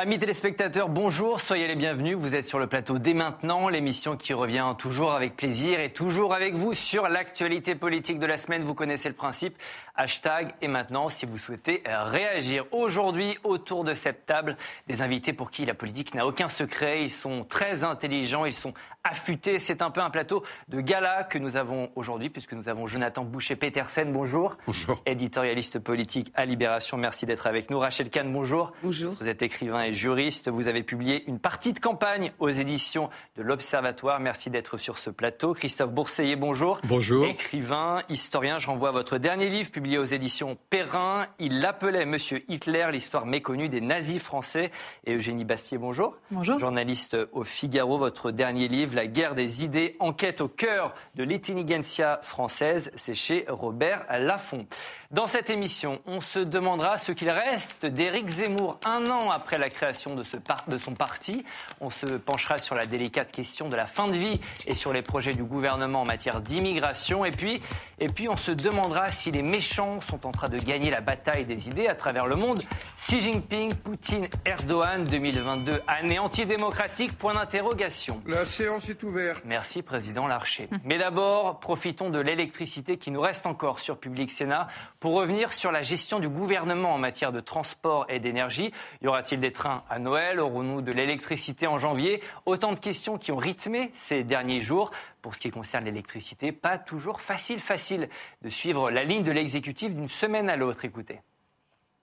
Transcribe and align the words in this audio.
Amis 0.00 0.20
téléspectateurs, 0.20 0.88
bonjour, 0.88 1.40
soyez 1.40 1.66
les 1.66 1.74
bienvenus. 1.74 2.16
Vous 2.16 2.36
êtes 2.36 2.44
sur 2.44 2.60
le 2.60 2.68
plateau 2.68 3.00
dès 3.00 3.14
maintenant, 3.14 3.68
l'émission 3.68 4.16
qui 4.16 4.32
revient 4.32 4.76
toujours 4.78 5.10
avec 5.12 5.34
plaisir 5.34 5.80
et 5.80 5.92
toujours 5.92 6.34
avec 6.34 6.54
vous 6.54 6.72
sur 6.72 7.08
l'actualité 7.08 7.74
politique 7.74 8.20
de 8.20 8.26
la 8.26 8.36
semaine. 8.36 8.62
Vous 8.62 8.74
connaissez 8.74 9.08
le 9.08 9.16
principe. 9.16 9.56
Hashtag 9.96 10.54
et 10.62 10.68
maintenant 10.68 11.08
si 11.08 11.26
vous 11.26 11.36
souhaitez 11.36 11.82
réagir. 11.84 12.64
Aujourd'hui, 12.70 13.38
autour 13.42 13.82
de 13.82 13.94
cette 13.94 14.24
table, 14.24 14.56
des 14.86 15.02
invités 15.02 15.32
pour 15.32 15.50
qui 15.50 15.66
la 15.66 15.74
politique 15.74 16.14
n'a 16.14 16.24
aucun 16.24 16.48
secret. 16.48 17.02
Ils 17.02 17.10
sont 17.10 17.42
très 17.42 17.82
intelligents, 17.82 18.44
ils 18.44 18.52
sont 18.52 18.74
affûtés. 19.02 19.58
C'est 19.58 19.82
un 19.82 19.90
peu 19.90 20.00
un 20.00 20.10
plateau 20.10 20.44
de 20.68 20.80
gala 20.80 21.24
que 21.24 21.38
nous 21.38 21.56
avons 21.56 21.90
aujourd'hui, 21.96 22.30
puisque 22.30 22.52
nous 22.52 22.68
avons 22.68 22.86
Jonathan 22.86 23.24
Boucher-Petersen, 23.24 24.12
bonjour. 24.12 24.56
Bonjour. 24.64 25.02
Éditorialiste 25.06 25.80
politique 25.80 26.30
à 26.36 26.44
Libération, 26.44 26.96
merci 26.96 27.26
d'être 27.26 27.48
avec 27.48 27.68
nous. 27.68 27.80
Rachel 27.80 28.10
Kahn, 28.10 28.32
bonjour. 28.32 28.70
Bonjour. 28.84 29.14
Vous 29.14 29.28
êtes 29.28 29.42
écrivain 29.42 29.87
et 29.88 29.92
juriste. 29.92 30.48
Vous 30.48 30.68
avez 30.68 30.82
publié 30.82 31.24
une 31.26 31.38
partie 31.38 31.72
de 31.72 31.78
campagne 31.78 32.32
aux 32.38 32.50
éditions 32.50 33.08
de 33.36 33.42
l'Observatoire. 33.42 34.20
Merci 34.20 34.50
d'être 34.50 34.78
sur 34.78 34.98
ce 34.98 35.10
plateau. 35.10 35.54
Christophe 35.54 35.92
Bourseiller, 35.92 36.36
bonjour. 36.36 36.80
Bonjour. 36.84 37.26
Écrivain, 37.26 38.02
historien, 38.08 38.58
je 38.58 38.66
renvoie 38.66 38.90
à 38.90 38.92
votre 38.92 39.18
dernier 39.18 39.48
livre 39.48 39.70
publié 39.70 39.98
aux 39.98 40.04
éditions 40.04 40.58
Perrin. 40.70 41.26
Il 41.38 41.60
l'appelait 41.60 42.04
Monsieur 42.04 42.44
Hitler, 42.48 42.86
l'histoire 42.92 43.26
méconnue 43.26 43.68
des 43.68 43.80
nazis 43.80 44.22
français. 44.22 44.70
Et 45.04 45.14
Eugénie 45.14 45.44
Bastier, 45.44 45.78
bonjour. 45.78 46.16
Bonjour. 46.30 46.58
Journaliste 46.58 47.16
au 47.32 47.44
Figaro, 47.44 47.98
votre 47.98 48.30
dernier 48.30 48.68
livre, 48.68 48.94
La 48.94 49.06
guerre 49.06 49.34
des 49.34 49.64
idées, 49.64 49.96
enquête 50.00 50.40
au 50.40 50.48
cœur 50.48 50.94
de 51.14 51.24
l'intelligentsia 51.24 52.20
française, 52.22 52.92
c'est 52.94 53.14
chez 53.14 53.46
Robert 53.48 54.04
Laffont. 54.10 54.66
Dans 55.10 55.26
cette 55.26 55.48
émission, 55.48 56.02
on 56.04 56.20
se 56.20 56.38
demandera 56.38 56.98
ce 56.98 57.12
qu'il 57.12 57.30
reste 57.30 57.86
d'Éric 57.86 58.28
Zemmour 58.28 58.78
un 58.84 59.10
an 59.10 59.30
après 59.30 59.56
la 59.56 59.70
création 59.78 60.16
de, 60.16 60.24
ce 60.24 60.36
par- 60.36 60.64
de 60.66 60.76
son 60.76 60.94
parti. 60.94 61.44
On 61.80 61.88
se 61.90 62.06
penchera 62.06 62.58
sur 62.58 62.74
la 62.74 62.84
délicate 62.84 63.30
question 63.30 63.68
de 63.68 63.76
la 63.76 63.86
fin 63.86 64.06
de 64.08 64.12
vie 64.12 64.40
et 64.66 64.74
sur 64.74 64.92
les 64.92 65.02
projets 65.02 65.32
du 65.34 65.44
gouvernement 65.44 66.02
en 66.02 66.04
matière 66.04 66.40
d'immigration. 66.40 67.24
Et 67.24 67.30
puis, 67.30 67.62
et 68.00 68.08
puis, 68.08 68.28
on 68.28 68.36
se 68.36 68.50
demandera 68.50 69.12
si 69.12 69.30
les 69.30 69.42
méchants 69.42 70.00
sont 70.00 70.26
en 70.26 70.32
train 70.32 70.48
de 70.48 70.58
gagner 70.58 70.90
la 70.90 71.00
bataille 71.00 71.44
des 71.44 71.68
idées 71.68 71.86
à 71.86 71.94
travers 71.94 72.26
le 72.26 72.34
monde. 72.34 72.60
Xi 72.98 73.20
Jinping, 73.20 73.74
Poutine, 73.74 74.28
Erdogan, 74.44 75.04
2022, 75.04 75.80
année 75.86 76.18
antidémocratique, 76.18 77.16
point 77.16 77.34
d'interrogation. 77.34 78.20
La 78.26 78.44
séance 78.46 78.88
est 78.88 79.02
ouverte. 79.04 79.42
Merci, 79.44 79.82
Président 79.82 80.26
Larcher. 80.26 80.68
Mais 80.84 80.98
d'abord, 80.98 81.60
profitons 81.60 82.10
de 82.10 82.18
l'électricité 82.18 82.98
qui 82.98 83.10
nous 83.12 83.20
reste 83.20 83.46
encore 83.46 83.78
sur 83.78 83.98
Public 83.98 84.30
Sénat 84.30 84.66
pour 84.98 85.14
revenir 85.14 85.52
sur 85.52 85.70
la 85.70 85.82
gestion 85.82 86.18
du 86.18 86.28
gouvernement 86.28 86.94
en 86.94 86.98
matière 86.98 87.30
de 87.32 87.40
transport 87.40 88.06
et 88.08 88.18
d'énergie. 88.18 88.72
Y 89.02 89.06
aura-t-il 89.06 89.40
des 89.40 89.52
trains 89.52 89.67
à 89.88 89.98
Noël 89.98 90.40
Aurons-nous 90.40 90.80
de 90.80 90.92
l'électricité 90.92 91.66
en 91.66 91.78
janvier? 91.78 92.20
Autant 92.46 92.72
de 92.72 92.78
questions 92.78 93.18
qui 93.18 93.32
ont 93.32 93.36
rythmé 93.36 93.90
ces 93.92 94.24
derniers 94.24 94.60
jours. 94.60 94.90
Pour 95.22 95.34
ce 95.34 95.40
qui 95.40 95.50
concerne 95.50 95.84
l'électricité, 95.84 96.52
pas 96.52 96.78
toujours 96.78 97.20
facile, 97.20 97.60
facile 97.60 98.08
de 98.42 98.48
suivre 98.48 98.90
la 98.90 99.04
ligne 99.04 99.22
de 99.22 99.32
l'exécutif 99.32 99.94
d'une 99.94 100.08
semaine 100.08 100.48
à 100.48 100.56
l'autre. 100.56 100.84
Écoutez. 100.84 101.20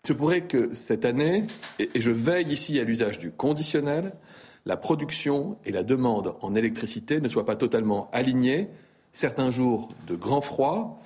Il 0.04 0.08
se 0.10 0.14
pourrait 0.14 0.42
que 0.42 0.74
cette 0.74 1.06
année, 1.06 1.46
et 1.80 1.90
et 1.96 2.02
je 2.02 2.12
veille 2.12 2.52
ici 2.52 2.80
à 2.80 2.84
l'usage 2.84 3.18
du 3.18 3.32
conditionnel, 3.32 4.14
la 4.66 4.78
production 4.78 5.58
et 5.66 5.72
la 5.72 5.84
demande 5.84 6.36
en 6.42 6.56
électricité 6.56 7.22
ne 7.22 7.30
soient 7.30 7.46
pas 7.46 7.56
totalement 7.56 8.10
alignées. 8.12 8.68
Certains 9.14 9.52
jours 9.52 9.90
de 10.08 10.16
grand 10.16 10.42
froid. 10.42 11.02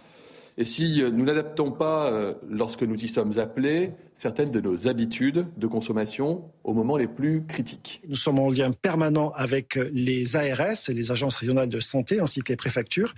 Et 0.60 0.66
si 0.66 1.02
euh, 1.02 1.10
nous 1.10 1.24
n'adaptons 1.24 1.72
pas, 1.72 2.12
euh, 2.12 2.34
lorsque 2.50 2.84
nous 2.84 3.02
y 3.02 3.08
sommes 3.08 3.40
appelés, 3.40 3.94
certaines 4.14 4.52
de 4.52 4.60
nos 4.60 4.90
habitudes 4.90 5.48
de 5.56 5.68
consommation 5.68 6.52
au 6.66 6.74
moment 6.74 6.98
les 6.98 7.08
plus 7.08 7.46
critiques. 7.48 8.02
Nous 8.10 8.18
sommes 8.18 8.40
en 8.40 8.50
lien 8.50 8.70
permanent 8.70 9.32
avec 9.38 9.80
les 9.94 10.36
ARS 10.36 10.90
les 10.90 11.12
agences 11.12 11.38
régionales 11.38 11.70
de 11.70 11.80
santé 11.80 12.20
ainsi 12.20 12.42
que 12.42 12.52
les 12.52 12.58
préfectures 12.58 13.16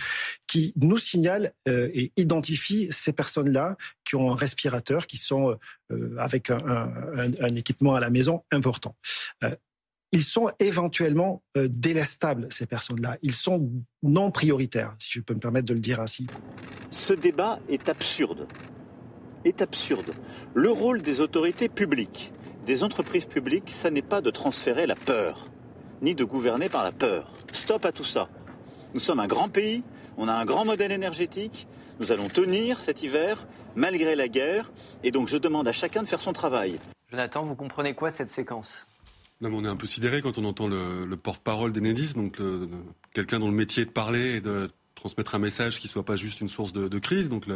qui 0.48 0.72
nous 0.76 1.00
signalent 1.00 1.52
euh, 1.68 1.90
et 1.96 2.12
identifient 2.16 2.90
ces 2.92 3.12
personnes-là 3.12 3.76
qui 4.06 4.16
ont 4.16 4.30
un 4.32 4.36
respirateur, 4.36 5.08
qui 5.08 5.18
sont 5.18 5.58
euh, 5.92 6.16
avec 6.20 6.52
un 6.52 7.56
équipement 7.56 7.96
à 7.96 8.00
la 8.00 8.12
maison 8.12 8.44
important. 8.52 8.96
Ils 10.14 10.24
sont 10.24 10.50
éventuellement 10.60 11.42
euh, 11.56 11.70
délestables, 11.70 12.48
ces 12.50 12.66
personnes-là. 12.66 13.18
Ils 13.22 13.34
sont 13.34 13.72
non 14.04 14.30
prioritaires, 14.30 14.94
si 15.00 15.10
je 15.12 15.22
peux 15.22 15.34
me 15.34 15.40
permettre 15.40 15.68
de 15.68 15.74
le 15.74 15.80
dire 15.80 16.02
ainsi. 16.02 16.28
Ce 16.90 17.14
débat 17.14 17.60
est 17.70 17.88
absurde. 17.88 18.46
Est 19.46 19.62
absurde. 19.62 20.12
Le 20.54 20.70
rôle 20.70 21.02
des 21.02 21.22
autorités 21.22 21.70
publiques, 21.70 22.34
des 22.66 22.84
entreprises 22.84 23.26
publiques, 23.26 23.70
ça 23.70 23.90
n'est 23.90 24.02
pas 24.02 24.20
de 24.20 24.30
transférer 24.30 24.86
la 24.86 24.96
peur, 24.96 25.48
ni 26.02 26.14
de 26.14 26.26
gouverner 26.26 26.68
par 26.68 26.84
la 26.84 26.92
peur. 26.92 27.32
Stop 27.54 27.86
à 27.86 27.94
tout 27.94 28.04
ça. 28.04 28.28
Nous 28.94 29.00
sommes 29.00 29.22
un 29.22 29.28
grand 29.28 29.48
pays, 29.48 29.82
on 30.18 30.28
a 30.28 30.34
un 30.34 30.44
grand 30.44 30.66
modèle 30.66 30.92
énergétique, 30.92 31.68
nous 32.02 32.12
allons 32.12 32.28
tenir 32.28 32.82
cet 32.82 33.02
hiver 33.02 33.48
malgré 33.76 34.16
la 34.16 34.28
guerre, 34.28 34.74
et 35.04 35.12
donc 35.12 35.30
je 35.30 35.38
demande 35.38 35.70
à 35.70 35.72
chacun 35.72 36.04
de 36.04 36.08
faire 36.08 36.20
son 36.20 36.34
travail. 36.34 36.80
Jonathan, 37.10 37.46
vous 37.46 37.56
comprenez 37.56 37.94
quoi 37.94 38.12
de 38.12 38.16
cette 38.16 38.30
séquence? 38.30 38.86
On 39.44 39.66
est 39.66 39.68
un 39.68 39.75
peu 39.75 39.88
sidéré 39.88 40.22
quand 40.22 40.38
on 40.38 40.46
entend 40.46 40.68
le, 40.68 41.06
le 41.06 41.18
porte-parole 41.18 41.74
d'Enedis, 41.74 42.13
donc 42.13 42.38
quelqu'un 43.13 43.40
dont 43.40 43.50
le 43.50 43.56
métier 43.56 43.84
est 43.84 43.88
de 43.88 43.91
parler 43.91 44.35
et 44.35 44.41
de 44.41 44.68
transmettre 44.96 45.34
un 45.34 45.40
message 45.40 45.79
qui 45.79 45.88
soit 45.88 46.06
pas 46.06 46.16
juste 46.16 46.41
une 46.41 46.50
source 46.50 46.74
de, 46.74 47.00
crise. 47.00 47.29
Donc, 47.29 47.47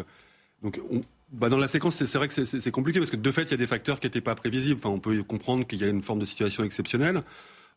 bah 1.32 1.50
dans 1.50 1.58
la 1.58 1.68
séquence, 1.68 2.04
c'est 2.04 2.18
vrai 2.18 2.28
que 2.28 2.34
c'est- 2.46 2.72
compliqué 2.72 3.00
parce 3.00 3.12
que 3.12 3.18
de 3.18 3.32
fait, 3.32 3.44
il 3.44 3.52
y 3.52 3.54
a 3.54 3.58
des 3.58 3.68
facteurs 3.68 4.00
qui 4.00 4.08
n'étaient 4.08 4.22
pas 4.22 4.36
prévisibles. 4.36 4.80
Enfin, 4.84 4.90
on 4.90 5.00
peut 5.00 5.22
comprendre 5.24 5.66
qu'il 5.68 5.80
y 5.80 5.84
a 5.84 5.88
une 5.88 6.02
forme 6.02 6.20
de 6.20 6.26
situation 6.26 6.64
exceptionnelle. 6.64 7.22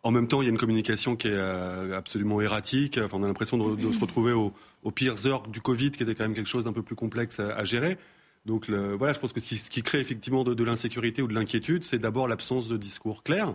En 0.05 0.11
même 0.11 0.29
temps, 0.29 0.41
il 0.41 0.45
y 0.45 0.49
a 0.49 0.51
une 0.53 0.59
communication 0.59 1.17
qui 1.17 1.29
est 1.29 1.33
euh, 1.35 1.97
absolument 1.97 2.41
erratique. 2.41 2.99
Enfin, 3.03 3.19
on 3.19 3.25
a 3.25 3.27
l'impression 3.27 3.59
de, 3.75 3.93
se 3.93 3.99
retrouver 3.99 4.33
au- 4.33 4.55
aux 4.85 4.91
pires 4.91 5.27
heures 5.27 5.49
du 5.49 5.61
Covid, 5.61 5.91
qui 5.91 6.03
était 6.03 6.15
quand 6.15 6.25
même 6.25 6.35
quelque 6.35 6.49
chose 6.49 6.65
d'un 6.65 6.73
peu 6.73 6.83
plus 6.83 6.95
complexe 6.95 7.41
à, 7.41 7.65
gérer. 7.65 7.99
Donc 8.47 8.71
voilà, 8.71 9.13
je 9.13 9.19
pense 9.19 9.33
que 9.33 9.41
ce 9.41 9.49
qui, 9.49 9.57
ce 9.57 9.69
qui 9.71 9.83
crée 9.83 10.01
effectivement 10.01 10.45
de, 10.45 10.55
de 10.55 10.65
l'insécurité 10.65 11.21
ou 11.21 11.27
de 11.27 11.35
l'inquiétude, 11.35 11.85
c'est 11.85 11.99
d'abord 11.99 12.29
l'absence 12.29 12.69
de 12.69 12.77
discours 12.77 13.23
clair, 13.23 13.51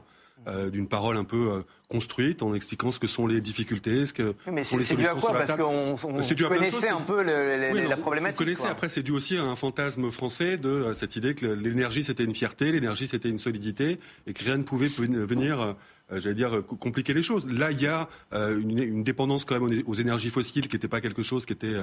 euh, 0.48 0.70
d'une 0.70 0.88
parole 0.88 1.18
un 1.18 1.24
peu 1.24 1.52
euh, 1.52 1.62
construite 1.94 2.42
en 2.42 2.54
expliquant 2.56 2.92
ce 2.92 3.00
que 3.00 3.08
sont 3.08 3.28
les 3.28 3.40
difficultés, 3.40 4.06
ce 4.08 4.14
que 4.14 4.34
Mais 4.52 4.64
sont 4.64 4.72
c'est 4.72 4.78
les 4.78 4.84
c'est 4.84 4.96
dû 4.96 5.06
à 5.06 5.10
solutions 5.12 5.20
quoi 5.20 5.30
sur 5.30 5.34
la 5.40 5.46
Parce 5.46 5.60
qu'on 5.60 6.10
on 6.10 6.48
connaissait 6.50 6.90
un 6.90 7.02
peu 7.02 7.22
le- 7.24 7.58
le- 7.70 7.74
Oui, 7.74 7.88
la 7.88 7.98
problématique. 7.98 8.38
Vous 8.40 8.44
connaissez, 8.46 8.62
quoi. 8.64 8.72
après, 8.72 8.90
c'est 8.90 9.04
dû 9.04 9.12
aussi 9.12 9.38
à 9.38 9.44
un 9.44 9.56
fantasme 9.56 10.10
français 10.12 10.58
de 10.58 10.70
euh, 10.70 10.94
cette 10.96 11.16
idée 11.16 11.36
que 11.36 11.46
l'énergie 11.46 12.04
c'était 12.04 12.24
une 12.24 12.34
fierté, 12.36 12.72
l'énergie 12.72 13.08
c'était 13.08 13.30
une 13.30 13.38
solidité, 13.40 14.00
et 14.28 14.34
que 14.34 14.44
rien 14.44 14.58
ne 14.58 14.64
pouvait 14.64 14.88
ven- 14.88 15.24
venir, 15.26 15.62
euh, 15.62 15.74
euh, 16.12 16.20
j'allais 16.20 16.36
dire, 16.36 16.56
euh, 16.58 16.62
compliquer 16.62 17.14
les 17.14 17.24
choses. 17.24 17.48
Là, 17.48 17.72
il 17.72 17.80
y 17.82 17.88
a 17.88 18.10
euh, 18.34 18.60
une, 18.60 18.80
une 18.80 19.04
dépendance 19.04 19.46
quand 19.46 19.60
même 19.60 19.84
aux, 19.86 19.94
énergies 19.94 20.30
fossiles 20.32 20.68
qui 20.68 20.76
n'était 20.76 20.90
pas 20.90 21.00
quelque 21.00 21.24
chose 21.24 21.46
qui 21.46 21.54
était 21.54 21.76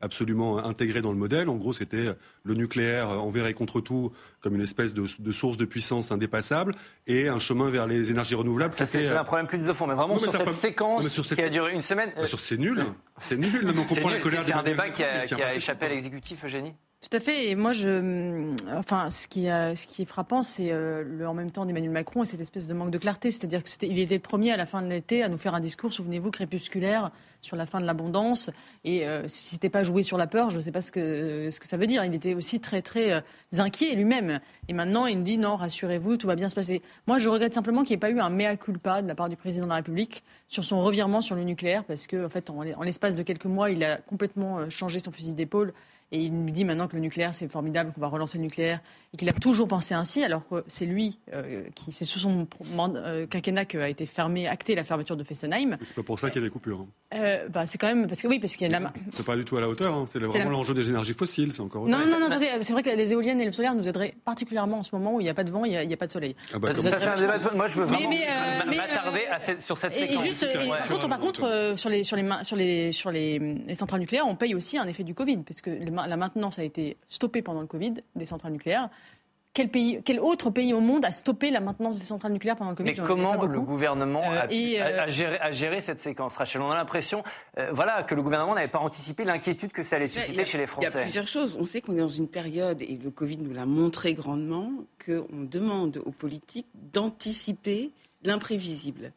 absolument 0.00 0.58
intégré 0.64 1.00
dans 1.00 1.12
le 1.12 1.18
modèle. 1.18 1.48
En 1.48 1.56
gros, 1.56 1.72
c'était 1.72 2.06
le 2.44 2.54
nucléaire 2.54 3.08
envers 3.10 3.46
et 3.46 3.54
contre 3.54 3.80
tout 3.80 4.12
comme 4.40 4.54
une 4.54 4.62
espèce 4.62 4.94
de, 4.94 5.04
de 5.18 5.32
source 5.32 5.56
de 5.56 5.64
puissance 5.64 6.12
indépassable 6.12 6.74
et 7.06 7.28
un 7.28 7.38
chemin 7.40 7.70
vers 7.70 7.86
les 7.86 8.10
énergies 8.10 8.34
renouvelables. 8.36 8.74
Ça, 8.74 8.86
c'est 8.86 9.08
un 9.08 9.24
problème 9.24 9.46
plus 9.46 9.57
de 9.66 9.72
fond. 9.72 9.86
Mais 9.86 9.94
vraiment, 9.94 10.14
Non, 10.14 10.20
mais 10.20 10.28
sur 10.30 10.32
cette 10.32 10.52
séquence 10.52 10.98
Non, 10.98 11.04
mais 11.04 11.10
sur 11.10 11.24
cette 11.26 11.38
qui 11.38 11.44
a 11.44 11.48
duré 11.48 11.72
une 11.72 11.82
semaine. 11.82 12.10
bah, 12.16 12.22
euh, 12.22 12.26
sur- 12.26 12.40
c'est 12.40 12.56
nul, 12.56 12.84
c'est 13.20 13.36
nul. 13.36 13.64
On 13.64 13.68
c'est 13.82 13.94
comprend 13.94 14.10
la 14.10 14.18
colère 14.18 14.42
c'est- 14.42 14.52
c'est 14.52 14.58
un 14.58 14.62
débat 14.62 14.88
qui 14.90 15.02
a, 15.04 15.26
qui 15.26 15.34
échappé 15.34 15.84
à 15.86 15.88
sur- 15.88 15.94
l'exécutif, 15.94 16.44
Eugénie. 16.44 16.74
Tout 17.00 17.16
à 17.16 17.20
fait. 17.20 17.48
Et 17.48 17.54
moi, 17.54 17.72
je, 17.72 18.52
enfin, 18.76 19.08
ce 19.08 19.28
qui, 19.28 19.48
euh, 19.48 19.72
est 19.72 20.04
frappant, 20.04 20.42
c'est 20.42 20.72
euh, 20.72 21.04
le 21.04 21.28
en 21.28 21.34
même 21.34 21.52
temps 21.52 21.64
d'Emmanuel 21.64 21.92
Macron 21.92 22.24
et 22.24 22.26
cette 22.26 22.40
espèce 22.40 22.66
de 22.66 22.74
manque 22.74 22.90
de 22.90 22.98
clarté. 22.98 23.30
C'est-à-dire 23.30 23.62
que 23.62 23.68
c'était, 23.68 23.86
il 23.86 23.98
était 24.00 24.16
le 24.16 24.20
premier 24.20 24.50
à 24.50 24.56
la 24.56 24.66
fin 24.66 24.82
de 24.82 24.88
l'été 24.88 25.22
à 25.22 25.28
nous 25.28 25.38
faire 25.38 25.54
un 25.54 25.60
discours, 25.60 25.92
souvenez-vous, 25.92 26.32
crépusculaire 26.32 27.12
sur 27.40 27.56
la 27.56 27.66
fin 27.66 27.80
de 27.80 27.86
l'abondance. 27.86 28.50
Et 28.84 29.06
euh, 29.06 29.26
si 29.28 29.46
c'était 29.46 29.68
pas 29.68 29.82
joué 29.82 30.02
sur 30.02 30.18
la 30.18 30.26
peur, 30.26 30.50
je 30.50 30.56
ne 30.56 30.60
sais 30.60 30.72
pas 30.72 30.80
ce 30.80 30.92
que 30.92 31.50
ce 31.50 31.60
que 31.60 31.66
ça 31.66 31.76
veut 31.76 31.86
dire. 31.86 32.04
Il 32.04 32.14
était 32.14 32.34
aussi 32.34 32.60
très 32.60 32.82
très 32.82 33.12
euh, 33.12 33.20
inquiet 33.58 33.94
lui-même. 33.94 34.40
Et 34.68 34.72
maintenant, 34.72 35.06
il 35.06 35.18
nous 35.18 35.24
dit 35.24 35.38
non, 35.38 35.56
rassurez-vous, 35.56 36.16
tout 36.16 36.26
va 36.26 36.36
bien 36.36 36.48
se 36.48 36.54
passer. 36.54 36.82
Moi, 37.06 37.18
je 37.18 37.28
regrette 37.28 37.54
simplement 37.54 37.82
qu'il 37.82 37.90
n'y 37.90 37.98
ait 37.98 37.98
pas 37.98 38.10
eu 38.10 38.20
un 38.20 38.30
mea 38.30 38.56
culpa 38.56 39.02
de 39.02 39.08
la 39.08 39.14
part 39.14 39.28
du 39.28 39.36
président 39.36 39.66
de 39.66 39.70
la 39.70 39.76
République 39.76 40.24
sur 40.48 40.64
son 40.64 40.82
revirement 40.82 41.20
sur 41.20 41.36
le 41.36 41.44
nucléaire, 41.44 41.84
parce 41.84 42.06
que 42.06 42.26
en 42.26 42.28
fait, 42.28 42.50
en, 42.50 42.62
l'espace 42.82 43.14
de 43.14 43.22
quelques 43.22 43.46
mois, 43.46 43.70
il 43.70 43.84
a 43.84 43.98
complètement 43.98 44.58
euh, 44.58 44.70
changé 44.70 44.98
son 44.98 45.12
fusil 45.12 45.34
d'épaule. 45.34 45.72
Et 46.10 46.24
il 46.24 46.32
nous 46.32 46.50
dit 46.50 46.64
maintenant 46.64 46.88
que 46.88 46.96
le 46.96 47.02
nucléaire, 47.02 47.34
c'est 47.34 47.48
formidable, 47.48 47.92
qu'on 47.92 48.00
va 48.00 48.08
relancer 48.08 48.38
le 48.38 48.44
nucléaire, 48.44 48.80
et 49.14 49.16
qu'il 49.16 49.28
a 49.28 49.32
toujours 49.32 49.68
pensé 49.68 49.94
ainsi, 49.94 50.22
alors 50.22 50.46
que 50.48 50.62
c'est 50.66 50.84
lui 50.84 51.18
euh, 51.32 51.64
qui, 51.74 51.92
c'est 51.92 52.04
sous 52.04 52.18
son 52.18 52.46
euh, 52.94 53.26
quinquennat 53.26 53.64
qu'a 53.64 53.88
été 53.88 54.04
fermé, 54.04 54.46
acté 54.46 54.74
la 54.74 54.84
fermeture 54.84 55.16
de 55.16 55.24
Fessenheim. 55.24 55.78
C'est 55.84 55.94
pas 55.96 56.02
pour 56.02 56.18
ça 56.18 56.28
qu'il 56.30 56.42
y 56.42 56.44
a 56.44 56.46
des 56.46 56.52
coupures. 56.52 56.80
hein. 56.80 56.86
Euh, 57.14 57.48
bah, 57.48 57.66
c'est 57.66 57.78
quand 57.78 57.86
même 57.86 58.06
parce 58.06 58.20
que 58.20 58.28
oui, 58.28 58.38
parce 58.38 58.54
qu'il 58.54 58.70
y 58.70 58.74
a 58.74 58.78
de 58.78 58.84
la. 58.84 58.92
C'est 59.16 59.24
pas 59.24 59.34
du 59.36 59.44
tout 59.46 59.56
à 59.56 59.60
la 59.62 59.68
hauteur. 59.68 59.94
hein. 59.94 60.04
C'est 60.06 60.18
vraiment 60.18 60.44
la- 60.44 60.50
l'enjeu 60.50 60.74
des 60.74 60.88
énergies 60.90 61.14
fossiles. 61.14 61.54
C'est 61.54 61.62
encore. 61.62 61.88
Non, 61.88 61.98
non, 62.00 62.20
non, 62.20 62.26
attendez, 62.26 62.50
c'est 62.60 62.72
vrai 62.74 62.82
que 62.82 62.90
les 62.90 63.12
éoliennes 63.12 63.40
et 63.40 63.46
le 63.46 63.52
solaire 63.52 63.74
nous 63.74 63.88
aideraient 63.88 64.14
particulièrement 64.26 64.80
en 64.80 64.82
ce 64.82 64.94
moment 64.94 65.14
où 65.14 65.20
il 65.20 65.24
n'y 65.24 65.30
a 65.30 65.34
pas 65.34 65.44
de 65.44 65.50
vent, 65.50 65.64
il 65.64 65.70
n'y 65.86 65.94
a, 65.94 65.96
pas 65.96 66.06
de 66.06 66.12
soleil. 66.12 66.36
Ah 66.52 66.58
bah, 66.58 66.70
Moi, 67.54 67.66
je 67.68 67.74
veux 67.80 67.86
Mais- 67.86 67.96
vraiment 67.96 68.10
euh, 68.12 68.76
m'attarder 68.76 69.20
euh, 69.32 69.54
sur 69.60 69.78
cette 69.78 69.96
Et, 69.96 70.04
et 70.04 70.08
séquence. 70.08 70.24
juste, 70.24 70.42
et 70.42 70.58
Ouais. 70.58 70.68
par 70.78 70.88
contre, 70.88 71.08
par 71.08 71.18
contre 71.18 71.44
euh, 71.44 71.76
sur, 71.76 71.88
les, 71.88 72.04
sur, 72.04 72.16
les, 72.16 72.28
sur, 72.42 72.56
les, 72.56 72.92
sur 72.92 73.10
les, 73.10 73.38
les 73.38 73.74
centrales 73.74 74.00
nucléaires, 74.00 74.26
on 74.26 74.36
paye 74.36 74.54
aussi 74.54 74.76
un 74.76 74.86
effet 74.86 75.02
du 75.04 75.14
Covid, 75.14 75.38
parce 75.38 75.62
que 75.62 75.70
la 75.70 76.16
maintenance 76.16 76.58
a 76.58 76.64
été 76.64 76.98
stoppée 77.08 77.40
pendant 77.40 77.62
le 77.62 77.66
Covid 77.66 77.94
des 78.16 78.26
centrales 78.26 78.52
nucléaires. 78.52 78.90
Quel, 79.54 79.68
pays, 79.68 80.00
quel 80.04 80.20
autre 80.20 80.50
pays 80.50 80.72
au 80.72 80.80
monde 80.80 81.04
a 81.04 81.12
stoppé 81.12 81.50
la 81.50 81.60
maintenance 81.60 81.98
des 81.98 82.04
centrales 82.04 82.32
nucléaires 82.32 82.56
pendant 82.56 82.70
le 82.70 82.76
Covid? 82.76 82.90
Mais 82.90 83.06
comment 83.06 83.34
le 83.34 83.60
gouvernement 83.60 84.22
a, 84.30 84.48
géré, 85.50 85.80
cette 85.80 86.00
séquence? 86.00 86.36
Rachel, 86.36 86.62
on 86.62 86.70
a 86.70 86.76
l'impression 86.76 87.22
voilà, 87.72 88.02
que 88.02 88.14
le 88.14 88.22
gouvernement 88.22 88.54
n'avait 88.54 88.68
pas 88.68 88.78
anticipé 88.78 89.24
l'inquiétude 89.24 89.72
que 89.72 89.82
ça 89.82 89.96
allait 89.96 90.08
susciter 90.08 90.44
chez 90.44 90.58
les 90.58 90.66
Français. 90.66 90.88
Il 90.90 90.94
y 90.94 90.98
a 90.98 91.02
plusieurs 91.02 91.28
choses. 91.28 91.56
On 91.60 91.64
sait 91.64 91.80
qu'on 91.80 91.94
est 91.94 92.00
dans 92.00 92.08
une 92.08 92.28
période, 92.28 92.82
et 92.82 92.98
le 93.02 93.10
Covid 93.10 93.38
nous 93.38 93.52
l'a 93.52 93.66
montré 93.66 94.14
grandement, 94.14 94.70
qu'on 95.04 95.44
demande 95.44 96.00
aux 96.04 96.12
politiques 96.12 96.68
d'anticiper 96.74 97.90
l'imprévisible. 98.22 99.12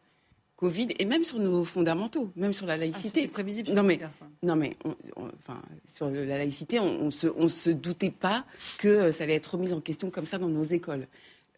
Covid 0.61 0.89
et 0.99 1.05
même 1.05 1.23
sur 1.23 1.39
nos 1.39 1.63
fondamentaux, 1.63 2.31
même 2.35 2.53
sur 2.53 2.67
la 2.67 2.77
laïcité. 2.77 3.23
Ah, 3.25 3.33
prévisible. 3.33 3.71
Non 3.71 3.81
mais, 3.81 3.99
non 4.43 4.55
mais, 4.55 4.75
enfin, 5.15 5.59
sur 5.87 6.07
la 6.11 6.37
laïcité, 6.37 6.79
on, 6.79 7.05
ne 7.05 7.09
se, 7.09 7.25
on 7.35 7.49
se 7.49 7.71
doutait 7.71 8.11
pas 8.11 8.45
que 8.77 9.11
ça 9.11 9.23
allait 9.23 9.33
être 9.33 9.55
remis 9.55 9.73
en 9.73 9.81
question 9.81 10.11
comme 10.11 10.27
ça 10.27 10.37
dans 10.37 10.49
nos 10.49 10.61
écoles. 10.61 11.07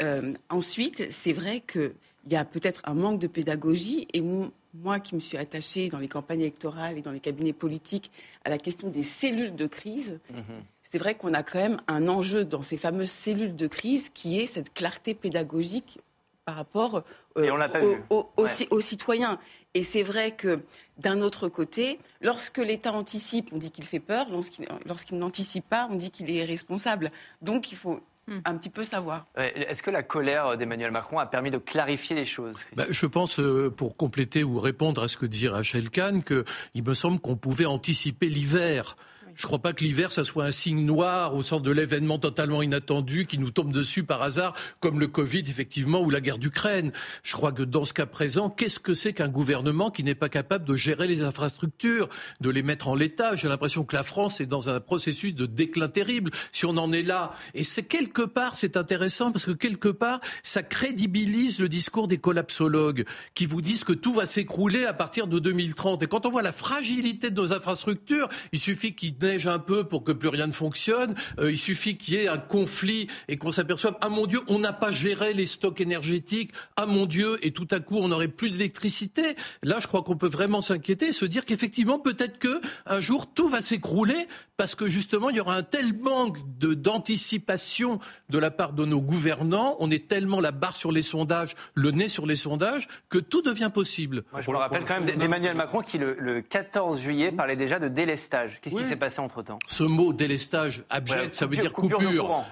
Euh, 0.01 0.33
ensuite, 0.49 1.11
c'est 1.11 1.33
vrai 1.33 1.59
qu'il 1.59 1.91
y 2.29 2.37
a 2.37 2.45
peut-être 2.45 2.81
un 2.85 2.93
manque 2.93 3.19
de 3.19 3.27
pédagogie 3.27 4.07
et 4.13 4.21
moi 4.21 5.01
qui 5.01 5.15
me 5.15 5.19
suis 5.19 5.37
attachée 5.37 5.89
dans 5.89 5.99
les 5.99 6.07
campagnes 6.07 6.39
électorales 6.39 6.97
et 6.97 7.01
dans 7.01 7.11
les 7.11 7.19
cabinets 7.19 7.51
politiques 7.51 8.09
à 8.45 8.49
la 8.49 8.57
question 8.57 8.89
des 8.89 9.03
cellules 9.03 9.57
de 9.57 9.67
crise, 9.67 10.21
mhm. 10.31 10.63
c'est 10.81 10.97
vrai 10.97 11.15
qu'on 11.15 11.33
a 11.33 11.43
quand 11.43 11.59
même 11.59 11.81
un 11.89 12.07
enjeu 12.07 12.45
dans 12.45 12.61
ces 12.61 12.77
fameuses 12.77 13.11
cellules 13.11 13.57
de 13.57 13.67
crise 13.67 14.09
qui 14.09 14.39
est 14.39 14.45
cette 14.45 14.73
clarté 14.73 15.13
pédagogique 15.13 15.99
par 16.45 16.55
rapport 16.55 17.03
euh, 17.37 17.95
aux, 18.69 18.81
citoyens. 18.81 19.39
Et 19.73 19.83
c'est 19.83 20.03
vrai 20.03 20.31
que 20.31 20.59
d'un 20.97 21.21
autre 21.21 21.49
côté, 21.49 21.99
lorsque 22.21 22.59
l'État 22.59 22.93
anticipe, 22.93 23.49
on 23.51 23.57
dit 23.57 23.71
qu'il 23.71 23.85
fait 23.85 23.99
peur. 23.99 24.27
Lorsqu'il 24.85 25.17
n'anticipe 25.17 25.67
pas, 25.67 25.87
on 25.89 25.95
dit 25.95 26.11
qu'il 26.11 26.35
est 26.35 26.45
responsable. 26.45 27.11
Donc 27.41 27.71
il 27.71 27.77
faut 27.77 27.99
hmm. 28.27 28.39
un 28.45 28.55
petit 28.55 28.69
peu 28.69 28.83
savoir. 28.83 29.25
Est-ce 29.35 29.81
que 29.81 29.89
la 29.89 30.03
colère 30.03 30.57
d'Emmanuel 30.57 30.91
Macron 30.91 31.17
a 31.17 31.25
permis 31.25 31.49
de 31.49 31.57
clarifier 31.57 32.15
les 32.15 32.25
choses 32.25 32.57
bah, 32.75 32.85
Je 32.89 33.05
pense, 33.07 33.39
euh, 33.39 33.71
pour 33.75 33.97
compléter 33.97 34.43
ou 34.43 34.59
répondre 34.59 35.01
à 35.01 35.07
ce 35.07 35.17
que 35.17 35.25
dit 35.25 35.47
Rachel 35.47 35.89
Kahn, 35.89 36.21
qu'il 36.21 36.83
me 36.85 36.93
semble 36.93 37.19
qu'on 37.19 37.35
pouvait 37.35 37.65
anticiper 37.65 38.29
l'hiver. 38.29 38.95
Je 39.35 39.43
ne 39.43 39.47
crois 39.47 39.59
pas 39.59 39.73
que 39.73 39.83
l'hiver, 39.83 40.11
ça 40.11 40.23
soit 40.23 40.45
un 40.45 40.51
signe 40.51 40.85
noir 40.85 41.35
au 41.35 41.43
sens 41.43 41.61
de 41.61 41.71
l'événement 41.71 42.19
totalement 42.19 42.61
inattendu 42.61 43.25
qui 43.25 43.39
nous 43.39 43.51
tombe 43.51 43.71
dessus 43.71 44.03
par 44.03 44.21
hasard, 44.21 44.55
comme 44.79 44.99
le 44.99 45.07
Covid, 45.07 45.43
effectivement, 45.47 46.01
ou 46.01 46.09
la 46.09 46.21
guerre 46.21 46.37
d'Ukraine. 46.37 46.91
Je 47.23 47.33
crois 47.33 47.51
que 47.51 47.63
dans 47.63 47.83
ce 47.83 47.93
cas 47.93 48.05
présent, 48.05 48.49
qu'est-ce 48.49 48.79
que 48.79 48.93
c'est 48.93 49.13
qu'un 49.13 49.29
gouvernement 49.29 49.89
qui 49.89 50.03
n'est 50.03 50.15
pas 50.15 50.29
capable 50.29 50.65
de 50.65 50.75
gérer 50.75 51.07
les 51.07 51.23
infrastructures, 51.23 52.09
de 52.41 52.49
les 52.49 52.61
mettre 52.61 52.87
en 52.87 52.95
l'état? 52.95 53.35
J'ai 53.35 53.49
l'impression 53.49 53.83
que 53.83 53.95
la 53.95 54.03
France 54.03 54.39
est 54.39 54.45
dans 54.45 54.69
un 54.69 54.79
processus 54.79 55.33
de 55.33 55.45
déclin 55.45 55.87
terrible. 55.87 56.31
Si 56.51 56.65
on 56.65 56.77
en 56.77 56.91
est 56.91 57.01
là, 57.01 57.31
et 57.53 57.63
c'est 57.63 57.83
quelque 57.83 58.21
part, 58.21 58.57
c'est 58.57 58.77
intéressant 58.77 59.31
parce 59.31 59.45
que 59.45 59.51
quelque 59.51 59.89
part, 59.89 60.19
ça 60.43 60.63
crédibilise 60.63 61.59
le 61.59 61.69
discours 61.69 62.07
des 62.07 62.17
collapsologues 62.17 63.05
qui 63.33 63.45
vous 63.45 63.61
disent 63.61 63.83
que 63.83 63.93
tout 63.93 64.13
va 64.13 64.25
s'écrouler 64.25 64.85
à 64.85 64.93
partir 64.93 65.27
de 65.27 65.39
2030. 65.39 66.03
Et 66.03 66.07
quand 66.07 66.25
on 66.25 66.29
voit 66.29 66.43
la 66.43 66.51
fragilité 66.51 67.31
de 67.31 67.41
nos 67.41 67.53
infrastructures, 67.53 68.29
il 68.51 68.59
suffit 68.59 68.93
qu'ils 68.93 69.17
neige 69.23 69.47
un 69.47 69.59
peu 69.59 69.83
pour 69.83 70.03
que 70.03 70.11
plus 70.11 70.29
rien 70.29 70.47
ne 70.47 70.51
fonctionne. 70.51 71.15
Euh, 71.39 71.51
il 71.51 71.57
suffit 71.57 71.97
qu'il 71.97 72.15
y 72.15 72.17
ait 72.17 72.27
un 72.27 72.37
conflit 72.37 73.07
et 73.27 73.37
qu'on 73.37 73.51
s'aperçoive, 73.51 73.95
ah 74.01 74.09
mon 74.09 74.27
Dieu, 74.27 74.41
on 74.47 74.59
n'a 74.59 74.73
pas 74.73 74.91
géré 74.91 75.33
les 75.33 75.45
stocks 75.45 75.81
énergétiques. 75.81 76.51
Ah 76.75 76.85
mon 76.85 77.05
Dieu, 77.05 77.37
et 77.41 77.51
tout 77.51 77.67
à 77.71 77.79
coup, 77.79 77.97
on 77.97 78.09
n'aurait 78.09 78.27
plus 78.27 78.51
d'électricité. 78.51 79.35
Là, 79.63 79.79
je 79.79 79.87
crois 79.87 80.03
qu'on 80.03 80.17
peut 80.17 80.27
vraiment 80.27 80.61
s'inquiéter 80.61 81.07
et 81.07 81.13
se 81.13 81.25
dire 81.25 81.45
qu'effectivement, 81.45 81.99
peut-être 81.99 82.37
que 82.37 82.61
un 82.85 82.99
jour, 82.99 83.33
tout 83.33 83.47
va 83.47 83.61
s'écrouler 83.61 84.27
parce 84.57 84.75
que 84.75 84.87
justement, 84.87 85.29
il 85.29 85.37
y 85.37 85.39
aura 85.39 85.55
un 85.55 85.63
tel 85.63 85.93
manque 85.93 86.37
de 86.59 86.73
d'anticipation 86.73 87.99
de 88.29 88.37
la 88.37 88.51
part 88.51 88.73
de 88.73 88.85
nos 88.85 89.01
gouvernants. 89.01 89.75
On 89.79 89.89
est 89.89 90.07
tellement 90.07 90.39
la 90.39 90.51
barre 90.51 90.75
sur 90.75 90.91
les 90.91 91.01
sondages, 91.01 91.55
le 91.73 91.91
nez 91.91 92.09
sur 92.09 92.25
les 92.25 92.35
sondages, 92.35 92.87
que 93.09 93.17
tout 93.17 93.41
devient 93.41 93.71
possible. 93.73 94.23
je 94.39 94.51
me 94.51 94.57
rappelle 94.57 94.83
quand 94.85 94.99
même 94.99 95.17
d'Emmanuel 95.17 95.55
Macron 95.55 95.81
qui, 95.81 95.97
le, 95.97 96.41
14 96.41 96.99
juillet, 96.99 97.31
parlait 97.31 97.55
déjà 97.55 97.79
de 97.79 97.87
délestage. 97.87 98.59
Qu'est-ce 98.61 98.75
qui 98.75 98.85
s'est 98.85 98.95
passé 98.95 99.19
entre-temps? 99.19 99.59
Ce 99.65 99.83
mot 99.83 100.13
délestage 100.13 100.83
abject, 100.89 101.35
ça 101.35 101.45
veut 101.45 101.57
dire 101.57 101.73
coupure. 101.73 102.45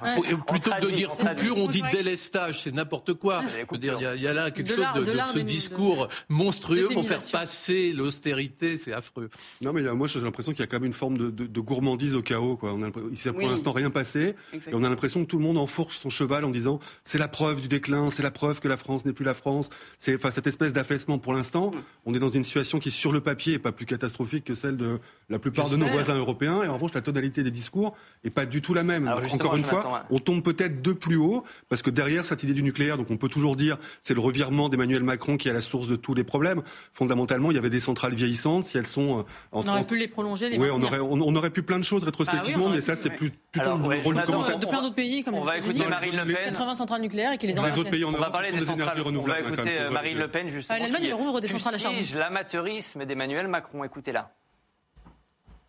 Plutôt 0.47 0.71
que 0.71 0.86
de 0.86 0.92
dire 0.92 1.09
coupure, 1.09 1.57
on 1.57 1.68
dit 1.68 1.83
délestage. 1.92 2.63
C'est 2.63 2.74
n'importe 2.74 3.13
quoi. 3.13 3.44
Il 3.74 3.86
y, 3.86 4.27
a 4.27 4.33
là 4.33 4.51
quelque 4.51 4.74
chose 4.74 4.86
de, 4.95 5.18
ce 5.33 5.39
discours 5.39 6.07
monstrueux 6.30 6.89
pour 6.89 7.06
faire 7.06 7.21
passer 7.31 7.92
l'austérité. 7.92 8.77
C'est 8.77 8.94
affreux. 8.94 9.30
Non, 9.62 9.74
mais 9.74 9.83
moi, 9.94 10.07
j'ai 10.07 10.19
l'impression 10.19 10.51
qu'il 10.51 10.62
y 10.62 10.63
a 10.63 10.68
quand 10.68 10.80
même 10.80 10.88
une 10.88 10.94
forme 10.94 11.18
de, 11.18 11.62
gourmandise 11.62 11.92
au 12.15 12.21
chaos. 12.21 12.57
Quoi. 12.57 12.74
On 12.74 12.83
a, 12.83 12.89
il 13.12 13.19
s'est 13.19 13.31
pour 13.31 13.48
l'instant 13.48 13.71
rien 13.71 13.89
passé. 13.89 14.36
Et 14.53 14.74
on 14.74 14.83
a 14.83 14.89
l'impression 14.89 15.24
que 15.24 15.30
tout 15.30 15.38
le 15.38 15.44
monde 15.44 15.57
enfourche 15.57 15.98
son 15.98 16.09
cheval 16.09 16.45
en 16.45 16.50
disant 16.50 16.80
c'est 17.03 17.18
la 17.18 17.27
preuve 17.27 17.62
du 17.62 17.68
déclin, 17.68 18.09
c'est 18.09 18.24
la 18.24 18.31
preuve 18.31 18.59
que 18.59 18.68
la 18.68 18.77
France 18.77 19.06
n'est 19.06 19.13
plus 19.13 19.25
la 19.25 19.33
France. 19.33 19.69
C'est 19.98 20.15
enfin, 20.15 20.31
cette 20.31 20.48
espèce 20.48 20.74
d'affaissement 20.74 21.18
pour 21.18 21.33
l'instant. 21.33 21.71
On 22.06 22.13
est 22.13 22.19
dans 22.19 22.30
une 22.30 22.44
situation 22.44 22.80
qui, 22.80 22.92
sur 22.92 23.12
le 23.12 23.21
papier, 23.21 23.53
est 23.53 23.59
pas 23.59 23.71
plus 23.71 23.86
catastrophique 23.86 24.45
que 24.45 24.53
celle 24.53 24.77
de 24.77 25.00
la 25.30 25.39
plupart 25.39 25.69
de 25.69 25.77
nos 25.77 25.86
voisins 25.86 26.18
européens 26.18 26.42
et 26.63 26.68
en 26.68 26.74
revanche, 26.74 26.94
la 26.94 27.01
tonalité 27.01 27.44
des 27.44 27.51
discours 27.51 27.95
n'est 28.24 28.31
pas 28.31 28.45
du 28.45 28.62
tout 28.62 28.74
la 28.74 28.83
même. 28.83 29.07
encore 29.31 29.56
une 29.56 29.63
fois, 29.63 30.06
on 30.09 30.19
tombe 30.19 30.44
peut-être 30.44 30.81
de 30.81 30.92
plus 30.92 31.15
haut, 31.15 31.44
parce 31.69 31.81
que 31.81 31.89
derrière 31.89 32.25
cette 32.25 32.44
idée 32.44 32.54
du 32.54 32.63
nucléaire, 32.63 32.97
donc 32.97 33.12
on 33.12 33.18
peut 33.18 33.30
toujours 33.30 33.56
dire 33.56 33.77
c'est 34.01 34.13
le 34.13 34.19
revirement 34.19 34.69
d'Emmanuel 34.69 35.04
Macron 35.04 35.38
qui 35.38 35.47
est 35.47 35.51
à 35.51 35.54
la 35.54 35.62
source 35.62 35.88
de 35.88 35.95
tous 35.95 36.13
les 36.13 36.24
problèmes. 36.24 36.62
Fondamentalement, 36.94 37.51
il 37.51 37.56
y 37.56 37.57
avait 37.57 37.69
des 37.69 37.80
centrales 37.80 38.13
vieillissantes, 38.13 38.65
si 38.65 38.77
elles 38.77 38.88
sont... 38.88 39.19
Euh, 39.19 39.24
on 39.51 39.68
aurait 39.68 39.86
pu 39.86 39.97
les 39.97 40.07
prolonger, 40.07 40.50
les 40.50 40.57
Oui, 40.57 40.69
on 40.71 40.81
aurait, 40.81 41.00
on, 41.00 41.36
aurait 41.36 41.50
pu 41.50 41.63
plein 41.63 41.80
de 41.81 41.86
choses 41.86 42.04
rétrospectivement, 42.04 42.68
bah 42.68 42.75
mais 42.75 42.81
ça, 42.81 42.95
c'est 42.95 43.10
plus, 43.10 43.31
plutôt 43.51 43.75
le 43.75 44.01
rôle 44.01 44.16
du 44.16 44.22
commentateur. 44.22 44.60
De 44.60 44.66
plein 44.66 44.81
d'autres 44.81 44.95
pays, 44.95 45.24
comme 45.24 45.36
on 45.36 45.44
va 45.44 45.57
écouter 45.57 45.86
Marine 45.86 46.16
Le 46.16 46.33
Pen. 46.33 46.45
80 46.45 46.75
centrales 46.75 47.01
nucléaires 47.01 47.33
et 47.33 47.38
qui 47.38 47.48
les 47.48 47.60
ont... 47.60 47.66
Les 47.66 47.78
autres 47.78 47.89
pays 47.89 48.06
en 48.06 48.12
Europe, 48.12 48.22
on 48.22 48.25
va 48.25 48.31
parler 48.31 48.51
des 48.51 48.72
énergies 48.72 49.01
renouvelables. 49.01 49.48
On 49.48 49.50
va 49.50 49.63
écouter 49.63 49.89
Marine 49.92 50.18
Le 50.18 50.28
Pen, 50.30 50.48
justement. 50.48 50.80
L'Allemagne, 50.80 51.04
elle 51.04 51.13
rouvre 51.13 51.42
des 51.42 51.48
centrales 51.48 51.75
à 51.75 51.78
charbon. 51.78 52.00
l'amateurisme 52.16 53.06
d'Emmanuel 53.06 53.48
Macron. 53.48 53.83
Écoutez-la. 53.83 54.31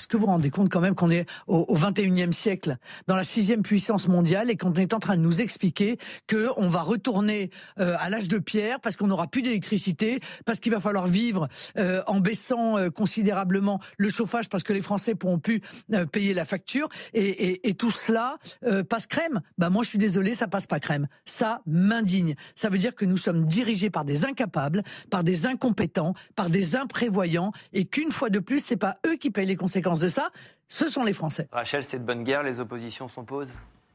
Est-ce 0.03 0.09
que 0.09 0.17
vous 0.17 0.27
vous 0.27 0.33
rendez 0.33 0.51
compte 0.51 0.69
quand 0.69 0.81
même 0.81 0.97
qu'on 0.97 1.13
est 1.13 1.29
au, 1.47 1.59
au 1.69 1.77
21e 1.77 2.33
siècle, 2.33 2.77
dans 3.07 3.15
la 3.15 3.23
sixième 3.23 3.63
puissance 3.63 4.09
mondiale, 4.09 4.51
et 4.51 4.57
qu'on 4.57 4.75
est 4.75 4.95
en 4.95 4.99
train 4.99 5.17
de 5.17 5.23
nous 5.23 5.41
expliquer 5.41 5.97
que 6.27 6.49
on 6.57 6.69
va 6.69 6.83
retourner 6.83 7.51
euh, 7.79 7.95
à 8.01 8.11
l'âge 8.11 8.27
de 8.27 8.39
pierre 8.39 8.81
parce 8.81 8.97
qu'on 8.97 9.07
n'aura 9.07 9.29
plus 9.29 9.43
d'électricité, 9.43 10.19
parce 10.45 10.59
qu'il 10.59 10.73
va 10.73 10.81
falloir 10.81 11.07
vivre 11.07 11.47
euh, 11.79 12.03
en 12.09 12.19
baissant 12.19 12.79
euh, 12.79 12.91
considérablement 12.91 13.79
le 13.97 14.09
chauffage 14.09 14.49
parce 14.49 14.65
que 14.65 14.73
les 14.73 14.81
Français 14.81 15.15
pourront 15.15 15.39
plus 15.39 15.61
payer 16.11 16.35
la 16.35 16.45
facture, 16.45 16.89
et 17.15 17.75
tout 17.79 17.93
cela 17.93 18.39
passe 18.89 19.07
crème. 19.07 19.41
Bah 19.57 19.71
moi 19.71 19.85
je 19.85 19.91
suis 19.91 19.99
désolé, 19.99 20.35
ça 20.35 20.49
passe 20.49 20.67
pas 20.67 20.81
crème. 20.81 21.07
Ça 21.25 21.63
m'indigne. 21.67 22.35
Ça 22.57 22.71
veut 22.71 22.79
dire 22.79 22.97
que 22.97 23.05
nous 23.05 23.17
sommes 23.17 23.47
dirigés 23.47 23.91
par 23.91 24.05
des 24.05 24.25
incapables, 24.25 24.83
par 25.11 25.23
des 25.23 25.47
incompétents, 25.47 26.15
par 26.35 26.51
des 26.51 26.75
imprévoyants, 26.75 27.53
et 27.73 27.85
qu'une 27.85 28.11
fois 28.11 28.31
de 28.31 28.41
plus, 28.41 28.59
c'est 28.59 28.77
pas 28.77 28.97
eux 29.07 29.15
qui 29.15 29.31
payent 29.31 29.47
les 29.47 29.57
conséquences 29.57 29.92
de 29.99 30.09
ça, 30.09 30.31
ce 30.69 30.89
sont 30.89 31.05
les 31.05 31.13
Français. 31.13 31.49
Rachel, 31.53 31.85
c'est 31.85 31.99
de 31.99 32.05
bonne 32.05 32.25
guerre, 32.25 32.43
les 32.43 32.61
oppositions 32.61 33.09
s'opposent? 33.09 33.53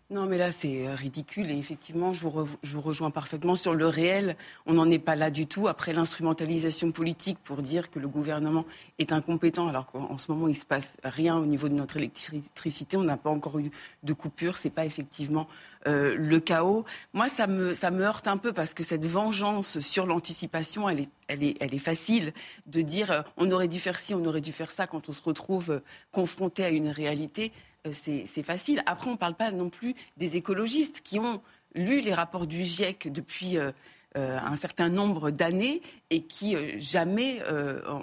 Non, 0.09 0.25
mais 0.25 0.37
là, 0.37 0.51
c'est 0.51 0.87
euh, 0.87 0.95
ridicule. 0.95 1.51
Et 1.51 1.57
effectivement, 1.57 2.13
je 2.13 2.21
vous, 2.25 2.81
rejoins 2.81 3.11
parfaitement 3.11 3.55
sur 3.55 3.73
le 3.73 3.87
réel. 3.87 4.37
On 4.65 4.73
n'en 4.75 4.89
est 4.89 4.99
pas 4.99 5.17
là 5.17 5.29
du 5.29 5.47
tout. 5.47 5.67
Après 5.67 5.91
l'instrumentalisation 5.91 6.93
politique 6.93 7.37
pour 7.43 7.61
dire 7.61 7.91
que 7.91 7.99
le 7.99 8.07
gouvernement 8.07 8.63
est 8.99 9.11
incompétent, 9.11 9.67
alors 9.67 9.85
qu'en 9.85 10.17
ce 10.17 10.31
moment, 10.31 10.47
il 10.47 10.51
ne 10.51 10.55
se 10.57 10.65
passe 10.65 10.95
rien 11.03 11.35
au 11.35 11.45
niveau 11.45 11.67
de 11.67 11.73
notre 11.73 11.97
électricité. 11.97 12.95
On 12.95 13.03
n'a 13.03 13.17
pas 13.17 13.29
encore 13.29 13.59
eu 13.59 13.69
de 14.03 14.13
coupure. 14.13 14.55
Ce 14.55 14.69
n'est 14.69 14.73
pas 14.73 14.85
effectivement 14.85 15.45
euh, 15.87 16.15
le 16.17 16.39
chaos. 16.39 16.85
Moi, 17.13 17.27
ça 17.27 17.45
me, 17.45 17.73
heurte 18.01 18.29
un 18.29 18.37
peu 18.37 18.53
parce 18.53 18.73
que 18.73 18.83
cette 18.83 19.05
vengeance 19.05 19.81
sur 19.81 20.05
l'anticipation, 20.05 20.87
elle 20.87 21.01
est 21.29 21.77
facile 21.79 22.31
de 22.65 22.81
dire 22.81 23.11
euh, 23.11 23.21
on 23.35 23.51
aurait 23.51 23.67
dû 23.67 23.79
faire 23.79 23.99
ci, 23.99 24.15
on 24.15 24.23
aurait 24.23 24.39
dû 24.39 24.53
faire 24.53 24.71
ça 24.71 24.87
quand 24.87 25.09
on 25.09 25.11
se 25.11 25.21
retrouve 25.21 25.81
confronté 26.13 26.63
à 26.63 26.69
une 26.69 26.87
réalité. 26.87 27.51
Euh, 27.85 27.91
c'est 27.91 28.43
facile. 28.43 28.81
Après, 28.85 29.09
on 29.09 29.13
ne 29.13 29.17
parle 29.17 29.35
pas 29.35 29.51
non 29.51 29.69
plus 29.69 29.95
des 30.17 30.37
écologistes 30.37 31.01
qui 31.01 31.19
ont 31.19 31.41
lu 31.75 32.01
les 32.01 32.13
rapports 32.13 32.47
du 32.47 32.63
GIEC 32.63 33.11
depuis 33.11 33.57
euh, 33.57 33.71
euh, 34.17 34.39
un 34.39 34.55
certain 34.55 34.89
nombre 34.89 35.31
d'années 35.31 35.81
et 36.09 36.21
qui 36.21 36.55
jamais 36.79 37.41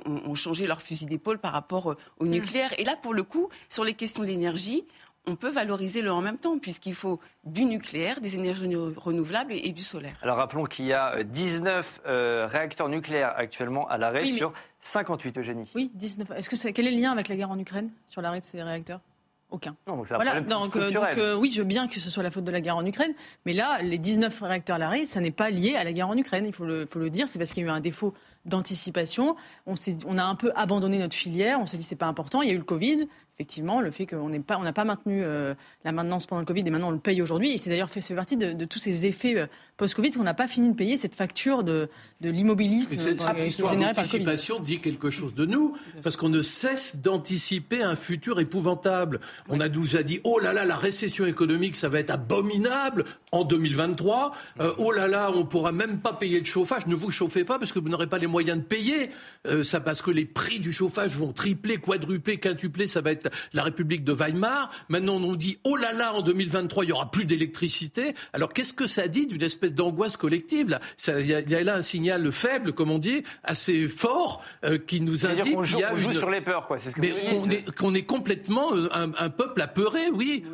ont, 0.06 0.34
changé 0.34 0.66
leur 0.66 0.82
fusil 0.82 1.06
d'épaule 1.06 1.38
par 1.38 1.52
rapport 1.52 1.96
au 2.18 2.26
nucléaire. 2.26 2.72
Et 2.78 2.84
là, 2.84 2.96
pour 2.96 3.14
le 3.14 3.22
coup, 3.22 3.48
sur 3.68 3.84
les 3.84 3.94
questions 3.94 4.22
d'énergie, 4.22 4.84
on 5.26 5.36
peut 5.36 5.48
valoriser 5.48 6.02
le 6.02 6.12
en 6.12 6.20
même 6.20 6.36
temps, 6.36 6.58
puisqu'il 6.58 6.94
faut 6.94 7.18
du 7.44 7.64
nucléaire, 7.64 8.20
des 8.20 8.36
énergies 8.36 8.76
renouvelables 8.76 9.54
et, 9.54 9.70
du 9.70 9.80
solaire. 9.82 10.14
Alors 10.20 10.36
rappelons 10.36 10.64
qu'il 10.64 10.84
y 10.84 10.92
a 10.92 11.24
19 11.24 12.02
réacteurs 12.04 12.90
nucléaires 12.90 13.32
actuellement 13.34 13.88
à 13.88 13.96
l'arrêt 13.96 14.26
sur 14.26 14.52
58, 14.80 15.38
Eugénie. 15.38 15.72
Oui, 15.74 15.90
19. 15.94 16.30
Est-ce 16.32 16.50
que 16.50 16.68
quel 16.70 16.86
est 16.86 16.90
le 16.90 16.98
lien 16.98 17.10
avec 17.10 17.28
la 17.28 17.36
guerre 17.36 17.50
en 17.50 17.58
Ukraine 17.58 17.90
sur 18.06 18.20
l'arrêt 18.20 18.40
de 18.40 18.44
ces 18.44 18.62
réacteurs? 18.62 19.00
Aucun. 19.54 19.76
donc, 19.86 20.06
voilà, 20.06 20.40
donc, 20.40 20.76
euh, 20.76 20.90
euh, 21.16 21.36
oui, 21.36 21.50
je 21.50 21.62
veux 21.62 21.66
bien 21.66 21.86
que 21.86 22.00
ce 22.00 22.10
soit 22.10 22.22
la 22.22 22.30
faute 22.30 22.44
de 22.44 22.50
la 22.50 22.60
guerre 22.60 22.76
en 22.76 22.84
Ukraine, 22.84 23.12
mais 23.46 23.52
là, 23.52 23.80
les 23.82 23.98
19 23.98 24.42
réacteurs 24.42 24.76
à 24.76 24.78
l'arrêt, 24.78 25.04
ça 25.04 25.20
n'est 25.20 25.30
pas 25.30 25.50
lié 25.50 25.76
à 25.76 25.84
la 25.84 25.92
guerre 25.92 26.08
en 26.08 26.16
Ukraine, 26.16 26.44
il 26.46 26.52
faut 26.52 26.64
le, 26.64 26.86
faut 26.86 26.98
le 26.98 27.10
dire, 27.10 27.28
c'est 27.28 27.38
parce 27.38 27.52
qu'il 27.52 27.62
y 27.62 27.66
a 27.66 27.70
eu 27.70 27.72
un 27.72 27.80
défaut 27.80 28.14
d'anticipation. 28.44 29.36
On, 29.66 29.74
on 30.06 30.18
a 30.18 30.24
un 30.24 30.34
peu 30.34 30.52
abandonné 30.54 30.98
notre 30.98 31.14
filière, 31.14 31.60
on 31.60 31.66
s'est 31.66 31.78
dit 31.78 31.84
c'est 31.84 31.96
pas 31.96 32.06
important, 32.06 32.42
il 32.42 32.48
y 32.48 32.50
a 32.50 32.54
eu 32.54 32.58
le 32.58 32.64
Covid, 32.64 33.06
effectivement, 33.36 33.80
le 33.80 33.90
fait 33.90 34.06
qu'on 34.06 34.28
n'a 34.28 34.72
pas, 34.72 34.84
maintenu 34.84 35.22
euh, 35.22 35.54
la 35.84 35.92
maintenance 35.92 36.26
pendant 36.26 36.40
le 36.40 36.46
Covid 36.46 36.62
et 36.66 36.70
maintenant 36.70 36.88
on 36.88 36.92
le 36.92 36.98
paye 36.98 37.22
aujourd'hui. 37.22 37.52
Et 37.52 37.58
c'est 37.58 37.70
d'ailleurs 37.70 37.90
fait, 37.90 38.00
fait 38.00 38.14
partie 38.14 38.36
de, 38.36 38.52
de, 38.52 38.64
tous 38.64 38.78
ces 38.78 39.06
effets 39.06 39.48
post-Covid 39.76 40.12
qu'on 40.12 40.22
n'a 40.22 40.34
pas 40.34 40.48
fini 40.48 40.68
de 40.68 40.74
payer 40.74 40.96
cette 40.96 41.14
facture 41.14 41.64
de, 41.64 41.88
de 42.20 42.30
l'immobilisme. 42.30 42.96
Cette, 42.96 43.20
cette 43.20 43.46
histoire 43.46 43.76
d'anticipation 43.76 44.60
dit 44.60 44.80
quelque 44.80 45.10
chose 45.10 45.34
de 45.34 45.44
nous, 45.46 45.76
parce 46.02 46.16
qu'on 46.16 46.28
ne 46.28 46.42
cesse 46.42 46.96
d'anticiper 46.96 47.82
un 47.82 47.96
futur 47.96 48.40
épouvantable. 48.40 49.20
On 49.48 49.60
a, 49.60 49.68
nous 49.68 49.96
a 49.96 50.02
dit, 50.02 50.20
oh 50.24 50.38
là 50.38 50.52
là, 50.52 50.64
la 50.64 50.76
récession 50.76 51.26
économique, 51.26 51.76
ça 51.76 51.88
va 51.88 51.98
être 52.00 52.10
abominable 52.10 53.04
en 53.32 53.44
2023. 53.44 54.32
Euh, 54.60 54.72
oh 54.78 54.92
là 54.92 55.08
là, 55.08 55.30
on 55.34 55.44
pourra 55.44 55.72
même 55.72 56.00
pas 56.00 56.12
payer 56.12 56.40
de 56.40 56.46
chauffage. 56.46 56.86
Ne 56.86 56.94
vous 56.94 57.10
chauffez 57.10 57.44
pas 57.44 57.58
parce 57.58 57.72
que 57.72 57.78
vous 57.78 57.88
n'aurez 57.88 58.06
pas 58.06 58.18
les 58.18 58.26
moyens 58.26 58.58
de 58.58 58.64
payer. 58.64 59.10
Euh, 59.46 59.62
ça 59.62 59.80
parce 59.80 60.02
que 60.02 60.10
les 60.10 60.24
prix 60.24 60.60
du 60.60 60.72
chauffage 60.72 61.12
vont 61.16 61.32
tripler, 61.32 61.78
quadrupler, 61.78 62.38
quintupler. 62.38 62.86
Ça 62.86 63.00
va 63.00 63.10
être 63.10 63.30
la 63.52 63.62
République 63.62 64.04
de 64.04 64.12
Weimar. 64.12 64.70
Maintenant, 64.88 65.16
on 65.16 65.20
nous 65.20 65.36
dit, 65.36 65.58
oh 65.64 65.76
là 65.76 65.92
là, 65.92 66.14
en 66.14 66.22
2023, 66.22 66.84
il 66.84 66.88
y 66.88 66.92
aura 66.92 67.10
plus 67.10 67.24
d'électricité. 67.24 68.14
Alors, 68.32 68.52
qu'est-ce 68.52 68.72
que 68.72 68.86
ça 68.86 69.08
dit 69.08 69.26
d'une 69.26 69.42
espèce 69.42 69.63
d'angoisse 69.70 70.16
collective 70.16 70.70
là 70.70 70.80
Il 71.06 71.26
y, 71.26 71.54
a 71.54 71.62
là 71.62 71.76
un 71.76 71.82
signal 71.82 72.30
faible, 72.32 72.72
comme 72.72 72.90
on 72.90 72.98
dit, 72.98 73.22
assez 73.42 73.86
fort, 73.86 74.42
euh, 74.64 74.78
qui 74.78 75.00
nous 75.00 75.26
indique 75.26 75.44
qu'il 75.44 75.78
y 75.78 75.84
a 75.84 75.92
on 75.92 75.96
joue 75.96 76.12
sur 76.12 76.30
les 76.30 76.40
peurs, 76.40 76.66
quoi. 76.66 76.78
Ce 76.78 76.90
que 76.90 77.00
Mais 77.00 77.12
on 77.32 77.48
est, 77.48 77.74
qu'on 77.74 77.94
est 77.94 78.02
complètement 78.02 78.74
euh, 78.74 78.88
un, 78.92 79.10
un 79.18 79.30
peuple 79.30 79.62
apeuré, 79.62 80.10
oui. 80.12 80.44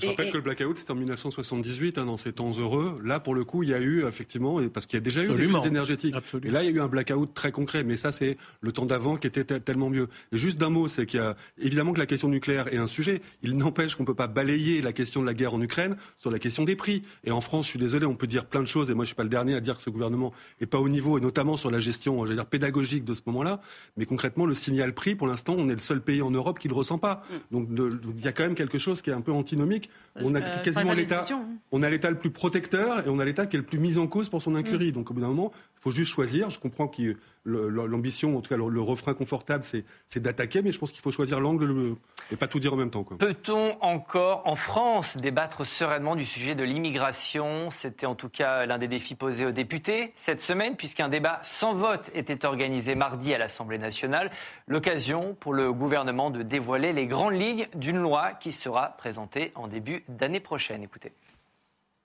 Je 0.00 0.06
rappelle 0.08 0.30
que 0.30 0.36
le 0.36 0.42
blackout, 0.42 0.78
c'était 0.78 0.90
en 0.92 0.96
1978, 0.96 1.98
hein, 1.98 2.06
dans 2.06 2.16
ces 2.16 2.32
temps 2.32 2.50
heureux. 2.52 2.98
Là, 3.04 3.20
pour 3.20 3.34
le 3.34 3.44
coup, 3.44 3.62
il 3.62 3.70
y 3.70 3.74
a 3.74 3.80
eu, 3.80 4.04
effectivement, 4.06 4.60
parce 4.72 4.86
qu'il 4.86 4.96
y 4.96 5.02
a 5.02 5.04
déjà 5.04 5.22
eu 5.22 5.28
des 5.28 5.46
crises 5.46 5.66
énergétiques. 5.66 6.14
Et 6.44 6.50
là, 6.50 6.62
il 6.62 6.70
y 6.70 6.72
a 6.72 6.76
eu 6.76 6.80
un 6.80 6.88
blackout 6.88 7.32
très 7.34 7.52
concret. 7.52 7.84
Mais 7.84 7.96
ça, 7.96 8.12
c'est 8.12 8.36
le 8.60 8.72
temps 8.72 8.86
d'avant 8.86 9.16
qui 9.16 9.26
était 9.26 9.44
tellement 9.44 9.90
mieux. 9.90 10.08
Et 10.32 10.38
juste 10.38 10.58
d'un 10.58 10.70
mot, 10.70 10.88
c'est 10.88 11.06
qu'il 11.06 11.20
y 11.20 11.22
a 11.22 11.36
évidemment 11.58 11.92
que 11.92 11.98
la 11.98 12.06
question 12.06 12.28
nucléaire 12.28 12.72
est 12.72 12.78
un 12.78 12.86
sujet. 12.86 13.22
Il 13.42 13.56
n'empêche 13.56 13.94
qu'on 13.94 14.02
ne 14.02 14.06
peut 14.06 14.14
pas 14.14 14.26
balayer 14.26 14.82
la 14.82 14.92
question 14.92 15.20
de 15.20 15.26
la 15.26 15.34
guerre 15.34 15.54
en 15.54 15.60
Ukraine 15.60 15.96
sur 16.18 16.30
la 16.30 16.38
question 16.38 16.64
des 16.64 16.76
prix. 16.76 17.02
Et 17.24 17.30
en 17.30 17.40
France, 17.40 17.66
je 17.66 17.70
suis 17.70 17.78
désolé, 17.78 18.06
on 18.06 18.14
peut 18.14 18.26
dire 18.26 18.46
plein 18.46 18.62
de 18.62 18.68
choses. 18.68 18.90
Et 18.90 18.94
moi, 18.94 19.04
je 19.04 19.08
suis 19.08 19.16
pas 19.16 19.22
le 19.22 19.28
dernier 19.28 19.54
à 19.54 19.60
dire 19.60 19.76
que 19.76 19.82
ce 19.82 19.90
gouvernement 19.90 20.32
est 20.60 20.66
pas 20.66 20.78
au 20.78 20.88
niveau, 20.88 21.18
et 21.18 21.20
notamment 21.20 21.56
sur 21.56 21.70
la 21.70 21.80
gestion, 21.80 22.24
dire, 22.24 22.46
pédagogique 22.46 23.04
de 23.04 23.14
ce 23.14 23.22
moment-là. 23.26 23.60
Mais 23.96 24.06
concrètement, 24.06 24.46
le 24.46 24.54
signal 24.54 24.94
prix, 24.94 25.14
pour 25.14 25.26
l'instant, 25.26 25.54
on 25.56 25.68
est 25.68 25.74
le 25.74 25.80
seul 25.80 26.00
pays 26.00 26.22
en 26.22 26.30
Europe 26.30 26.58
qui 26.58 26.68
le 26.68 26.74
ressent 26.74 26.98
pas. 26.98 27.22
Mm. 27.50 27.54
Donc, 27.54 27.68
il 28.16 28.24
y 28.24 28.28
a 28.28 28.32
quand 28.32 28.44
même 28.44 28.54
quelque 28.54 28.78
chose 28.78 29.02
qui 29.02 29.10
est 29.10 29.14
un 29.14 29.20
peu 29.20 29.32
antinomique. 29.32 29.89
On 30.16 30.34
a 30.34 30.40
euh, 30.40 30.62
quasiment 30.62 30.92
l'État. 30.92 31.24
Hein. 31.30 31.46
On 31.72 31.82
a 31.82 31.90
l'État 31.90 32.10
le 32.10 32.18
plus 32.18 32.30
protecteur 32.30 33.06
et 33.06 33.08
on 33.08 33.18
a 33.18 33.24
l'État 33.24 33.46
qui 33.46 33.56
est 33.56 33.60
le 33.60 33.64
plus 33.64 33.78
mis 33.78 33.98
en 33.98 34.06
cause 34.06 34.28
pour 34.28 34.42
son 34.42 34.54
incurie. 34.54 34.92
Donc 34.92 35.10
au 35.10 35.14
bout 35.14 35.20
d'un 35.20 35.28
moment, 35.28 35.52
faut 35.80 35.90
juste 35.90 36.12
choisir. 36.12 36.50
Je 36.50 36.58
comprends 36.58 36.88
que 36.88 37.16
l'ambition, 37.44 38.36
en 38.36 38.40
tout 38.40 38.50
cas 38.50 38.56
le, 38.56 38.80
refrain 38.80 39.14
confortable, 39.14 39.64
c'est 39.64 40.20
d'attaquer, 40.20 40.62
mais 40.62 40.72
je 40.72 40.78
pense 40.78 40.92
qu'il 40.92 41.00
faut 41.00 41.10
choisir 41.10 41.40
l'angle 41.40 41.96
et 42.30 42.36
pas 42.36 42.46
tout 42.46 42.60
dire 42.60 42.74
en 42.74 42.76
même 42.76 42.90
temps. 42.90 43.02
Peut-on 43.02 43.76
encore, 43.80 44.42
en 44.46 44.54
France, 44.54 45.16
débattre 45.16 45.66
sereinement 45.66 46.16
du 46.16 46.24
sujet 46.24 46.54
de 46.54 46.62
l'immigration? 46.62 47.70
C'était 47.70 48.06
en 48.06 48.14
tout 48.14 48.28
cas 48.28 48.66
l'un 48.66 48.78
des 48.78 48.88
défis 48.88 49.14
posés 49.14 49.46
aux 49.46 49.52
députés 49.52 50.12
cette 50.14 50.40
semaine, 50.40 50.76
puisqu'un 50.76 51.08
débat 51.08 51.40
sans 51.42 51.74
vote 51.74 52.10
était 52.14 52.44
organisé 52.44 52.94
mardi 52.94 53.34
à 53.34 53.38
l'Assemblée 53.38 53.78
nationale. 53.78 54.30
L'occasion 54.66 55.34
pour 55.40 55.54
le 55.54 55.72
gouvernement 55.72 56.30
de 56.30 56.42
dévoiler 56.42 56.92
les 56.92 57.06
grandes 57.06 57.40
lignes 57.40 57.66
d'une 57.74 57.98
loi 57.98 58.32
qui 58.34 58.52
sera 58.52 58.90
présentée 58.98 59.52
en 59.54 59.66
début 59.66 60.04
d'année 60.08 60.40
prochaine. 60.40 60.82
Écoutez. 60.82 61.12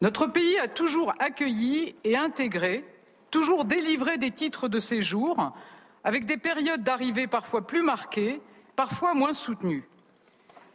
Notre 0.01 0.27
pays 0.27 0.57
a 0.59 0.67
toujours 0.67 1.13
accueilli 1.19 1.95
et 2.03 2.17
intégré 2.17 2.83
toujours 3.31 3.65
délivrer 3.65 4.17
des 4.17 4.31
titres 4.31 4.67
de 4.67 4.79
séjour, 4.79 5.53
avec 6.03 6.25
des 6.25 6.37
périodes 6.37 6.83
d'arrivée 6.83 7.27
parfois 7.27 7.65
plus 7.65 7.81
marquées, 7.81 8.41
parfois 8.75 9.13
moins 9.13 9.33
soutenues. 9.33 9.87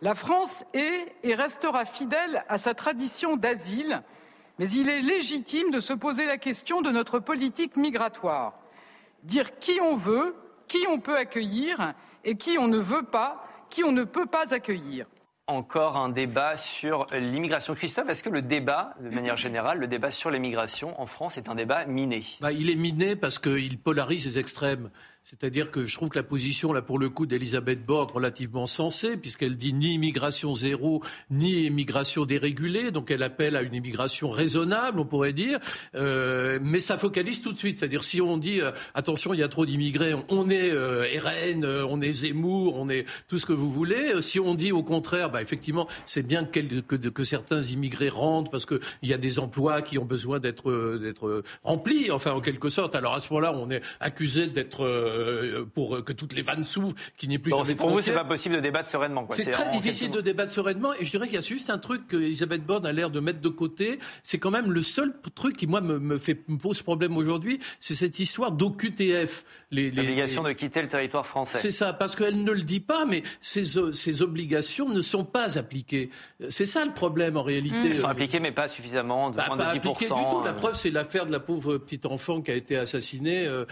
La 0.03 0.15
France 0.15 0.65
est 0.73 1.15
et 1.23 1.35
restera 1.35 1.85
fidèle 1.85 2.45
à 2.49 2.59
sa 2.59 2.75
tradition 2.75 3.37
d'asile, 3.37 4.03
mais 4.59 4.69
il 4.71 4.89
est 4.89 5.03
légitime 5.03 5.71
de 5.71 5.81
se 5.81 5.93
poser 5.93 6.25
la 6.27 6.39
question 6.39 6.81
de 6.81 6.91
notre 6.91 7.19
politique 7.19 7.77
migratoire. 7.77 8.55
Dire 9.23 9.59
qui 9.59 9.79
on 9.81 9.97
veut, 9.97 10.35
qui 10.69 10.79
on 10.89 10.99
peut 10.99 11.17
accueillir 11.17 11.95
et 12.25 12.37
qui 12.37 12.59
on 12.59 12.69
ne 12.69 12.79
veut 12.79 13.03
pas, 13.03 13.47
qui 13.69 13.85
on 13.85 13.93
ne 13.93 14.05
peut 14.05 14.27
pas 14.27 14.55
accueillir 14.55 15.07
encore 15.51 15.97
un 15.97 16.09
débat 16.09 16.57
sur 16.57 17.07
l'immigration. 17.13 17.75
Christophe, 17.75 18.09
est-ce 18.09 18.23
que 18.23 18.31
le 18.31 18.43
débat, 18.43 18.95
de 19.01 19.11
manière 19.11 19.37
générale, 19.37 19.79
le 19.79 19.87
débat 19.87 20.11
sur 20.11 20.31
l'immigration 20.31 21.01
en 21.01 21.07
France 21.07 21.39
est 21.39 21.49
un 21.49 21.55
débat 21.55 21.85
miné? 21.85 22.23
Bah, 22.41 22.53
Il 22.53 22.71
est 22.71 22.77
miné 22.77 23.17
parce 23.17 23.39
qu'il 23.39 23.79
polarise 23.79 24.25
les 24.27 24.39
extrêmes. 24.39 24.91
C'est-à-dire 25.31 25.71
que 25.71 25.85
je 25.85 25.95
trouve 25.95 26.09
que 26.09 26.19
la 26.19 26.25
position, 26.25 26.73
là, 26.73 26.83
pour 26.83 26.99
le 26.99 27.09
coup, 27.09 27.25
d'Elisabeth 27.25 27.87
Borne, 27.87 28.11
relativement 28.13 28.67
sensée, 28.67 29.17
puisqu'elle 29.17 29.57
dit 29.57 29.73
ni 29.73 29.95
immigration 29.95 30.53
zéro, 30.55 31.05
ni 31.31 31.67
immigration 31.67 32.25
dérégulée. 32.25 32.91
Donc, 32.91 33.13
elle 33.13 33.23
appelle 33.23 33.55
à 33.55 33.63
une 33.63 33.73
immigration 33.73 34.31
raisonnable, 34.31 34.99
on 34.99 35.05
pourrait 35.05 35.33
dire. 35.33 35.61
Euh, 35.95 36.59
mais 36.61 36.81
ça 36.81 36.99
focalise 36.99 37.43
tout 37.43 37.53
de 37.53 37.59
suite. 37.59 37.79
C'est-à-dire, 37.79 38.03
si 38.03 38.21
on 38.21 38.39
dit, 38.39 38.61
euh, 38.61 38.73
attention, 38.95 39.33
il 39.33 39.39
y 39.39 39.45
a 39.45 39.49
trop 39.49 39.67
d'immigrés, 39.67 40.17
on, 40.31 40.51
est 40.51 40.73
euh, 40.73 41.07
RN, 41.23 41.65
euh, 41.65 41.87
on 41.89 42.01
est 42.01 42.13
Zemmour, 42.13 42.75
on 42.77 42.89
est 42.89 43.07
tout 43.29 43.39
ce 43.39 43.47
que 43.47 43.53
vous 43.53 43.71
voulez. 43.71 44.21
Si 44.23 44.41
on 44.41 44.57
dit, 44.57 44.73
au 44.73 44.83
contraire, 44.83 45.31
bah, 45.31 45.43
effectivement, 45.43 45.87
c'est 46.07 46.27
bien 46.27 46.45
que, 46.45 46.59
que, 46.81 46.97
que, 46.97 47.23
certains 47.23 47.63
immigrés 47.63 48.09
rentrent 48.09 48.51
parce 48.51 48.67
qu'il 48.67 48.81
y 49.05 49.13
a 49.13 49.19
des 49.19 49.39
emplois 49.39 49.81
qui 49.81 49.97
ont 49.97 50.05
besoin 50.05 50.41
d'être 50.41 50.99
d'être 50.99 51.45
remplis, 51.63 52.11
enfin, 52.11 52.33
en 52.33 52.41
quelque 52.41 52.69
sorte. 52.69 52.97
Alors, 52.97 53.15
à 53.15 53.21
ce 53.21 53.33
moment-là, 53.33 53.55
on 53.55 53.71
est 53.71 53.83
accusé 54.01 54.49
d'être 54.49 55.20
euh, 55.21 55.65
pour 55.65 56.05
que 56.05 56.13
toutes 56.13 56.35
les 56.35 56.43
vannes 56.43 56.65
s'ouvrent, 56.65 56.95
qu'il 57.19 57.29
n'y 57.29 57.37
ait 57.37 57.39
plus 57.39 57.51
bon, 57.51 57.59
jamais 57.59 57.75
de 57.75 57.79
Pour 57.79 57.91
vous, 57.91 58.01
c'est 58.01 58.13
pas 58.13 58.25
possible 58.25 58.57
de 58.57 58.61
débattre 58.61 58.89
sereinement. 58.89 59.27
C'est 59.31 59.51
très 59.51 59.71
difficile 59.71 60.11
de 60.11 60.21
débattre 60.21 60.53
sereinement, 60.53 60.93
et 60.95 61.05
je 61.05 61.11
dirais 61.11 61.27
qu'il 61.27 61.37
y 61.37 61.39
a 61.39 61.43
juste 61.43 61.71
un 61.71 61.79
truc 61.79 62.09
que 62.09 62.17
Elisabeth 62.17 62.65
Borne 62.65 62.87
a 62.87 62.93
l'air 62.93 63.11
de 63.11 63.21
mettre 63.21 63.41
de 63.41 63.49
côté. 63.49 63.99
C'est 64.23 64.39
quand 64.39 64.51
même 64.51 64.71
le 64.71 64.83
seul 64.83 65.15
truc 65.35 65.57
qui 65.57 65.67
moi 65.67 65.81
me, 65.81 66.19
fait 66.19 66.43
me 66.49 66.59
pose 66.59 66.83
problème 66.83 67.17
aujourd'hui, 67.17 67.61
c'est 67.81 67.95
cette 67.95 68.19
histoire 68.19 68.53
d'OQTF. 68.53 69.45
L'obligation 69.71 70.43
de 70.43 70.53
quitter 70.53 70.83
le 70.83 70.89
territoire 70.89 71.27
français. 71.27 71.59
C'est 71.59 71.71
ça, 71.71 71.93
parce 71.93 72.17
qu'elle 72.17 72.43
ne 72.43 72.53
le 72.53 72.63
dit 72.63 72.81
pas, 72.81 73.05
mais 73.07 73.23
ces, 73.41 73.65
ces 73.93 74.23
obligations 74.23 74.89
ne 74.89 75.03
sont 75.03 75.25
pas 75.25 75.59
appliquées. 75.59 76.11
C'est 76.49 76.67
ça 76.67 76.85
le 76.85 76.93
problème 76.93 77.37
en 77.37 77.43
réalité. 77.43 77.77
Elles 77.85 77.99
sont 77.99 78.09
appliquées, 78.09 78.41
mais 78.41 78.53
pas 78.53 78.69
suffisamment, 78.69 79.31
de 79.31 79.37
bah, 79.37 79.45
moins 79.47 79.57
de 79.57 79.63
10%. 79.63 79.77
Appliquées 79.77 80.05
du 80.07 80.09
tout. 80.09 80.43
La 80.45 80.51
euh. 80.51 80.55
preuve, 80.55 80.75
c'est 80.75 80.91
l'affaire 80.91 81.27
de 81.27 81.33
la 81.33 81.41
pauvre 81.41 81.79
petite 81.79 82.07
enfant 82.07 82.41
qui 82.41 82.51
a 82.51 82.55
été 82.55 82.77
assassinée 82.77 83.47
euh, 83.47 83.65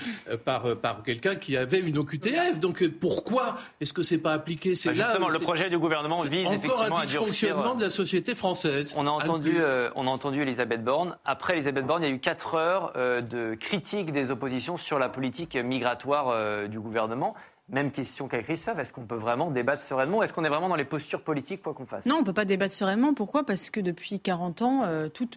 par, 0.44 0.76
par 0.76 1.02
quelqu'un 1.02 1.27
qui 1.34 1.56
avait 1.56 1.80
une 1.80 1.98
OQTF. 1.98 2.58
Donc 2.60 2.82
euh, 2.82 2.90
pourquoi 2.90 3.56
est-ce 3.80 3.92
que 3.92 4.02
c'est 4.02 4.18
pas 4.18 4.32
appliqué? 4.32 4.74
C'est 4.74 4.90
bah, 4.90 5.18
là. 5.18 5.28
le 5.30 5.38
projet 5.38 5.70
du 5.70 5.78
gouvernement 5.78 6.20
vise 6.22 6.46
effectivement 6.46 6.98
un 6.98 7.04
dysfonctionnement 7.04 7.74
de 7.74 7.82
la 7.82 7.90
société 7.90 8.34
française. 8.34 8.94
On 8.96 9.06
a 9.06 9.10
entendu, 9.10 9.56
euh, 9.58 9.90
on 9.94 10.06
a 10.06 10.10
entendu 10.10 10.42
Elisabeth 10.42 10.84
Borne. 10.84 11.16
Après 11.24 11.54
Elisabeth 11.54 11.86
Borne, 11.86 12.02
il 12.02 12.08
y 12.08 12.12
a 12.12 12.14
eu 12.14 12.20
quatre 12.20 12.54
heures 12.54 12.92
euh, 12.96 13.20
de 13.20 13.54
critique 13.54 14.12
des 14.12 14.30
oppositions 14.30 14.76
sur 14.76 14.98
la 14.98 15.08
politique 15.08 15.56
migratoire 15.56 16.68
du 16.68 16.80
gouvernement. 16.80 17.34
Même 17.70 17.90
question 17.90 18.28
qu'à 18.28 18.42
Christophe, 18.42 18.78
est-ce 18.78 18.94
qu'on 18.94 19.04
peut 19.04 19.14
vraiment 19.14 19.50
débattre 19.50 19.82
sereinement? 19.82 20.22
Est-ce 20.22 20.32
qu'on 20.32 20.44
est 20.44 20.48
vraiment 20.48 20.70
dans 20.70 20.76
les 20.76 20.86
postures 20.86 21.22
politiques, 21.22 21.62
quoi 21.62 21.74
qu'on 21.74 21.84
fasse? 21.84 22.06
Non, 22.06 22.16
on 22.16 22.20
ne 22.20 22.24
peut 22.24 22.32
pas 22.32 22.46
débattre 22.46 22.72
sereinement. 22.72 23.12
Pourquoi? 23.12 23.44
Parce 23.44 23.68
que 23.68 23.80
depuis 23.80 24.20
40 24.20 24.62
ans, 24.62 24.84
toute 25.12 25.36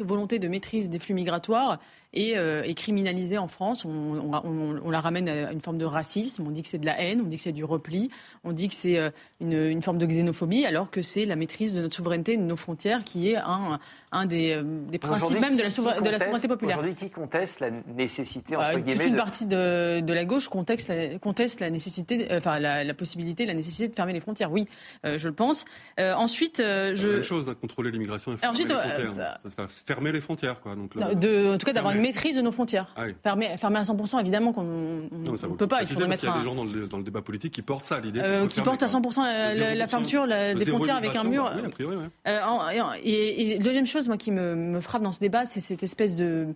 volonté 0.00 0.38
de 0.38 0.48
maîtrise 0.48 0.90
des 0.90 0.98
flux 0.98 1.14
migratoires 1.14 1.78
et, 2.12 2.36
euh, 2.36 2.62
est 2.62 2.74
criminalisée 2.74 3.38
en 3.38 3.48
France. 3.48 3.84
On, 3.84 3.90
on, 3.90 4.80
on, 4.82 4.90
la 4.90 5.00
ramène 5.00 5.28
à 5.28 5.52
une 5.52 5.60
forme 5.60 5.78
de 5.78 5.84
racisme. 5.84 6.44
On 6.46 6.50
dit 6.50 6.62
que 6.62 6.68
c'est 6.68 6.78
de 6.78 6.86
la 6.86 7.00
haine, 7.00 7.20
on 7.20 7.26
dit 7.26 7.36
que 7.36 7.42
c'est 7.42 7.52
du 7.52 7.64
repli, 7.64 8.10
on 8.44 8.52
dit 8.52 8.68
que 8.68 8.74
c'est 8.74 8.98
euh, 8.98 9.10
une, 9.40 9.52
une, 9.52 9.82
forme 9.82 9.98
de 9.98 10.06
xénophobie, 10.06 10.64
alors 10.66 10.90
que 10.90 11.02
c'est 11.02 11.24
la 11.24 11.36
maîtrise 11.36 11.74
de 11.74 11.82
notre 11.82 11.94
souveraineté, 11.94 12.36
de 12.36 12.42
nos 12.42 12.56
frontières, 12.56 13.04
qui 13.04 13.30
est 13.30 13.36
un, 13.36 13.78
un 14.12 14.26
des, 14.26 14.52
euh, 14.52 14.62
des 14.64 14.98
principes 14.98 15.38
même 15.38 15.56
de 15.56 15.62
la, 15.62 15.68
de 16.00 16.10
la 16.10 16.18
souveraineté 16.18 16.48
populaire. 16.48 16.78
Aujourd'hui, 16.78 16.94
qui 16.94 17.10
conteste 17.10 17.60
la 17.60 17.70
nécessité 17.70 18.56
entre 18.56 18.78
bah, 18.78 18.92
Toute 18.92 19.04
une 19.04 19.16
partie 19.16 19.46
de, 19.46 20.00
de, 20.00 20.12
la 20.12 20.24
gauche 20.24 20.48
conteste 20.48 20.88
la, 20.88 21.18
conteste 21.18 21.60
la 21.60 21.70
nécessité, 21.70 22.26
enfin 22.32 22.58
la, 22.58 22.82
la, 22.82 22.94
possibilité, 22.94 23.46
la 23.46 23.54
nécessité 23.54 23.88
de 23.88 23.94
fermer 23.94 24.12
les 24.12 24.20
frontières. 24.20 24.50
Oui, 24.50 24.66
je 25.04 25.28
le 25.28 25.34
pense. 25.34 25.64
ensuite, 25.98 26.58
je. 26.58 27.06
La 27.06 27.14
même 27.14 27.22
chose, 27.22 27.48
hein, 27.48 27.54
contrôler 27.60 27.90
l'immigration 27.90 28.32
et 28.32 28.36
fermer 28.36 28.54
ensuite, 28.54 28.68
les 28.68 28.74
frontières. 28.74 29.12
Bah, 29.14 29.38
ça, 29.48 29.66
fermer 29.68 30.12
les 30.12 30.20
frontières, 30.20 30.60
quoi. 30.60 30.74
Donc, 30.74 30.96
de, 30.96 31.54
en 31.54 31.58
tout 31.58 31.66
cas, 31.66 31.72
d'avoir 31.72 31.94
maîtrise 32.00 32.36
de 32.36 32.42
nos 32.42 32.52
frontières. 32.52 32.92
Ah 32.96 33.04
fermer, 33.22 33.56
fermer, 33.58 33.78
à 33.78 33.82
100%, 33.82 34.20
évidemment 34.20 34.52
qu'on 34.52 34.64
ne 34.64 35.56
peut 35.56 35.66
pas. 35.66 35.82
Il 35.82 35.88
faudrait 35.88 36.08
mettre. 36.08 36.24
Il 36.24 36.28
y 36.28 36.30
a 36.30 36.38
des 36.38 36.44
gens 36.44 36.54
dans 36.54 36.64
le, 36.64 36.86
dans 36.86 36.98
le, 36.98 37.04
débat 37.04 37.22
politique 37.22 37.52
qui 37.52 37.62
portent 37.62 37.86
ça, 37.86 38.00
l'idée. 38.00 38.20
Euh, 38.22 38.46
qui 38.46 38.60
portent 38.60 38.82
à 38.82 38.86
100% 38.86 39.76
la, 39.76 39.88
fermeture 39.88 40.26
des 40.26 40.66
frontières 40.66 40.96
avec 40.96 41.14
un 41.16 41.24
mur. 41.24 41.50
Oui, 41.54 41.62
a 41.66 41.70
priori, 41.70 41.96
euh, 42.26 42.80
et, 43.04 43.58
deuxième 43.58 43.86
chose, 43.86 43.99
moi, 44.08 44.16
qui 44.16 44.30
me, 44.30 44.80
frappe 44.80 45.02
dans 45.02 45.12
ce 45.12 45.20
débat, 45.20 45.44
c'est 45.44 45.60
cette 45.60 45.82
espèce 45.82 46.16
de 46.16 46.54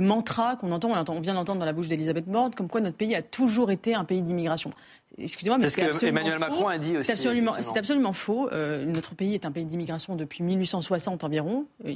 mantra 0.00 0.56
qu'on 0.56 0.72
entend, 0.72 0.90
on, 1.08 1.20
vient 1.20 1.34
d'entendre 1.34 1.60
dans 1.60 1.66
la 1.66 1.72
bouche 1.72 1.88
d'Elisabeth 1.88 2.26
Borne, 2.26 2.54
comme 2.54 2.68
quoi 2.68 2.80
notre 2.80 2.96
pays 2.96 3.14
a 3.14 3.22
toujours 3.22 3.70
été 3.70 3.94
un 3.94 4.04
pays 4.04 4.22
d'immigration 4.22 4.70
Excusez-moi, 5.18 5.58
mais 5.58 5.68
c'est 5.68 5.92
ce 5.92 6.00
que 6.00 6.06
Emmanuel 6.06 6.38
Macron 6.38 6.68
a 6.68 6.78
dit 6.78 6.96
aussi. 6.96 7.06
C'est 7.06 7.12
absolument, 7.12 7.54
c'est 7.60 7.78
absolument 7.78 8.12
faux. 8.12 8.50
Euh, 8.52 8.84
notre 8.84 9.14
pays 9.14 9.34
est 9.34 9.46
un 9.46 9.52
pays 9.52 9.64
d'immigration 9.64 10.14
depuis 10.14 10.42
1860 10.42 11.24
environ. 11.24 11.66
Euh, 11.86 11.94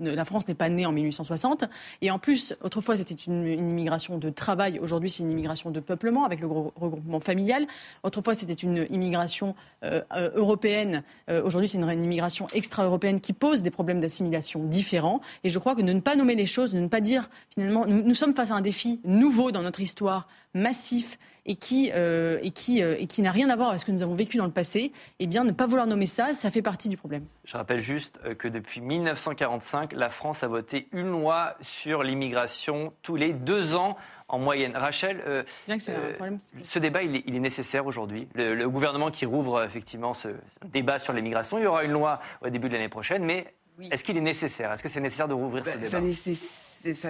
la 0.00 0.24
France 0.24 0.46
n'est 0.48 0.54
pas 0.54 0.68
née 0.68 0.84
en 0.84 0.92
1860. 0.92 1.64
Et 2.02 2.10
en 2.10 2.18
plus, 2.18 2.54
autrefois, 2.62 2.96
c'était 2.96 3.14
une, 3.14 3.46
immigration 3.46 4.18
de 4.18 4.28
travail. 4.30 4.78
Aujourd'hui, 4.80 5.08
c'est 5.08 5.22
une 5.22 5.30
immigration 5.30 5.70
de 5.70 5.80
peuplement 5.80 6.24
avec 6.24 6.40
le 6.40 6.46
regroupement 6.46 7.20
familial. 7.20 7.66
Autrefois, 8.02 8.34
c'était 8.34 8.52
une 8.52 8.86
immigration 8.90 9.54
euh, 9.84 10.02
européenne. 10.34 11.02
Aujourd'hui, 11.44 11.68
c'est 11.68 11.78
une, 11.78 12.04
immigration 12.04 12.48
extra-européenne 12.52 13.20
qui 13.20 13.32
pose 13.32 13.62
des 13.62 13.70
problèmes 13.70 14.00
d'assimilation 14.00 14.62
différents. 14.62 15.20
Et 15.42 15.48
je 15.48 15.58
crois 15.58 15.74
que 15.74 15.82
de 15.82 15.92
ne 15.92 16.00
pas 16.00 16.16
nommer 16.16 16.34
les 16.34 16.46
choses, 16.46 16.74
de 16.74 16.80
ne 16.80 16.88
pas 16.88 17.00
dire 17.00 17.28
finalement, 17.52 17.86
nous 17.86 18.14
sommes 18.14 18.34
face 18.34 18.50
à 18.50 18.54
un 18.54 18.60
défi 18.60 19.00
nouveau 19.04 19.52
dans 19.52 19.62
notre 19.62 19.80
histoire, 19.80 20.26
massif 20.54 21.18
et 21.48 21.56
qui, 21.56 21.90
euh, 21.94 22.38
et 22.42 22.50
qui, 22.50 22.82
euh, 22.82 22.94
et 22.98 23.06
qui 23.06 23.22
n'a 23.22 23.32
rien 23.32 23.48
à 23.48 23.56
voir 23.56 23.70
avec 23.70 23.80
ce 23.80 23.86
que 23.86 23.90
nous 23.90 24.02
avons 24.02 24.14
vécu 24.14 24.36
dans 24.36 24.44
le 24.44 24.52
passé, 24.52 24.92
eh 25.18 25.26
bien, 25.26 25.42
ne 25.42 25.50
pas 25.50 25.66
vouloir 25.66 25.86
nommer 25.86 26.06
ça, 26.06 26.34
ça 26.34 26.50
fait 26.50 26.62
partie 26.62 26.88
du 26.88 26.96
problème. 26.96 27.24
Je 27.44 27.56
rappelle 27.56 27.80
juste 27.80 28.20
euh, 28.24 28.34
que 28.34 28.46
depuis 28.46 28.82
1945, 28.82 29.94
la 29.94 30.10
France 30.10 30.44
a 30.44 30.46
voté 30.46 30.86
une 30.92 31.10
loi 31.10 31.56
sur 31.62 32.02
l'immigration 32.02 32.92
tous 33.02 33.16
les 33.16 33.32
deux 33.32 33.74
ans 33.74 33.96
en 34.28 34.38
moyenne. 34.38 34.76
Rachel, 34.76 35.46
ce 35.68 36.78
débat, 36.78 37.02
il 37.02 37.16
est, 37.16 37.40
nécessaire 37.40 37.86
aujourd'hui. 37.86 38.28
Le, 38.34 38.68
gouvernement 38.68 39.10
qui 39.10 39.24
rouvre 39.24 39.62
effectivement 39.62 40.12
ce 40.12 40.28
débat 40.66 40.98
sur 40.98 41.14
l'immigration, 41.14 41.56
il 41.56 41.64
y 41.64 41.66
aura 41.66 41.84
une 41.84 41.92
loi 41.92 42.20
au 42.44 42.50
début 42.50 42.68
de 42.68 42.74
l'année 42.74 42.90
prochaine, 42.90 43.24
mais 43.24 43.46
est-ce 43.90 44.04
qu'il 44.04 44.16
est 44.16 44.20
nécessaire? 44.20 44.72
Est-ce 44.72 44.82
que 44.82 44.88
c'est 44.88 45.00
nécessaire 45.00 45.28
de 45.28 45.34
rouvrir 45.34 45.64
ce 45.64 45.70
bah, 45.70 45.76
débat? 45.76 46.12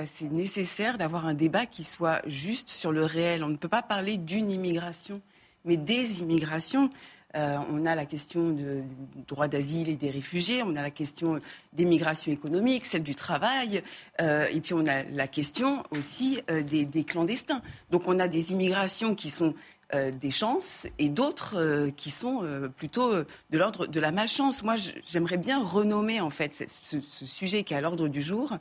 c'est 0.07 0.31
nécessaire 0.31 0.99
d'avoir 0.99 1.27
un 1.27 1.35
débat 1.35 1.67
qui 1.67 1.85
soit 1.85 2.23
juste 2.27 2.69
sur 2.69 2.93
le 2.93 3.05
réel. 3.05 3.45
On 3.45 3.49
ne 3.49 3.57
peut 3.57 3.69
pas 3.69 3.83
parler 3.83 4.17
d'une 4.17 4.51
immigration, 4.51 5.21
mais 5.65 5.77
des 5.77 6.21
immigrations. 6.23 6.91
Euh, 7.37 7.59
on 7.71 7.85
a 7.85 7.95
la 7.95 8.07
question 8.07 8.51
du 8.51 8.83
droit 9.27 9.49
d'asile 9.49 9.91
et 9.91 9.97
des 9.97 10.11
réfugiés, 10.11 10.63
on 10.63 10.77
a 10.77 10.83
la 10.83 10.91
question 10.91 11.39
des 11.75 11.85
migrations 11.85 12.33
économiques, 12.33 12.87
celle 12.87 13.03
du 13.03 13.15
travail, 13.15 13.83
euh, 14.23 14.47
et 14.51 14.61
puis 14.63 14.73
on 14.73 14.87
a 14.87 15.03
la 15.03 15.27
question 15.27 15.83
aussi 15.91 16.41
euh, 16.51 16.63
des, 16.63 17.05
clandestins. 17.05 17.61
Donc 17.91 18.05
on 18.07 18.19
a 18.19 18.29
des 18.29 18.53
immigrations 18.53 19.15
qui 19.15 19.29
sont 19.29 19.55
des 19.92 20.30
chances 20.30 20.87
et 20.99 21.09
d'autres 21.09 21.88
qui 21.97 22.11
sont 22.11 22.42
plutôt 22.76 23.14
de 23.14 23.59
l'ordre 23.59 23.87
de 23.87 24.00
la 24.00 24.12
malchance. 24.12 24.62
Moi, 24.62 24.75
j'aimerais 25.07 25.38
bien 25.38 25.62
renommer 25.62 26.21
en 26.21 26.30
fait 26.30 26.52
ce, 26.68 27.00
ce 27.00 27.26
sujet 27.26 27.64
qui 27.64 27.73
est 27.73 27.76
à 27.76 27.80
l'ordre 27.80 28.09
du 28.09 28.21
jour 28.21 28.52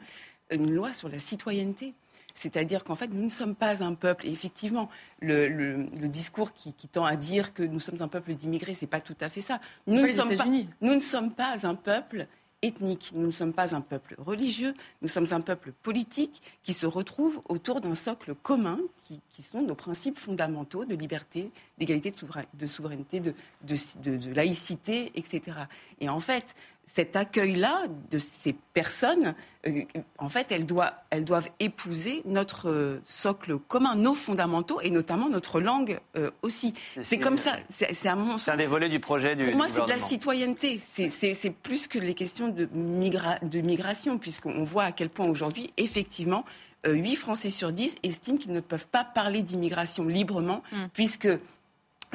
une 0.51 0.73
loi 0.73 0.93
sur 0.93 1.09
la 1.09 1.19
citoyenneté. 1.19 1.93
C'est-à-dire 2.37 2.83
qu'en 2.83 2.95
fait, 2.95 3.07
nous 3.07 3.23
ne 3.23 3.29
sommes 3.29 3.55
pas 3.55 3.83
un 3.83 3.95
peuple. 3.95 4.27
Et 4.27 4.31
effectivement, 4.31 4.89
le, 5.21 5.87
discours 6.07 6.53
qui, 6.53 6.73
tend 6.87 7.03
à 7.03 7.15
dire 7.15 7.53
que 7.53 7.63
nous 7.63 7.79
sommes 7.79 8.01
un 8.01 8.07
peuple 8.07 8.35
d'immigrés, 8.35 8.75
c'est 8.75 8.85
pas 8.85 9.01
tout 9.01 9.15
à 9.21 9.29
fait 9.29 9.41
ça. 9.41 9.59
Nous 9.87 9.99
ne, 9.99 10.07
sommes 10.07 10.35
pas, 10.35 10.45
nous 10.45 10.93
ne 10.93 10.99
sommes 10.99 11.31
pas 11.31 11.65
un 11.65 11.73
peuple 11.73 12.27
ethnique. 12.61 13.11
Nous 13.13 13.27
ne 13.27 13.31
sommes 13.31 13.53
pas 13.53 13.75
un 13.75 13.81
peuple 13.81 14.15
religieux, 14.17 14.73
nous 15.01 15.07
sommes 15.07 15.27
un 15.31 15.41
peuple 15.41 15.71
politique 15.83 16.41
qui 16.63 16.73
se 16.73 16.85
retrouve 16.85 17.41
autour 17.49 17.81
d'un 17.81 17.95
socle 17.95 18.33
commun 18.35 18.79
qui, 19.03 19.41
sont 19.41 19.61
nos 19.61 19.75
principes 19.75 20.17
fondamentaux 20.17 20.83
de 20.83 20.95
liberté, 20.95 21.51
d'égalité, 21.77 22.11
de, 22.11 22.65
souveraineté, 22.65 23.19
de, 23.19 23.33
de, 23.63 24.33
laïcité, 24.33 25.11
etc. 25.15 25.57
Et 26.01 26.09
en 26.09 26.19
fait, 26.19 26.55
cet 26.87 27.15
accueil-là 27.17 27.83
de 28.09 28.17
ces 28.17 28.53
personnes, 28.73 29.35
euh, 29.67 29.81
en 30.17 30.29
fait, 30.29 30.51
elles, 30.51 30.65
doivent, 30.65 31.49
épouser 31.59 32.21
notre 32.25 32.69
euh, 32.69 33.01
socle 33.05 33.59
commun, 33.59 33.95
nos 33.95 34.15
fondamentaux 34.15 34.79
et 34.81 34.89
notamment 34.89 35.29
notre 35.29 35.59
langue 35.59 35.99
euh, 36.15 36.31
aussi. 36.41 36.73
C'est 37.01 37.19
comme 37.19 37.37
ça, 37.37 37.57
c'est 37.69 38.07
à 38.07 38.15
mon 38.15 38.33
sens. 38.33 38.45
C'est 38.45 38.51
un 38.51 38.55
des 38.55 38.67
volets 38.67 38.89
du 38.89 39.01
projet 39.01 39.35
du. 39.35 39.45
Pour 39.45 39.57
moi, 39.57 39.67
c'est 39.67 39.83
de 39.83 39.89
la 39.89 39.97
citoyenneté. 39.97 40.79
C'est 40.79 41.51
plus 41.51 41.87
que 41.87 41.99
les 41.99 42.13
questions 42.13 42.47
de, 42.47 42.65
de 42.65 43.61
migration, 43.61 44.17
puisqu'on 44.17 44.63
voit 44.63 44.85
à 44.85 44.91
quel 44.93 45.09
point 45.09 45.27
aujourd'hui, 45.27 45.69
effectivement, 45.77 46.45
8 46.87 47.15
Français 47.17 47.49
sur 47.49 47.73
10 47.73 47.95
estiment 48.03 48.37
qu'ils 48.37 48.53
ne 48.53 48.61
peuvent 48.61 48.87
pas 48.87 49.03
parler 49.03 49.41
d'immigration 49.41 50.05
librement, 50.05 50.63
mm. 50.71 50.85
puisque 50.93 51.27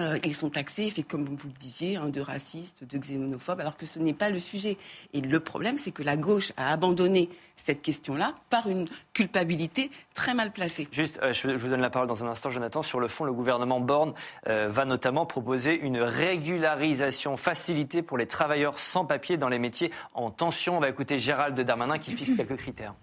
euh, 0.01 0.19
ils 0.25 0.35
sont 0.35 0.51
taxés, 0.51 0.91
fait 0.91 1.03
comme 1.03 1.25
vous 1.25 1.37
le 1.49 1.59
disiez, 1.61 1.97
hein, 1.97 2.09
de 2.09 2.21
racistes, 2.21 2.85
de 2.85 2.99
xénophobes, 2.99 3.61
alors 3.61 3.76
que 3.76 3.85
ce 3.85 3.99
n'est 3.99 4.15
pas 4.15 4.31
le 4.31 4.39
sujet. 4.39 4.78
Et 5.13 5.21
le 5.21 5.41
problème, 5.41 5.76
c'est 5.76 5.91
que 5.91 6.02
la 6.02 6.17
gauche 6.17 6.52
a 6.57 6.73
abandonné 6.73 7.28
cette 7.57 7.83
question-là 7.83 8.35
par 8.49 8.69
une 8.69 8.89
culpabilité 9.13 9.91
très 10.15 10.33
mal 10.35 10.50
placée. 10.50 10.89
Juste, 10.93 11.19
euh, 11.23 11.33
je 11.33 11.49
vous 11.49 11.69
donne 11.69 11.83
la 11.83 11.91
parole 11.91 12.09
dans 12.09 12.25
un 12.25 12.28
instant, 12.28 12.50
Jonathan. 12.50 12.83
Sur 12.83 13.00
le 13.00 13.09
fond, 13.09 13.25
le 13.25 13.33
gouvernement 13.33 13.81
Borne 13.81 14.15
euh, 14.49 14.69
va 14.69 14.85
notamment 14.85 15.26
proposer 15.26 15.78
une 15.78 15.99
régularisation 15.99 17.37
facilitée 17.37 18.02
pour 18.02 18.17
les 18.17 18.26
travailleurs 18.26 18.78
sans 18.78 19.05
papier 19.05 19.37
dans 19.37 19.49
les 19.49 19.59
métiers 19.59 19.91
en 20.15 20.31
tension. 20.31 20.78
On 20.78 20.81
va 20.81 20.89
écouter 20.89 21.19
Gérald 21.19 21.61
Darmanin 21.61 21.99
qui 21.99 22.13
fixe 22.13 22.35
quelques 22.35 22.57
critères 22.57 22.95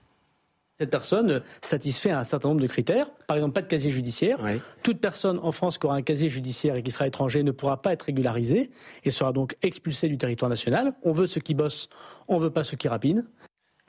cette 0.79 0.89
personne 0.89 1.41
satisfait 1.61 2.11
un 2.11 2.23
certain 2.23 2.49
nombre 2.49 2.61
de 2.61 2.67
critères. 2.67 3.09
Par 3.27 3.35
exemple, 3.35 3.53
pas 3.53 3.61
de 3.61 3.67
casier 3.67 3.91
judiciaire. 3.91 4.39
Toute 4.81 5.01
personne 5.01 5.37
en 5.43 5.51
France 5.51 5.77
qui 5.77 5.85
aura 5.85 5.95
un 5.95 6.01
casier 6.01 6.29
judiciaire 6.29 6.77
et 6.77 6.83
qui 6.83 6.91
sera 6.91 7.05
étranger 7.05 7.43
ne 7.43 7.51
pourra 7.51 7.81
pas 7.81 7.91
être 7.91 8.03
régularisée 8.03 8.69
et 9.03 9.11
sera 9.11 9.33
donc 9.33 9.57
expulsée 9.61 10.07
du 10.07 10.17
territoire 10.17 10.49
national. 10.49 10.93
On 11.03 11.11
veut 11.11 11.27
ceux 11.27 11.41
qui 11.41 11.53
bossent, 11.53 11.89
on 12.29 12.37
ne 12.37 12.43
veut 12.43 12.49
pas 12.49 12.63
ceux 12.63 12.77
qui 12.77 12.87
rapinent. 12.87 13.25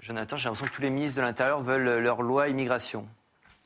Jonathan, 0.00 0.37
j'ai 0.37 0.44
l'impression 0.44 0.66
que 0.66 0.74
tous 0.74 0.83
les 0.83 0.90
ministres 0.90 1.18
de 1.18 1.22
l'Intérieur 1.22 1.62
veulent 1.62 2.03
leur 2.03 2.22
loi 2.22 2.48
immigration. 2.48 3.07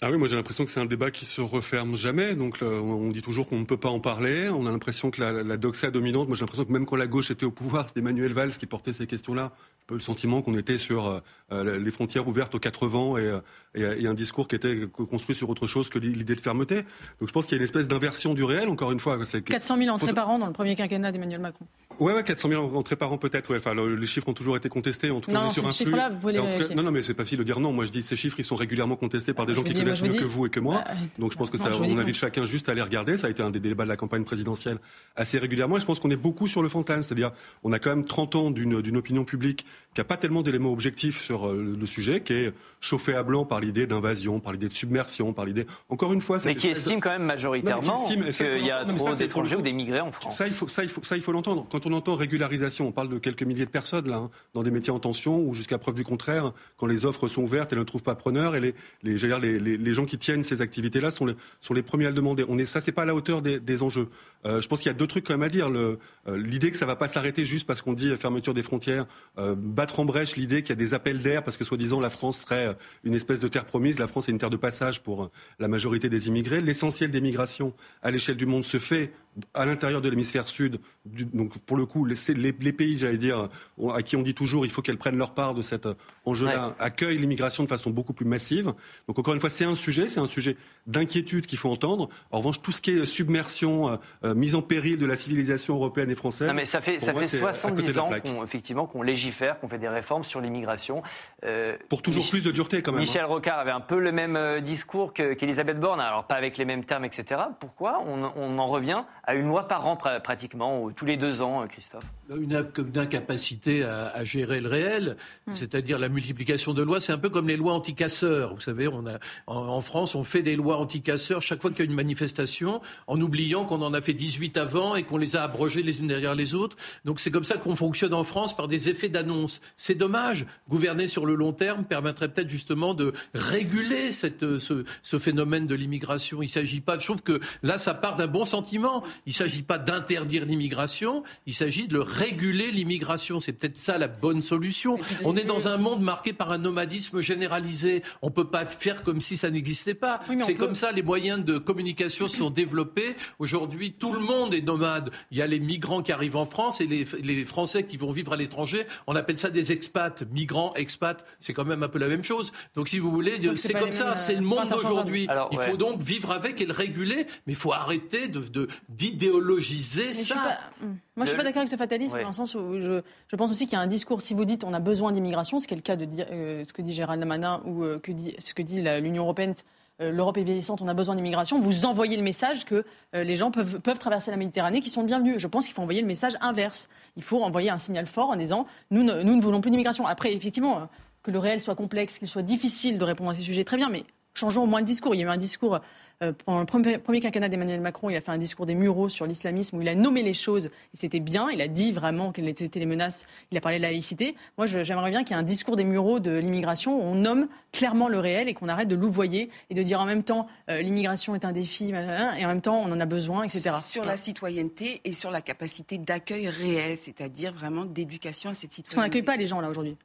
Ah 0.02 0.10
oui, 0.10 0.18
moi 0.18 0.28
j'ai 0.28 0.36
l'impression 0.36 0.64
que 0.64 0.70
c'est 0.70 0.80
un 0.80 0.84
débat 0.84 1.10
qui 1.10 1.24
se 1.24 1.40
referme 1.40 1.96
jamais. 1.96 2.34
Donc 2.34 2.58
on 2.60 3.08
dit 3.08 3.22
toujours 3.22 3.48
qu'on 3.48 3.60
ne 3.60 3.64
peut 3.64 3.78
pas 3.78 3.88
en 3.88 4.00
parler. 4.00 4.50
On 4.50 4.66
a 4.66 4.70
l'impression 4.70 5.10
que 5.10 5.22
la, 5.22 5.32
la, 5.32 5.56
doxa 5.56 5.90
dominante, 5.90 6.28
moi 6.28 6.36
j'ai 6.36 6.42
l'impression 6.42 6.66
que 6.66 6.72
même 6.72 6.84
quand 6.84 6.96
la 6.96 7.06
gauche 7.06 7.30
était 7.30 7.46
au 7.46 7.50
pouvoir, 7.50 7.88
c'était 7.88 8.00
Emmanuel 8.00 8.34
Valls 8.34 8.50
qui 8.50 8.66
portait 8.66 8.92
ces 8.92 9.06
questions-là. 9.06 9.52
Peu 9.86 9.96
le 9.96 10.00
sentiment 10.00 10.40
qu'on 10.40 10.56
était 10.56 10.78
sur 10.78 11.06
euh, 11.06 11.20
euh, 11.52 11.78
les 11.78 11.90
frontières 11.90 12.26
ouvertes 12.26 12.54
aux 12.54 12.58
quatre 12.58 12.86
vents 12.86 13.18
et, 13.18 13.30
euh, 13.76 14.00
et, 14.00 14.06
un 14.06 14.14
discours 14.14 14.48
qui 14.48 14.56
était 14.56 14.86
construit 14.86 15.36
sur 15.36 15.50
autre 15.50 15.66
chose 15.66 15.90
que 15.90 15.98
l'idée 15.98 16.34
de 16.34 16.40
fermeté. 16.40 16.76
Donc 17.20 17.28
je 17.28 17.32
pense 17.32 17.44
qu'il 17.44 17.52
y 17.52 17.56
a 17.56 17.58
une 17.58 17.64
espèce 17.64 17.86
d'inversion 17.86 18.32
du 18.32 18.44
réel, 18.44 18.70
encore 18.70 18.92
une 18.92 19.00
fois. 19.00 19.18
400 19.18 19.76
000 19.76 19.94
entrées 19.94 20.14
par 20.14 20.30
an 20.30 20.38
dans 20.38 20.46
le 20.46 20.54
premier 20.54 20.74
quinquennat 20.74 21.12
d'Emmanuel 21.12 21.40
Macron. 21.40 21.66
Ouais, 22.00 22.14
ouais, 22.14 22.24
400 22.24 22.48
000 22.48 22.76
entrées 22.76 22.96
par 22.96 23.12
an 23.12 23.18
peut-être. 23.18 23.50
Ouais. 23.50 23.58
Enfin, 23.58 23.74
les 23.74 24.06
chiffres 24.06 24.26
ont 24.28 24.32
toujours 24.32 24.56
été 24.56 24.70
contestés. 24.70 25.10
En 25.10 25.20
tout 25.20 25.30
cas, 25.30 25.44
non, 25.44 25.50
sur 25.50 25.66
un 25.66 25.72
flux. 25.72 25.92
Vous 26.12 26.18
pouvez 26.18 26.32
non, 26.74 26.82
non, 26.82 26.90
mais 26.90 27.02
c'est 27.02 27.12
pas 27.12 27.24
facile 27.24 27.38
de 27.38 27.44
dire 27.44 27.60
non. 27.60 27.72
Moi, 27.72 27.84
je 27.84 27.90
dis 27.90 28.02
ces 28.02 28.16
chiffres, 28.16 28.36
ils 28.38 28.44
sont 28.44 28.56
régulièrement 28.56 28.96
contestés 28.96 29.34
par 29.34 29.44
des 29.44 29.52
gens 29.52 29.62
qui 29.62 29.74
connaissent 29.74 30.02
mieux 30.02 30.14
que 30.14 30.24
vous 30.24 30.46
et 30.46 30.50
que 30.50 30.60
moi. 30.60 30.82
Bah, 30.86 30.94
Donc, 31.18 31.32
je 31.32 31.36
pense 31.36 31.50
que 31.50 31.58
ça, 31.58 31.70
on 31.78 31.98
invite 31.98 32.16
chacun 32.16 32.46
juste 32.46 32.70
à 32.70 32.74
les 32.74 32.82
regarder. 32.82 33.18
Ça 33.18 33.26
a 33.26 33.30
été 33.30 33.42
un 33.42 33.50
des 33.50 33.60
débats 33.60 33.84
de 33.84 33.90
la 33.90 33.98
campagne 33.98 34.24
présidentielle 34.24 34.78
assez 35.14 35.38
régulièrement. 35.38 35.76
Et 35.76 35.80
je 35.80 35.86
pense 35.86 36.00
qu'on 36.00 36.10
est 36.10 36.16
beaucoup 36.16 36.46
sur 36.46 36.62
le 36.62 36.70
fantasme, 36.70 37.02
c'est-à-dire, 37.02 37.32
on 37.64 37.72
a 37.72 37.78
quand 37.78 37.90
même 37.90 38.06
30 38.06 38.34
ans 38.36 38.50
d'une 38.50 38.96
opinion 38.96 39.24
publique 39.24 39.66
qui 39.94 40.00
a 40.00 40.04
pas 40.04 40.16
tellement 40.16 40.42
d'éléments 40.42 40.72
objectifs 40.72 41.22
sur 41.22 41.48
euh, 41.48 41.76
le 41.78 41.86
sujet, 41.86 42.20
qui 42.20 42.32
est 42.32 42.52
chauffé 42.80 43.14
à 43.14 43.22
blanc 43.22 43.44
par 43.44 43.60
l'idée 43.60 43.86
d'invasion, 43.86 44.40
par 44.40 44.52
l'idée 44.52 44.68
de 44.68 44.72
submersion, 44.72 45.32
par 45.32 45.44
l'idée. 45.44 45.66
Encore 45.88 46.12
une 46.12 46.20
fois, 46.20 46.38
mais 46.44 46.56
qui 46.56 46.68
estime 46.68 47.00
quand 47.00 47.10
même 47.10 47.22
majoritairement 47.22 48.04
qu'il 48.04 48.66
y 48.66 48.70
a 48.70 48.84
trop 48.84 49.14
d'étrangers 49.14 49.56
ou 49.56 49.62
d'émigrés 49.62 50.00
en 50.00 50.10
France. 50.10 50.36
Ça, 50.36 50.46
il 50.48 50.52
faut, 50.52 50.66
ça, 50.66 50.82
il 50.82 50.88
faut, 50.88 51.02
ça, 51.02 51.16
il 51.16 51.22
faut 51.22 51.32
l'entendre. 51.32 51.66
Quand 51.70 51.86
on 51.86 51.92
entend 51.92 52.16
régularisation, 52.16 52.88
on 52.88 52.92
parle 52.92 53.08
de 53.08 53.18
quelques 53.18 53.44
milliers 53.44 53.66
de 53.66 53.70
personnes 53.70 54.08
là, 54.08 54.16
hein, 54.16 54.30
dans 54.52 54.62
des 54.62 54.72
métiers 54.72 54.92
en 54.92 54.98
tension, 54.98 55.40
ou 55.40 55.54
jusqu'à 55.54 55.78
preuve 55.78 55.94
du 55.94 56.04
contraire, 56.04 56.52
quand 56.76 56.86
les 56.86 57.06
offres 57.06 57.28
sont 57.28 57.42
ouvertes, 57.42 57.72
elles 57.72 57.78
ne 57.78 57.84
trouvent 57.84 58.02
pas 58.02 58.16
preneur, 58.16 58.56
et 58.56 58.60
les, 58.60 58.74
les, 59.02 59.14
dire, 59.14 59.38
les, 59.38 59.58
les, 59.58 59.94
gens 59.94 60.04
qui 60.04 60.18
tiennent 60.18 60.42
ces 60.42 60.60
activités-là 60.60 61.12
sont 61.12 61.26
les, 61.26 61.34
sont 61.60 61.72
les 61.72 61.82
premiers 61.82 62.06
à 62.06 62.10
le 62.10 62.16
demander. 62.16 62.44
On 62.48 62.58
est, 62.58 62.66
ça, 62.66 62.80
c'est 62.80 62.92
pas 62.92 63.02
à 63.02 63.06
la 63.06 63.14
hauteur 63.14 63.42
des, 63.42 63.60
des 63.60 63.82
enjeux. 63.82 64.08
Euh, 64.46 64.60
je 64.60 64.68
pense 64.68 64.80
qu'il 64.80 64.88
y 64.88 64.94
a 64.94 64.98
deux 64.98 65.06
trucs 65.06 65.26
quand 65.26 65.34
même 65.34 65.42
à 65.42 65.48
dire. 65.48 65.68
Euh, 65.70 65.98
l'idée 66.26 66.70
que 66.70 66.76
ça 66.76 66.86
va 66.86 66.96
pas 66.96 67.08
s'arrêter 67.08 67.44
juste 67.44 67.66
parce 67.66 67.82
qu'on 67.82 67.92
dit 67.92 68.14
fermeture 68.16 68.54
des 68.54 68.62
frontières, 68.62 69.06
euh, 69.38 69.54
battre 69.56 70.00
en 70.00 70.04
brèche 70.04 70.36
l'idée 70.36 70.62
qu'il 70.62 70.70
y 70.70 70.72
a 70.72 70.76
des 70.76 70.94
appels 70.94 71.20
d'air 71.20 71.42
parce 71.42 71.56
que 71.56 71.64
soi-disant 71.64 72.00
la 72.00 72.10
France 72.10 72.40
serait 72.40 72.76
une 73.04 73.14
espèce 73.14 73.40
de 73.40 73.48
terre 73.48 73.64
promise. 73.64 73.98
La 73.98 74.06
France 74.06 74.28
est 74.28 74.32
une 74.32 74.38
terre 74.38 74.50
de 74.50 74.56
passage 74.56 75.02
pour 75.02 75.30
la 75.58 75.68
majorité 75.68 76.08
des 76.08 76.28
immigrés. 76.28 76.60
L'essentiel 76.60 77.10
des 77.10 77.20
migrations 77.20 77.72
à 78.02 78.10
l'échelle 78.10 78.36
du 78.36 78.46
monde 78.46 78.64
se 78.64 78.78
fait 78.78 79.12
à 79.54 79.66
l'intérieur 79.66 80.00
de 80.00 80.08
l'hémisphère 80.08 80.48
sud, 80.48 80.80
donc 81.04 81.58
pour 81.58 81.76
le 81.76 81.86
coup, 81.86 82.04
les, 82.04 82.14
les, 82.34 82.72
pays, 82.72 82.98
j'allais 82.98 83.16
dire, 83.16 83.48
à 83.92 84.02
qui 84.02 84.16
on 84.16 84.22
dit 84.22 84.34
toujours 84.34 84.64
il 84.64 84.70
faut 84.70 84.82
qu'elles 84.82 84.98
prennent 84.98 85.16
leur 85.16 85.34
part 85.34 85.54
de 85.54 85.62
cet 85.62 85.88
enjeu-là, 86.24 86.74
accueillent 86.78 87.18
l'immigration 87.18 87.62
de 87.62 87.68
façon 87.68 87.90
beaucoup 87.90 88.12
plus 88.12 88.26
massive. 88.26 88.72
Donc 89.08 89.18
encore 89.18 89.34
une 89.34 89.40
fois, 89.40 89.50
c'est 89.50 89.64
un 89.64 89.74
sujet, 89.74 90.08
c'est 90.08 90.20
un 90.20 90.26
sujet 90.26 90.56
d'inquiétude 90.86 91.46
qu'il 91.46 91.58
faut 91.58 91.70
entendre. 91.70 92.08
En 92.30 92.38
revanche, 92.38 92.60
tout 92.62 92.72
ce 92.72 92.80
qui 92.80 92.90
est 92.90 93.04
submersion, 93.04 93.88
euh, 93.88 93.96
euh, 94.24 94.34
mise 94.34 94.54
en 94.54 94.62
péril 94.62 94.98
de 94.98 95.06
la 95.06 95.16
civilisation 95.16 95.76
européenne 95.76 96.10
et 96.10 96.14
française. 96.14 96.48
Non, 96.48 96.54
mais 96.54 96.66
ça 96.66 96.80
fait, 96.80 97.00
ça 97.00 97.14
fait 97.14 97.26
70 97.26 97.98
ans 97.98 98.10
qu'on, 98.22 98.42
effectivement, 98.42 98.86
qu'on 98.86 99.02
légifère, 99.02 99.58
qu'on 99.60 99.68
fait 99.68 99.78
des 99.78 99.88
réformes 99.88 100.24
sur 100.24 100.40
l'immigration. 100.40 101.02
Euh, 101.44 101.76
pour 101.88 102.02
toujours 102.02 102.28
plus 102.28 102.44
de 102.44 102.50
dureté, 102.50 102.82
quand 102.82 102.92
même. 102.92 103.00
Michel 103.00 103.22
hein. 103.22 103.26
Rocard 103.26 103.58
avait 103.58 103.70
un 103.70 103.80
peu 103.80 103.98
le 103.98 104.12
même 104.12 104.60
discours 104.60 105.12
qu'Elisabeth 105.12 105.78
Borne, 105.78 106.00
alors 106.00 106.26
pas 106.26 106.34
avec 106.34 106.58
les 106.58 106.64
mêmes 106.64 106.84
termes, 106.84 107.04
etc. 107.04 107.40
Pourquoi 107.60 108.02
on, 108.06 108.24
on 108.36 108.58
en 108.58 108.66
revient 108.66 109.04
à 109.26 109.34
une 109.34 109.48
loi 109.48 109.66
par 109.68 109.86
an 109.86 109.96
pratiquement, 109.96 110.90
tous 110.90 111.06
les 111.06 111.16
deux 111.16 111.40
ans, 111.40 111.66
Christophe? 111.66 112.04
Une, 112.30 112.54
incapacité 112.96 113.82
à, 113.82 114.24
gérer 114.24 114.60
le 114.60 114.68
réel, 114.68 115.16
hmm. 115.46 115.54
c'est-à-dire 115.54 115.98
la 115.98 116.08
multiplication 116.08 116.74
de 116.74 116.82
lois. 116.82 117.00
C'est 117.00 117.12
un 117.12 117.18
peu 117.18 117.30
comme 117.30 117.48
les 117.48 117.56
lois 117.56 117.74
anticasseurs. 117.74 118.54
Vous 118.54 118.60
savez, 118.60 118.88
on 118.88 119.06
a, 119.06 119.18
en, 119.46 119.80
France, 119.80 120.14
on 120.14 120.24
fait 120.24 120.42
des 120.42 120.56
lois 120.56 120.78
anticasseurs 120.78 121.42
chaque 121.42 121.60
fois 121.60 121.70
qu'il 121.70 121.80
y 121.80 121.82
a 121.82 121.90
une 121.90 121.96
manifestation, 121.96 122.80
en 123.06 123.20
oubliant 123.20 123.64
qu'on 123.64 123.82
en 123.82 123.94
a 123.94 124.00
fait 124.00 124.12
18 124.12 124.56
avant 124.56 124.94
et 124.94 125.02
qu'on 125.02 125.16
les 125.16 125.36
a 125.36 125.42
abrogées 125.42 125.82
les 125.82 126.00
unes 126.00 126.08
derrière 126.08 126.34
les 126.34 126.54
autres. 126.54 126.76
Donc 127.04 127.20
c'est 127.20 127.30
comme 127.30 127.44
ça 127.44 127.56
qu'on 127.56 127.76
fonctionne 127.76 128.14
en 128.14 128.24
France 128.24 128.56
par 128.56 128.68
des 128.68 128.88
effets 128.88 129.08
d'annonce. 129.08 129.60
C'est 129.76 129.94
dommage. 129.94 130.46
Gouverner 130.68 131.08
sur 131.08 131.26
le 131.26 131.34
long 131.34 131.52
terme 131.52 131.84
permettrait 131.84 132.28
peut-être 132.28 132.50
justement 132.50 132.94
de 132.94 133.12
réguler 133.34 134.12
cette, 134.12 134.58
ce, 134.58 134.84
ce 135.02 135.18
phénomène 135.18 135.66
de 135.66 135.74
l'immigration. 135.74 136.42
Il 136.42 136.46
ne 136.46 136.50
s'agit 136.50 136.80
pas. 136.80 136.98
Je 136.98 137.06
trouve 137.06 137.22
que 137.22 137.40
là, 137.62 137.78
ça 137.78 137.94
part 137.94 138.16
d'un 138.16 138.26
bon 138.26 138.44
sentiment. 138.44 139.02
Il 139.26 139.30
ne 139.30 139.34
s'agit 139.34 139.62
pas 139.62 139.78
d'interdire 139.78 140.44
l'immigration. 140.44 141.22
Il 141.46 141.54
s'agit 141.54 141.88
de 141.88 141.94
le 141.94 142.02
réguler 142.02 142.70
l'immigration. 142.70 143.40
C'est 143.40 143.52
peut-être 143.52 143.78
ça 143.78 143.98
la 143.98 144.08
bonne 144.08 144.42
solution. 144.42 144.98
On 145.24 145.36
est 145.36 145.44
dans 145.44 145.68
un 145.68 145.76
monde 145.76 146.02
marqué 146.02 146.32
par 146.32 146.52
un 146.52 146.58
nomadisme 146.58 147.20
généralisé. 147.20 148.02
On 148.22 148.30
peut 148.30 148.48
pas 148.48 148.66
faire 148.66 149.02
comme 149.02 149.20
si 149.20 149.36
ça 149.36 149.50
n'existait 149.50 149.94
pas. 149.94 150.20
c'est 150.44 150.54
comme 150.54 150.74
ça, 150.74 150.92
les 150.92 151.02
moyens 151.02 151.44
de 151.44 151.58
communication 151.58 152.28
sont 152.28 152.50
développés. 152.50 153.16
Aujourd'hui, 153.38 153.92
tout 153.92 154.12
le 154.12 154.20
monde 154.20 154.54
est 154.54 154.62
nomade. 154.62 155.10
Il 155.30 155.38
y 155.38 155.42
a 155.42 155.46
les 155.46 155.60
migrants 155.60 156.02
qui 156.02 156.12
arrivent 156.12 156.36
en 156.36 156.46
France 156.46 156.80
et 156.80 156.86
les, 156.86 157.06
les 157.22 157.44
Français 157.44 157.84
qui 157.84 157.96
vont 157.96 158.10
vivre 158.10 158.32
à 158.32 158.36
l'étranger. 158.36 158.86
On 159.06 159.16
appelle 159.16 159.38
ça 159.38 159.50
des 159.50 159.72
expats. 159.72 160.22
Migrants, 160.32 160.72
expats, 160.74 161.24
c'est 161.40 161.52
quand 161.52 161.64
même 161.64 161.82
un 161.82 161.88
peu 161.88 161.98
la 161.98 162.08
même 162.08 162.24
chose. 162.24 162.52
Donc, 162.74 162.88
si 162.88 162.98
vous 162.98 163.10
voulez, 163.10 163.34
c'est 163.56 163.72
comme 163.72 163.92
ça. 163.92 164.16
C'est 164.16 164.34
le 164.34 164.42
monde 164.42 164.68
d'aujourd'hui. 164.68 165.28
Il 165.52 165.58
faut 165.58 165.76
donc 165.76 166.00
vivre 166.00 166.30
avec 166.30 166.60
et 166.60 166.66
le 166.66 166.72
réguler, 166.72 167.26
mais 167.46 167.52
il 167.52 167.56
faut 167.56 167.72
arrêter 167.72 168.28
de 168.28 168.68
d'idéologiser 169.10 170.12
ça. 170.12 170.58
Hmm. 170.80 170.94
Moi, 171.16 171.24
je 171.24 171.30
suis 171.30 171.36
pas 171.36 171.44
d'accord 171.44 171.60
avec 171.60 171.68
ce 171.68 171.76
fatalisme, 171.76 172.20
dans 172.20 172.28
le 172.28 172.34
sens 172.34 172.54
où 172.54 172.80
je, 172.80 173.02
je 173.28 173.36
pense 173.36 173.50
aussi 173.50 173.66
qu'il 173.66 173.74
y 173.74 173.76
a 173.76 173.80
un 173.80 173.86
discours. 173.86 174.22
Si 174.22 174.34
vous 174.34 174.44
dites 174.44 174.64
on 174.64 174.72
a 174.72 174.80
besoin 174.80 175.12
d'immigration, 175.12 175.60
ce 175.60 175.66
qui 175.66 175.74
est 175.74 175.76
le 175.76 175.82
cas 175.82 175.96
de 175.96 176.06
euh, 176.30 176.64
ce 176.64 176.72
que 176.72 176.82
dit 176.82 176.92
Gérald 176.92 177.20
Namanin 177.20 177.62
ou 177.64 177.84
euh, 177.84 177.98
que 177.98 178.12
dit, 178.12 178.34
ce 178.38 178.54
que 178.54 178.62
dit 178.62 178.80
l'Union 178.80 179.24
européenne, 179.24 179.54
euh, 180.00 180.10
l'Europe 180.10 180.36
est 180.38 180.42
vieillissante, 180.42 180.82
on 180.82 180.88
a 180.88 180.94
besoin 180.94 181.14
d'immigration, 181.14 181.60
vous 181.60 181.84
envoyez 181.86 182.16
le 182.16 182.22
message 182.22 182.64
que 182.64 182.84
les 183.12 183.36
gens 183.36 183.50
peuvent, 183.50 183.80
peuvent 183.80 183.98
traverser 183.98 184.30
la 184.30 184.36
Méditerranée, 184.36 184.80
qui 184.80 184.90
sont 184.90 185.04
bienvenus. 185.04 185.38
Je 185.38 185.46
pense 185.46 185.66
qu'il 185.66 185.74
faut 185.74 185.82
envoyer 185.82 186.00
le 186.00 186.06
message 186.06 186.32
inverse. 186.40 186.88
Il 187.16 187.22
faut 187.22 187.42
envoyer 187.42 187.70
un 187.70 187.78
signal 187.78 188.06
fort 188.06 188.30
en 188.30 188.36
disant 188.36 188.66
nous 188.90 189.02
ne, 189.02 189.22
nous 189.22 189.36
ne 189.36 189.42
voulons 189.42 189.60
plus 189.60 189.70
d'immigration. 189.70 190.06
Après, 190.06 190.32
effectivement, 190.34 190.88
que 191.22 191.30
le 191.30 191.38
réel 191.38 191.60
soit 191.60 191.74
complexe, 191.74 192.18
qu'il 192.18 192.28
soit 192.28 192.42
difficile 192.42 192.98
de 192.98 193.04
répondre 193.04 193.30
à 193.30 193.34
ces 193.34 193.42
sujets, 193.42 193.64
très 193.64 193.76
bien, 193.76 193.88
mais 193.88 194.04
changeons 194.34 194.64
au 194.64 194.66
moins 194.66 194.80
le 194.80 194.86
discours. 194.86 195.14
Il 195.14 195.18
y 195.18 195.22
a 195.22 195.26
eu 195.26 195.30
un 195.30 195.36
discours 195.36 195.80
euh, 196.22 196.32
pendant 196.44 196.60
le 196.60 196.66
premier, 196.66 196.98
premier 196.98 197.20
quinquennat 197.20 197.48
d'Emmanuel 197.48 197.80
Macron, 197.80 198.10
il 198.10 198.16
a 198.16 198.20
fait 198.20 198.30
un 198.30 198.38
discours 198.38 198.66
des 198.66 198.74
mureaux 198.74 199.08
sur 199.08 199.26
l'islamisme 199.26 199.76
où 199.76 199.82
il 199.82 199.88
a 199.88 199.94
nommé 199.94 200.22
les 200.22 200.34
choses 200.34 200.66
et 200.66 200.96
c'était 200.96 201.20
bien. 201.20 201.50
Il 201.50 201.60
a 201.60 201.68
dit 201.68 201.92
vraiment 201.92 202.32
quelles 202.32 202.48
étaient 202.48 202.78
les 202.78 202.86
menaces. 202.86 203.26
Il 203.50 203.58
a 203.58 203.60
parlé 203.60 203.78
de 203.78 203.82
la 203.82 203.90
laïcité. 203.90 204.36
Moi, 204.56 204.66
j'aimerais 204.66 205.10
bien 205.10 205.24
qu'il 205.24 205.34
y 205.34 205.38
ait 205.38 205.42
un 205.42 205.44
discours 205.44 205.76
des 205.76 205.84
mureaux 205.84 206.20
de 206.20 206.36
l'immigration 206.36 206.98
où 206.98 207.02
on 207.02 207.14
nomme 207.14 207.48
clairement 207.72 208.08
le 208.08 208.18
réel 208.18 208.48
et 208.48 208.54
qu'on 208.54 208.68
arrête 208.68 208.88
de 208.88 208.94
louvoyer 208.94 209.50
et 209.70 209.74
de 209.74 209.82
dire 209.82 210.00
en 210.00 210.04
même 210.04 210.22
temps 210.22 210.46
euh, 210.70 210.80
l'immigration 210.82 211.34
est 211.34 211.44
un 211.44 211.52
défi 211.52 211.90
et 211.90 212.44
en 212.44 212.48
même 212.48 212.60
temps 212.60 212.78
on 212.78 212.92
en 212.92 213.00
a 213.00 213.06
besoin, 213.06 213.42
etc. 213.42 213.76
Sur 213.88 214.04
la 214.04 214.16
citoyenneté 214.16 215.00
et 215.04 215.12
sur 215.12 215.30
la 215.30 215.40
capacité 215.40 215.98
d'accueil 215.98 216.48
réel, 216.48 216.96
c'est-à-dire 216.96 217.52
vraiment 217.52 217.84
d'éducation 217.84 218.50
à 218.50 218.54
cette 218.54 218.70
citoyenneté. 218.70 218.82
Parce 218.84 218.94
qu'on 218.94 219.00
n'accueille 219.00 219.22
pas 219.22 219.36
les 219.36 219.46
gens 219.46 219.60
là 219.60 219.68
aujourd'hui. 219.68 219.96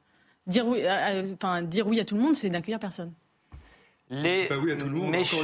Dire 0.46 0.66
oui, 0.66 0.80
euh, 0.82 1.32
enfin, 1.34 1.62
dire 1.62 1.86
oui 1.86 2.00
à 2.00 2.04
tout 2.04 2.16
le 2.16 2.22
monde, 2.22 2.34
c'est 2.34 2.50
d'accueillir 2.50 2.80
personne 2.80 3.12
les 4.10 4.48
méchants. 5.08 5.38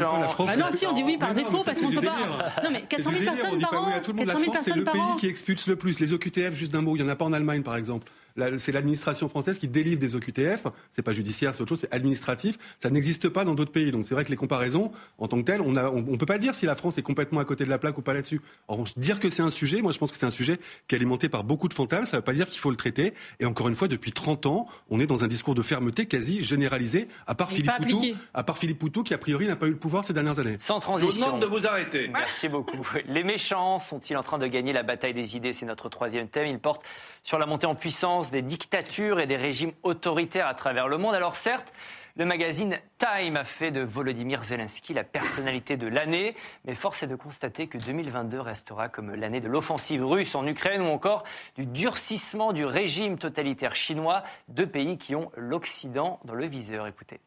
ah 0.48 0.56
non, 0.56 0.66
si 0.72 0.86
on 0.86 0.92
dit 0.92 1.04
oui 1.04 1.16
par 1.16 1.34
défaut 1.34 1.62
parce 1.64 1.80
qu'on 1.80 1.90
ne 1.90 1.94
peut 1.94 2.06
pas. 2.06 2.62
Non 2.64 2.70
mais 2.72 2.82
400 2.82 3.10
000 3.12 3.24
personnes 3.24 3.60
par 3.60 3.74
an. 3.74 3.92
400 3.92 4.38
000 4.38 4.52
personnes 4.52 4.84
par 4.84 4.94
an. 4.94 4.98
C'est 4.98 5.00
le 5.00 5.06
pays 5.06 5.20
qui 5.20 5.28
expulse 5.28 5.66
le 5.68 5.76
plus. 5.76 6.00
Les 6.00 6.12
OQTF, 6.12 6.54
juste 6.54 6.72
d'un 6.72 6.82
mot, 6.82 6.96
il 6.96 7.02
n'y 7.02 7.08
en 7.08 7.12
a 7.12 7.16
pas 7.16 7.24
en 7.24 7.32
Allemagne 7.32 7.62
par 7.62 7.76
exemple 7.76 8.10
c'est 8.58 8.72
l'administration 8.72 9.28
française 9.28 9.58
qui 9.58 9.68
délivre 9.68 9.98
des 9.98 10.14
OQTF. 10.14 10.66
C'est 10.90 11.02
pas 11.02 11.12
judiciaire, 11.12 11.54
c'est 11.54 11.62
autre 11.62 11.70
chose, 11.70 11.80
c'est 11.80 11.92
administratif. 11.92 12.58
Ça 12.78 12.90
n'existe 12.90 13.28
pas 13.28 13.44
dans 13.44 13.54
d'autres 13.54 13.72
pays. 13.72 13.92
Donc 13.92 14.06
c'est 14.06 14.14
vrai 14.14 14.24
que 14.24 14.30
les 14.30 14.36
comparaisons, 14.36 14.92
en 15.18 15.28
tant 15.28 15.38
que 15.38 15.42
telles, 15.42 15.60
on 15.60 15.72
ne 15.72 15.80
on, 15.80 16.16
peut 16.16 16.26
pas 16.26 16.38
dire 16.38 16.54
si 16.54 16.66
la 16.66 16.74
France 16.74 16.98
est 16.98 17.02
complètement 17.02 17.40
à 17.40 17.44
côté 17.44 17.64
de 17.64 17.70
la 17.70 17.78
plaque 17.78 17.98
ou 17.98 18.02
pas 18.02 18.14
là-dessus. 18.14 18.40
En 18.68 18.74
revanche, 18.74 18.96
dire 18.96 19.20
que 19.20 19.28
c'est 19.30 19.42
un 19.42 19.50
sujet, 19.50 19.82
moi 19.82 19.92
je 19.92 19.98
pense 19.98 20.10
que 20.10 20.18
c'est 20.18 20.26
un 20.26 20.30
sujet 20.30 20.58
qui 20.88 20.94
est 20.94 20.98
alimenté 20.98 21.28
par 21.28 21.44
beaucoup 21.44 21.68
de 21.68 21.74
fantasmes. 21.74 22.06
Ça 22.06 22.16
ne 22.16 22.20
veut 22.20 22.24
pas 22.24 22.32
dire 22.32 22.46
qu'il 22.46 22.60
faut 22.60 22.70
le 22.70 22.76
traiter. 22.76 23.14
Et 23.40 23.44
encore 23.44 23.68
une 23.68 23.74
fois, 23.74 23.88
depuis 23.88 24.12
30 24.12 24.46
ans, 24.46 24.66
on 24.90 25.00
est 25.00 25.06
dans 25.06 25.24
un 25.24 25.28
discours 25.28 25.54
de 25.54 25.62
fermeté 25.62 26.06
quasi 26.06 26.42
généralisé, 26.42 27.08
à 27.26 27.34
part 27.34 27.50
Philippe 27.50 27.72
Poutou, 27.80 28.02
à 28.34 28.42
part 28.42 28.58
Philippe 28.58 28.78
Poutou 28.78 29.02
qui 29.02 29.14
a 29.14 29.18
priori 29.18 29.46
n'a 29.46 29.56
pas 29.56 29.66
eu 29.66 29.70
le 29.70 29.76
pouvoir 29.76 30.04
ces 30.04 30.12
dernières 30.12 30.38
années. 30.38 30.56
Sans 30.58 30.80
transition. 30.80 31.10
Je 31.10 31.18
vous 31.18 31.24
demande 31.24 31.42
de 31.42 31.46
vous 31.46 31.66
arrêter. 31.66 32.08
Merci 32.08 32.48
beaucoup. 32.48 32.86
Les 33.06 33.24
méchants 33.24 33.78
sont-ils 33.78 34.16
en 34.16 34.22
train 34.22 34.38
de 34.38 34.46
gagner 34.46 34.72
la 34.72 34.82
bataille 34.82 35.14
des 35.14 35.36
idées? 35.36 35.52
C'est 35.52 35.66
notre 35.66 35.88
troisième 35.88 36.28
thème. 36.28 36.46
Il 36.46 36.58
porte 36.58 36.82
sur 37.22 37.38
la 37.38 37.46
montée 37.46 37.66
en 37.66 37.74
puissance 37.74 38.25
des 38.30 38.42
dictatures 38.42 39.20
et 39.20 39.26
des 39.26 39.36
régimes 39.36 39.72
autoritaires 39.82 40.46
à 40.46 40.54
travers 40.54 40.88
le 40.88 40.98
monde. 40.98 41.14
Alors 41.14 41.36
certes, 41.36 41.72
le 42.16 42.24
magazine 42.24 42.78
Time 42.96 43.36
a 43.36 43.44
fait 43.44 43.70
de 43.70 43.82
Volodymyr 43.82 44.42
Zelensky 44.42 44.94
la 44.94 45.04
personnalité 45.04 45.76
de 45.76 45.86
l'année, 45.86 46.34
mais 46.64 46.74
force 46.74 47.02
est 47.02 47.06
de 47.06 47.14
constater 47.14 47.66
que 47.66 47.76
2022 47.76 48.40
restera 48.40 48.88
comme 48.88 49.14
l'année 49.14 49.40
de 49.40 49.48
l'offensive 49.48 50.02
russe 50.02 50.34
en 50.34 50.46
Ukraine 50.46 50.80
ou 50.80 50.86
encore 50.86 51.24
du 51.56 51.66
durcissement 51.66 52.54
du 52.54 52.64
régime 52.64 53.18
totalitaire 53.18 53.76
chinois, 53.76 54.22
deux 54.48 54.66
pays 54.66 54.96
qui 54.96 55.14
ont 55.14 55.30
l'Occident 55.36 56.18
dans 56.24 56.34
le 56.34 56.46
viseur. 56.46 56.86
Écoutez. 56.86 57.20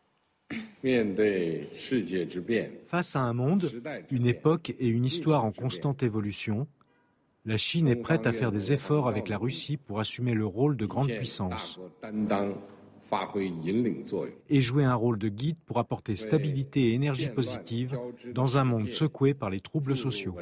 Face 2.88 3.16
à 3.16 3.20
un 3.20 3.34
monde, 3.34 3.72
une 4.10 4.26
époque 4.26 4.74
et 4.80 4.88
une 4.88 5.06
histoire 5.06 5.46
en 5.46 5.52
constante 5.52 6.02
évolution, 6.02 6.68
la 7.46 7.58
Chine 7.58 7.88
est 7.88 7.96
prête 7.96 8.28
à 8.28 8.34
faire 8.34 8.52
des 8.52 8.72
efforts 8.72 9.08
avec 9.08 9.30
la 9.30 9.38
Russie 9.38 9.78
pour 9.78 10.00
assumer 10.00 10.34
le 10.34 10.46
rôle 10.46 10.78
de 10.78 10.86
grande 10.86 11.10
puissance 11.10 11.80
et 14.50 14.62
jouer 14.62 14.84
un 14.84 14.96
rôle 14.96 15.18
de 15.18 15.30
guide 15.30 15.58
pour 15.66 15.80
apporter 15.80 16.16
stabilité 16.16 16.90
et 16.90 16.94
énergie 16.94 17.30
positive 17.30 17.98
dans 18.34 18.58
un 18.58 18.64
monde 18.64 18.90
secoué 18.90 19.34
par 19.34 19.50
les 19.50 19.62
troubles 19.62 19.98
sociaux. 19.98 20.36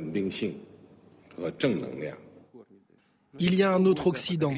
Il 3.40 3.54
y 3.54 3.64
a 3.64 3.74
un 3.74 3.86
autre 3.86 4.08
Occident, 4.08 4.54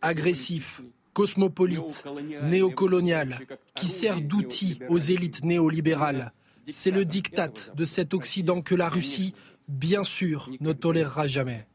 agressif, 0.00 0.82
cosmopolite, 1.12 2.04
néocolonial, 2.42 3.38
qui 3.74 3.88
sert 3.88 4.20
d'outil 4.20 4.78
aux 4.88 4.98
élites 4.98 5.44
néolibérales. 5.44 6.32
C'est 6.70 6.90
le 6.90 7.04
diktat 7.04 7.52
de 7.76 7.84
cet 7.84 8.14
Occident 8.14 8.62
que 8.62 8.74
la 8.74 8.88
Russie, 8.88 9.34
bien 9.68 10.02
sûr, 10.02 10.48
ne 10.60 10.72
tolérera 10.72 11.26
jamais. 11.26 11.66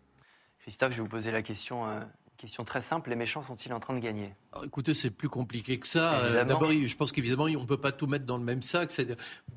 Christophe, 0.69 0.91
je 0.91 0.97
vais 0.97 1.01
vous 1.01 1.09
poser 1.09 1.31
la 1.31 1.41
question, 1.41 1.87
euh, 1.87 1.99
question 2.39 2.63
très 2.63 2.81
simple. 2.81 3.09
Les 3.09 3.15
méchants 3.15 3.43
sont-ils 3.43 3.71
en 3.73 3.79
train 3.79 3.93
de 3.93 3.99
gagner? 3.99 4.33
Écoutez, 4.63 4.93
c'est 4.93 5.11
plus 5.11 5.29
compliqué 5.29 5.77
que 5.77 5.87
ça. 5.87 6.19
Euh, 6.19 6.43
d'abord, 6.45 6.71
je 6.71 6.95
pense 6.95 7.11
qu'évidemment, 7.11 7.43
on 7.43 7.61
ne 7.61 7.65
peut 7.65 7.77
pas 7.77 7.91
tout 7.91 8.07
mettre 8.07 8.25
dans 8.25 8.37
le 8.37 8.43
même 8.43 8.61
sac. 8.61 8.91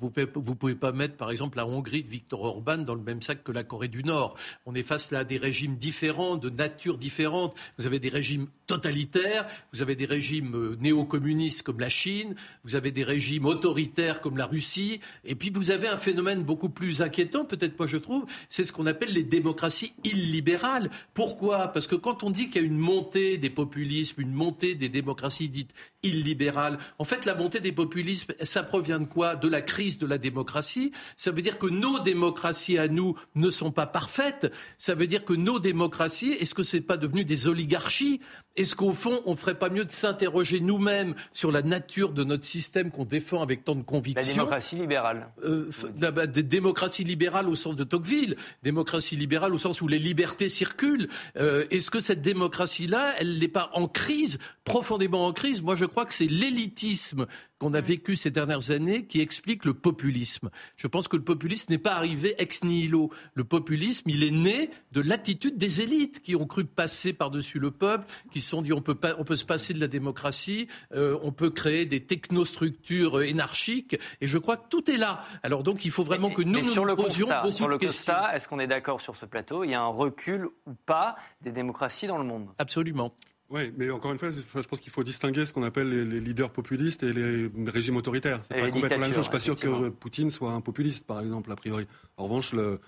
Vous 0.00 0.10
ne 0.14 0.24
pouvez, 0.24 0.54
pouvez 0.54 0.74
pas 0.74 0.92
mettre, 0.92 1.16
par 1.16 1.30
exemple, 1.30 1.56
la 1.56 1.66
Hongrie 1.66 2.02
de 2.02 2.08
Viktor 2.08 2.42
Orban 2.42 2.78
dans 2.78 2.94
le 2.94 3.00
même 3.00 3.22
sac 3.22 3.42
que 3.42 3.52
la 3.52 3.64
Corée 3.64 3.88
du 3.88 4.02
Nord. 4.04 4.36
On 4.66 4.74
est 4.74 4.82
face 4.82 5.10
là 5.12 5.20
à 5.20 5.24
des 5.24 5.38
régimes 5.38 5.76
différents, 5.76 6.36
de 6.36 6.50
nature 6.50 6.98
différente. 6.98 7.56
Vous 7.78 7.86
avez 7.86 8.00
des 8.00 8.10
régimes 8.10 8.48
totalitaires, 8.66 9.46
vous 9.72 9.82
avez 9.82 9.94
des 9.96 10.06
régimes 10.06 10.54
euh, 10.54 10.76
néo-communistes 10.80 11.62
comme 11.62 11.78
la 11.78 11.90
Chine, 11.90 12.34
vous 12.64 12.74
avez 12.74 12.90
des 12.90 13.04
régimes 13.04 13.44
autoritaires 13.44 14.20
comme 14.22 14.38
la 14.38 14.46
Russie, 14.46 15.00
et 15.24 15.34
puis 15.34 15.50
vous 15.50 15.70
avez 15.70 15.88
un 15.88 15.98
phénomène 15.98 16.42
beaucoup 16.42 16.70
plus 16.70 17.02
inquiétant, 17.02 17.44
peut-être 17.44 17.78
moi 17.78 17.86
je 17.86 17.98
trouve, 17.98 18.24
c'est 18.48 18.64
ce 18.64 18.72
qu'on 18.72 18.86
appelle 18.86 19.12
les 19.12 19.24
démocraties 19.24 19.92
illibérales. 20.04 20.90
Pourquoi? 21.12 21.68
Parce 21.68 21.86
que 21.86 21.96
quand 21.96 22.22
on 22.22 22.30
dit 22.30 22.48
qu'il 22.48 22.62
y 22.62 22.64
a 22.64 22.66
une 22.66 22.71
montée 22.78 23.38
des 23.38 23.50
populismes, 23.50 24.20
une 24.20 24.32
montée 24.32 24.74
des 24.74 24.88
démocraties 24.88 25.48
dites 25.48 25.74
illibérales. 26.02 26.78
En 26.98 27.04
fait, 27.04 27.24
la 27.24 27.34
montée 27.34 27.60
des 27.60 27.72
populismes, 27.72 28.34
ça 28.42 28.62
provient 28.62 29.00
de 29.00 29.04
quoi? 29.04 29.36
De 29.36 29.48
la 29.48 29.62
crise 29.62 29.98
de 29.98 30.06
la 30.06 30.18
démocratie. 30.18 30.92
Ça 31.16 31.30
veut 31.30 31.42
dire 31.42 31.58
que 31.58 31.66
nos 31.66 31.98
démocraties 32.00 32.78
à 32.78 32.88
nous 32.88 33.16
ne 33.34 33.50
sont 33.50 33.70
pas 33.70 33.86
parfaites. 33.86 34.52
Ça 34.78 34.94
veut 34.94 35.06
dire 35.06 35.24
que 35.24 35.34
nos 35.34 35.58
démocraties, 35.58 36.32
est-ce 36.32 36.54
que 36.54 36.62
c'est 36.62 36.80
pas 36.80 36.96
devenu 36.96 37.24
des 37.24 37.46
oligarchies? 37.48 38.20
Est-ce 38.56 38.74
qu'au 38.76 38.92
fond, 38.92 39.22
on 39.24 39.32
ne 39.32 39.36
ferait 39.36 39.58
pas 39.58 39.70
mieux 39.70 39.84
de 39.84 39.90
s'interroger 39.90 40.60
nous-mêmes 40.60 41.14
sur 41.32 41.50
la 41.50 41.62
nature 41.62 42.12
de 42.12 42.24
notre 42.24 42.44
système 42.44 42.90
qu'on 42.90 43.04
défend 43.04 43.42
avec 43.42 43.64
tant 43.64 43.74
de 43.74 43.82
conviction 43.82 44.20
La 44.20 44.32
démocratie 44.34 44.76
libérale. 44.76 45.28
Euh, 45.44 45.70
la, 46.00 46.26
démocratie 46.26 47.04
libérale 47.04 47.48
au 47.48 47.54
sens 47.54 47.76
de 47.76 47.84
Tocqueville, 47.84 48.36
démocratie 48.62 49.16
libérale 49.16 49.54
au 49.54 49.58
sens 49.58 49.80
où 49.80 49.88
les 49.88 49.98
libertés 49.98 50.48
circulent. 50.48 51.08
Euh, 51.36 51.64
est-ce 51.70 51.90
que 51.90 52.00
cette 52.00 52.20
démocratie-là, 52.20 53.14
elle 53.18 53.38
n'est 53.38 53.48
pas 53.48 53.70
en 53.72 53.88
crise, 53.88 54.38
profondément 54.64 55.26
en 55.26 55.32
crise? 55.32 55.62
Moi, 55.62 55.76
je 55.76 55.84
crois 55.84 56.04
que 56.04 56.12
c'est 56.14 56.26
l'élitisme 56.26 57.26
qu'on 57.62 57.74
a 57.74 57.80
vécues 57.80 58.16
ces 58.16 58.32
dernières 58.32 58.72
années 58.72 59.06
qui 59.06 59.20
expliquent 59.20 59.64
le 59.64 59.74
populisme. 59.74 60.50
Je 60.76 60.88
pense 60.88 61.06
que 61.06 61.16
le 61.16 61.22
populisme 61.22 61.70
n'est 61.70 61.78
pas 61.78 61.94
arrivé 61.94 62.34
ex 62.38 62.64
nihilo. 62.64 63.10
Le 63.34 63.44
populisme, 63.44 64.10
il 64.10 64.24
est 64.24 64.32
né 64.32 64.70
de 64.90 65.00
l'attitude 65.00 65.58
des 65.58 65.80
élites 65.80 66.22
qui 66.22 66.34
ont 66.34 66.46
cru 66.46 66.64
passer 66.64 67.12
par-dessus 67.12 67.60
le 67.60 67.70
peuple, 67.70 68.04
qui 68.32 68.40
se 68.40 68.50
sont 68.50 68.62
dit 68.62 68.72
on 68.72 68.82
peut, 68.82 68.96
pas, 68.96 69.14
on 69.18 69.24
peut 69.24 69.36
se 69.36 69.44
passer 69.44 69.74
de 69.74 69.78
la 69.78 69.86
démocratie, 69.86 70.66
euh, 70.92 71.16
on 71.22 71.30
peut 71.30 71.50
créer 71.50 71.86
des 71.86 72.00
technostructures 72.00 73.22
énarchiques, 73.22 73.96
et 74.20 74.26
je 74.26 74.38
crois 74.38 74.56
que 74.56 74.68
tout 74.68 74.90
est 74.90 74.96
là. 74.96 75.24
Alors 75.44 75.62
donc 75.62 75.84
il 75.84 75.92
faut 75.92 76.02
vraiment 76.02 76.30
que 76.30 76.42
nous 76.42 76.62
nous, 76.62 76.72
sur 76.72 76.84
le 76.84 76.96
posions 76.96 77.26
constat, 77.26 77.42
beaucoup 77.42 77.56
sur 77.56 77.68
le 77.68 77.76
de 77.76 77.80
questions. 77.80 78.12
est-ce 78.34 78.48
qu'on 78.48 78.58
est 78.58 78.66
d'accord 78.66 79.00
sur 79.00 79.14
ce 79.14 79.24
plateau? 79.24 79.62
Il 79.62 79.70
y 79.70 79.74
a 79.74 79.80
un 79.80 79.86
recul 79.86 80.48
ou 80.66 80.74
pas 80.84 81.14
des 81.42 81.52
démocraties 81.52 82.08
dans 82.08 82.18
le 82.18 82.24
monde? 82.24 82.48
Absolument. 82.58 83.14
Oui, 83.52 83.70
mais 83.76 83.90
encore 83.90 84.12
une 84.12 84.18
fois, 84.18 84.30
je 84.30 84.66
pense 84.66 84.80
qu'il 84.80 84.90
faut 84.90 85.04
distinguer 85.04 85.44
ce 85.44 85.52
qu'on 85.52 85.62
appelle 85.62 85.90
les, 85.90 86.04
les 86.06 86.20
leaders 86.20 86.50
populistes 86.50 87.02
et 87.02 87.12
les 87.12 87.50
régimes 87.66 87.96
autoritaires. 87.96 88.40
C'est 88.48 88.54
pas 88.54 88.70
complètement 88.70 88.96
la 88.98 89.06
même 89.08 89.12
chose. 89.14 89.16
Je 89.16 89.22
suis 89.22 89.30
pas 89.30 89.40
sûr 89.40 89.56
que 89.56 89.88
Poutine 89.90 90.30
soit 90.30 90.52
un 90.52 90.62
populiste, 90.62 91.06
par 91.06 91.20
exemple, 91.20 91.52
a 91.52 91.56
priori. 91.56 91.86
En 92.16 92.24
revanche, 92.24 92.54
le, 92.54 92.80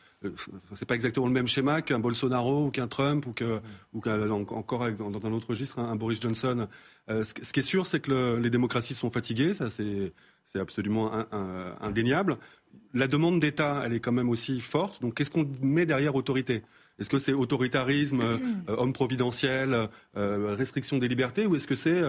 c'est 0.74 0.86
pas 0.86 0.94
exactement 0.94 1.26
le 1.26 1.32
même 1.32 1.48
schéma 1.48 1.82
qu'un 1.82 1.98
Bolsonaro 1.98 2.66
ou 2.66 2.70
qu'un 2.70 2.88
Trump 2.88 3.26
ou 3.26 3.32
que, 3.32 3.60
ou 3.92 4.00
encore 4.08 4.88
dans 4.90 5.26
un 5.26 5.32
autre 5.32 5.48
registre, 5.50 5.78
un, 5.78 5.96
Boris 5.96 6.18
Johnson. 6.20 6.66
Euh, 7.10 7.24
ce, 7.24 7.34
ce 7.42 7.52
qui 7.52 7.60
est 7.60 7.64
sûr, 7.64 7.86
c'est 7.86 8.00
que 8.00 8.10
le- 8.10 8.38
les 8.38 8.48
démocraties 8.48 8.94
sont 8.94 9.10
fatiguées. 9.10 9.52
Ça, 9.52 9.70
c'est, 9.70 10.14
c'est 10.46 10.60
absolument 10.60 11.12
un- 11.12 11.26
un- 11.32 11.76
indéniable. 11.82 12.38
La 12.94 13.06
demande 13.06 13.38
d'État, 13.38 13.82
elle 13.84 13.92
est 13.92 14.00
quand 14.00 14.12
même 14.12 14.30
aussi 14.30 14.60
forte. 14.60 15.02
Donc, 15.02 15.14
qu'est-ce 15.14 15.30
qu'on 15.30 15.46
met 15.60 15.84
derrière 15.84 16.14
autorité? 16.14 16.62
Est-ce 16.98 17.10
que 17.10 17.18
c'est 17.18 17.32
autoritarisme, 17.32 18.20
euh, 18.20 18.36
euh, 18.68 18.76
homme 18.76 18.92
providentiel, 18.92 19.88
euh, 20.16 20.54
restriction 20.56 20.98
des 20.98 21.08
libertés, 21.08 21.46
ou 21.46 21.56
est-ce 21.56 21.66
que 21.66 21.74
c'est 21.74 22.02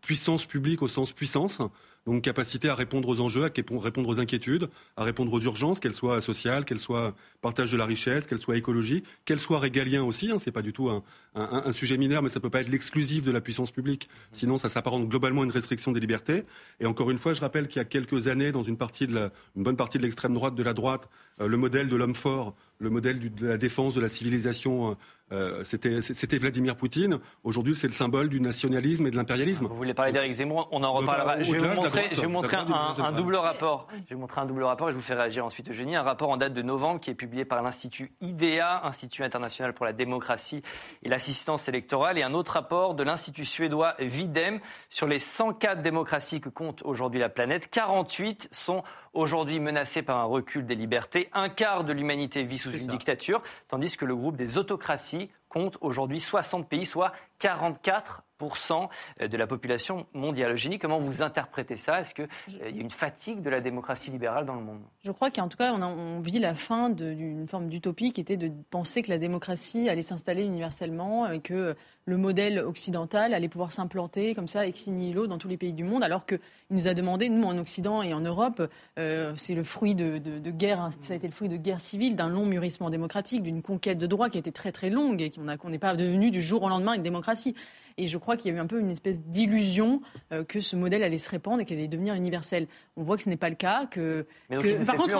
puissance 0.00 0.46
publique 0.46 0.82
au 0.82 0.88
sens 0.88 1.12
puissance 1.12 1.60
donc 2.06 2.22
capacité 2.22 2.68
à 2.68 2.74
répondre 2.74 3.08
aux 3.08 3.20
enjeux, 3.20 3.44
à 3.44 3.50
répondre 3.80 4.08
aux 4.08 4.18
inquiétudes, 4.18 4.68
à 4.96 5.04
répondre 5.04 5.32
aux 5.32 5.40
urgences, 5.40 5.78
qu'elles 5.78 5.94
soient 5.94 6.20
sociales, 6.20 6.64
qu'elles 6.64 6.80
soient 6.80 7.14
partage 7.40 7.70
de 7.70 7.76
la 7.76 7.86
richesse, 7.86 8.26
qu'elles 8.26 8.40
soient 8.40 8.56
écologie, 8.56 9.02
qu'elles 9.24 9.40
soient 9.40 9.58
régalien 9.58 10.02
aussi. 10.02 10.30
Hein, 10.30 10.38
c'est 10.38 10.50
pas 10.50 10.62
du 10.62 10.72
tout 10.72 10.90
un, 10.90 11.72
sujet 11.72 11.96
mineur, 11.96 12.22
mais 12.22 12.28
ça 12.28 12.40
peut 12.40 12.50
pas 12.50 12.60
être 12.60 12.68
l'exclusif 12.68 13.22
de 13.24 13.30
la 13.30 13.40
puissance 13.40 13.70
publique. 13.70 14.08
Sinon, 14.32 14.58
ça 14.58 14.68
s'apparente 14.68 15.08
globalement 15.08 15.42
à 15.42 15.44
une 15.44 15.50
restriction 15.50 15.92
des 15.92 16.00
libertés. 16.00 16.44
Et 16.80 16.86
encore 16.86 17.10
une 17.10 17.18
fois, 17.18 17.34
je 17.34 17.40
rappelle 17.40 17.68
qu'il 17.68 17.78
y 17.78 17.82
a 17.82 17.84
quelques 17.84 18.28
années, 18.28 18.52
dans 18.52 18.62
une 18.62 18.76
partie 18.76 19.06
de 19.06 19.14
la, 19.14 19.30
bonne 19.54 19.76
partie 19.76 19.98
de 19.98 20.02
l'extrême 20.02 20.34
droite, 20.34 20.54
de 20.54 20.62
la 20.62 20.74
droite, 20.74 21.08
euh, 21.40 21.46
le 21.46 21.56
modèle 21.56 21.88
de 21.88 21.96
l'homme 21.96 22.14
fort, 22.14 22.54
le 22.78 22.90
modèle 22.90 23.34
de 23.34 23.46
la 23.46 23.58
défense 23.58 23.94
de 23.94 24.00
la 24.00 24.08
civilisation, 24.08 24.96
euh, 25.32 25.64
c'était 25.64 26.38
Vladimir 26.38 26.76
Poutine. 26.76 27.18
Aujourd'hui, 27.42 27.74
c'est 27.74 27.86
le 27.86 27.92
symbole 27.92 28.28
du 28.28 28.40
nationalisme 28.40 29.06
et 29.06 29.10
de 29.10 29.16
l'impérialisme. 29.16 29.66
Vous 29.66 29.74
voulez 29.74 29.94
parler 29.94 30.12
d'Éric 30.12 30.32
Zemmour? 30.32 30.68
On 30.70 30.82
en 30.84 30.92
reparlera. 30.92 31.42
Je 31.42 31.52
vais 31.52 31.58
vous 31.58 31.74
montrer, 31.74 32.10
je 32.12 32.20
vais 32.20 33.02
un, 33.02 33.12
double 33.12 33.36
rapport. 33.36 33.88
Je 33.92 33.96
vais 33.96 34.14
vous 34.14 34.20
montrer 34.20 34.40
un 34.40 34.46
double 34.46 34.64
rapport 34.64 34.88
et 34.88 34.92
je 34.92 34.96
vous 34.96 35.02
fais 35.02 35.14
réagir 35.14 35.44
ensuite 35.44 35.70
Eugénie. 35.70 35.96
Un 35.96 36.02
rapport 36.02 36.28
en 36.28 36.36
date 36.36 36.52
de 36.52 36.62
novembre 36.62 37.00
qui 37.00 37.10
est 37.10 37.14
publié 37.14 37.44
par 37.44 37.62
l'Institut 37.62 38.12
IDEA, 38.20 38.84
Institut 38.84 39.24
international 39.24 39.72
pour 39.72 39.86
la 39.86 39.92
démocratie 39.92 40.62
et 41.02 41.08
l'assistance 41.08 41.68
électorale, 41.68 42.18
et 42.18 42.22
un 42.22 42.34
autre 42.34 42.52
rapport 42.52 42.94
de 42.94 43.02
l'Institut 43.02 43.44
suédois 43.44 43.94
Videm 43.98 44.60
sur 44.90 45.06
les 45.06 45.18
104 45.18 45.82
démocraties 45.82 46.40
que 46.40 46.48
compte 46.48 46.82
aujourd'hui 46.84 47.20
la 47.20 47.28
planète. 47.28 47.68
48 47.70 48.48
sont 48.52 48.82
aujourd'hui 49.14 49.60
menacées 49.60 50.02
par 50.02 50.18
un 50.18 50.24
recul 50.24 50.66
des 50.66 50.74
libertés. 50.74 51.28
Un 51.32 51.48
quart 51.48 51.84
de 51.84 51.92
l'humanité 51.92 52.42
vit 52.42 52.58
sous 52.58 52.72
une 52.72 52.86
dictature, 52.86 53.42
tandis 53.68 53.96
que 53.96 54.04
le 54.04 54.16
groupe 54.16 54.36
des 54.36 54.58
autocraties 54.58 55.21
compte 55.52 55.76
aujourd'hui 55.80 56.18
60 56.20 56.68
pays, 56.68 56.86
soit 56.86 57.12
44% 57.40 58.22
de 59.20 59.36
la 59.36 59.46
population 59.46 60.06
mondiale. 60.14 60.52
Eugénie, 60.52 60.78
comment 60.78 60.98
vous 60.98 61.22
interprétez 61.22 61.76
ça? 61.76 62.00
Est-ce 62.00 62.14
qu'il 62.14 62.28
y 62.60 62.64
a 62.64 62.68
une 62.68 62.90
fatigue 62.90 63.42
de 63.42 63.50
la 63.50 63.60
démocratie 63.60 64.10
libérale 64.10 64.46
dans 64.46 64.54
le 64.54 64.62
monde? 64.62 64.80
Je 65.04 65.10
crois 65.12 65.30
qu'en 65.30 65.48
tout 65.48 65.56
cas, 65.56 65.72
on, 65.72 65.82
a- 65.82 65.86
on 65.86 66.20
vit 66.20 66.38
la 66.38 66.54
fin 66.54 66.90
d'une 66.90 67.46
forme 67.48 67.68
d'utopie 67.68 68.12
qui 68.12 68.20
était 68.20 68.36
de 68.36 68.50
penser 68.70 69.02
que 69.02 69.10
la 69.10 69.18
démocratie 69.18 69.88
allait 69.88 70.02
s'installer 70.02 70.44
universellement 70.44 71.30
et 71.30 71.40
que 71.40 71.74
le 72.04 72.16
modèle 72.16 72.58
occidental 72.58 73.32
allait 73.32 73.48
pouvoir 73.48 73.70
s'implanter 73.70 74.34
comme 74.34 74.48
ça, 74.48 74.66
ex 74.66 74.88
nihilo, 74.88 75.28
dans 75.28 75.38
tous 75.38 75.46
les 75.46 75.56
pays 75.56 75.72
du 75.72 75.84
monde, 75.84 76.02
alors 76.02 76.26
qu'il 76.26 76.40
nous 76.70 76.88
a 76.88 76.94
demandé, 76.94 77.28
nous, 77.28 77.44
en 77.44 77.56
Occident 77.58 78.02
et 78.02 78.12
en 78.12 78.18
Europe, 78.20 78.60
euh, 78.98 79.32
c'est 79.36 79.54
le 79.54 79.62
fruit 79.62 79.94
de, 79.94 80.18
de, 80.18 80.40
de 80.40 80.50
guerre, 80.50 80.80
hein, 80.80 80.90
ça 81.00 81.12
a 81.12 81.16
été 81.16 81.28
le 81.28 81.32
fruit 81.32 81.48
de 81.48 81.56
guerre 81.56 81.80
civile, 81.80 82.16
d'un 82.16 82.28
long 82.28 82.44
mûrissement 82.44 82.90
démocratique, 82.90 83.44
d'une 83.44 83.62
conquête 83.62 83.98
de 83.98 84.06
droits 84.08 84.30
qui 84.30 84.38
a 84.38 84.40
été 84.40 84.50
très 84.50 84.72
très 84.72 84.90
longue 84.90 85.22
et 85.22 85.30
qu'on 85.30 85.70
n'est 85.70 85.78
pas 85.78 85.94
devenu 85.94 86.32
du 86.32 86.42
jour 86.42 86.64
au 86.64 86.68
lendemain 86.68 86.94
une 86.94 87.04
démocratie. 87.04 87.54
Et 87.98 88.06
je 88.06 88.18
crois 88.18 88.36
qu'il 88.36 88.50
y 88.50 88.54
a 88.54 88.56
eu 88.56 88.60
un 88.60 88.66
peu 88.66 88.80
une 88.80 88.90
espèce 88.90 89.20
d'illusion 89.20 90.00
euh, 90.32 90.44
que 90.44 90.60
ce 90.60 90.76
modèle 90.76 91.02
allait 91.02 91.18
se 91.18 91.30
répandre 91.30 91.60
et 91.60 91.64
qu'elle 91.64 91.78
allait 91.78 91.88
devenir 91.88 92.14
universel. 92.14 92.66
On 92.96 93.02
voit 93.02 93.16
que 93.16 93.22
ce 93.22 93.28
n'est 93.28 93.36
pas 93.36 93.48
le 93.50 93.54
cas. 93.56 93.86
Que, 93.86 94.26
Mais 94.50 94.56
donc, 94.56 94.64
que- 94.64 94.68
il 94.70 94.84
par 94.86 94.96
contre, 94.96 95.14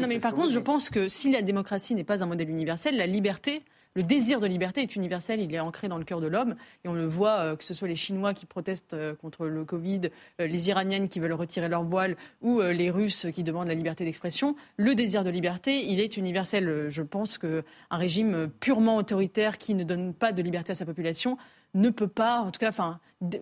non, 0.00 0.08
mais 0.08 0.18
par 0.18 0.34
contre, 0.34 0.50
je 0.50 0.58
pense 0.58 0.90
que 0.90 1.08
si 1.08 1.30
la 1.30 1.42
démocratie 1.42 1.94
n'est 1.94 2.04
pas 2.04 2.22
un 2.22 2.26
modèle 2.26 2.50
universel, 2.50 2.96
la 2.96 3.06
liberté, 3.06 3.62
le 3.96 4.02
désir 4.02 4.40
de 4.40 4.46
liberté 4.46 4.82
est 4.82 4.94
universel, 4.94 5.40
il 5.40 5.52
est 5.54 5.58
ancré 5.58 5.88
dans 5.88 5.96
le 5.96 6.04
cœur 6.04 6.20
de 6.20 6.26
l'homme. 6.26 6.54
Et 6.84 6.88
on 6.88 6.92
le 6.92 7.06
voit, 7.06 7.38
euh, 7.38 7.56
que 7.56 7.64
ce 7.64 7.72
soit 7.72 7.88
les 7.88 7.96
Chinois 7.96 8.34
qui 8.34 8.44
protestent 8.44 8.92
euh, 8.92 9.14
contre 9.14 9.46
le 9.46 9.64
Covid, 9.64 10.02
euh, 10.38 10.46
les 10.46 10.68
Iraniennes 10.68 11.08
qui 11.08 11.18
veulent 11.18 11.32
retirer 11.32 11.70
leur 11.70 11.82
voile 11.82 12.16
ou 12.42 12.60
les 12.60 12.90
Russes 12.90 13.26
qui 13.32 13.42
demandent 13.42 13.68
la 13.68 13.74
liberté 13.74 14.04
d'expression. 14.04 14.54
Le 14.76 14.94
désir 14.94 15.24
de 15.24 15.30
liberté, 15.30 15.82
il 15.86 15.98
est 15.98 16.18
universel. 16.18 16.88
Je 16.88 17.02
pense 17.02 17.38
qu'un 17.38 17.62
régime 17.90 18.48
purement 18.60 18.96
autoritaire 18.96 19.56
qui 19.56 19.74
ne 19.74 19.82
donne 19.82 20.12
pas 20.12 20.32
de 20.32 20.42
liberté 20.42 20.72
à 20.72 20.74
sa 20.74 20.84
population 20.84 21.38
ne 21.74 21.88
peut 21.88 22.08
pas, 22.08 22.40
en 22.40 22.50
tout 22.50 22.60
cas, 22.60 22.70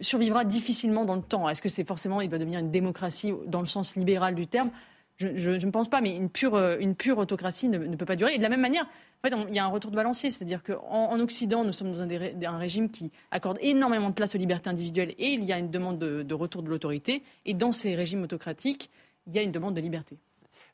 survivra 0.01 0.45
difficilement 0.45 1.05
dans 1.05 1.17
le 1.17 1.23
temps. 1.23 1.49
Est-ce 1.49 1.63
que 1.63 1.69
c'est 1.69 1.85
forcément, 1.85 2.21
il 2.21 2.31
va 2.31 2.39
devenir 2.39 2.61
une 2.61 2.71
démocratie 2.71 3.33
dans 3.47 3.61
le 3.61 3.67
sens 3.67 3.97
libéral 3.97 4.35
du 4.35 4.47
terme? 4.47 4.71
Je, 5.17 5.29
je- 5.37 5.59
je 5.59 5.67
ne 5.67 5.71
pense 5.71 5.89
pas, 5.89 6.01
mais 6.01 6.15
une 6.17 6.29
pure, 6.31 6.55
euh, 6.55 6.77
une 6.81 6.95
pure 6.95 7.19
autocratie 7.19 7.69
ne, 7.69 7.79
ne 7.79 7.97
peut 7.97 8.07
pas 8.07 8.17
durer. 8.17 8.35
Et 8.35 8.39
de 8.39 8.43
la 8.43 8.49
même 8.49 8.61
manière, 8.61 8.85
en 8.85 9.29
fait, 9.29 9.35
on- 9.35 9.47
il 9.49 9.55
y 9.55 9.59
a 9.59 9.65
un 9.65 9.69
retour 9.69 9.91
de 9.91 9.97
balancier, 9.97 10.31
c'est-à-dire 10.31 10.63
qu'en 10.63 11.11
en 11.11 11.21
Occident, 11.21 11.65
nous 11.65 11.73
sommes 11.73 11.93
dans 11.93 12.03
un, 12.03 12.07
des 12.07 12.19
ré- 12.19 12.35
un 12.45 12.59
régime 12.59 12.91
qui 12.91 13.11
accorde 13.31 13.59
énormément 13.61 14.09
de 14.11 14.15
place 14.15 14.35
aux 14.35 14.39
libertés 14.39 14.71
individuelles 14.71 15.15
et 15.19 15.33
il 15.33 15.45
y 15.45 15.53
a 15.53 15.59
une 15.59 15.71
demande 15.71 15.99
de, 15.99 16.23
de 16.23 16.35
retour 16.35 16.63
de 16.63 16.69
l'autorité. 16.69 17.23
Et 17.47 17.55
dans 17.55 17.73
ces 17.73 17.95
régimes 17.95 18.23
autocratiques, 18.23 18.91
il 19.27 19.33
y 19.33 19.39
a 19.39 19.43
une 19.43 19.53
demande 19.53 19.75
de 19.75 19.81
liberté. 19.81 20.19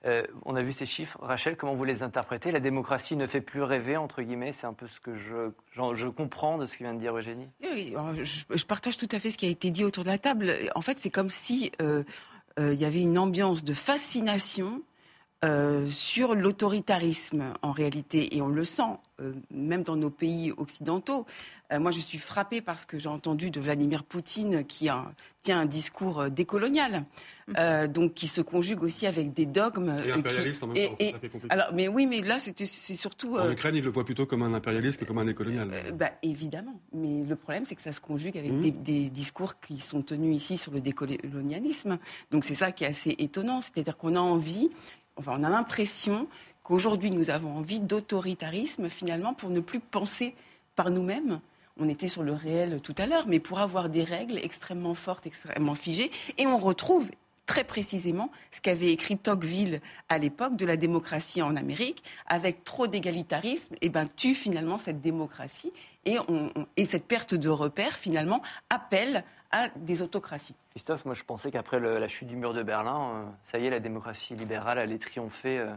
Euh, 0.07 0.23
on 0.47 0.57
a 0.57 0.63
vu 0.63 0.73
ces 0.73 0.87
chiffres. 0.87 1.19
Rachel, 1.21 1.57
comment 1.59 1.75
vous 1.75 1.85
les 1.85 2.03
interprétez? 2.03 2.51
La 2.51 2.61
démocratie 2.61 3.17
ne 3.17 3.27
fait 3.27 3.43
plus 3.43 3.63
rêver, 3.63 3.99
entre 3.99 4.23
guillemets. 4.23 4.53
C'est 4.55 4.67
un 4.67 4.73
peu 4.73 4.87
ce 4.89 4.99
que 4.99 5.15
je, 5.15 5.51
je 5.95 6.07
comprends 6.09 6.57
de 6.57 6.67
ce 6.67 6.73
que 6.73 6.85
vient 6.85 6.95
de 6.95 6.99
dire 7.01 7.15
Eugénie? 7.15 7.49
Oui, 7.71 7.95
je, 8.23 8.45
je 8.57 8.65
partage 8.65 8.97
tout 8.97 9.09
à 9.13 9.19
fait 9.19 9.29
ce 9.29 9.37
qui 9.37 9.45
a 9.45 9.51
été 9.51 9.71
dit 9.71 9.85
autour 9.85 10.05
de 10.05 10.09
la 10.09 10.17
table. 10.17 10.55
En 10.75 10.81
fait, 10.81 10.99
c'est 10.99 11.11
comme 11.11 11.29
si 11.29 11.71
euh, 11.83 12.03
il 12.61 12.81
y 12.81 12.85
avait 12.85 13.01
une 13.01 13.19
ambiance 13.19 13.65
de 13.65 13.73
fascination 13.73 14.83
euh, 15.45 15.87
sur 15.87 16.35
l'autoritarisme 16.35 17.55
en 17.63 17.73
réalité, 17.73 18.37
et 18.37 18.43
on 18.43 18.49
le 18.49 18.65
sent 18.65 18.83
euh, 19.21 19.33
même 19.51 19.83
dans 19.83 19.97
nos 19.97 20.11
pays 20.11 20.53
occidentaux. 20.57 21.25
Euh, 21.73 21.79
moi, 21.79 21.91
je 21.93 22.01
suis 22.01 22.19
frappée 22.19 22.61
parce 22.61 22.85
que 22.85 22.99
j'ai 22.99 23.09
entendu 23.09 23.51
de 23.51 23.61
Vladimir 23.61 24.03
Poutine 24.05 24.65
qui 24.65 24.89
a- 24.89 25.13
tient 25.41 25.59
un 25.61 25.67
discours 25.67 26.29
décolonial, 26.29 27.05
euh, 27.57 27.87
donc 27.87 28.13
qui 28.15 28.27
se 28.29 28.41
conjugue 28.43 28.83
aussi 28.83 29.07
avec 29.07 29.33
des 29.33 29.47
dogmes. 29.47 29.97
Et 30.01 30.11
qui- 30.11 30.19
impérialiste 30.19 30.63
en 30.63 30.67
même 30.67 30.77
et- 30.77 30.87
temps, 30.89 30.95
et- 30.99 31.13
compliqué. 31.13 31.47
alors, 31.49 31.67
mais 31.73 31.89
oui, 31.89 32.07
mais 32.07 32.21
là, 32.23 32.39
c'est 32.39 32.67
surtout. 32.97 33.37
En 33.37 33.47
euh, 33.47 33.53
Ukraine, 33.53 33.77
ils 33.77 33.85
le 33.85 33.91
voient 33.91 34.05
plutôt 34.05 34.27
comme 34.27 34.43
un 34.43 34.53
impérialiste 34.53 34.99
que 35.01 35.05
comme 35.07 35.19
un 35.19 35.25
néocolonial. 35.25 35.69
euh, 35.73 35.93
bah, 35.93 36.11
évidemment, 36.23 36.79
mais 36.93 37.23
le 37.25 37.37
problème 37.37 37.65
c'est 37.65 37.77
que 37.77 37.83
ça 37.83 37.93
se 37.93 38.01
conjugue 38.01 38.37
avec 38.37 38.53
Mhm. 38.53 38.61
des, 38.61 38.71
des 38.73 39.09
discours 39.11 39.59
qui 39.61 39.79
sont 39.79 40.03
tenus 40.03 40.37
ici 40.37 40.59
sur 40.59 40.73
le 40.73 40.81
décolonialisme. 40.81 41.99
Donc 42.31 42.45
c'est 42.45 42.55
ça 42.55 42.73
qui 42.73 42.85
est 42.85 42.89
assez 42.89 43.15
étonnant, 43.19 43.61
c'est-à-dire 43.63 43.97
qu'on 43.97 44.17
a 44.17 44.21
envie, 44.21 44.71
on 45.27 45.45
a 45.45 45.49
l'impression 45.49 46.29
qu'aujourd'hui 46.63 47.11
nous 47.11 47.31
avons 47.31 47.57
envie 47.57 47.81
d'autoritarisme 47.81 48.89
finalement 48.89 49.35
pour 49.35 49.51
ne 49.51 49.61
plus 49.61 49.81
penser 49.81 50.35
par 50.77 50.91
nous-mêmes. 50.91 51.41
On 51.79 51.89
était 51.89 52.09
sur 52.09 52.23
le 52.23 52.33
réel 52.33 52.81
tout 52.83 52.95
à 52.99 53.07
l'heure, 53.07 53.27
mais 53.27 53.41
pour 53.41 53.61
avoir 53.61 53.89
des 53.89 54.05
règles 54.05 54.39
extrêmement 54.39 54.95
fortes, 54.95 55.27
extrêmement 55.27 55.75
figées, 55.75 56.11
et 56.37 56.47
on 56.47 56.59
retrouve 56.59 57.11
très 57.47 57.65
précisément 57.65 58.31
ce 58.53 58.61
qu'avait 58.61 58.93
écrit 58.93 59.19
Tocqueville 59.19 59.81
à 60.09 60.19
l'époque 60.19 60.57
de 60.57 60.65
la 60.65 60.77
démocratie 60.77 61.43
en 61.43 61.57
Amérique, 61.57 62.05
avec 62.27 62.63
trop 62.63 62.87
d'égalitarisme, 62.87 63.75
et 63.81 63.89
ben 63.89 64.07
tue 64.07 64.35
finalement 64.35 64.79
cette 64.79 65.01
démocratie. 65.01 65.73
Et, 66.05 66.17
et 66.77 66.85
cette 66.85 67.07
perte 67.07 67.35
de 67.35 67.49
repères 67.49 67.99
finalement 67.99 68.41
appelle 68.69 69.25
des 69.77 70.03
autocraties. 70.03 70.55
Christophe, 70.71 71.05
moi 71.05 71.15
je 71.15 71.25
pensais 71.25 71.51
qu'après 71.51 71.81
la 71.81 72.09
chute 72.09 72.29
du 72.29 72.37
mur 72.37 72.55
de 72.55 72.63
Berlin, 72.63 73.11
euh, 73.15 73.25
ça 73.45 73.59
y 73.59 73.67
est, 73.67 73.71
la 73.71 73.81
démocratie 73.81 74.35
libérale 74.35 74.79
allait 74.79 74.99
triompher. 74.99 75.59
euh. 75.59 75.73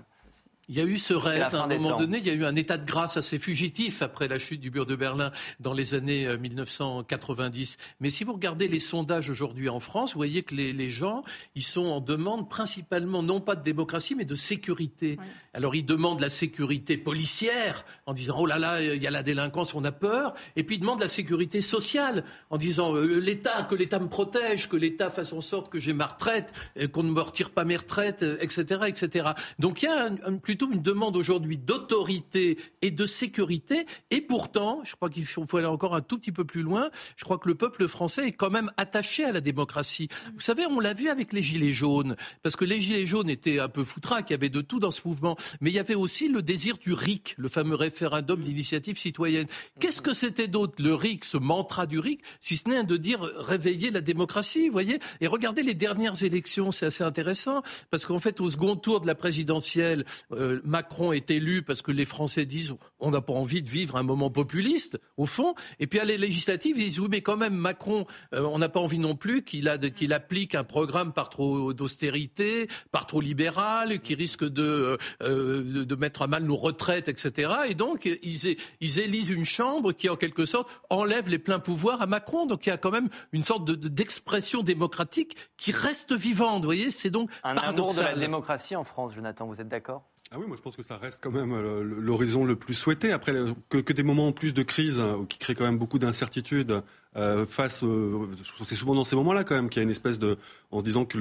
Il 0.69 0.77
y 0.77 0.79
a 0.79 0.85
eu 0.85 0.97
ce 0.97 1.13
rêve. 1.13 1.53
À 1.53 1.63
un 1.63 1.67
moment 1.67 1.97
donné, 1.97 2.19
il 2.19 2.25
y 2.25 2.29
a 2.29 2.33
eu 2.33 2.45
un 2.45 2.55
état 2.55 2.77
de 2.77 2.85
grâce 2.85 3.17
assez 3.17 3.37
fugitif 3.37 4.01
après 4.01 4.29
la 4.29 4.39
chute 4.39 4.61
du 4.61 4.71
mur 4.71 4.85
de 4.85 4.95
Berlin 4.95 5.31
dans 5.59 5.73
les 5.73 5.93
années 5.93 6.37
1990. 6.37 7.77
Euh, 7.77 7.83
Mais 7.99 8.09
si 8.09 8.23
vous 8.23 8.31
regardez 8.31 8.69
les 8.69 8.79
sondages 8.79 9.29
aujourd'hui 9.29 9.67
en 9.67 9.81
France, 9.81 10.13
vous 10.13 10.19
voyez 10.19 10.43
que 10.43 10.55
les, 10.55 10.71
les, 10.71 10.89
gens, 10.89 11.23
ils 11.55 11.63
sont 11.63 11.85
en 11.85 11.99
demande 11.99 12.49
principalement 12.49 13.21
non 13.21 13.41
pas 13.41 13.55
de 13.55 13.63
démocratie, 13.63 14.15
mais 14.15 14.23
de 14.23 14.35
sécurité. 14.35 15.17
Alors 15.53 15.75
ils 15.75 15.85
demandent 15.85 16.21
la 16.21 16.29
sécurité 16.29 16.95
policière 16.95 17.85
en 18.05 18.13
disant 18.13 18.35
oh 18.39 18.45
là 18.45 18.57
là, 18.57 18.81
il 18.81 19.03
y 19.03 19.07
a 19.07 19.11
la 19.11 19.21
délinquance, 19.21 19.75
on 19.75 19.83
a 19.83 19.91
peur. 19.91 20.33
Et 20.55 20.63
puis 20.63 20.77
ils 20.77 20.79
demandent 20.79 21.01
la 21.01 21.09
sécurité 21.09 21.61
sociale 21.61 22.23
en 22.49 22.57
disant 22.57 22.95
euh, 22.95 23.19
l'État, 23.19 23.63
que 23.63 23.75
l'État 23.75 23.99
me 23.99 24.07
protège, 24.07 24.69
que 24.69 24.77
l'État 24.77 25.09
fasse 25.09 25.33
en 25.33 25.41
sorte 25.41 25.69
que 25.69 25.79
j'ai 25.79 25.91
ma 25.91 26.05
retraite, 26.05 26.53
qu'on 26.93 27.03
ne 27.03 27.11
me 27.11 27.21
retire 27.21 27.49
pas 27.49 27.65
mes 27.65 27.75
retraites, 27.75 28.23
etc., 28.39 28.81
etc. 28.87 29.31
Donc 29.59 29.81
il 29.81 29.85
y 29.85 29.89
a 29.89 30.05
un, 30.05 30.15
un 30.25 30.37
plutôt 30.53 30.71
une 30.71 30.83
demande 30.83 31.17
aujourd'hui 31.17 31.57
d'autorité 31.57 32.59
et 32.83 32.91
de 32.91 33.07
sécurité. 33.07 33.87
Et 34.11 34.21
pourtant, 34.21 34.81
je 34.83 34.95
crois 34.95 35.09
qu'il 35.09 35.25
faut 35.25 35.47
aller 35.57 35.65
encore 35.65 35.95
un 35.95 36.01
tout 36.01 36.19
petit 36.19 36.31
peu 36.31 36.45
plus 36.45 36.61
loin. 36.61 36.91
Je 37.15 37.23
crois 37.23 37.39
que 37.39 37.49
le 37.49 37.55
peuple 37.55 37.87
français 37.87 38.27
est 38.27 38.33
quand 38.33 38.51
même 38.51 38.71
attaché 38.77 39.23
à 39.23 39.31
la 39.31 39.41
démocratie. 39.41 40.09
Vous 40.35 40.41
savez, 40.41 40.67
on 40.67 40.79
l'a 40.79 40.93
vu 40.93 41.09
avec 41.09 41.33
les 41.33 41.41
Gilets 41.41 41.73
jaunes, 41.73 42.15
parce 42.43 42.55
que 42.55 42.65
les 42.65 42.79
Gilets 42.79 43.07
jaunes 43.07 43.31
étaient 43.31 43.57
un 43.57 43.67
peu 43.67 43.83
foutraques, 43.83 44.29
il 44.29 44.33
y 44.33 44.35
avait 44.35 44.49
de 44.49 44.61
tout 44.61 44.79
dans 44.79 44.91
ce 44.91 45.01
mouvement. 45.05 45.35
Mais 45.59 45.71
il 45.71 45.73
y 45.73 45.79
avait 45.79 45.95
aussi 45.95 46.27
le 46.27 46.43
désir 46.43 46.77
du 46.77 46.93
RIC, 46.93 47.33
le 47.39 47.49
fameux 47.49 47.73
référendum 47.73 48.39
d'initiative 48.39 48.99
citoyenne. 48.99 49.47
Qu'est-ce 49.79 50.03
que 50.03 50.13
c'était 50.13 50.47
d'autre, 50.47 50.75
le 50.83 50.93
RIC, 50.93 51.25
ce 51.25 51.37
mantra 51.37 51.87
du 51.87 51.97
RIC, 51.97 52.21
si 52.41 52.57
ce 52.57 52.69
n'est 52.69 52.83
de 52.83 52.97
dire 52.97 53.21
réveiller 53.21 53.89
la 53.89 54.01
démocratie, 54.01 54.69
voyez? 54.69 54.99
Et 55.19 55.25
regardez 55.25 55.63
les 55.63 55.73
dernières 55.73 56.21
élections, 56.21 56.71
c'est 56.71 56.85
assez 56.85 57.03
intéressant, 57.03 57.63
parce 57.89 58.05
qu'en 58.05 58.19
fait, 58.19 58.39
au 58.39 58.51
second 58.51 58.75
tour 58.75 59.01
de 59.01 59.07
la 59.07 59.15
présidentielle, 59.15 60.05
euh, 60.43 60.61
Macron 60.63 61.11
est 61.11 61.31
élu 61.31 61.63
parce 61.63 61.81
que 61.81 61.91
les 61.91 62.05
Français 62.05 62.45
disent 62.45 62.75
on 62.99 63.11
n'a 63.11 63.21
pas 63.21 63.33
envie 63.33 63.61
de 63.61 63.69
vivre 63.69 63.95
un 63.95 64.03
moment 64.03 64.29
populiste, 64.29 64.99
au 65.17 65.25
fond. 65.25 65.55
Et 65.79 65.87
puis 65.87 65.99
à 65.99 66.05
les 66.05 66.17
législatives, 66.17 66.77
ils 66.77 66.85
disent 66.85 66.99
oui, 66.99 67.07
mais 67.09 67.21
quand 67.21 67.37
même, 67.37 67.55
Macron, 67.55 68.05
euh, 68.33 68.43
on 68.43 68.59
n'a 68.59 68.69
pas 68.69 68.79
envie 68.79 68.99
non 68.99 69.15
plus 69.15 69.43
qu'il 69.43 69.67
applique 69.67 70.55
un 70.55 70.63
programme 70.63 71.13
par 71.13 71.29
trop 71.29 71.73
d'austérité, 71.73 72.67
par 72.91 73.07
trop 73.07 73.21
libéral, 73.21 73.99
qui 74.01 74.15
risque 74.15 74.43
de, 74.43 74.97
euh, 75.21 75.85
de 75.85 75.95
mettre 75.95 76.21
à 76.21 76.27
mal 76.27 76.43
nos 76.43 76.55
retraites, 76.55 77.07
etc. 77.07 77.51
Et 77.69 77.75
donc, 77.75 78.05
ils, 78.05 78.57
ils 78.81 78.99
élisent 78.99 79.29
une 79.29 79.45
chambre 79.45 79.91
qui, 79.91 80.09
en 80.09 80.15
quelque 80.15 80.45
sorte, 80.45 80.69
enlève 80.89 81.29
les 81.29 81.39
pleins 81.39 81.59
pouvoirs 81.59 82.01
à 82.01 82.07
Macron. 82.07 82.45
Donc 82.45 82.65
il 82.65 82.69
y 82.69 82.73
a 82.73 82.77
quand 82.77 82.91
même 82.91 83.09
une 83.31 83.43
sorte 83.43 83.69
d'expression 83.69 84.63
démocratique 84.63 85.35
qui 85.57 85.71
reste 85.71 86.13
vivante. 86.13 86.61
Vous 86.61 86.67
voyez, 86.67 86.91
c'est 86.91 87.09
donc 87.09 87.29
un 87.43 87.55
paradoxal. 87.55 87.99
amour 87.99 88.13
de 88.13 88.19
la 88.19 88.25
démocratie 88.25 88.75
en 88.75 88.83
France, 88.83 89.13
Jonathan. 89.13 89.47
Vous 89.47 89.61
êtes 89.61 89.67
d'accord? 89.67 90.03
Ah 90.35 90.39
oui, 90.39 90.47
moi 90.47 90.57
je 90.57 90.63
pense 90.63 90.75
que 90.75 90.81
ça 90.81 90.97
reste 90.97 91.19
quand 91.21 91.29
même 91.29 91.53
euh, 91.53 91.83
l'horizon 91.83 92.43
le 92.43 92.55
plus 92.55 92.73
souhaité. 92.73 93.11
Après, 93.11 93.35
que, 93.69 93.93
des 93.93 94.01
moments 94.01 94.29
en 94.29 94.31
plus 94.31 94.55
de 94.55 94.63
crise 94.63 94.99
hein, 94.99 95.27
qui 95.29 95.37
créent 95.37 95.53
quand 95.53 95.63
même 95.63 95.77
beaucoup 95.77 95.99
d'incertitudes 95.99 96.81
euh, 97.15 97.45
face. 97.45 97.83
Euh, 97.83 98.25
c'est 98.65 98.73
souvent 98.73 98.95
dans 98.95 99.03
ces 99.03 99.15
moments-là 99.15 99.43
quand 99.43 99.53
même 99.53 99.69
qu'il 99.69 99.79
y 99.79 99.81
a 99.81 99.83
une 99.83 99.91
espèce 99.91 100.17
de, 100.17 100.39
en 100.71 100.79
se 100.79 100.85
disant 100.85 101.05
que 101.05 101.19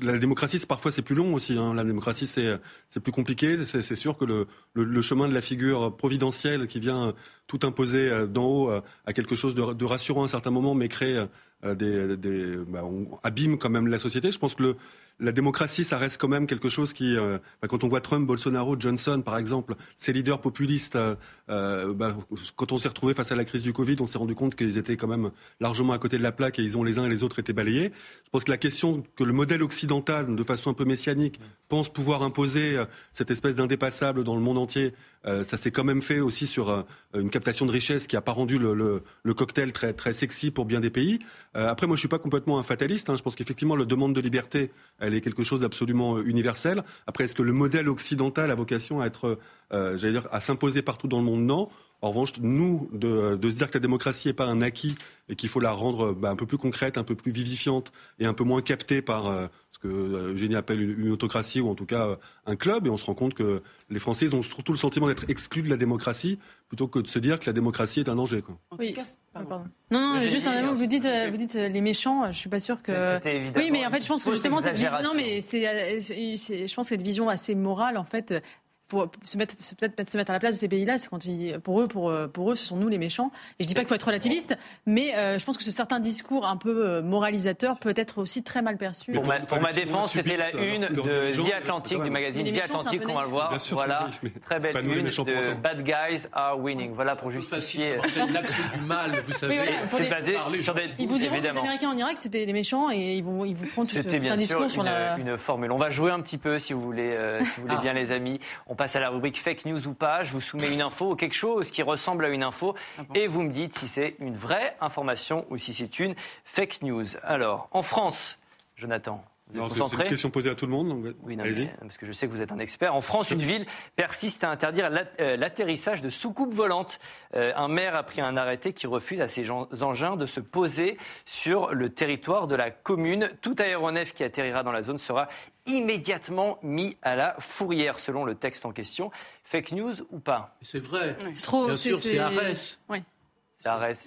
la 0.00 0.16
démocratie, 0.18 0.64
parfois 0.64 0.92
c'est 0.92 1.02
plus 1.02 1.16
long 1.16 1.34
aussi. 1.34 1.58
Hein. 1.58 1.74
La 1.74 1.82
démocratie, 1.82 2.28
c'est 2.28 3.00
plus 3.00 3.10
compliqué. 3.10 3.64
C'est 3.64 3.96
sûr 3.96 4.16
que 4.16 4.24
le, 4.24 5.02
chemin 5.02 5.26
de 5.26 5.34
la 5.34 5.40
figure 5.40 5.96
providentielle 5.96 6.68
qui 6.68 6.78
vient 6.78 7.14
tout 7.48 7.58
imposer 7.64 8.28
d'en 8.28 8.44
haut 8.44 8.70
à 9.06 9.12
quelque 9.12 9.34
chose 9.34 9.56
de, 9.56 9.84
rassurant 9.84 10.22
à 10.22 10.26
un 10.26 10.28
certain 10.28 10.52
moment, 10.52 10.76
mais 10.76 10.86
crée 10.86 11.26
des, 11.64 12.16
des 12.16 12.56
bah, 12.68 12.84
on 12.84 13.18
abîme 13.24 13.58
quand 13.58 13.70
même 13.70 13.88
la 13.88 13.98
société. 13.98 14.30
Je 14.30 14.38
pense 14.38 14.54
que 14.54 14.62
le 14.62 14.76
la 15.20 15.32
démocratie, 15.32 15.84
ça 15.84 15.98
reste 15.98 16.20
quand 16.20 16.28
même 16.28 16.46
quelque 16.46 16.68
chose 16.68 16.92
qui, 16.92 17.16
euh, 17.16 17.38
bah, 17.60 17.68
quand 17.68 17.84
on 17.84 17.88
voit 17.88 18.00
Trump, 18.00 18.26
Bolsonaro, 18.26 18.76
Johnson, 18.78 19.22
par 19.24 19.36
exemple, 19.38 19.76
ces 19.96 20.12
leaders 20.12 20.40
populistes, 20.40 20.96
euh, 20.96 21.14
euh, 21.50 21.92
bah, 21.92 22.16
quand 22.56 22.72
on 22.72 22.78
s'est 22.78 22.88
retrouvé 22.88 23.14
face 23.14 23.30
à 23.30 23.36
la 23.36 23.44
crise 23.44 23.62
du 23.62 23.72
Covid, 23.72 23.96
on 24.00 24.06
s'est 24.06 24.18
rendu 24.18 24.34
compte 24.34 24.54
qu'ils 24.54 24.78
étaient 24.78 24.96
quand 24.96 25.08
même 25.08 25.30
largement 25.60 25.92
à 25.92 25.98
côté 25.98 26.16
de 26.16 26.22
la 26.22 26.32
plaque 26.32 26.58
et 26.58 26.62
ils 26.62 26.78
ont 26.78 26.84
les 26.84 26.98
uns 26.98 27.04
et 27.04 27.10
les 27.10 27.22
autres 27.22 27.38
été 27.38 27.52
balayés. 27.52 27.92
Je 28.24 28.30
pense 28.30 28.44
que 28.44 28.50
la 28.50 28.56
question 28.56 29.04
que 29.16 29.24
le 29.24 29.32
modèle 29.32 29.62
occidental, 29.62 30.34
de 30.34 30.42
façon 30.42 30.70
un 30.70 30.74
peu 30.74 30.84
messianique, 30.84 31.40
pense 31.68 31.92
pouvoir 31.92 32.22
imposer 32.22 32.82
cette 33.12 33.30
espèce 33.30 33.56
d'indépassable 33.56 34.24
dans 34.24 34.34
le 34.34 34.40
monde 34.40 34.58
entier, 34.58 34.92
ça 35.24 35.56
s'est 35.56 35.70
quand 35.70 35.84
même 35.84 36.02
fait 36.02 36.20
aussi 36.20 36.46
sur 36.46 36.84
une 37.14 37.30
captation 37.30 37.66
de 37.66 37.70
richesse 37.70 38.06
qui 38.06 38.16
n'a 38.16 38.22
pas 38.22 38.32
rendu 38.32 38.58
le, 38.58 39.02
cocktail 39.34 39.72
très, 39.72 39.92
très 39.92 40.12
sexy 40.12 40.50
pour 40.50 40.64
bien 40.64 40.80
des 40.80 40.90
pays. 40.90 41.20
après, 41.54 41.86
moi, 41.86 41.96
je 41.96 42.00
suis 42.00 42.08
pas 42.08 42.18
complètement 42.18 42.58
un 42.58 42.62
fataliste. 42.62 43.10
Hein. 43.10 43.16
Je 43.16 43.22
pense 43.22 43.34
qu'effectivement, 43.34 43.76
le 43.76 43.86
demande 43.86 44.14
de 44.14 44.20
liberté, 44.20 44.70
est 45.14 45.20
quelque 45.20 45.42
chose 45.42 45.60
d'absolument 45.60 46.16
euh, 46.16 46.22
universel. 46.24 46.84
Après, 47.06 47.24
est-ce 47.24 47.34
que 47.34 47.42
le 47.42 47.52
modèle 47.52 47.88
occidental 47.88 48.50
a 48.50 48.54
vocation 48.54 49.00
à 49.00 49.06
être, 49.06 49.38
euh, 49.72 49.96
j'allais 49.96 50.12
dire, 50.12 50.28
à 50.32 50.40
s'imposer 50.40 50.82
partout 50.82 51.08
dans 51.08 51.18
le 51.18 51.24
monde? 51.24 51.42
Non. 51.42 51.68
En 52.02 52.08
revanche, 52.08 52.32
nous, 52.40 52.88
de, 52.92 53.38
se 53.42 53.54
dire 53.54 53.68
que 53.68 53.76
la 53.76 53.80
démocratie 53.80 54.28
n'est 54.28 54.34
pas 54.34 54.46
un 54.46 54.62
acquis 54.62 54.94
et 55.28 55.36
qu'il 55.36 55.50
faut 55.50 55.60
la 55.60 55.72
rendre 55.72 56.12
bah, 56.12 56.30
un 56.30 56.36
peu 56.36 56.46
plus 56.46 56.56
concrète, 56.56 56.96
un 56.96 57.04
peu 57.04 57.14
plus 57.14 57.30
vivifiante 57.30 57.92
et 58.18 58.26
un 58.26 58.32
peu 58.32 58.42
moins 58.42 58.62
captée 58.62 59.02
par 59.02 59.26
euh, 59.26 59.48
ce 59.70 59.78
que 59.78 59.88
Eugénie 60.32 60.56
appelle 60.56 60.98
une, 60.98 61.12
autocratie 61.12 61.60
ou 61.60 61.68
en 61.68 61.74
tout 61.74 61.84
cas 61.84 62.18
un 62.46 62.56
club. 62.56 62.86
Et 62.86 62.90
on 62.90 62.96
se 62.96 63.04
rend 63.04 63.14
compte 63.14 63.34
que 63.34 63.62
les 63.90 63.98
Français 63.98 64.32
ont 64.32 64.40
surtout 64.40 64.72
le 64.72 64.78
sentiment 64.78 65.08
d'être 65.08 65.28
exclus 65.28 65.62
de 65.62 65.68
la 65.68 65.76
démocratie 65.76 66.38
plutôt 66.68 66.88
que 66.88 67.00
de 67.00 67.06
se 67.06 67.18
dire 67.18 67.38
que 67.38 67.46
la 67.46 67.52
démocratie 67.52 68.00
est 68.00 68.08
un 68.08 68.16
danger. 68.16 68.40
Quoi. 68.40 68.58
Oui. 68.78 68.94
Pardon. 69.34 69.64
Non, 69.90 70.14
non, 70.14 70.18
juste 70.20 70.46
un 70.46 70.62
moment, 70.62 70.72
vous 70.72 70.86
dites, 70.86 71.06
vous 71.30 71.36
dites 71.36 71.54
les 71.54 71.80
méchants, 71.80 72.32
je 72.32 72.38
suis 72.38 72.48
pas 72.48 72.60
sûr 72.60 72.80
que. 72.80 73.20
Oui, 73.56 73.70
mais 73.70 73.84
en 73.86 73.90
fait, 73.90 74.02
je 74.02 74.08
pense 74.08 74.24
que 74.24 74.32
justement, 74.32 74.60
cette 74.60 74.76
vision, 74.76 74.90
non, 75.04 75.12
mais 75.14 75.40
c'est, 75.40 75.60
je 76.00 76.74
pense 76.74 76.86
que 76.86 76.96
cette 76.96 77.02
vision 77.02 77.28
assez 77.28 77.54
morale, 77.54 77.98
en 77.98 78.04
fait, 78.04 78.42
faut 78.90 79.10
se 79.24 79.36
mettre, 79.36 79.54
peut-être 79.78 80.10
se 80.10 80.16
mettre 80.16 80.30
à 80.30 80.34
la 80.34 80.40
place 80.40 80.54
de 80.54 80.60
ces 80.60 80.68
pays-là. 80.68 80.98
C'est 80.98 81.08
quand 81.08 81.24
ils, 81.24 81.58
pour 81.60 81.80
eux, 81.80 81.86
pour, 81.86 82.12
pour 82.32 82.52
eux, 82.52 82.54
ce 82.54 82.66
sont 82.66 82.76
nous 82.76 82.88
les 82.88 82.98
méchants. 82.98 83.30
Et 83.58 83.64
je 83.64 83.68
dis 83.68 83.74
pas 83.74 83.80
qu'il 83.80 83.88
faut 83.88 83.94
être 83.94 84.06
relativiste, 84.06 84.56
mais 84.86 85.14
euh, 85.14 85.38
je 85.38 85.44
pense 85.44 85.56
que 85.56 85.62
ce 85.62 85.70
certain 85.70 86.00
discours 86.00 86.46
un 86.46 86.56
peu 86.56 86.86
euh, 86.86 87.02
moralisateur 87.02 87.78
peut 87.78 87.94
être 87.96 88.18
aussi 88.18 88.42
très 88.42 88.62
mal 88.62 88.76
perçu. 88.76 89.12
Pour 89.12 89.26
ma, 89.26 89.40
pour 89.40 89.60
ma 89.60 89.72
défense, 89.72 90.12
c'était 90.12 90.36
la 90.36 90.52
une 90.52 90.86
de 90.86 91.32
The 91.32 91.52
Atlantic, 91.52 92.02
du 92.02 92.10
magazine 92.10 92.50
The 92.50 92.64
Atlantic, 92.64 93.02
on 93.08 93.14
va 93.14 93.22
le 93.22 93.28
voir. 93.28 93.60
Sûr, 93.60 93.76
voilà, 93.76 94.06
très 94.44 94.58
belle 94.58 94.76
une 94.86 95.06
de 95.06 95.54
Bad 95.54 95.82
Guys 95.82 96.26
Are 96.32 96.58
Winning. 96.58 96.92
Voilà 96.94 97.16
pour 97.16 97.30
justifier. 97.30 97.96
L'axe 98.32 98.56
du 98.74 98.80
mal, 98.80 99.12
vous 99.26 99.32
savez. 99.32 99.60
c'est 99.86 100.08
basé 100.08 100.36
sur 100.60 100.74
des. 100.74 100.84
Ils 100.98 101.08
vous 101.08 101.18
diront 101.18 101.36
que 101.36 101.42
les 101.42 101.48
Américains 101.48 101.90
en 101.90 101.96
Irak, 101.96 102.16
c'était 102.16 102.44
les 102.44 102.52
méchants, 102.52 102.90
et 102.90 103.16
ils 103.16 103.22
vous, 103.22 103.44
ils 103.44 103.54
vous 103.54 103.66
feront 103.66 103.84
tout, 103.84 103.96
un 103.96 104.36
discours 104.36 104.70
sur 104.70 104.82
la. 104.82 105.18
Une 105.18 105.36
formule. 105.36 105.72
On 105.72 105.78
va 105.78 105.90
jouer 105.90 106.10
un 106.10 106.20
petit 106.20 106.38
peu, 106.38 106.58
si 106.58 106.72
vous 106.72 106.80
voulez, 106.80 107.10
euh, 107.10 107.40
si 107.40 107.46
vous 107.56 107.62
voulez 107.62 107.74
ah. 107.78 107.82
bien, 107.82 107.92
les 107.92 108.12
amis 108.12 108.40
passe 108.80 108.96
à 108.96 109.00
la 109.00 109.10
rubrique 109.10 109.38
fake 109.38 109.66
news 109.66 109.88
ou 109.88 109.92
pas. 109.92 110.24
Je 110.24 110.32
vous 110.32 110.40
soumets 110.40 110.72
une 110.72 110.80
info 110.80 111.10
ou 111.10 111.14
quelque 111.14 111.34
chose 111.34 111.70
qui 111.70 111.82
ressemble 111.82 112.24
à 112.24 112.30
une 112.30 112.42
info 112.42 112.74
ah 112.98 113.02
et 113.14 113.26
vous 113.26 113.42
me 113.42 113.52
dites 113.52 113.78
si 113.78 113.88
c'est 113.88 114.16
une 114.20 114.34
vraie 114.34 114.74
information 114.80 115.44
ou 115.50 115.58
si 115.58 115.74
c'est 115.74 116.00
une 116.00 116.14
fake 116.44 116.80
news. 116.80 117.04
Alors, 117.22 117.68
en 117.72 117.82
France, 117.82 118.38
Jonathan, 118.78 119.22
c'est 119.68 119.80
une 119.80 120.08
question 120.08 120.30
posée 120.30 120.50
à 120.50 120.54
tout 120.54 120.66
le 120.66 120.72
monde. 120.72 121.14
oui, 121.22 121.36
parce 121.80 121.96
que 121.96 122.06
je 122.06 122.12
sais 122.12 122.26
que 122.26 122.32
vous 122.32 122.42
êtes 122.42 122.52
un 122.52 122.58
expert. 122.58 122.94
En 122.94 123.00
France, 123.00 123.30
une 123.30 123.42
ville 123.42 123.66
persiste 123.96 124.44
à 124.44 124.50
interdire 124.50 124.90
euh, 125.20 125.36
l'atterrissage 125.36 126.02
de 126.02 126.10
soucoupes 126.10 126.52
volantes. 126.52 126.98
Euh, 127.34 127.52
un 127.56 127.68
maire 127.68 127.94
a 127.94 128.02
pris 128.02 128.20
un 128.20 128.36
arrêté 128.36 128.72
qui 128.72 128.86
refuse 128.86 129.20
à 129.20 129.28
ces 129.28 129.50
engins 129.50 130.16
de 130.16 130.26
se 130.26 130.40
poser 130.40 130.98
sur 131.26 131.74
le 131.74 131.90
territoire 131.90 132.46
de 132.46 132.54
la 132.54 132.70
commune. 132.70 133.30
Tout 133.40 133.56
aéronef 133.58 134.12
qui 134.12 134.24
atterrira 134.24 134.62
dans 134.62 134.72
la 134.72 134.82
zone 134.82 134.98
sera 134.98 135.28
immédiatement 135.66 136.58
mis 136.62 136.96
à 137.02 137.16
la 137.16 137.36
fourrière, 137.38 137.98
selon 137.98 138.24
le 138.24 138.34
texte 138.34 138.66
en 138.66 138.72
question. 138.72 139.10
Fake 139.44 139.72
news 139.72 139.94
ou 140.10 140.18
pas? 140.18 140.56
C'est 140.62 140.82
vrai. 140.82 141.16
C'est 141.32 141.42
trop. 141.42 141.66
Bien 141.66 141.74
sûr, 141.74 141.96
c'est 141.96 142.18
Arès. 142.18 142.80
Oui. 142.88 143.02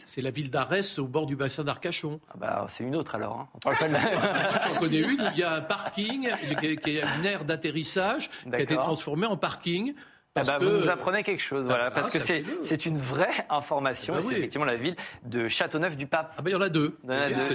C'est 0.05 0.21
la 0.21 0.31
ville 0.31 0.49
d'Arès 0.49 0.99
au 0.99 1.07
bord 1.07 1.25
du 1.25 1.35
bassin 1.35 1.63
d'Arcachon. 1.63 2.19
Ah 2.29 2.33
bah, 2.37 2.65
c'est 2.69 2.83
une 2.83 2.95
autre 2.95 3.15
alors. 3.15 3.47
Hein. 3.65 3.71
J'en 4.65 4.79
connais 4.79 4.99
une 5.01 5.21
où 5.21 5.27
il 5.33 5.39
y 5.39 5.43
a 5.43 5.55
un 5.55 5.61
parking, 5.61 6.29
qui 6.59 6.97
est 6.97 7.03
une 7.03 7.25
aire 7.25 7.45
d'atterrissage, 7.45 8.29
qui 8.43 8.55
a 8.55 8.59
été 8.59 8.75
transformée 8.75 9.27
en 9.27 9.37
parking. 9.37 9.93
Parce 10.33 10.49
ah 10.49 10.57
bah, 10.57 10.65
Vous 10.65 10.71
nous 10.79 10.89
apprenez 10.89 11.21
quelque 11.23 11.43
chose, 11.43 11.65
voilà, 11.65 11.85
ah, 11.87 11.91
parce 11.91 12.09
que 12.09 12.17
c'est, 12.17 12.43
c'est 12.63 12.87
une 12.87 12.97
vraie 12.97 13.45
information. 13.51 14.15
Eh 14.15 14.17
ben 14.17 14.27
c'est 14.27 14.33
effectivement 14.33 14.65
la 14.65 14.77
ville 14.77 14.95
de 15.25 15.47
Châteauneuf-du-Pape. 15.47 16.33
Ah 16.35 16.41
ben 16.41 16.49
il 16.49 16.53
y 16.53 16.55
en 16.55 16.61
a 16.61 16.69
deux. 16.69 16.97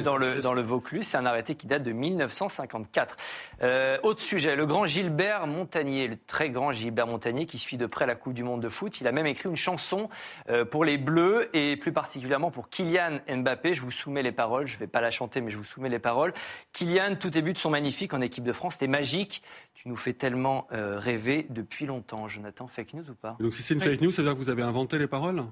dans, 0.04 0.16
le, 0.16 0.38
dans 0.38 0.54
le 0.54 0.62
Vaucluse. 0.62 1.04
C'est 1.04 1.16
un 1.16 1.26
arrêté 1.26 1.56
qui 1.56 1.66
date 1.66 1.82
de 1.82 1.90
1954. 1.90 3.16
Euh, 3.62 3.98
autre 4.04 4.20
sujet, 4.20 4.54
le 4.54 4.64
grand 4.64 4.84
Gilbert 4.84 5.48
Montagnier, 5.48 6.06
le 6.06 6.16
très 6.16 6.50
grand 6.50 6.70
Gilbert 6.70 7.08
Montagnier 7.08 7.46
qui 7.46 7.58
suit 7.58 7.78
de 7.78 7.86
près 7.86 8.06
la 8.06 8.14
Coupe 8.14 8.34
du 8.34 8.44
Monde 8.44 8.62
de 8.62 8.68
foot. 8.68 9.00
Il 9.00 9.08
a 9.08 9.12
même 9.12 9.26
écrit 9.26 9.48
une 9.48 9.56
chanson 9.56 10.08
euh, 10.48 10.64
pour 10.64 10.84
les 10.84 10.98
Bleus 10.98 11.48
et 11.54 11.76
plus 11.76 11.92
particulièrement 11.92 12.52
pour 12.52 12.70
Kylian 12.70 13.18
Mbappé. 13.28 13.74
Je 13.74 13.80
vous 13.80 13.90
soumets 13.90 14.22
les 14.22 14.30
paroles. 14.30 14.68
Je 14.68 14.74
ne 14.74 14.78
vais 14.78 14.86
pas 14.86 15.00
la 15.00 15.10
chanter, 15.10 15.40
mais 15.40 15.50
je 15.50 15.56
vous 15.56 15.64
soumets 15.64 15.88
les 15.88 15.98
paroles. 15.98 16.32
Kylian, 16.74 17.16
tous 17.18 17.30
tes 17.30 17.42
buts 17.42 17.56
sont 17.56 17.70
magnifiques 17.70 18.14
en 18.14 18.20
équipe 18.20 18.44
de 18.44 18.52
France. 18.52 18.74
C'était 18.74 18.86
magique. 18.86 19.42
Tu 19.74 19.88
nous 19.88 19.96
fais 19.96 20.12
tellement 20.12 20.66
euh, 20.72 20.98
rêver 20.98 21.46
depuis 21.50 21.86
longtemps, 21.86 22.26
Jonathan. 22.26 22.67
Fake 22.68 22.94
news 22.94 23.04
ou 23.10 23.14
pas? 23.14 23.36
Donc 23.40 23.54
si 23.54 23.62
c'est 23.62 23.74
une 23.74 23.80
fake 23.80 24.00
news, 24.00 24.10
c'est-à-dire 24.10 24.34
que 24.34 24.38
vous 24.38 24.48
avez 24.50 24.62
inventé 24.62 24.98
les 24.98 25.06
paroles? 25.06 25.42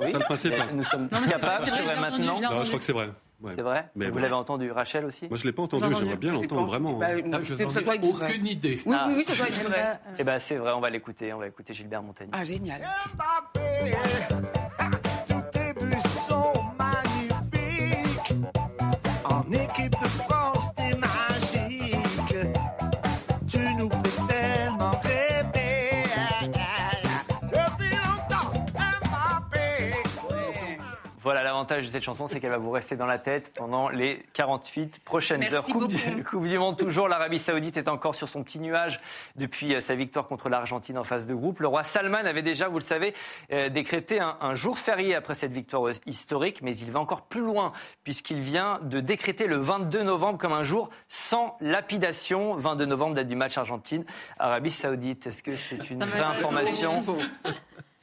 Oui. 0.00 0.06
C'est 0.06 0.12
le 0.12 0.18
principe. 0.20 0.54
Hein. 0.58 0.68
Nous 0.74 0.84
sommes... 0.84 1.08
Non, 1.10 1.18
il 1.22 1.26
n'y 1.26 1.32
a 1.32 1.38
pas, 1.38 1.58
c'est 1.60 1.70
vrai, 1.70 2.00
maintenant. 2.00 2.40
Non, 2.40 2.62
je 2.62 2.66
crois 2.68 2.78
que 2.78 2.84
c'est 2.84 2.92
vrai. 2.92 3.10
C'est 3.54 3.62
vrai 3.62 3.88
Mais 3.94 4.10
Vous 4.10 4.18
l'avez 4.18 4.34
entendu, 4.34 4.70
Rachel 4.72 5.04
aussi? 5.04 5.28
Moi, 5.28 5.38
je 5.38 5.44
l'ai 5.44 5.52
pas 5.52 5.62
entendu, 5.62 5.84
J'ai 5.84 5.88
mais 5.90 5.94
entendu. 5.94 6.10
j'aimerais 6.10 6.18
bien 6.20 6.32
l'entendre 6.32 6.66
vraiment. 6.66 6.98
entendu. 6.98 7.22
Bah, 7.30 7.38
je 7.44 7.54
c'est- 7.54 7.62
n'en 7.64 7.70
ça 7.70 7.80
doit 7.82 7.94
être 7.94 8.04
vrai. 8.06 8.30
aucune 8.30 8.46
idée. 8.48 8.82
Oui, 8.84 8.96
Ah. 8.98 9.04
oui, 9.06 9.14
oui, 9.18 9.24
ça 9.24 9.36
doit 9.36 9.46
être 9.46 9.62
vrai. 9.62 10.00
Eh 10.18 10.24
ben 10.24 10.40
c'est 10.40 10.56
vrai, 10.56 10.72
on 10.72 10.80
va 10.80 10.90
l'écouter, 10.90 11.32
on 11.32 11.38
va 11.38 11.46
écouter 11.46 11.72
Gilbert 11.72 12.02
Montagny. 12.02 12.30
Ah, 12.34 12.42
génial. 12.42 12.82
L'avantage 31.78 31.86
de 31.86 31.92
cette 31.92 32.02
chanson, 32.04 32.28
c'est 32.28 32.40
qu'elle 32.40 32.50
va 32.50 32.58
vous 32.58 32.70
rester 32.70 32.96
dans 32.96 33.06
la 33.06 33.18
tête 33.18 33.52
pendant 33.54 33.88
les 33.88 34.22
48 34.34 35.00
prochaines 35.04 35.40
Merci 35.40 35.54
heures. 35.56 35.64
Coupe 35.64 35.88
du. 35.88 36.24
Coupe 36.24 36.46
du 36.46 36.58
Monde, 36.58 36.76
toujours, 36.76 37.08
l'Arabie 37.08 37.38
Saoudite 37.38 37.76
est 37.76 37.88
encore 37.88 38.14
sur 38.14 38.28
son 38.28 38.42
petit 38.42 38.58
nuage 38.58 39.00
depuis 39.36 39.74
euh, 39.74 39.80
sa 39.80 39.94
victoire 39.94 40.26
contre 40.26 40.48
l'Argentine 40.48 40.98
en 40.98 41.04
phase 41.04 41.26
de 41.26 41.34
groupe. 41.34 41.60
Le 41.60 41.68
roi 41.68 41.84
Salman 41.84 42.18
avait 42.26 42.42
déjà, 42.42 42.68
vous 42.68 42.78
le 42.78 42.84
savez, 42.84 43.14
euh, 43.52 43.68
décrété 43.68 44.20
un, 44.20 44.36
un 44.40 44.54
jour 44.54 44.78
férié 44.78 45.14
après 45.14 45.34
cette 45.34 45.52
victoire 45.52 45.90
historique, 46.06 46.62
mais 46.62 46.76
il 46.76 46.90
va 46.90 47.00
encore 47.00 47.22
plus 47.22 47.40
loin, 47.42 47.72
puisqu'il 48.04 48.40
vient 48.40 48.80
de 48.82 49.00
décréter 49.00 49.46
le 49.46 49.56
22 49.56 50.02
novembre 50.02 50.38
comme 50.38 50.52
un 50.52 50.64
jour 50.64 50.90
sans 51.08 51.56
lapidation. 51.60 52.54
22 52.56 52.86
novembre, 52.86 53.14
date 53.14 53.28
du 53.28 53.36
match 53.36 53.56
Argentine-Arabie 53.58 54.72
Saoudite. 54.72 55.26
Est-ce 55.26 55.42
que 55.42 55.54
c'est 55.54 55.90
une 55.90 56.04
vraie 56.04 56.18
m'a- 56.20 56.30
information 56.30 57.02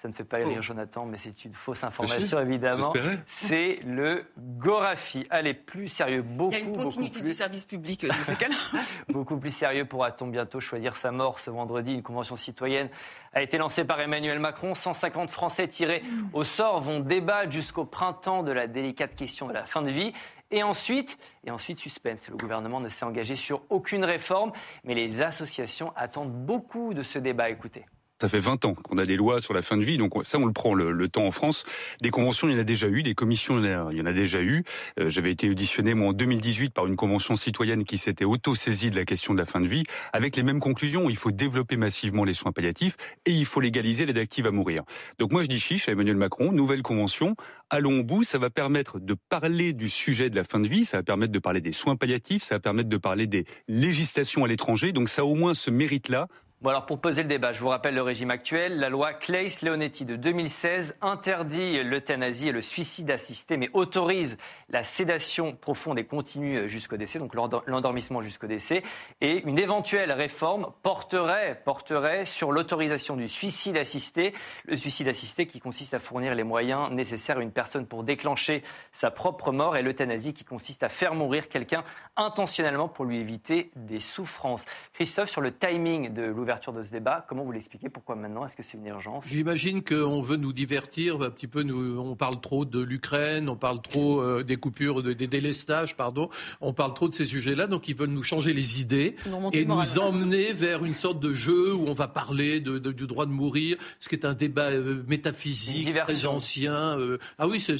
ça 0.06 0.10
ne 0.10 0.14
fait 0.14 0.24
pas 0.24 0.38
rire 0.38 0.62
Jonathan, 0.62 1.08
mais 1.08 1.18
c'est 1.18 1.45
une 1.45 1.56
fausse 1.56 1.84
information 1.84 2.39
évidemment. 2.39 2.93
C'est 3.26 3.80
le 3.84 4.24
Gorafi. 4.38 5.26
Allez, 5.32 5.56
plus 5.56 5.88
sérieux, 5.88 6.22
beaucoup, 6.22 6.51
Il 6.53 6.60
y 6.60 6.62
a 6.62 6.66
une 6.66 6.78
continuité 6.78 7.18
du 7.18 7.26
plus, 7.26 7.34
service 7.34 7.66
public 7.66 8.03
euh, 8.03 8.10
ces 8.22 8.36
cas-là. 8.36 8.56
beaucoup 9.10 9.38
plus 9.38 9.49
sérieux 9.49 9.86
pourra-t-on 9.86 10.28
bientôt 10.28 10.60
choisir 10.60 10.95
sa 10.95 11.12
mort 11.12 11.39
ce 11.39 11.49
vendredi? 11.49 11.93
Une 11.93 12.03
convention 12.03 12.36
citoyenne 12.36 12.89
a 13.34 13.41
été 13.41 13.58
lancée 13.58 13.84
par 13.84 13.99
Emmanuel 13.99 14.38
Macron. 14.38 14.76
150 14.76 15.32
Français 15.32 15.68
tirés 15.68 16.03
au 16.34 16.43
sort 16.43 16.82
vont 16.82 16.99
débattre 16.99 17.51
jusqu'au 17.51 17.86
printemps 17.86 18.43
de 18.43 18.51
la 18.51 18.68
délicate 18.68 19.16
question 19.16 19.47
de 19.47 19.53
la 19.53 19.66
fin 19.66 19.82
de 19.82 19.89
vie. 19.89 20.14
Et 20.51 20.62
ensuite, 20.62 21.18
et 21.43 21.49
ensuite, 21.49 21.80
suspense. 21.80 22.30
Le 22.30 22.38
gouvernement 22.38 22.80
ne 22.80 22.89
s'est 22.89 23.06
engagé 23.06 23.34
sur 23.34 23.64
aucune 23.70 24.06
réforme, 24.06 24.51
mais 24.84 24.93
les 24.93 25.24
associations 25.24 25.91
attendent 25.95 26.45
beaucoup 26.45 26.93
de 26.93 27.01
ce 27.01 27.18
débat. 27.18 27.49
Écoutez. 27.49 27.86
Ça 28.22 28.30
fait 28.30 28.39
20 28.39 28.63
ans 28.63 28.74
qu'on 28.76 28.97
a 28.97 29.05
des 29.05 29.18
lois 29.18 29.41
sur 29.41 29.53
la 29.53 29.61
fin 29.61 29.76
de 29.76 29.84
vie, 29.84 29.97
donc 29.97 30.13
ça 30.24 30.39
on 30.39 30.45
le 30.45 30.53
prend 30.53 30.74
le, 30.74 30.93
le 30.93 31.09
temps 31.09 31.26
en 31.26 31.32
France. 31.32 31.66
Des 32.01 32.11
conventions, 32.11 32.47
il 32.47 32.53
y 32.53 32.55
en 32.55 32.59
a 32.59 32.63
déjà 32.63 32.88
eu, 32.88 33.03
des 33.03 33.13
commissions, 33.13 33.59
il 33.59 33.97
y 33.97 34.01
en 34.01 34.05
a, 34.05 34.13
déjà 34.13 34.41
eu. 34.41 34.63
Euh, 35.01 35.09
J'avais 35.09 35.32
été 35.32 35.49
auditionné 35.49 35.93
moi 35.93 36.09
en 36.09 36.13
2018 36.13 36.74
par 36.74 36.88
une 36.88 36.95
convention 36.95 37.36
citoyenne 37.36 37.84
qui 37.84 37.97
s'était 37.97 38.24
auto-saisie 38.24 38.89
de 38.89 38.95
la 38.95 39.03
question 39.03 39.34
de 39.34 39.39
la 39.39 39.45
fin 39.45 39.59
de 39.59 39.68
vie, 39.68 39.84
avec 40.13 40.38
les 40.38 40.43
mêmes 40.43 40.61
conclusions. 40.61 41.09
Il 41.09 41.18
faut 41.18 41.32
développer 41.32 41.76
massivement 41.76 42.24
les 42.24 42.34
soins 42.34 42.53
palliatifs 42.53 42.95
et 43.26 43.32
il 43.32 43.45
faut 43.45 43.59
légaliser 43.59 44.05
l'aide 44.05 44.18
active 44.18 44.47
à 44.47 44.51
mourir. 44.51 44.84
Donc 45.20 45.34
moi 45.34 45.43
je 45.43 45.49
dis 45.49 45.59
chiche 45.59 45.89
à 45.89 45.91
Emmanuel 45.91 46.16
Macron, 46.16 46.53
nouvelle 46.53 46.84
convention, 46.84 47.36
allons 47.70 47.99
au 47.99 48.03
bout, 48.03 48.24
ça 48.24 48.38
va 48.38 48.49
permettre 48.49 48.99
de 48.99 49.18
parler 49.28 49.74
du 49.74 49.89
sujet 49.89 50.30
de 50.30 50.38
la 50.38 50.45
fin 50.45 50.61
de 50.61 50.70
vie, 50.70 50.86
ça 50.86 50.97
va 50.97 51.03
permettre 51.03 51.34
de 51.34 51.39
parler 51.39 51.59
des 51.59 51.74
soins 51.74 51.97
palliatifs, 51.97 52.43
ça 52.43 52.55
va 52.55 52.59
permettre 52.59 52.88
de 52.88 52.97
parler 52.97 53.28
des 53.28 53.43
législations 53.68 54.45
à 54.45 54.47
l'étranger, 54.47 54.93
donc 54.93 55.09
ça 55.09 55.24
a 55.24 55.26
au 55.26 55.36
moins 55.36 55.53
ce 55.53 55.70
mérite-là 55.70 56.30
Alors 56.64 56.88
pour 56.88 56.99
poser 56.99 57.22
le 57.22 57.28
débat, 57.28 57.53
je 57.53 57.60
vous 57.60 57.68
rappelle 57.68 57.93
le 57.93 58.01
régime 58.01 58.32
actuel. 58.32 58.80
La 58.80 58.89
loi 58.89 59.14
Claes-Leonetti 59.14 60.03
de 60.03 60.16
2016 60.16 60.95
interdit 61.01 61.84
l'euthanasie 61.84 62.47
et 62.49 62.51
le 62.51 62.64
suicide 62.64 63.12
assisté, 63.12 63.56
mais 63.56 63.70
autorise 63.74 64.38
la 64.70 64.84
sédation 64.84 65.56
profonde 65.56 65.99
et 65.99 66.06
continue 66.06 66.68
jusqu'au 66.68 66.97
décès, 66.97 67.20
donc 67.20 67.36
l'endor- 67.36 67.62
l'endormissement 67.68 68.24
jusqu'au 68.24 68.47
décès. 68.47 68.82
Et 69.22 69.43
une 69.43 69.60
éventuelle 69.60 70.12
réforme 70.12 70.72
porterait, 70.82 71.62
porterait 71.66 72.26
sur 72.26 72.51
l'autorisation 72.51 73.16
du 73.16 73.28
suicide 73.30 73.78
assisté. 73.78 74.34
Le 74.66 74.76
suicide 74.76 75.08
assisté 75.08 75.45
qui 75.45 75.60
consiste 75.60 75.93
à 75.93 75.99
fournir 75.99 76.34
les 76.34 76.43
moyens 76.43 76.89
nécessaires 76.89 77.38
à 77.38 77.41
une 77.41 77.51
personne 77.51 77.86
pour 77.86 78.03
déclencher 78.03 78.64
sa 78.91 79.12
propre 79.12 79.51
mort 79.51 79.78
et 79.78 79.84
l'euthanasie 79.84 80.34
qui 80.34 80.45
consiste 80.45 80.82
à 80.82 80.89
faire 80.89 81.14
mourir 81.14 81.47
quelqu'un 81.47 81.84
intentionnellement 82.16 82.88
pour 82.88 83.06
lui 83.06 83.18
éviter 83.20 83.70
des 83.76 83.99
souffrances. 83.99 84.66
Christophe, 84.93 85.30
sur 85.30 85.41
le 85.41 85.51
timing 85.51 86.12
de 86.12 86.24
l'ouverture 86.46 86.74
de 86.74 86.84
ce 86.84 86.91
débat, 86.91 87.26
comment 87.28 87.43
vous 87.43 87.52
l'expliquez? 87.52 87.89
Pourquoi 87.89 88.16
maintenant? 88.16 88.46
Est-ce 88.46 88.56
que 88.56 88.62
c'est 88.62 88.78
une 88.78 88.86
urgence? 88.86 89.26
J'imagine 89.28 89.84
qu'on 89.84 90.22
veut 90.22 90.38
nous 90.38 90.54
divertir 90.54 91.20
un 91.24 91.32
petit 91.32 91.48
peu. 91.48 91.64
Nous, 91.64 91.98
on 92.00 92.16
parle 92.16 92.39
trop 92.39 92.66
de 92.66 92.80
l'Ukraine, 92.84 93.50
on 93.50 93.56
parle 93.56 93.82
trop 93.82 94.22
euh, 94.22 94.43
des 94.43 94.58
coupures, 94.58 95.02
de- 95.02 95.14
des 95.14 95.26
délestages, 95.26 95.98
pardon. 95.98 96.30
On 96.62 96.72
parle 96.72 96.93
trop 96.93 97.10
de 97.10 97.16
ces 97.16 97.26
sujets-là, 97.26 97.66
donc 97.66 97.88
ils 97.89 97.96
veulent 97.96 98.12
nous 98.12 98.22
changer 98.22 98.54
les 98.54 98.80
idées 98.80 99.16
et 99.54 99.66
moral, 99.66 99.88
nous 99.96 100.00
emmener 100.00 100.54
vers 100.54 100.86
une 100.86 100.93
sorte 100.93 101.20
de 101.20 101.34
jeu 101.34 101.74
où 101.74 101.88
on 101.88 101.93
va 101.93 102.08
parler 102.08 102.60
de, 102.60 102.78
de- 102.78 102.91
du 102.91 103.08
droit 103.08 103.26
de 103.26 103.32
mourir, 103.32 103.78
ce 104.00 104.08
qui 104.08 104.14
est 104.14 104.26
un 104.26 104.36
débat 104.36 104.66
euh, 104.70 105.02
métaphysique, 105.08 105.86
diversion. 105.86 106.30
très 106.30 106.36
ancien. 106.36 107.00
euh. 107.00 107.18
ah 107.39 107.48
oui, 107.48 107.60
c'est 107.60 107.76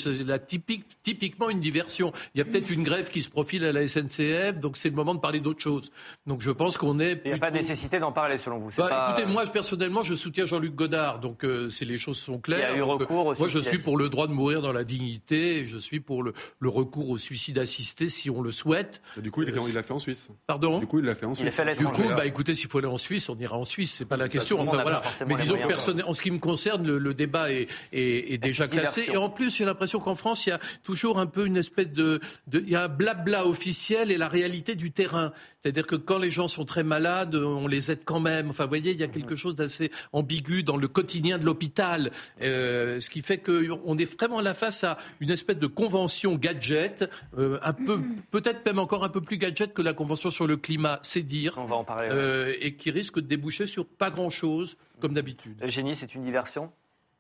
typique, 0.48 0.86
typiquement 1.04 1.52
une 1.52 1.60
diversion. 1.60 2.12
Il 2.34 2.40
y 2.40 2.42
a 2.42 2.46
peut-être 2.46 2.72
une 2.72 2.82
grève 2.82 3.10
qui 3.12 3.22
se 3.22 3.30
profile 3.30 3.64
à 3.66 3.72
la 3.72 3.88
SNCF, 3.88 4.60
donc 4.60 4.76
c'est 4.78 4.90
le 4.90 4.96
moment 4.96 5.14
de 5.14 5.20
parler 5.20 5.40
d'autre 5.40 5.62
chose. 5.62 5.92
Donc 6.26 6.42
je 6.42 6.50
pense 6.50 6.78
qu'on 6.78 7.00
est. 7.00 7.22
Il 7.26 7.30
n'y 7.32 7.36
a 7.36 7.40
pas 7.40 7.52
nécessité 7.52 8.00
d'en 8.00 8.12
parler 8.12 8.38
selon 8.40 8.55
vous. 8.58 8.70
bah, 8.78 8.88
pas- 8.90 9.08
écoutez, 9.12 9.32
moi 9.32 9.46
je- 9.46 9.52
personnellement, 9.52 10.04
je 10.04 10.16
soutiens 10.16 10.46
Jean-Luc 10.46 10.76
Godard, 10.76 11.20
donc 11.20 11.44
euh, 11.44 11.70
c'est 11.70 11.86
les 11.86 11.98
choses 11.98 12.18
sont 12.18 12.40
claires. 12.40 12.70
Il 12.74 12.78
y 12.78 12.82
a 12.82 12.84
eu 12.84 12.88
Donc, 12.88 13.02
recours 13.02 13.26
au 13.28 13.32
euh, 13.32 13.36
moi, 13.38 13.48
je 13.50 13.60
suis 13.60 13.78
pour 13.78 13.98
le 13.98 14.10
droit 14.10 14.28
de 14.28 14.34
mourir 14.34 14.62
dans 14.62 14.74
la 14.74 14.84
dignité, 14.84 15.58
et 15.60 15.66
je 15.66 15.78
suis 15.78 16.00
pour 16.00 16.24
le, 16.24 16.34
le 16.60 16.70
recours 16.70 17.10
au 17.10 17.18
suicide 17.18 17.58
assisté 17.60 18.10
si 18.10 18.30
on 18.30 18.42
le 18.42 18.52
souhaite. 18.52 19.02
Du 19.18 19.32
coup, 19.32 19.44
il 19.44 19.48
l'a- 19.54 19.84
fait 19.84 19.94
en 19.94 20.00
Suisse. 20.00 20.30
Pardon? 20.48 20.80
Du 20.80 20.88
coup, 20.88 21.00
il 21.00 21.06
l'a 21.06 21.16
fait 21.16 21.26
en 21.26 21.34
Suisse. 21.34 21.56
fait 21.56 21.76
du 21.78 21.86
coup, 21.86 22.04
bah, 22.16 22.26
écoutez, 22.26 22.54
s'il 22.54 22.70
faut 22.70 22.78
aller 22.80 22.88
en 22.88 22.98
Suisse, 22.98 23.30
on 23.30 23.38
ira 23.38 23.58
en 23.58 23.66
Suisse. 23.66 23.94
C'est 23.98 24.06
pas 24.06 24.18
la 24.18 24.26
Ça, 24.26 24.30
question. 24.34 24.60
Enfin, 24.62 24.82
voilà. 24.82 25.02
Mais 25.28 25.36
disons 25.36 25.58
que 25.58 25.68
personne, 25.68 26.02
en 26.06 26.14
ce 26.14 26.22
qui 26.22 26.32
me 26.32 26.40
concerne, 26.40 26.86
le, 26.86 26.98
le 26.98 27.14
débat 27.14 27.52
est, 27.52 27.68
est, 27.94 28.34
est 28.34 28.38
déjà 28.38 28.68
classé. 28.68 29.02
Diversion. 29.02 29.14
Et 29.22 29.26
en 29.26 29.30
plus, 29.30 29.56
j'ai 29.56 29.66
l'impression 29.66 30.00
qu'en 30.00 30.16
France, 30.16 30.46
il 30.46 30.50
y 30.50 30.54
a 30.54 30.60
toujours 30.84 31.20
un 31.20 31.26
peu 31.26 31.46
une 31.46 31.58
espèce 31.58 31.90
de, 31.92 32.20
de, 32.48 32.60
il 32.60 32.70
y 32.70 32.76
a 32.76 32.84
un 32.84 32.88
blabla 32.88 33.46
officiel 33.46 34.12
et 34.12 34.18
la 34.18 34.28
réalité 34.28 34.76
du 34.76 34.92
terrain. 34.92 35.32
C'est-à-dire 35.60 35.88
que 35.88 35.96
quand 35.96 36.18
les 36.20 36.32
gens 36.32 36.48
sont 36.48 36.66
très 36.66 36.84
malades, 36.84 37.36
on 37.36 37.68
les 37.68 37.92
aide 37.92 38.02
quand 38.06 38.20
même. 38.20 38.45
Enfin, 38.50 38.64
vous 38.64 38.70
voyez, 38.70 38.92
il 38.92 39.00
y 39.00 39.04
a 39.04 39.08
quelque 39.08 39.36
chose 39.36 39.56
d'assez 39.56 39.92
ambigu 40.14 40.64
dans 40.64 40.78
le 40.78 40.88
quotidien 40.88 41.38
de 41.38 41.46
l'hôpital, 41.46 42.12
euh, 42.42 43.00
ce 43.00 43.10
qui 43.10 43.22
fait 43.22 43.38
qu'on 43.38 43.98
est 43.98 44.20
vraiment 44.20 44.42
là 44.42 44.54
face 44.54 44.84
à 44.84 44.98
une 45.20 45.32
espèce 45.32 45.58
de 45.58 45.68
convention 45.68 46.36
gadget, 46.36 47.10
euh, 47.38 47.60
un 47.64 47.74
peu, 47.74 48.02
peut-être 48.32 48.66
même 48.66 48.80
encore 48.80 49.04
un 49.04 49.10
peu 49.10 49.22
plus 49.22 49.38
gadget 49.38 49.74
que 49.74 49.82
la 49.82 49.94
convention 49.94 50.30
sur 50.30 50.48
le 50.48 50.58
climat, 50.58 51.00
c'est 51.02 51.22
dire. 51.22 51.56
On 51.58 51.66
va 51.66 51.76
en 51.76 51.84
parler. 51.84 52.10
ouais. 52.10 52.16
Euh, 52.16 52.54
et 52.62 52.76
qui 52.76 52.92
risque 52.92 53.16
de 53.16 53.28
déboucher 53.28 53.68
sur 53.68 53.86
pas 53.86 54.10
grand-chose, 54.10 54.78
comme 55.00 55.14
d'habitude. 55.14 55.62
Eugénie, 55.64 55.96
c'est 55.96 56.16
une 56.16 56.24
diversion? 56.24 56.72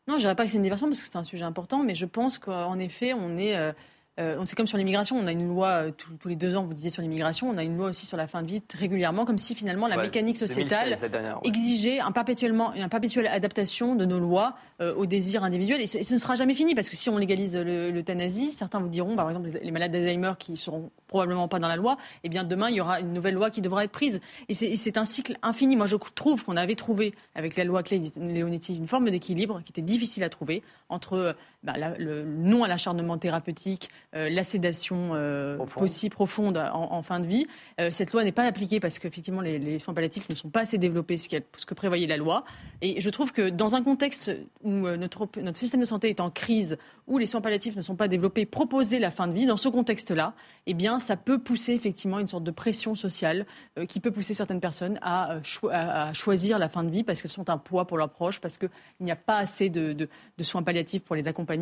Non, 0.08 0.16
je 0.16 0.20
dirais 0.20 0.36
pas 0.36 0.46
que 0.46 0.52
c'est 0.52 0.58
une 0.58 0.64
diversion 0.64 0.88
parce 0.88 1.02
que 1.02 1.08
c'est 1.08 1.18
un 1.18 1.24
sujet 1.24 1.46
important, 1.46 1.84
mais 1.84 1.96
je 1.96 2.06
pense 2.06 2.38
qu'en 2.38 2.78
effet, 2.80 3.14
on 3.14 3.38
est. 3.38 3.74
euh, 4.20 4.42
c'est 4.46 4.56
comme 4.56 4.68
sur 4.68 4.78
l'immigration, 4.78 5.18
on 5.18 5.28
a 5.28 5.32
une 5.32 5.48
loi 5.48 5.68
euh, 5.68 5.92
tous, 6.20 6.28
les 6.28 6.36
deux 6.36 6.56
ans, 6.56 6.64
vous 6.64 6.74
disiez 6.74 6.90
sur 6.90 7.02
l'immigration, 7.02 7.50
on 7.50 7.58
a 7.58 7.64
une 7.64 7.76
loi 7.78 7.90
aussi 7.90 8.06
sur 8.06 8.16
la 8.18 8.28
fin 8.28 8.42
de 8.44 8.48
vie 8.48 8.62
régulièrement, 8.74 9.26
comme 9.26 9.38
si 9.38 9.56
finalement 9.56 9.88
la 9.88 9.98
Ouais, 9.98 10.04
mécanique 10.04 10.38
2016, 10.40 10.48
sociétale 10.48 10.98
la 11.02 11.10
dernière, 11.10 11.42
ouais. 11.44 11.50
exigeait 11.50 12.00
un 12.00 12.12
perpétuellement, 12.12 12.74
une 12.74 12.88
perpétuelle 12.88 13.28
adaptation 13.28 13.96
de 13.96 14.06
nos 14.06 14.20
lois 14.20 14.56
euh, 14.82 14.94
aux 14.96 15.06
désirs 15.06 15.44
individuels. 15.44 15.82
Et 15.82 15.88
ce, 15.88 15.98
et 15.98 16.04
ce 16.04 16.14
ne 16.14 16.20
sera 16.20 16.36
jamais 16.36 16.54
fini 16.54 16.76
parce 16.76 16.90
que 16.90 16.96
si 16.96 17.10
on 17.10 17.18
légalise 17.18 17.56
le- 17.58 17.92
l'euthanasie, 17.92 18.52
certains 18.52 18.80
vous 18.80 18.88
diront, 18.90 19.16
par 19.16 19.28
exemple, 19.28 19.50
les, 19.62 19.72
malades 19.72 19.92
d'Alzheimer 19.92 20.34
qui 20.40 20.56
seront 20.58 20.92
probablement 21.08 21.48
pas 21.48 21.60
dans 21.60 21.68
la 21.68 21.76
loi, 21.76 21.98
eh 22.24 22.30
bien 22.30 22.44
demain 22.44 22.70
il 22.70 22.76
y 22.76 22.82
aura 22.82 23.00
une 23.00 23.14
nouvelle 23.14 23.36
loi 23.36 23.50
qui 23.50 23.62
devra 23.62 23.84
être 23.84 23.92
prise. 23.92 24.22
Et 24.50 24.54
c'est 24.54 24.98
un 24.98 25.06
cycle 25.06 25.38
infini. 25.44 25.76
Moi 25.76 25.86
je 25.86 25.96
trouve 25.98 26.44
qu'on 26.46 26.58
avait 26.58 26.76
trouvé 26.76 27.14
avec 27.36 27.56
la 27.58 27.64
loi 27.64 27.84
Clay-Leonetti 27.84 28.76
une 28.76 28.88
forme 28.88 29.10
d'équilibre 29.10 29.62
qui 29.64 29.72
était 29.72 29.82
difficile 29.82 30.24
à 30.24 30.30
trouver 30.30 30.64
entre 30.90 31.36
bah, 31.66 31.74
la- 31.78 31.98
le 31.98 32.24
non 32.24 32.64
à 32.64 32.68
l'acharnement 32.68 33.18
thérapeutique, 33.18 33.90
euh, 34.16 34.30
la 34.30 34.44
sédation 34.44 35.12
euh, 35.14 35.58
Profonde. 35.58 35.84
aussi 35.84 36.10
profonde 36.10 36.58
en, 36.58 36.94
en 36.94 37.02
fin 37.02 37.20
de 37.20 37.26
vie. 37.28 37.46
Euh, 37.82 37.90
cette 37.92 38.14
loi 38.14 38.24
n'est 38.24 38.32
pas 38.32 38.44
appliquée 38.44 38.80
parce 38.80 39.00
qu'effectivement 39.00 39.42
les, 39.42 39.60
les 39.60 39.80
soins 39.80 39.94
palliatifs 39.94 40.30
ne 40.30 40.36
sont 40.36 40.50
pas 40.50 40.62
assez 40.62 40.78
développés, 40.78 41.18
ce, 41.18 41.28
que 41.30 41.74
prévoyait 41.74 42.08
la 42.08 42.18
loi. 42.18 42.46
Et 42.82 43.02
je 43.02 43.10
trouve 43.10 43.32
que 43.34 43.50
dans 43.50 43.76
un 43.76 43.84
contexte 43.84 44.32
où 44.64 44.86
euh, 44.88 44.96
notre, 44.98 45.28
système 45.56 45.82
de 45.82 45.86
santé 45.86 46.10
est 46.10 46.20
en 46.22 46.30
crise, 46.30 46.78
où 47.08 47.18
les 47.18 47.26
soins 47.26 47.42
palliatifs 47.42 47.76
ne 47.76 47.82
sont 47.82 47.96
pas 47.96 48.08
développés, 48.08 48.46
proposer 48.46 49.00
la 49.00 49.12
fin 49.12 49.28
de 49.28 49.34
vie, 49.34 49.46
dans 49.46 49.58
ce 49.58 49.70
contexte-là, 49.70 50.34
eh 50.68 50.74
bien, 50.74 51.00
ça 51.00 51.16
peut 51.18 51.40
pousser 51.40 51.74
effectivement 51.74 52.20
une 52.20 52.28
sorte 52.28 52.44
de 52.44 52.52
pression 52.52 52.96
sociale 52.96 53.46
qui 53.88 54.00
peut 54.00 54.12
pousser 54.12 54.34
certaines 54.34 54.60
personnes 54.60 54.98
à, 55.02 55.38
cho- 55.44 55.70
à- 55.70 56.08
à 56.10 56.14
choisir 56.14 56.58
la 56.60 56.68
fin 56.70 56.84
de 56.84 56.90
vie 56.90 57.04
parce 57.04 57.22
qu'elles 57.22 57.32
sont 57.32 57.50
un 57.50 57.58
poids 57.58 57.86
pour 57.86 57.98
leurs 57.98 58.10
proches, 58.10 58.40
parce 58.42 58.58
qu'il 58.58 58.70
n'y 59.02 59.12
a 59.12 59.16
pas 59.16 59.38
assez 59.38 59.70
de, 59.70 59.94
de- 59.94 60.10
de 60.38 60.44
soins 60.44 60.64
palliatifs 60.64 61.04
pour 61.04 61.16
les 61.16 61.28
accompagner, 61.28 61.55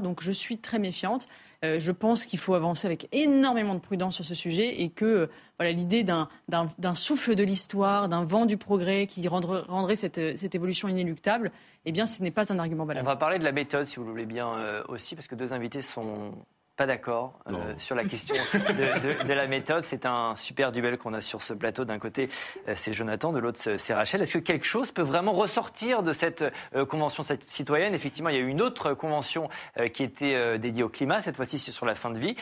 Donc, 0.00 0.22
je 0.22 0.32
suis 0.32 0.58
très 0.58 0.78
méfiante. 0.78 1.26
Euh, 1.64 1.80
je 1.80 1.90
pense 1.90 2.24
qu'il 2.24 2.38
faut 2.38 2.54
avancer 2.54 2.86
avec 2.86 3.08
énormément 3.10 3.74
de 3.74 3.80
prudence 3.80 4.14
sur 4.14 4.24
ce 4.24 4.34
sujet 4.34 4.80
et 4.80 4.90
que 4.90 5.04
euh, 5.04 5.26
voilà 5.58 5.72
l'idée 5.72 6.04
d'un 6.04 6.28
souffle 6.94 7.34
de 7.34 7.42
l'histoire, 7.42 8.08
d'un 8.08 8.24
vent 8.24 8.46
du 8.46 8.56
progrès 8.56 9.08
qui 9.08 9.26
rendrait, 9.26 9.96
cette, 9.96 10.18
euh, 10.18 10.34
cette 10.36 10.54
évolution 10.54 10.86
inéluctable, 10.86 11.50
eh 11.84 11.90
bien, 11.90 12.06
ce 12.06 12.22
n'est 12.22 12.30
pas 12.30 12.52
un 12.52 12.60
argument 12.60 12.84
On 12.84 12.86
valable. 12.86 13.06
va 13.06 13.16
parler 13.16 13.40
de 13.40 13.44
la 13.44 13.50
méthode, 13.50 13.86
si 13.86 13.96
vous 13.96 14.04
le 14.04 14.10
voulez 14.10 14.26
bien 14.26 14.84
aussi, 14.88 15.16
parce 15.16 15.26
que 15.26 15.34
deux 15.34 15.52
invités 15.52 15.82
sont 15.82 16.32
pas 16.78 16.86
d'accord 16.86 17.34
euh, 17.50 17.74
sur 17.78 17.96
la 17.96 18.04
question 18.04 18.36
de, 18.54 19.00
de- 19.22 19.28
de 19.28 19.32
la 19.34 19.46
méthode. 19.48 19.82
C'est 19.84 20.06
un 20.06 20.34
super 20.36 20.70
duel 20.72 20.96
qu'on 20.96 21.12
a 21.12 21.20
sur 21.20 21.42
ce 21.42 21.52
plateau. 21.52 21.84
D'un 21.84 21.98
côté, 21.98 22.30
euh, 22.68 22.72
c'est 22.76 22.92
Jonathan, 22.92 23.32
de 23.32 23.40
l'autre, 23.40 23.58
c'est 23.76 23.92
Rachel. 23.94 24.22
Est-ce 24.22 24.34
que 24.34 24.38
quelque 24.38 24.64
chose 24.64 24.92
peut 24.92 25.02
vraiment 25.02 25.32
ressortir 25.32 26.04
de 26.04 26.12
cette 26.12 26.44
euh, 26.76 26.86
convention 26.86 27.24
citoyenne? 27.46 27.94
Effectivement, 27.94 28.30
il 28.30 28.36
y 28.36 28.38
a 28.38 28.42
eu 28.42 28.48
une 28.48 28.62
autre 28.62 28.94
convention 28.94 29.48
euh, 29.78 29.88
qui 29.88 30.04
était 30.04 30.58
dédiée 30.58 30.84
au 30.84 30.88
climat. 30.88 31.20
Cette 31.20 31.36
fois-ci, 31.36 31.58
c'est 31.58 31.72
sur 31.72 31.84
la 31.84 31.96
fin 31.96 32.10
de 32.10 32.18
vie. 32.18 32.36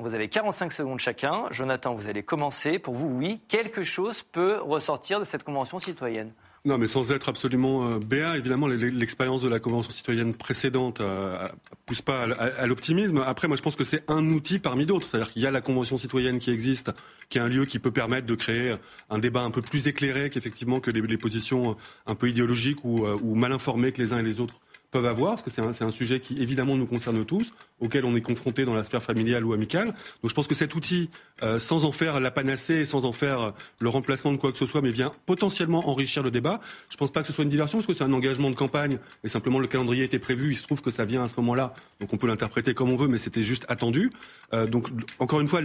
Vous 0.00 0.14
avez 0.14 0.28
45 0.28 0.72
secondes 0.72 0.98
chacun. 0.98 1.44
Jonathan, 1.52 1.94
vous 1.94 2.08
allez 2.08 2.22
commencer. 2.24 2.78
Pour 2.80 2.94
vous, 2.94 3.06
oui, 3.08 3.40
quelque 3.48 3.84
chose 3.84 4.22
peut 4.22 4.58
ressortir 4.60 5.20
de 5.20 5.24
cette 5.24 5.44
convention 5.44 5.78
citoyenne? 5.78 6.32
Non, 6.66 6.76
mais 6.76 6.88
sans 6.88 7.10
être 7.10 7.30
absolument 7.30 7.88
euh, 7.88 7.98
béat, 7.98 8.36
évidemment, 8.36 8.66
l'expérience 8.66 9.42
de 9.42 9.48
la 9.48 9.60
Convention 9.60 9.94
citoyenne 9.94 10.36
précédente 10.36 11.00
euh, 11.00 11.42
pousse 11.86 12.02
pas 12.02 12.24
à, 12.24 12.66
l'optimisme. 12.66 13.22
Après, 13.24 13.48
moi, 13.48 13.56
je 13.56 13.62
pense 13.62 13.76
que 13.76 13.84
c'est 13.84 14.04
un 14.10 14.30
outil 14.32 14.58
parmi 14.58 14.84
d'autres. 14.84 15.06
C'est-à-dire 15.06 15.30
qu'il 15.30 15.40
y 15.40 15.46
a 15.46 15.50
la 15.50 15.62
Convention 15.62 15.96
citoyenne 15.96 16.38
qui 16.38 16.50
existe, 16.50 16.92
qui 17.30 17.38
est 17.38 17.40
un 17.40 17.48
lieu 17.48 17.64
qui 17.64 17.78
peut 17.78 17.92
permettre 17.92 18.26
de 18.26 18.34
créer 18.34 18.74
un 19.08 19.16
débat 19.16 19.40
un 19.40 19.50
peu 19.50 19.62
plus 19.62 19.86
éclairé 19.86 20.28
qu'effectivement 20.28 20.80
que 20.80 20.90
les, 20.90 21.16
positions 21.16 21.78
un 22.06 22.14
peu 22.14 22.28
idéologiques 22.28 22.80
euh, 22.84 23.16
ou 23.22 23.34
mal 23.34 23.52
informées 23.52 23.92
que 23.92 24.02
les 24.02 24.12
uns 24.12 24.18
et 24.18 24.22
les 24.22 24.38
autres 24.38 24.60
peuvent 24.90 25.06
avoir, 25.06 25.32
parce 25.32 25.42
que 25.42 25.50
c'est 25.50 25.84
un, 25.84 25.90
sujet 25.90 26.20
qui 26.20 26.40
évidemment 26.40 26.76
nous 26.76 26.86
concerne 26.86 27.24
tous, 27.24 27.52
auquel 27.80 28.04
on 28.04 28.14
est 28.16 28.20
confronté 28.20 28.64
dans 28.64 28.74
la 28.74 28.84
sphère 28.84 29.02
familiale 29.02 29.44
ou 29.44 29.52
amicale. 29.52 29.86
Donc 29.86 30.30
je 30.30 30.34
pense 30.34 30.46
que 30.46 30.54
cet 30.54 30.74
outil, 30.74 31.10
euh, 31.42 31.58
sans 31.58 31.84
en 31.84 31.92
faire 31.92 32.20
la 32.20 32.30
panacée 32.30 32.84
sans 32.84 33.04
en 33.04 33.12
faire 33.12 33.40
euh, 33.40 33.50
le 33.80 33.88
remplacement 33.88 34.32
de 34.32 34.36
quoi 34.36 34.52
que 34.52 34.58
ce 34.58 34.66
soit, 34.66 34.82
mais 34.82 34.90
vient 34.90 35.10
potentiellement 35.26 35.88
enrichir 35.88 36.22
le 36.22 36.30
débat. 36.30 36.60
Je 36.90 36.96
pense 36.96 37.10
pas 37.10 37.22
que 37.22 37.28
ce 37.28 37.32
soit 37.32 37.44
une 37.44 37.50
diversion, 37.50 37.78
parce 37.78 37.86
que 37.86 37.94
c'est 37.94 38.04
un 38.04 38.12
engagement 38.12 38.50
de 38.50 38.54
campagne, 38.54 38.98
et 39.24 39.28
simplement 39.28 39.58
le 39.58 39.66
calendrier 39.66 40.04
était 40.04 40.18
prévu, 40.18 40.52
il 40.52 40.56
se 40.56 40.64
trouve 40.64 40.82
que 40.82 40.90
ça 40.90 41.04
vient 41.04 41.24
à 41.24 41.28
ce 41.28 41.40
moment-là, 41.40 41.72
donc 42.00 42.12
on 42.12 42.16
peut 42.16 42.26
l'interpréter 42.26 42.74
comme 42.74 42.90
on 42.90 42.96
veut, 42.96 43.08
mais 43.08 43.18
c'était 43.18 43.42
juste 43.42 43.64
attendu. 43.68 44.10
Euh, 44.52 44.66
donc 44.66 44.88
encore 45.18 45.40
une 45.40 45.48
fois, 45.48 45.60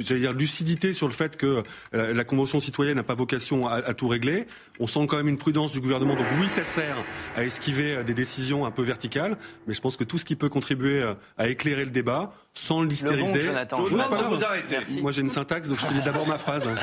j'allais 0.00 0.20
dire 0.20 0.32
lucidité 0.32 0.92
sur 0.92 1.08
le 1.08 1.12
fait 1.12 1.36
que 1.36 1.62
la 1.92 2.24
Convention 2.24 2.60
citoyenne 2.60 2.96
n'a 2.96 3.02
pas 3.02 3.14
vocation 3.14 3.68
à, 3.68 3.94
tout 3.94 4.06
régler. 4.06 4.46
On 4.80 4.86
sent 4.86 5.06
quand 5.08 5.16
même 5.16 5.28
une 5.28 5.38
prudence 5.38 5.72
du 5.72 5.80
gouvernement, 5.80 6.14
donc 6.14 6.26
oui, 6.40 6.48
ça 6.48 6.64
sert 6.64 6.96
à 7.36 7.44
esquiver 7.44 8.04
des 8.04 8.14
décisions 8.14 8.67
un 8.68 8.70
peu 8.70 8.82
verticales, 8.82 9.36
mais 9.66 9.74
je 9.74 9.80
pense 9.80 9.96
que 9.96 10.04
tout 10.04 10.18
ce 10.18 10.24
qui 10.24 10.36
peut 10.36 10.48
contribuer 10.48 11.02
euh, 11.02 11.14
à 11.36 11.48
éclairer 11.48 11.84
le 11.84 11.90
débat, 11.90 12.32
sans 12.58 12.82
le 12.82 12.90
c'est 12.90 13.06
pas 13.06 13.40
Jonathan, 13.40 13.82
grave. 13.82 14.34
vous 14.34 14.44
arrêtez. 14.44 14.66
Merci. 14.70 15.00
Moi 15.00 15.12
j'ai 15.12 15.22
une 15.22 15.30
syntaxe, 15.30 15.68
donc 15.68 15.78
je 15.78 15.86
finis 15.86 16.02
d'abord 16.02 16.26
ma 16.26 16.38
phrase. 16.38 16.68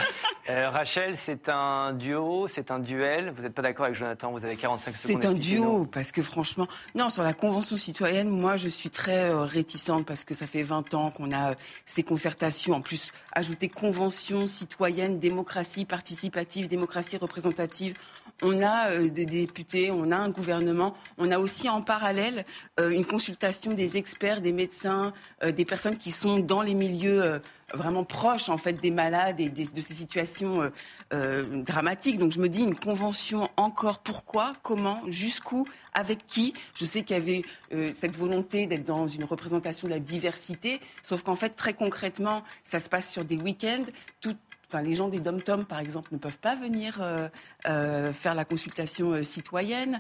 Euh, 0.47 0.69
Rachel, 0.69 1.17
c'est 1.17 1.49
un 1.49 1.91
duo, 1.93 2.47
c'est 2.47 2.69
un 2.69 2.77
duel. 2.77 3.33
Vous 3.35 3.41
n'êtes 3.41 3.55
pas 3.55 3.63
d'accord 3.63 3.85
avec 3.85 3.97
Jonathan 3.97 4.31
Vous 4.31 4.45
avez 4.45 4.55
45 4.55 4.91
secondes. 4.91 5.21
C'est 5.23 5.27
un 5.27 5.33
duo, 5.33 5.85
parce 5.85 6.11
que 6.11 6.21
franchement, 6.21 6.67
non, 6.93 7.09
sur 7.09 7.23
la 7.23 7.33
Convention 7.33 7.75
citoyenne, 7.75 8.29
moi, 8.29 8.55
je 8.55 8.69
suis 8.69 8.91
très 8.91 9.31
euh, 9.31 9.41
réticente 9.41 10.05
parce 10.05 10.23
que 10.23 10.35
ça 10.35 10.45
fait 10.45 10.61
20 10.61 10.93
ans 10.93 11.09
qu'on 11.09 11.31
a 11.31 11.49
euh, 11.49 11.53
ces 11.83 12.03
concertations. 12.03 12.75
En 12.75 12.81
plus, 12.81 13.11
ajouter 13.33 13.69
Convention 13.69 14.45
citoyenne, 14.45 15.17
démocratie 15.17 15.83
participative, 15.83 16.67
démocratie 16.67 17.17
représentative. 17.17 17.95
On 18.43 18.61
a 18.61 18.89
euh, 18.89 19.07
des 19.09 19.25
députés, 19.25 19.91
on 19.93 20.11
a 20.11 20.17
un 20.17 20.29
gouvernement, 20.29 20.93
on 21.17 21.31
a 21.31 21.39
aussi 21.39 21.69
en 21.69 21.81
parallèle 21.81 22.43
euh, 22.79 22.89
une 22.89 23.05
consultation 23.05 23.71
des 23.71 23.97
experts, 23.97 24.41
des 24.41 24.51
médecins, 24.51 25.13
euh, 25.43 25.51
des 25.65 25.69
personnes 25.69 25.97
qui 25.97 26.11
sont 26.11 26.37
dans 26.37 26.61
les 26.61 26.75
milieux 26.75 27.23
euh, 27.23 27.39
vraiment 27.73 28.03
proches 28.03 28.49
en 28.49 28.57
fait 28.57 28.73
des 28.73 28.91
malades 28.91 29.39
et 29.39 29.49
de 29.49 29.81
ces 29.81 29.95
situations 29.95 30.61
euh, 30.61 30.69
euh, 31.11 31.43
dramatiques. 31.63 32.19
Donc 32.19 32.31
je 32.31 32.39
me 32.39 32.49
dis 32.49 32.61
une 32.61 32.75
convention 32.75 33.49
encore. 33.57 33.97
Pourquoi 33.97 34.51
Comment 34.61 34.97
Jusqu'où 35.07 35.65
Avec 35.95 36.27
qui? 36.27 36.53
Je 36.77 36.85
sais 36.85 37.01
qu'il 37.01 37.17
y 37.17 37.19
avait 37.19 37.41
cette 37.95 38.15
volonté 38.15 38.67
d'être 38.67 38.85
dans 38.85 39.07
une 39.07 39.23
représentation 39.23 39.87
de 39.87 39.93
la 39.93 39.99
diversité, 39.99 40.79
sauf 41.01 41.23
qu'en 41.23 41.35
fait 41.35 41.49
très 41.49 41.73
concrètement, 41.73 42.43
ça 42.63 42.79
se 42.79 42.87
passe 42.87 43.09
sur 43.11 43.25
des 43.25 43.37
week-ends. 43.37 43.89
Tout, 44.21 44.35
les 44.83 44.93
gens 44.93 45.07
des 45.07 45.19
dom-tom, 45.19 45.63
par 45.65 45.79
exemple, 45.79 46.09
ne 46.11 46.19
peuvent 46.19 46.37
pas 46.37 46.55
venir 46.55 47.01
faire 47.63 48.35
la 48.35 48.45
consultation 48.45 49.23
citoyenne. 49.23 49.99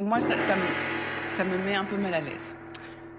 Moi, 0.00 0.18
ça 0.20 1.44
me 1.44 1.58
met 1.58 1.74
un 1.74 1.84
peu 1.84 1.96
mal 1.96 2.14
à 2.14 2.20
l'aise. 2.20 2.54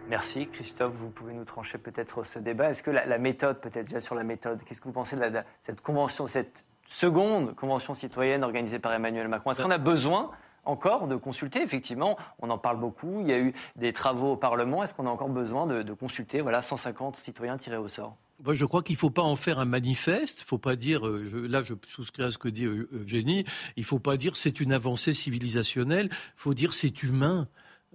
Merci 0.10 0.48
Christophe, 0.48 0.94
vous 0.96 1.12
pouvez 1.12 1.34
nous 1.34 1.46
trancher 1.46 1.78
peut-être 1.78 2.24
ce 2.24 2.40
débat. 2.40 2.72
Est-ce 2.72 2.82
que 2.82 2.90
la, 2.90 3.18
méthode, 3.20 3.62
peut-être 3.62 3.86
déjà 3.86 4.02
sur 4.02 4.16
la 4.16 4.24
méthode, 4.24 4.60
qu'est-ce 4.66 4.82
que 4.82 4.88
vous 4.88 4.92
pensez 4.92 5.16
de, 5.16 5.22
cette 5.62 5.82
convention, 5.82 6.26
cette 6.26 6.66
seconde 6.90 7.56
convention 7.56 7.94
citoyenne 7.94 8.44
organisée 8.44 8.80
par 8.80 8.92
Emmanuel 8.92 9.28
Macron? 9.28 9.52
Est-ce 9.52 9.62
qu'on 9.62 9.70
a 9.70 9.78
besoin 9.78 10.32
encore 10.66 11.08
de 11.08 11.16
consulter? 11.16 11.62
Effectivement, 11.62 12.18
on 12.40 12.50
en 12.50 12.58
parle 12.58 12.80
beaucoup. 12.80 13.22
Il 13.22 13.28
y 13.28 13.34
a 13.34 13.38
eu 13.38 13.54
des 13.76 13.94
travaux 13.94 14.32
au 14.32 14.36
Parlement. 14.36 14.84
Est-ce 14.84 14.96
qu'on 14.96 15.06
a 15.06 15.12
encore 15.12 15.30
besoin 15.30 15.68
de, 15.68 15.94
consulter 15.94 16.42
Voilà, 16.42 16.64
150 16.64 17.18
citoyens 17.18 17.60
tirés 17.60 17.78
au 17.78 17.88
sort? 17.88 18.18
Moi, 18.44 18.56
je 18.56 18.66
crois 18.66 18.82
qu'il 18.82 18.96
ne 18.96 19.00
faut 19.00 19.12
pas 19.12 19.22
en 19.22 19.36
faire 19.36 19.60
un 19.60 19.66
manifeste. 19.66 20.42
Il 20.42 20.46
faut 20.46 20.58
pas 20.58 20.76
dire, 20.76 21.06
euh, 21.06 21.46
là, 21.48 21.62
je 21.62 21.76
souscris 21.86 22.24
à 22.24 22.32
ce 22.32 22.40
que 22.40 22.48
dit 22.48 22.66
euh, 22.66 22.90
Eugénie. 22.94 23.46
Il 23.76 23.84
faut 23.84 24.00
pas 24.00 24.18
dire 24.18 24.36
c'est 24.36 24.60
une 24.60 24.74
avancée 24.74 25.14
civilisationnelle. 25.14 26.08
Il 26.12 26.32
faut 26.36 26.56
dire 26.56 26.74
c'est 26.74 27.04
humain. 27.04 27.48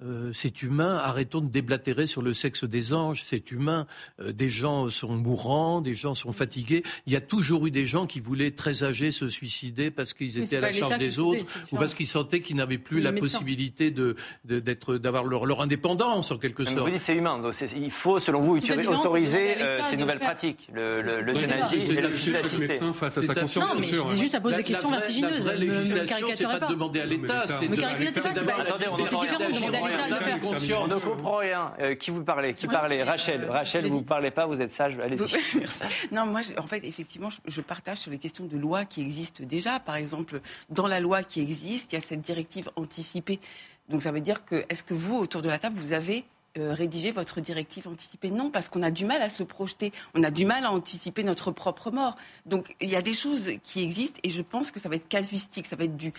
Euh, 0.02 0.32
c'est 0.34 0.62
humain, 0.62 0.96
arrêtons 0.96 1.40
de 1.40 1.48
déblatérer 1.48 2.08
sur 2.08 2.20
le 2.20 2.34
sexe 2.34 2.64
des 2.64 2.92
anges, 2.94 3.22
c'est 3.24 3.52
humain. 3.52 3.86
Euh, 4.20 4.32
des 4.32 4.48
gens 4.48 4.90
sont 4.90 5.14
mourants, 5.14 5.80
des 5.80 5.94
gens 5.94 6.14
sont 6.14 6.32
fatigués. 6.32 6.82
Il 7.06 7.12
y 7.12 7.16
a 7.16 7.20
toujours 7.20 7.64
eu 7.68 7.70
des 7.70 7.86
gens 7.86 8.04
qui 8.04 8.18
voulaient, 8.18 8.50
très 8.50 8.82
âgés, 8.82 9.12
se 9.12 9.28
suicider 9.28 9.92
parce 9.92 10.12
qu'ils 10.12 10.36
étaient 10.38 10.56
à 10.56 10.60
la 10.62 10.72
charge 10.72 10.98
des 10.98 11.10
le 11.10 11.20
autres 11.22 11.44
ou 11.70 11.76
parce 11.76 11.94
qu'ils 11.94 12.08
sentaient 12.08 12.40
qu'ils 12.40 12.56
n'avaient 12.56 12.76
plus 12.78 13.00
la 13.00 13.12
médecins. 13.12 13.38
possibilité 13.38 13.92
de, 13.92 14.16
de- 14.44 14.58
d'être, 14.58 14.96
d'avoir 14.96 15.22
leur, 15.22 15.46
leur 15.46 15.60
indépendance, 15.62 16.32
en 16.32 16.38
quelque 16.38 16.64
sorte. 16.64 16.76
Vous 16.76 16.90
dites 16.90 17.00
c'est 17.00 17.14
humain. 17.14 17.38
Donc 17.38 17.54
c'est- 17.54 17.70
il 17.76 17.90
faut, 17.92 18.18
selon 18.18 18.40
vous, 18.40 18.56
autoriser 18.56 19.54
à 19.62 19.64
euh, 19.64 19.80
ces 19.84 19.96
nouvelles 19.96 20.16
le 20.18 20.24
pratiques, 20.24 20.68
le- 20.74 21.02
le- 21.02 21.38
c'est- 21.38 21.78
et 21.78 21.92
le 21.94 22.58
médecin 22.58 22.92
face 22.92 23.16
à 23.18 23.22
sa 23.22 23.34
conscience, 23.34 23.70
c'est 23.76 23.82
sûr. 23.82 24.10
je 24.10 24.14
dis 24.16 24.20
juste, 24.22 24.32
ça 24.32 24.40
pose 24.40 24.50
La- 24.52 24.58
des 24.58 24.64
questions 24.64 24.90
vertigineuses. 24.90 25.44
C'est 25.44 26.06
caricaturez 26.06 26.52
pas 26.52 26.54
de 26.58 26.60
pas. 26.64 26.66
demander 26.70 27.00
à 27.00 27.06
l'État, 27.06 27.46
Mais 27.46 27.56
c'est 27.68 27.68
différent 27.68 29.38
de 29.48 29.54
demander 29.54 29.76
à 29.78 29.83
On 29.84 30.86
ne 30.86 31.00
comprend 31.00 31.36
rien. 31.36 31.72
Euh, 31.80 31.94
qui 31.94 32.10
vous 32.10 32.24
parlez 32.24 32.52
Qui 32.54 32.66
parlait 32.66 33.02
Rachel. 33.02 33.48
Rachel, 33.48 33.86
vous 33.86 33.98
ne 33.98 34.04
parlez 34.04 34.30
pas, 34.30 34.46
vous 34.46 34.60
êtes 34.60 34.70
sage. 34.70 34.98
Allez-y. 34.98 35.20
Merci. 35.58 36.08
Non, 36.12 36.26
moi, 36.26 36.42
je- 36.42 36.58
en 36.58 36.66
fait, 36.66 36.84
effectivement, 36.84 37.28
je, 37.46 37.60
partage 37.60 37.98
sur 37.98 38.10
les 38.10 38.18
questions 38.18 38.44
de 38.44 38.56
loi 38.56 38.84
qui 38.84 39.00
existent 39.00 39.42
déjà. 39.44 39.80
Par 39.80 39.96
exemple, 39.96 40.40
dans 40.70 40.86
la 40.86 41.00
loi 41.00 41.22
qui 41.22 41.40
existe, 41.40 41.92
il 41.92 41.96
y 41.96 41.98
a 41.98 42.00
cette 42.00 42.20
directive 42.20 42.70
anticipée. 42.76 43.40
Donc, 43.88 44.02
ça 44.02 44.12
veut 44.12 44.20
dire 44.20 44.44
que, 44.44 44.64
est-ce 44.68 44.82
que 44.82 44.94
vous, 44.94 45.16
autour 45.16 45.42
de 45.42 45.48
la 45.48 45.58
table, 45.58 45.76
vous 45.78 45.92
avez 45.92 46.24
euh, 46.56 46.72
rédigé 46.72 47.10
votre 47.10 47.40
directive 47.40 47.88
anticipée? 47.88 48.30
Non, 48.30 48.50
parce 48.50 48.68
qu'on 48.68 48.82
a 48.82 48.90
du 48.90 49.04
mal 49.04 49.22
à 49.22 49.28
se 49.28 49.42
projeter. 49.42 49.92
On 50.14 50.22
a 50.22 50.30
du 50.30 50.44
mal 50.44 50.64
à 50.64 50.70
anticiper 50.70 51.24
notre 51.24 51.50
propre 51.50 51.90
mort. 51.90 52.16
Donc, 52.46 52.74
il 52.80 52.88
y 52.88 52.96
a 52.96 53.02
des 53.02 53.14
choses 53.14 53.50
qui 53.62 53.82
existent 53.82 54.20
et 54.22 54.30
je 54.30 54.42
pense 54.42 54.70
que 54.70 54.80
ça 54.80 54.88
va 54.88 54.96
être 54.96 55.08
casuistique. 55.08 55.66
Ça 55.66 55.76
va 55.76 55.84
être 55.84 55.96
du 55.96 56.12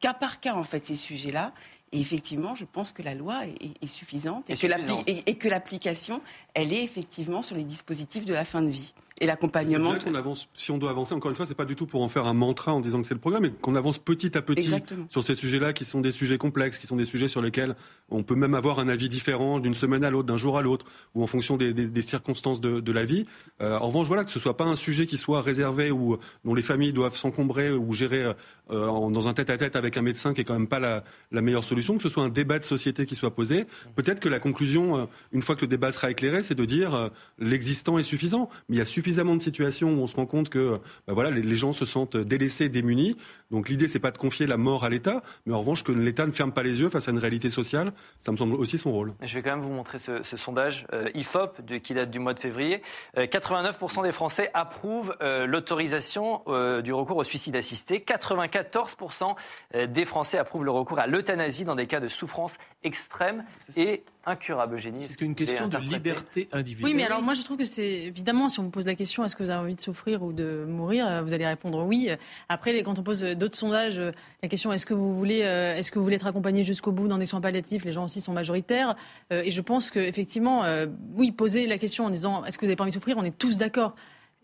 cas 0.00 0.14
par 0.14 0.40
cas, 0.40 0.54
en 0.54 0.64
fait, 0.64 0.84
ces 0.84 0.96
sujets-là. 0.96 1.52
Et 1.92 2.00
effectivement, 2.00 2.54
je 2.54 2.64
pense 2.64 2.92
que 2.92 3.02
la 3.02 3.14
loi 3.14 3.40
est, 3.46 3.66
est- 3.82 3.86
suffisante 3.88 4.48
et 4.48 4.54
que 4.54 4.66
et- 5.08 5.22
et 5.30 5.34
que 5.34 5.48
l'application, 5.48 6.20
elle 6.54 6.72
est 6.72 6.84
effectivement 6.84 7.42
sur 7.42 7.56
les 7.56 7.64
dispositifs 7.64 8.24
de 8.24 8.32
la 8.32 8.44
fin 8.44 8.62
de 8.62 8.68
vie 8.68 8.94
et 9.22 9.26
l'accompagnement. 9.26 9.90
bien 9.90 9.98
qu'on 9.98 10.14
avance, 10.14 10.48
si 10.54 10.70
on 10.70 10.78
doit 10.78 10.88
avancer, 10.90 11.12
encore 11.14 11.30
une 11.30 11.36
fois, 11.36 11.44
c'est 11.46 11.54
pas 11.56 11.64
du 11.66 11.74
tout 11.76 11.86
pour 11.86 12.02
en 12.02 12.08
faire 12.08 12.26
un 12.26 12.32
mantra 12.32 12.72
en 12.72 12.80
disant 12.80 13.02
que 13.02 13.06
c'est 13.08 13.12
le 13.14 13.20
programme, 13.20 13.42
mais 13.42 13.50
qu'on 13.50 13.74
avance 13.74 13.98
petit 13.98 14.38
à 14.38 14.40
petit 14.40 14.62
Exactement. 14.62 15.04
sur 15.10 15.22
ces 15.24 15.34
sujets-là 15.34 15.72
qui 15.72 15.84
sont 15.84 16.00
des 16.00 16.12
sujets 16.12 16.38
complexes, 16.38 16.78
qui 16.78 16.86
sont 16.86 16.96
des 16.96 17.04
sujets 17.04 17.28
sur 17.28 17.42
lesquels 17.42 17.74
on 18.08 18.22
peut 18.22 18.34
même 18.36 18.54
avoir 18.54 18.78
un 18.78 18.88
avis 18.88 19.08
différent 19.08 19.58
d'une 19.58 19.74
semaine 19.74 20.04
à 20.04 20.10
l'autre, 20.10 20.26
d'un 20.28 20.36
jour 20.38 20.56
à 20.58 20.62
l'autre, 20.62 20.86
ou 21.16 21.22
en 21.24 21.26
fonction 21.26 21.56
des, 21.56 21.74
des- 21.74 21.86
des 21.86 22.02
circonstances 22.02 22.60
de, 22.60 22.78
de 22.80 22.92
la 22.92 23.04
vie. 23.04 23.26
Euh, 23.60 23.76
en 23.78 23.88
revanche, 23.88 24.06
voilà, 24.06 24.24
que 24.24 24.30
ce 24.30 24.38
soit 24.38 24.56
pas 24.56 24.64
un 24.64 24.76
sujet 24.76 25.06
qui 25.08 25.18
soit 25.18 25.42
réservé 25.42 25.90
ou 25.90 26.16
dont 26.44 26.54
les 26.54 26.62
familles 26.62 26.92
doivent 26.94 27.16
s'encombrer 27.16 27.72
ou 27.72 27.92
gérer 27.92 28.32
euh, 28.70 28.86
en- 28.86 29.10
dans 29.10 29.26
un 29.28 29.34
tête-à-tête 29.34 29.74
avec 29.76 29.96
un 29.96 30.02
médecin 30.02 30.32
qui 30.32 30.40
est 30.42 30.44
quand 30.44 30.54
même 30.54 30.68
pas 30.68 30.78
la, 30.78 31.02
la 31.32 31.42
meilleure 31.42 31.64
solution, 31.64 31.79
que 31.96 32.02
ce 32.02 32.08
soit 32.08 32.22
un 32.22 32.28
débat 32.28 32.58
de 32.58 32.64
société 32.64 33.06
qui 33.06 33.16
soit 33.16 33.34
posé. 33.34 33.66
Peut-être 33.96 34.20
que 34.20 34.28
la 34.28 34.38
conclusion, 34.38 34.98
euh, 34.98 35.04
une 35.32 35.42
fois 35.42 35.56
que 35.56 35.62
le 35.62 35.66
débat 35.66 35.92
sera 35.92 36.10
éclairé, 36.10 36.42
c'est 36.42 36.54
de 36.54 36.64
dire 36.64 36.94
euh, 36.94 37.08
l'existant 37.38 37.98
est 37.98 38.02
suffisant. 38.02 38.48
Mais 38.68 38.76
il 38.76 38.78
y 38.78 38.82
a 38.82 38.86
suffisamment 38.86 39.34
de 39.36 39.42
situations 39.42 39.92
où 39.94 40.00
on 40.00 40.06
se 40.06 40.16
rend 40.16 40.26
compte 40.26 40.48
que 40.48 40.78
bah 41.06 41.14
voilà, 41.14 41.30
les, 41.30 41.54
gens 41.56 41.72
se 41.72 41.84
sentent 41.84 42.16
délaissés, 42.16 42.68
démunis. 42.68 43.16
Donc 43.50 43.68
l'idée, 43.68 43.88
c'est 43.88 43.98
pas 43.98 44.10
de 44.10 44.18
confier 44.18 44.46
la 44.46 44.56
mort 44.56 44.84
à 44.84 44.88
l'État, 44.88 45.22
mais 45.46 45.54
en 45.54 45.58
revanche 45.58 45.82
que 45.82 45.92
l'État 45.92 46.26
ne 46.26 46.32
ferme 46.32 46.52
pas 46.52 46.62
les 46.62 46.80
yeux 46.80 46.88
face 46.88 47.08
à 47.08 47.10
une 47.10 47.18
réalité 47.18 47.50
sociale. 47.50 47.92
Ça 48.18 48.32
me 48.32 48.36
semble 48.36 48.54
aussi 48.54 48.78
son 48.78 48.92
rôle. 48.92 49.12
Je 49.22 49.34
vais 49.34 49.42
quand 49.42 49.50
même 49.50 49.64
vous 49.64 49.72
montrer 49.72 49.98
ce, 49.98 50.22
ce 50.22 50.36
sondage 50.36 50.86
euh, 50.92 51.08
IFOP 51.14 51.60
de- 51.66 51.78
qui 51.78 51.94
date 51.94 52.10
du 52.10 52.18
mois 52.18 52.34
de 52.34 52.38
février. 52.38 52.82
Euh, 53.18 53.26
89% 53.26 54.02
des 54.04 54.12
Français 54.12 54.50
approuvent 54.54 55.14
euh, 55.22 55.46
l'autorisation 55.46 56.42
du 56.82 56.92
recours 56.92 57.16
au 57.16 57.24
suicide 57.24 57.56
assisté. 57.56 57.98
94% 57.98 59.34
euh, 59.74 59.86
des 59.86 60.04
Français 60.04 60.38
approuvent 60.38 60.64
le 60.64 60.70
recours 60.70 60.98
à 60.98 61.06
l'euthanasie 61.06 61.64
dans 61.70 61.76
des 61.76 61.86
cas 61.86 62.00
de 62.00 62.08
souffrance 62.08 62.58
extrême 62.82 63.44
et 63.76 64.02
incurable. 64.26 64.76
Eugénie, 64.76 65.06
C'est 65.08 65.20
une 65.20 65.34
question 65.34 65.68
de 65.68 65.78
liberté 65.78 66.48
individuelle. 66.52 66.92
Oui, 66.92 66.96
mais 66.96 67.04
alors 67.04 67.22
moi 67.22 67.34
je 67.34 67.42
trouve 67.42 67.56
que 67.56 67.64
c'est 67.64 68.02
évidemment 68.04 68.48
si 68.48 68.60
on 68.60 68.64
vous 68.64 68.70
pose 68.70 68.86
la 68.86 68.94
question 68.94 69.24
est-ce 69.24 69.36
que 69.36 69.42
vous 69.42 69.50
avez 69.50 69.60
envie 69.60 69.74
de 69.74 69.80
souffrir 69.80 70.22
ou 70.22 70.32
de 70.32 70.64
mourir, 70.68 71.06
euh, 71.06 71.22
vous 71.22 71.32
allez 71.32 71.46
répondre 71.46 71.84
oui. 71.84 72.10
Après, 72.48 72.82
quand 72.82 72.98
on 72.98 73.02
pose 73.02 73.22
d'autres 73.22 73.56
sondages, 73.56 73.98
euh, 73.98 74.10
la 74.42 74.48
question 74.48 74.72
est-ce 74.72 74.86
que 74.86 74.94
vous 74.94 75.14
voulez 75.14 75.42
euh, 75.42 75.76
est-ce 75.76 75.90
que 75.90 75.98
vous 75.98 76.04
voulez 76.04 76.16
être 76.16 76.26
accompagné 76.26 76.64
jusqu'au 76.64 76.92
bout 76.92 77.08
dans 77.08 77.18
des 77.18 77.26
soins 77.26 77.40
palliatifs, 77.40 77.84
les 77.84 77.92
gens 77.92 78.04
aussi 78.04 78.20
sont 78.20 78.32
majoritaires. 78.32 78.96
Et 79.30 79.50
je 79.50 79.60
pense 79.60 79.90
que 79.90 80.00
effectivement, 80.00 80.64
euh, 80.64 80.86
oui, 81.14 81.30
poser 81.32 81.66
la 81.66 81.78
question 81.78 82.06
en 82.06 82.10
disant 82.10 82.44
est-ce 82.44 82.58
que 82.58 82.62
vous 82.62 82.66
n'avez 82.66 82.76
pas 82.76 82.84
envie 82.84 82.90
de 82.90 82.94
souffrir, 82.94 83.16
on 83.16 83.24
est 83.24 83.36
tous 83.36 83.58
d'accord. 83.58 83.94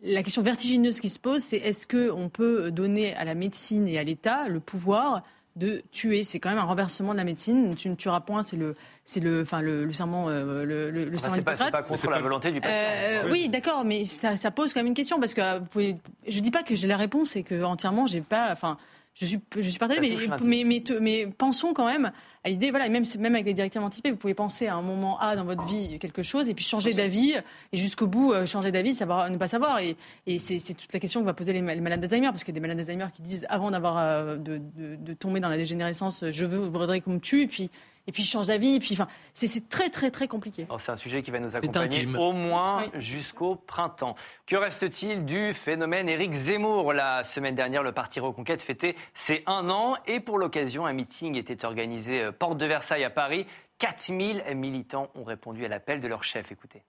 La 0.03 0.23
question 0.23 0.43
vertigineuse 0.43 1.01
qui 1.01 1.09
se 1.09 1.19
pose, 1.19 1.43
c'est 1.43 1.57
est-ce 1.57 1.87
que 1.87 2.11
on 2.11 2.29
peut 2.29 2.71
donner 2.71 3.15
à 3.15 3.25
la 3.25 3.35
médecine 3.35 3.89
et 3.89 3.99
à 3.99 4.05
l'État 4.05 4.49
le 4.49 4.61
pouvoir 4.61 5.23
de 5.57 5.83
tuer 5.91 6.23
C'est 6.23 6.39
quand 6.39 6.51
même 6.51 6.59
un 6.59 6.65
renversement 6.65 7.13
de 7.13 7.17
la 7.19 7.25
médecine. 7.25 7.75
Tu 7.75 7.89
ne 7.89 7.95
tueras 7.95 8.21
point, 8.21 8.43
c'est 8.43 8.57
le, 8.57 8.77
c'est 9.05 9.21
le, 9.21 9.41
enfin 9.43 9.63
le, 9.63 9.85
le 9.87 9.93
serment, 9.93 10.29
euh, 10.29 10.65
le, 10.65 10.91
le, 10.91 11.05
le 11.07 11.15
Enfin, 11.15 11.31
serment 11.31 11.37
c'est 11.37 11.43
pas, 11.43 11.71
pas 11.71 11.83
contre 11.83 12.11
la 12.11 12.21
volonté 12.21 12.53
du 12.53 12.61
patient. 12.61 12.77
Euh, 12.77 13.31
oui, 13.31 13.49
d'accord, 13.49 13.85
mais 13.85 14.05
ça, 14.05 14.37
ça 14.37 14.51
pose 14.51 14.73
quand 14.75 14.81
même 14.81 14.89
une 14.89 14.95
question 14.95 15.19
parce 15.19 15.33
que 15.35 15.41
euh, 15.41 15.59
vous 15.59 15.65
pouvez, 15.67 15.97
je 16.29 16.41
dis 16.41 16.51
pas 16.51 16.63
que 16.63 16.75
j'ai 16.77 16.87
la 16.87 16.97
réponse 16.99 17.37
et 17.37 17.43
que 17.43 17.63
entièrement 17.65 18.07
j'ai 18.07 18.21
pas, 18.21 18.49
enfin, 18.53 18.77
je 19.19 19.25
suis, 19.25 19.41
je 19.57 19.71
suis 19.71 19.79
partagée, 19.79 20.01
mais, 20.01 20.65
mais, 20.65 20.83
mais, 21.01 21.27
pensons 21.27 21.73
quand 21.73 21.87
même 21.87 22.13
à 22.45 22.51
l'idée, 22.51 22.71
voilà, 22.71 22.89
même, 22.91 23.05
même 23.19 23.35
avec 23.35 23.47
des 23.47 23.55
directives 23.55 23.81
anticipées, 23.83 24.11
vous 24.11 24.19
pouvez 24.19 24.35
penser 24.35 24.67
à 24.67 24.75
un 24.75 24.83
moment 24.83 25.19
A 25.19 25.37
dans 25.37 25.45
votre 25.45 25.65
vie 25.65 25.99
quelque 25.99 26.23
chose 26.23 26.51
et 26.51 26.55
puis 26.55 26.65
changer 26.65 26.93
d'avis 26.93 27.35
et 27.73 27.77
jusqu'au 27.77 28.07
bout 28.07 28.33
euh, 28.33 28.45
changer 28.45 28.71
d'avis, 28.71 28.95
savoir 28.95 29.31
ne 29.31 29.39
pas 29.39 29.49
savoir 29.49 29.81
et, 29.81 29.97
et 30.27 30.39
c'est 30.39 30.75
toute 30.75 30.93
la 30.93 31.01
question 31.01 31.21
que 31.23 31.27
va 31.27 31.33
poser 31.33 31.55
les, 31.55 31.63
les 31.63 31.81
malades 31.81 32.01
d'Alzheimer 32.01 32.29
parce 32.29 32.45
qu'il 32.45 32.53
y 32.53 32.57
a 32.57 32.61
des 32.61 32.61
malades 32.61 32.77
d'Alzheimer 32.77 33.07
qui 33.15 33.23
disent 33.23 33.47
avant 33.49 33.71
d'avoir 33.71 33.97
euh, 33.97 34.37
de, 34.37 34.59
de, 34.59 34.97
de 34.97 35.15
tomber 35.15 35.41
dans 35.41 35.49
la 35.49 35.57
dégénérescence, 35.57 36.25
je 36.31 36.45
veux, 36.45 36.59
voudrais 36.59 37.01
qu'on 37.01 37.15
me 37.15 37.21
tue 37.21 37.43
et 37.43 37.47
puis 37.47 37.71
et 38.07 38.13
puis 38.13 38.23
je 38.23 38.31
change 38.31 38.47
d'avis 38.49 38.77
et 38.77 38.79
puis 38.79 38.95
enfin 38.95 39.09
c'est 39.35 39.69
très 39.69 39.91
très 39.91 40.11
très 40.11 40.29
compliqué. 40.29 40.65
Alors, 40.65 40.81
C'est 40.81 40.93
un 40.93 40.97
sujet 40.97 41.23
qui 41.23 41.31
va 41.31 41.41
nous 41.41 41.57
accompagner 41.57 42.07
au 42.17 42.33
moins 42.33 42.91
jusqu'au 42.95 43.57
printemps. 43.57 44.15
Que 44.47 44.57
reste-t-il 44.57 45.25
du 45.25 45.53
phénomène 45.55 46.09
Éric 46.09 46.33
Zemmour? 46.33 46.93
La 46.93 47.25
semaine 47.25 47.55
dernière, 47.55 47.83
le 47.83 47.93
parti 47.93 48.21
Reconquête 48.21 48.63
fêtait 48.63 48.95
ses 49.15 49.43
un 49.47 49.71
an 49.71 49.95
et 50.07 50.21
pour 50.21 50.39
l'occasion, 50.39 50.87
un 50.87 50.93
meeting 50.93 51.37
était 51.37 51.65
organisé 51.65 52.23
euh, 52.23 52.33
porte 52.33 52.59
de 52.59 52.67
Versailles 52.67 53.05
à 53.05 53.11
Paris. 53.11 53.47
4000 53.79 54.43
militants 54.55 55.11
ont 55.15 55.25
répondu 55.25 55.65
à 55.65 55.69
l'appel 55.69 56.01
de 56.01 56.09
leur 56.09 56.25
chef. 56.25 56.51
Écoutez. 56.51 56.83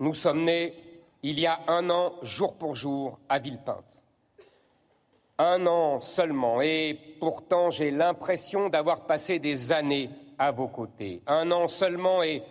Nous 0.00 0.14
sommes 0.14 0.44
nés 0.44 0.74
il 1.22 1.40
y 1.40 1.46
a 1.46 1.60
un 1.66 1.90
an, 1.90 2.14
jour 2.22 2.56
pour 2.56 2.74
jour, 2.74 3.18
à 3.28 3.38
Villepinte. 3.38 3.97
Un 5.38 5.66
an 5.66 6.00
seulement, 6.00 6.60
et 6.60 6.98
pourtant 7.20 7.70
j'ai 7.70 7.90
l'impression 7.90 8.68
d'avoir 8.68 9.06
passé 9.06 9.38
des 9.38 9.70
années 9.70 10.10
à 10.38 10.50
vos 10.50 10.68
côtés. 10.68 11.22
Un 11.26 11.50
an 11.52 11.68
seulement, 11.68 12.22
et 12.22 12.42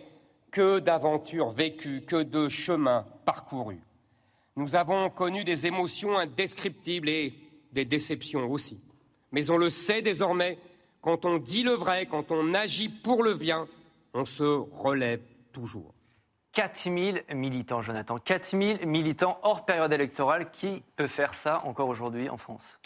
que 0.52 0.80
d'aventures 0.80 1.50
vécues, 1.50 2.02
que 2.02 2.24
de 2.24 2.48
chemins 2.48 3.06
parcourus. 3.26 3.82
Nous 4.56 4.76
avons 4.76 5.10
connu 5.10 5.44
des 5.44 5.68
émotions 5.68 6.18
indescriptibles 6.18 7.10
et 7.10 7.34
des 7.74 7.86
déceptions 7.86 8.50
aussi. 8.50 8.80
Mais 9.32 9.50
on 9.52 9.58
le 9.58 9.70
sait 9.70 10.02
désormais, 10.02 10.58
quand 11.02 11.26
on 11.26 11.38
dit 11.38 11.64
le 11.64 11.74
vrai, 11.74 12.06
quand 12.06 12.32
on 12.32 12.54
agit 12.54 12.90
pour 12.90 13.22
le 13.22 13.34
bien, 13.34 13.68
on 14.14 14.26
se 14.26 14.44
relève 14.44 15.22
toujours. 15.52 15.94
4000 16.58 17.24
militants, 17.36 17.84
Jonathan. 17.84 18.18
4000 18.18 18.88
militants 18.88 19.38
hors 19.44 19.64
période 19.64 19.94
électorale. 19.94 20.50
Qui 20.52 20.82
peut 20.96 21.06
faire 21.06 21.36
ça 21.36 21.60
encore 21.66 21.88
aujourd'hui 21.88 22.30
en 22.30 22.38
France? 22.38 22.80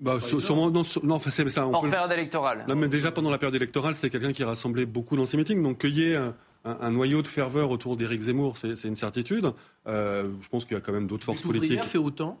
Bah, 0.00 0.18
sûrement, 0.20 0.68
non, 0.68 0.82
non, 1.04 1.14
enfin, 1.14 1.30
c'est 1.30 1.48
ça. 1.48 1.64
On 1.64 1.72
Hors 1.72 1.82
peut 1.82 1.90
période 1.90 2.10
électorale. 2.10 2.64
Non, 2.66 2.74
mais 2.74 2.88
déjà 2.88 3.12
pendant 3.12 3.30
la 3.30 3.38
période 3.38 3.54
électorale, 3.54 3.94
c'est 3.94 4.10
quelqu'un 4.10 4.32
qui 4.32 4.42
rassemblait 4.42 4.84
beaucoup 4.84 5.16
dans 5.16 5.26
ses 5.26 5.36
meetings. 5.36 5.62
Donc 5.62 5.78
qu'il 5.78 5.96
y 5.96 6.10
ait 6.10 6.16
un, 6.64 6.90
noyau 6.90 7.22
de 7.22 7.28
ferveur 7.28 7.70
autour 7.70 7.96
d'Éric 7.96 8.22
Zemmour, 8.22 8.58
c'est 8.58 8.74
c'est 8.74 8.88
une 8.88 8.96
certitude. 8.96 9.52
Euh, 9.86 10.28
je 10.40 10.48
pense 10.48 10.64
qu'il 10.64 10.74
y 10.76 10.78
a 10.78 10.80
quand 10.80 10.92
même 10.92 11.06
d'autres 11.06 11.24
forces 11.24 11.42
politiques. 11.42 11.80
fait 11.84 11.98
autant 11.98 12.36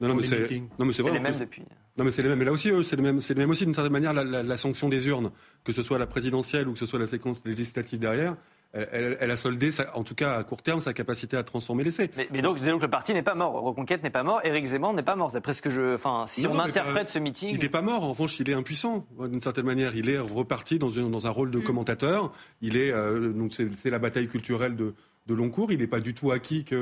Non, 0.00 0.08
non, 0.08 0.14
mais 0.16 0.24
c'est 0.24 0.40
meetings. 0.40 0.66
non, 0.80 0.84
mais 0.84 0.92
c'est 0.92 1.02
vrai. 1.02 1.12
C'est 1.12 1.18
les 1.18 1.22
mêmes 1.22 1.38
depuis. 1.38 1.62
Non, 1.96 2.04
mais 2.04 2.10
c'est 2.10 2.22
les 2.22 2.28
mêmes. 2.28 2.38
Mais 2.40 2.44
là 2.44 2.52
aussi, 2.52 2.70
eux, 2.70 2.82
c'est 2.82 2.96
les 2.96 3.02
mêmes. 3.02 3.20
C'est 3.20 3.34
les 3.34 3.40
mêmes 3.40 3.50
aussi 3.50 3.64
d'une 3.66 3.74
certaine 3.74 3.92
manière 3.92 4.12
la, 4.12 4.24
la- 4.24 4.42
la 4.42 4.56
sanction 4.56 4.88
des 4.88 5.06
urnes, 5.06 5.30
que 5.62 5.72
ce 5.72 5.84
soit 5.84 5.98
la 5.98 6.06
présidentielle 6.06 6.66
ou 6.66 6.72
que 6.72 6.78
ce 6.80 6.86
soit 6.86 6.98
la 6.98 7.06
séquence 7.06 7.42
législative 7.46 8.00
derrière. 8.00 8.34
Elle, 8.72 9.30
a 9.30 9.36
soldé, 9.36 9.72
sa- 9.72 9.96
en 9.96 10.04
tout 10.04 10.14
cas 10.14 10.36
à 10.36 10.44
court 10.44 10.62
terme, 10.62 10.78
sa 10.78 10.92
capacité 10.92 11.36
à 11.36 11.42
transformer 11.42 11.82
l'essai. 11.82 12.08
Mais, 12.16 12.28
mais 12.30 12.40
donc, 12.40 12.60
donc 12.62 12.80
le 12.82 12.88
parti 12.88 13.12
n'est 13.12 13.22
pas 13.22 13.34
mort. 13.34 13.54
Reconquête 13.62 14.04
n'est 14.04 14.10
pas 14.10 14.22
mort. 14.22 14.40
Éric 14.44 14.64
Zemmour 14.66 14.92
n'est 14.94 15.02
pas 15.02 15.16
mort. 15.16 15.32
D'après 15.32 15.54
ce 15.54 15.62
que 15.62 15.70
je. 15.70 15.94
Enfin, 15.94 16.26
si 16.28 16.44
Non, 16.44 16.50
on 16.52 16.54
non, 16.54 16.60
interprète 16.60 17.06
pas- 17.06 17.12
ce 17.12 17.18
meeting. 17.18 17.50
Il 17.52 17.58
n'est 17.60 17.68
pas 17.68 17.82
mort, 17.82 18.04
en 18.04 18.10
revanche, 18.10 18.38
il 18.38 18.48
est 18.48 18.54
impuissant, 18.54 19.06
d'une 19.18 19.40
certaine 19.40 19.66
manière. 19.66 19.96
Il 19.96 20.08
est 20.08 20.18
reparti 20.20 20.78
dans, 20.78 20.88
une- 20.90 21.10
dans 21.10 21.26
un 21.26 21.30
rôle 21.30 21.50
de 21.50 21.58
Mm. 21.58 21.62
commentateur. 21.64 22.32
Il 22.62 22.76
est, 22.76 22.92
euh, 22.92 23.32
donc 23.32 23.52
c'est 23.52 23.68
c'est 23.74 23.90
la 23.90 23.98
bataille 23.98 24.28
culturelle 24.28 24.76
de, 24.76 24.94
de 25.26 25.34
long 25.34 25.50
cours. 25.50 25.72
Il 25.72 25.78
n'est 25.80 25.88
pas 25.88 26.00
du 26.00 26.14
tout 26.14 26.30
acquis 26.30 26.64
qu'il 26.64 26.78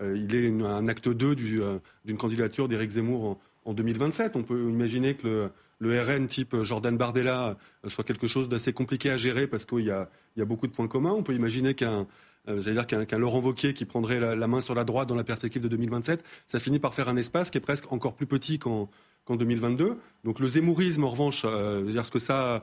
ait 0.00 0.46
une- 0.46 0.64
un 0.64 0.88
acte 0.88 1.08
2 1.08 1.36
du, 1.36 1.62
euh, 1.62 1.78
d'une 2.04 2.16
candidature 2.16 2.66
d'Éric 2.68 2.90
Zemmour 2.90 3.24
en, 3.24 3.38
en 3.70 3.74
2027. 3.74 4.34
On 4.34 4.42
peut 4.42 4.60
imaginer 4.70 5.14
que 5.14 5.26
le, 5.28 5.50
le 5.78 6.00
RN 6.00 6.26
type 6.26 6.62
Jordan 6.62 6.96
Bardella 6.96 7.56
euh, 7.84 7.88
soit 7.88 8.04
quelque 8.04 8.26
chose 8.26 8.48
d'assez 8.48 8.72
compliqué 8.72 9.10
à 9.10 9.16
gérer 9.16 9.46
parce 9.46 9.64
qu'il 9.64 9.84
y 9.84 9.90
a, 9.90 10.08
beaucoup 10.44 10.66
de 10.66 10.72
points 10.72 10.88
communs. 10.88 11.12
On 11.12 11.22
peut 11.22 11.34
imaginer 11.34 11.74
qu'un 11.74 12.06
euh, 12.48 13.18
Laurent 13.18 13.40
Wauquiez 13.40 13.74
qui 13.74 13.84
prendrait 13.84 14.20
la, 14.20 14.46
main 14.46 14.60
sur 14.60 14.74
la 14.74 14.84
droite 14.84 15.08
dans 15.08 15.14
la 15.14 15.24
perspective 15.24 15.62
de 15.62 15.68
2027, 15.68 16.24
ça 16.46 16.60
finit 16.60 16.78
par 16.78 16.94
faire 16.94 17.08
un 17.08 17.16
espace 17.16 17.50
qui 17.50 17.58
est 17.58 17.62
presque 17.62 17.92
encore 17.92 18.14
plus 18.14 18.26
petit 18.26 18.58
qu'en 18.58 18.88
qu'en 19.24 19.36
2022. 19.36 19.98
Donc 20.24 20.40
le 20.40 20.48
zémourisme, 20.48 21.04
en 21.04 21.10
revanche, 21.10 21.42
euh, 21.44 22.02
ce 22.02 22.10
que 22.10 22.18
ça, 22.18 22.62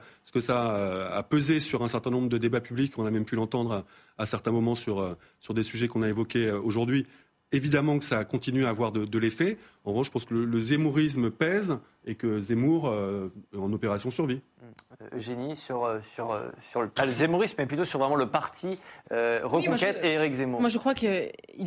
a 1.13 1.24
pesé 1.24 1.59
sur 1.59 1.84
un 1.84 1.88
certain 1.88 2.09
nombre 2.09 2.28
de 2.28 2.39
débats 2.39 2.61
publics, 2.61 2.97
on 2.97 3.05
a 3.05 3.11
même 3.11 3.26
pu 3.26 3.36
l'entendre 3.36 3.86
à, 4.18 4.26
certains 4.26 4.51
moments 4.51 4.74
sur, 4.74 5.16
des 5.51 5.63
sujets 5.63 5.88
qu'on 5.88 6.01
a 6.01 6.09
évoqués 6.09 6.51
aujourd'hui. 6.51 7.05
Évidemment 7.51 7.99
que 7.99 8.05
ça 8.05 8.26
continue 8.26 8.66
à 8.66 8.70
avoir 8.70 8.91
de 8.91 9.20
l'effet. 9.20 9.59
En 9.86 9.91
revanche, 9.91 10.07
je 10.07 10.11
pense 10.11 10.25
que 10.25 10.33
le, 10.33 10.45
le 10.45 10.59
zémourisme 10.59 11.29
pèse 11.31 11.77
et 12.07 12.15
que 12.15 12.39
Zemmour, 12.39 12.88
euh, 12.88 13.31
en 13.57 13.71
opération, 13.73 14.11
survit. 14.11 14.41
Euh, 15.01 15.17
Eugénie, 15.17 15.55
sur, 15.55 15.86
euh, 15.86 15.99
sur, 16.01 16.39
sur 16.59 16.81
le, 16.81 16.89
pas 16.89 17.05
le 17.05 17.11
zémourisme, 17.11 17.55
mais 17.59 17.65
plutôt 17.65 17.86
sur 17.86 17.99
vraiment 17.99 18.15
le 18.15 18.29
parti 18.29 18.77
euh, 19.11 19.39
Oui, 19.43 19.67
Reconquête 19.67 19.99
je- 20.01 20.07
et 20.07 20.11
Éric 20.13 20.33
Zemmour. 20.36 20.59
Moi, 20.59 20.69
je 20.69 20.77
crois 20.77 20.93
qu'il 20.93 21.07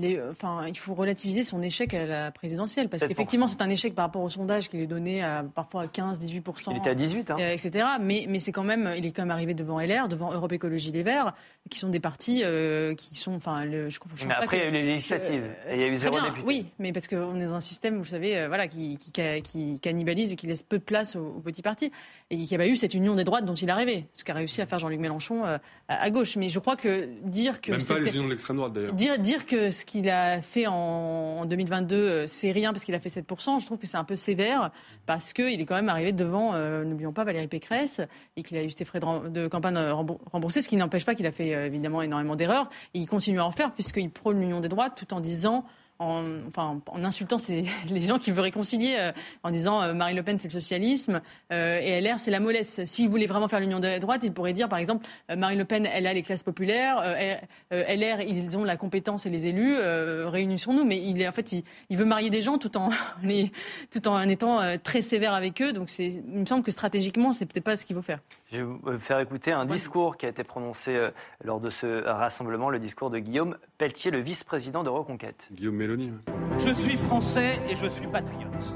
est, 0.04 0.22
enfin, 0.30 0.64
il 0.68 0.76
faut 0.78 0.94
relativiser 0.94 1.42
son 1.42 1.60
échec 1.62 1.92
à 1.94 2.06
la 2.06 2.30
présidentielle, 2.30 2.88
parce 2.88 3.06
qu'effectivement, 3.06 3.48
c'est 3.48 3.62
un 3.62 3.70
échec 3.70 3.94
par 3.94 4.04
rapport 4.06 4.22
au 4.22 4.28
sondage 4.30 4.68
qu'il 4.68 4.80
est 4.80 4.86
donné 4.86 5.22
à 5.22 5.44
parfois 5.54 5.82
à 5.82 5.86
15, 5.88 6.18
18 6.18 6.44
Il 6.70 6.76
était 6.76 6.90
à 6.90 6.94
18, 6.94 7.30
hein. 7.30 7.36
euh, 7.40 7.50
etc. 7.52 7.86
Mais, 8.00 8.26
mais 8.28 8.38
c'est 8.38 8.52
quand 8.52 8.64
même, 8.64 8.92
il 8.96 9.06
est 9.06 9.12
quand 9.12 9.22
même 9.22 9.30
arrivé 9.32 9.54
devant 9.54 9.80
LR, 9.80 10.08
devant 10.08 10.32
Europe 10.32 10.52
Écologie 10.52 10.92
Les 10.92 11.02
Verts, 11.02 11.34
qui 11.70 11.78
sont 11.78 11.88
des 11.90 12.00
partis 12.00 12.42
euh, 12.44 12.94
qui 12.94 13.14
sont, 13.16 13.34
enfin, 13.34 13.64
le, 13.64 13.88
je 13.90 13.98
crois. 14.00 14.10
je 14.14 14.26
Mais 14.26 14.34
après, 14.34 14.56
il 14.58 14.60
y 14.60 14.66
a 14.66 14.68
eu 14.68 14.72
les 14.72 14.82
législatives. 14.82 15.44
euh, 15.66 15.72
et 15.72 15.74
il 15.74 15.80
y 15.80 15.84
a 15.84 15.86
eu 15.88 15.90
Très 15.94 16.02
zéro 16.02 16.14
bien, 16.16 16.24
député. 16.28 16.46
Oui, 16.46 16.66
mais 16.78 16.92
parce 16.92 17.08
qu'on 17.08 17.38
est 17.40 17.44
dans 17.46 17.54
un 17.54 17.60
système, 17.60 17.98
vous 17.98 18.04
savez, 18.08 18.36
euh, 18.38 18.48
voilà, 18.48 18.66
qui, 18.68 18.96
qui, 18.98 19.12
ca- 19.14 19.40
qui 19.40 19.78
cannibalise 19.80 20.32
et 20.32 20.36
qui 20.36 20.46
laisse 20.46 20.62
peu 20.62 20.78
de 20.78 20.84
place 20.84 21.16
aux, 21.16 21.34
aux 21.36 21.40
petits 21.40 21.62
partis. 21.62 21.90
Et 22.30 22.36
qui 22.38 22.52
n'a 22.54 22.58
pas 22.58 22.66
eu 22.66 22.76
cette 22.76 22.94
union 22.94 23.14
des 23.14 23.24
droites 23.24 23.44
dont 23.44 23.54
il 23.54 23.68
est 23.68 23.72
arrivé. 23.72 24.06
Ce 24.12 24.24
qu'a 24.24 24.34
réussi 24.34 24.60
à 24.60 24.66
faire 24.66 24.78
Jean-Luc 24.78 25.00
Mélenchon 25.00 25.44
euh, 25.46 25.58
à, 25.88 26.02
à 26.02 26.10
gauche. 26.10 26.36
Mais 26.36 26.48
je 26.48 26.58
crois 26.58 26.76
que 26.76 27.08
dire 27.24 27.60
que 27.60 27.72
Même 27.72 27.84
pas 27.84 27.98
les 27.98 28.10
unions 28.10 28.24
de 28.24 28.30
l'extrême 28.30 28.56
droite, 28.56 28.72
d'ailleurs. 28.72 28.92
Dire, 28.92 29.18
dire 29.18 29.46
que 29.46 29.70
ce 29.70 29.84
qu'il 29.84 30.08
a 30.10 30.42
fait 30.42 30.66
en, 30.66 30.72
en 30.74 31.44
2022, 31.46 31.96
euh, 31.96 32.24
c'est 32.26 32.50
rien 32.52 32.72
parce 32.72 32.84
qu'il 32.84 32.94
a 32.94 33.00
fait 33.00 33.08
7%, 33.08 33.60
je 33.60 33.66
trouve 33.66 33.78
que 33.78 33.86
c'est 33.86 33.96
un 33.96 34.04
peu 34.04 34.16
sévère 34.16 34.70
parce 35.06 35.32
qu'il 35.32 35.60
est 35.60 35.64
quand 35.64 35.74
même 35.76 35.88
arrivé 35.88 36.12
devant, 36.12 36.52
n'oublions 36.84 37.12
pas, 37.12 37.24
Valérie 37.24 37.48
Pécresse 37.48 38.00
et 38.36 38.42
qu'il 38.42 38.56
a 38.56 38.62
eu 38.62 38.70
ses 38.70 38.84
frais 38.84 39.00
de, 39.00 39.28
de 39.28 39.46
campagne 39.48 39.76
rembour- 39.78 40.20
remboursés, 40.30 40.60
ce 40.60 40.68
qui 40.68 40.76
n'empêche 40.76 41.04
pas 41.06 41.14
qu'il 41.14 41.26
a 41.26 41.32
fait 41.32 41.48
évidemment 41.66 42.02
énormément 42.02 42.36
d'erreurs. 42.36 42.68
Et 42.94 42.98
il 42.98 43.06
continue 43.06 43.40
à 43.40 43.46
en 43.46 43.50
faire 43.50 43.72
puisqu'il 43.72 44.10
prône 44.10 44.38
l'union 44.40 44.60
des 44.60 44.68
droites 44.68 44.94
tout 44.96 45.14
en 45.14 45.20
disant 45.20 45.64
en, 45.98 46.46
enfin, 46.46 46.80
en 46.86 47.04
insultant 47.04 47.38
ces- 47.38 47.64
les 47.90 48.00
gens 48.00 48.18
qui 48.18 48.30
veulent 48.30 48.44
réconcilier, 48.44 48.96
euh, 48.98 49.12
en 49.42 49.50
disant 49.50 49.82
euh, 49.82 49.94
Marine 49.94 50.16
Le 50.16 50.22
Pen 50.22 50.38
c'est 50.38 50.48
le 50.48 50.52
socialisme 50.52 51.20
euh, 51.52 51.80
et 51.80 52.00
LR 52.00 52.20
c'est 52.20 52.30
la 52.30 52.40
mollesse. 52.40 52.84
S'il 52.84 53.08
voulait 53.08 53.26
vraiment 53.26 53.48
faire 53.48 53.60
l'union 53.60 53.80
des 53.80 53.98
droites, 53.98 54.22
il 54.22 54.32
pourrait 54.32 54.52
dire 54.52 54.68
par 54.68 54.78
exemple 54.78 55.06
euh, 55.30 55.36
Marine 55.36 55.58
Le 55.58 55.64
Pen 55.64 55.86
elle 55.92 56.06
a 56.06 56.12
les 56.14 56.22
classes 56.22 56.42
populaires, 56.42 56.98
euh, 57.04 57.34
euh, 57.72 57.84
LR 57.96 58.20
ils 58.22 58.56
ont 58.56 58.64
la 58.64 58.76
compétence 58.76 59.26
et 59.26 59.30
les 59.30 59.46
élus, 59.48 59.76
euh, 59.76 60.28
réunissons-nous. 60.28 60.84
Mais 60.84 60.98
il 61.02 61.20
est 61.20 61.28
en 61.28 61.32
fait 61.32 61.52
il, 61.52 61.64
il 61.90 61.96
veut 61.96 62.04
marier 62.04 62.30
des 62.30 62.42
gens 62.42 62.58
tout 62.58 62.76
en 62.76 62.90
les, 63.22 63.50
tout 63.90 64.06
en 64.08 64.20
étant 64.28 64.60
euh, 64.60 64.76
très 64.82 65.02
sévère 65.02 65.34
avec 65.34 65.60
eux. 65.62 65.72
Donc 65.72 65.88
c'est, 65.90 66.06
il 66.08 66.22
me 66.40 66.46
semble 66.46 66.62
que 66.62 66.70
stratégiquement 66.70 67.32
c'est 67.32 67.46
peut-être 67.46 67.64
pas 67.64 67.76
ce 67.76 67.84
qu'il 67.84 67.96
faut 67.96 68.02
faire. 68.02 68.20
Je 68.50 68.56
vais 68.56 68.62
vous 68.62 68.98
faire 68.98 69.20
écouter 69.20 69.52
un 69.52 69.66
discours 69.66 70.16
qui 70.16 70.24
a 70.24 70.30
été 70.30 70.42
prononcé 70.42 70.96
euh, 70.96 71.10
lors 71.44 71.60
de 71.60 71.68
ce 71.68 72.08
rassemblement, 72.08 72.70
le 72.70 72.78
discours 72.78 73.10
de 73.10 73.18
Guillaume 73.18 73.58
Pelletier, 73.76 74.10
le 74.10 74.20
vice-président 74.20 74.82
de 74.82 74.88
Reconquête. 74.88 75.48
Guillaume 75.52 75.76
Mélanie. 75.76 76.12
Je 76.56 76.70
suis 76.70 76.96
français 76.96 77.60
et 77.68 77.76
je 77.76 77.86
suis 77.86 78.06
patriote. 78.06 78.74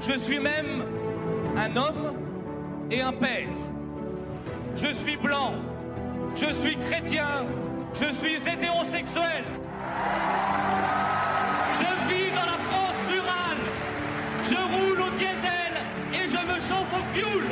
Je 0.00 0.12
suis 0.12 0.38
même 0.38 0.84
un 1.56 1.76
homme 1.76 2.14
et 2.92 3.00
un 3.00 3.12
père. 3.12 3.48
Je 4.76 4.92
suis 4.92 5.16
blanc. 5.16 5.54
Je 6.36 6.52
suis 6.52 6.76
chrétien. 6.76 7.44
Je 7.94 8.12
suis 8.12 8.36
hétérosexuel. 8.36 9.42
Je 11.72 12.08
vis 12.08 12.30
dans 12.30 12.46
la 12.46 12.58
France 12.68 12.96
rurale. 13.10 13.58
Je 14.44 14.54
roule 14.54 15.00
au 15.00 15.10
diesel 15.18 15.74
et 16.12 16.28
je 16.28 16.36
me 16.36 16.60
chauffe 16.60 16.94
au 16.94 17.18
fioul. 17.18 17.44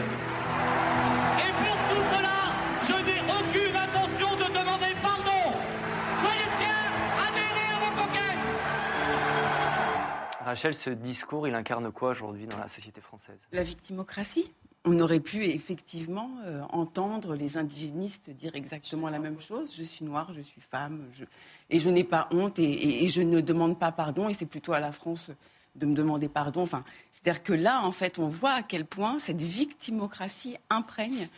Rachel, 10.47 10.77
ce 10.77 10.91
discours, 10.91 11.49
il 11.49 11.55
incarne 11.57 11.91
quoi 11.91 12.11
aujourd'hui 12.11 12.47
dans 12.47 12.59
la 12.59 12.69
société 12.69 13.01
française? 13.01 13.41
La 13.51 13.65
victimocratie. 13.65 14.53
On 14.85 15.01
aurait 15.01 15.19
pu 15.19 15.45
effectivement 15.45 16.31
euh, 16.45 16.63
entendre 16.71 17.35
les 17.35 17.59
indigénistes 17.59 18.31
dire 18.31 18.55
exactement 18.55 19.11
la 19.11 19.19
même 19.19 19.41
chose. 19.41 19.75
Je 19.77 19.83
suis 19.83 20.05
noire, 20.05 20.33
je 20.33 20.41
suis 20.41 20.61
femme, 20.61 21.07
et 21.69 21.81
je 21.81 21.89
n'ai 21.89 22.05
pas 22.05 22.29
honte 22.31 22.61
et 22.61 23.09
je 23.09 23.23
ne 23.23 23.41
demande 23.41 23.77
pas 23.77 23.91
pardon. 23.91 24.29
Et 24.29 24.35
c'est 24.35 24.47
plutôt 24.47 24.73
à 24.73 24.79
la 24.79 24.93
France 24.93 25.33
de 25.75 25.85
me 25.85 25.95
demander 25.95 26.29
pardon. 26.29 26.63
Enfin, 26.63 26.85
c'est-à-dire 27.11 27.43
que 27.43 27.53
là, 27.53 27.83
en 27.83 27.91
fait, 27.91 28.21
on 28.21 28.29
voit 28.29 28.53
à 28.53 28.63
quel 28.63 28.85
point 28.85 29.19
cette 29.19 29.43
victimocratie 29.43 30.59
imprègne 30.71 31.29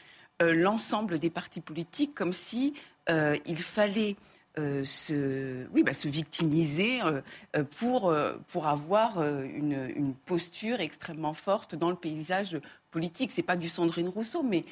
euh, 0.43 0.53
l'ensemble 0.53 1.19
des 1.19 1.31
partis 1.31 1.63
politiques, 1.63 2.15
comme 2.15 2.35
si 2.35 2.75
euh, 3.09 3.39
il 3.47 3.57
fallait 3.57 4.17
euh, 4.59 4.85
se, 4.85 5.67
oui, 5.73 5.83
bah, 5.85 5.95
se 5.95 6.09
victimiser 6.09 7.01
euh, 7.03 7.21
euh, 7.57 7.65
pour, 7.79 8.13
pour 8.49 8.67
avoir 8.67 9.23
une, 9.23 9.89
une 9.97 10.15
posture 10.15 10.81
extrêmement 10.81 11.35
forte 11.35 11.75
dans 11.75 11.91
le 11.91 11.97
paysage 11.97 12.59
politique. 12.91 13.31
C'est 13.31 13.43
pas 13.43 13.57
du 13.57 13.69
Sandrine 13.69 14.09
Rousseau, 14.09 14.43
mais 14.43 14.65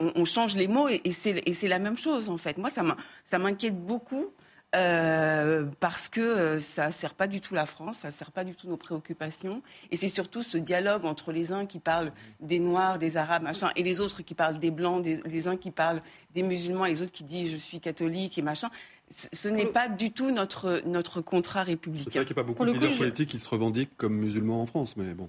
on, 0.00 0.24
change 0.24 0.56
les 0.56 0.66
mots 0.68 0.88
et, 0.88 1.00
et 1.04 1.12
c'est 1.12 1.68
la 1.68 1.78
même 1.78 1.96
chose 1.96 2.28
en 2.28 2.36
fait. 2.38 2.58
Moi, 2.58 2.70
ça 2.70 2.82
m'in- 2.82 2.96
ça 3.24 3.38
m'inquiète 3.38 3.78
beaucoup. 3.80 4.26
parce 5.80 6.08
que 6.08 6.58
ça 6.60 6.90
sert 6.90 7.14
pas 7.14 7.26
du 7.26 7.40
tout 7.40 7.54
la 7.54 7.66
France, 7.66 7.98
ça 7.98 8.10
sert 8.10 8.30
pas 8.30 8.44
du 8.44 8.54
tout 8.54 8.68
nos 8.68 8.76
préoccupations, 8.76 9.62
et 9.90 9.96
c'est 9.96 10.08
surtout 10.08 10.42
ce 10.44 10.58
dialogue 10.58 11.04
entre 11.04 11.32
les 11.32 11.52
uns 11.52 11.66
qui 11.66 11.80
parlent 11.80 12.12
des 12.40 12.60
Noirs, 12.60 12.98
des 12.98 13.16
Arabes, 13.16 13.42
machin, 13.42 13.70
et 13.76 13.82
les 13.82 14.00
autres 14.00 14.22
qui 14.22 14.34
parlent 14.34 14.58
des 14.58 14.70
Blancs, 14.70 15.02
des, 15.02 15.20
les 15.24 15.48
uns 15.48 15.56
qui 15.56 15.70
parlent 15.70 16.02
des 16.34 16.42
musulmans, 16.42 16.84
les 16.84 17.02
autres 17.02 17.12
qui 17.12 17.24
disent 17.24 17.50
je 17.50 17.56
suis 17.56 17.80
catholique 17.80 18.38
et 18.38 18.42
machin. 18.42 18.70
Ce, 19.10 19.48
n'est 19.48 19.66
pas 19.66 19.88
du 19.88 20.12
tout 20.12 20.30
notre 20.30 20.82
notre 20.86 21.20
contrat 21.20 21.64
C'est 21.64 21.72
républicain. 21.72 22.10
vrai 22.10 22.24
qu'il 22.24 22.34
n'y 22.36 22.40
a 22.40 22.42
pas 22.42 22.46
beaucoup 22.46 22.56
Pour 22.58 22.66
de 22.66 22.70
le 22.72 22.76
coup, 22.78 22.80
leaders 22.84 22.94
je- 22.96 22.98
politiques 23.02 23.30
qui 23.30 23.38
se 23.40 23.48
revendiquent 23.48 23.96
comme 23.96 24.14
musulmans 24.16 24.62
en 24.62 24.66
France, 24.66 24.96
mais 24.96 25.12
bon. 25.14 25.28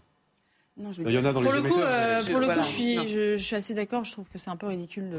Non, 0.78 0.92
je 0.94 1.02
Il 1.02 1.10
y 1.12 1.18
en 1.18 1.22
dire, 1.22 1.30
a 1.32 1.34
dans 1.34 1.42
Pour 1.42 1.52
les 1.52 1.62
le 1.62 1.68
coup, 1.70 1.80
euh, 1.80 2.22
pour 2.24 2.40
le 2.40 2.40
coup, 2.40 2.46
Voilà. 2.46 2.62
je 2.62 2.68
suis, 2.68 3.08
je, 3.08 3.38
je 3.38 3.44
suis 3.44 3.56
assez 3.56 3.74
d'accord. 3.74 4.04
Je 4.04 4.12
trouve 4.12 4.26
que 4.32 4.38
c'est 4.38 4.50
un 4.52 4.56
peu 4.56 4.68
ridicule 4.68 5.10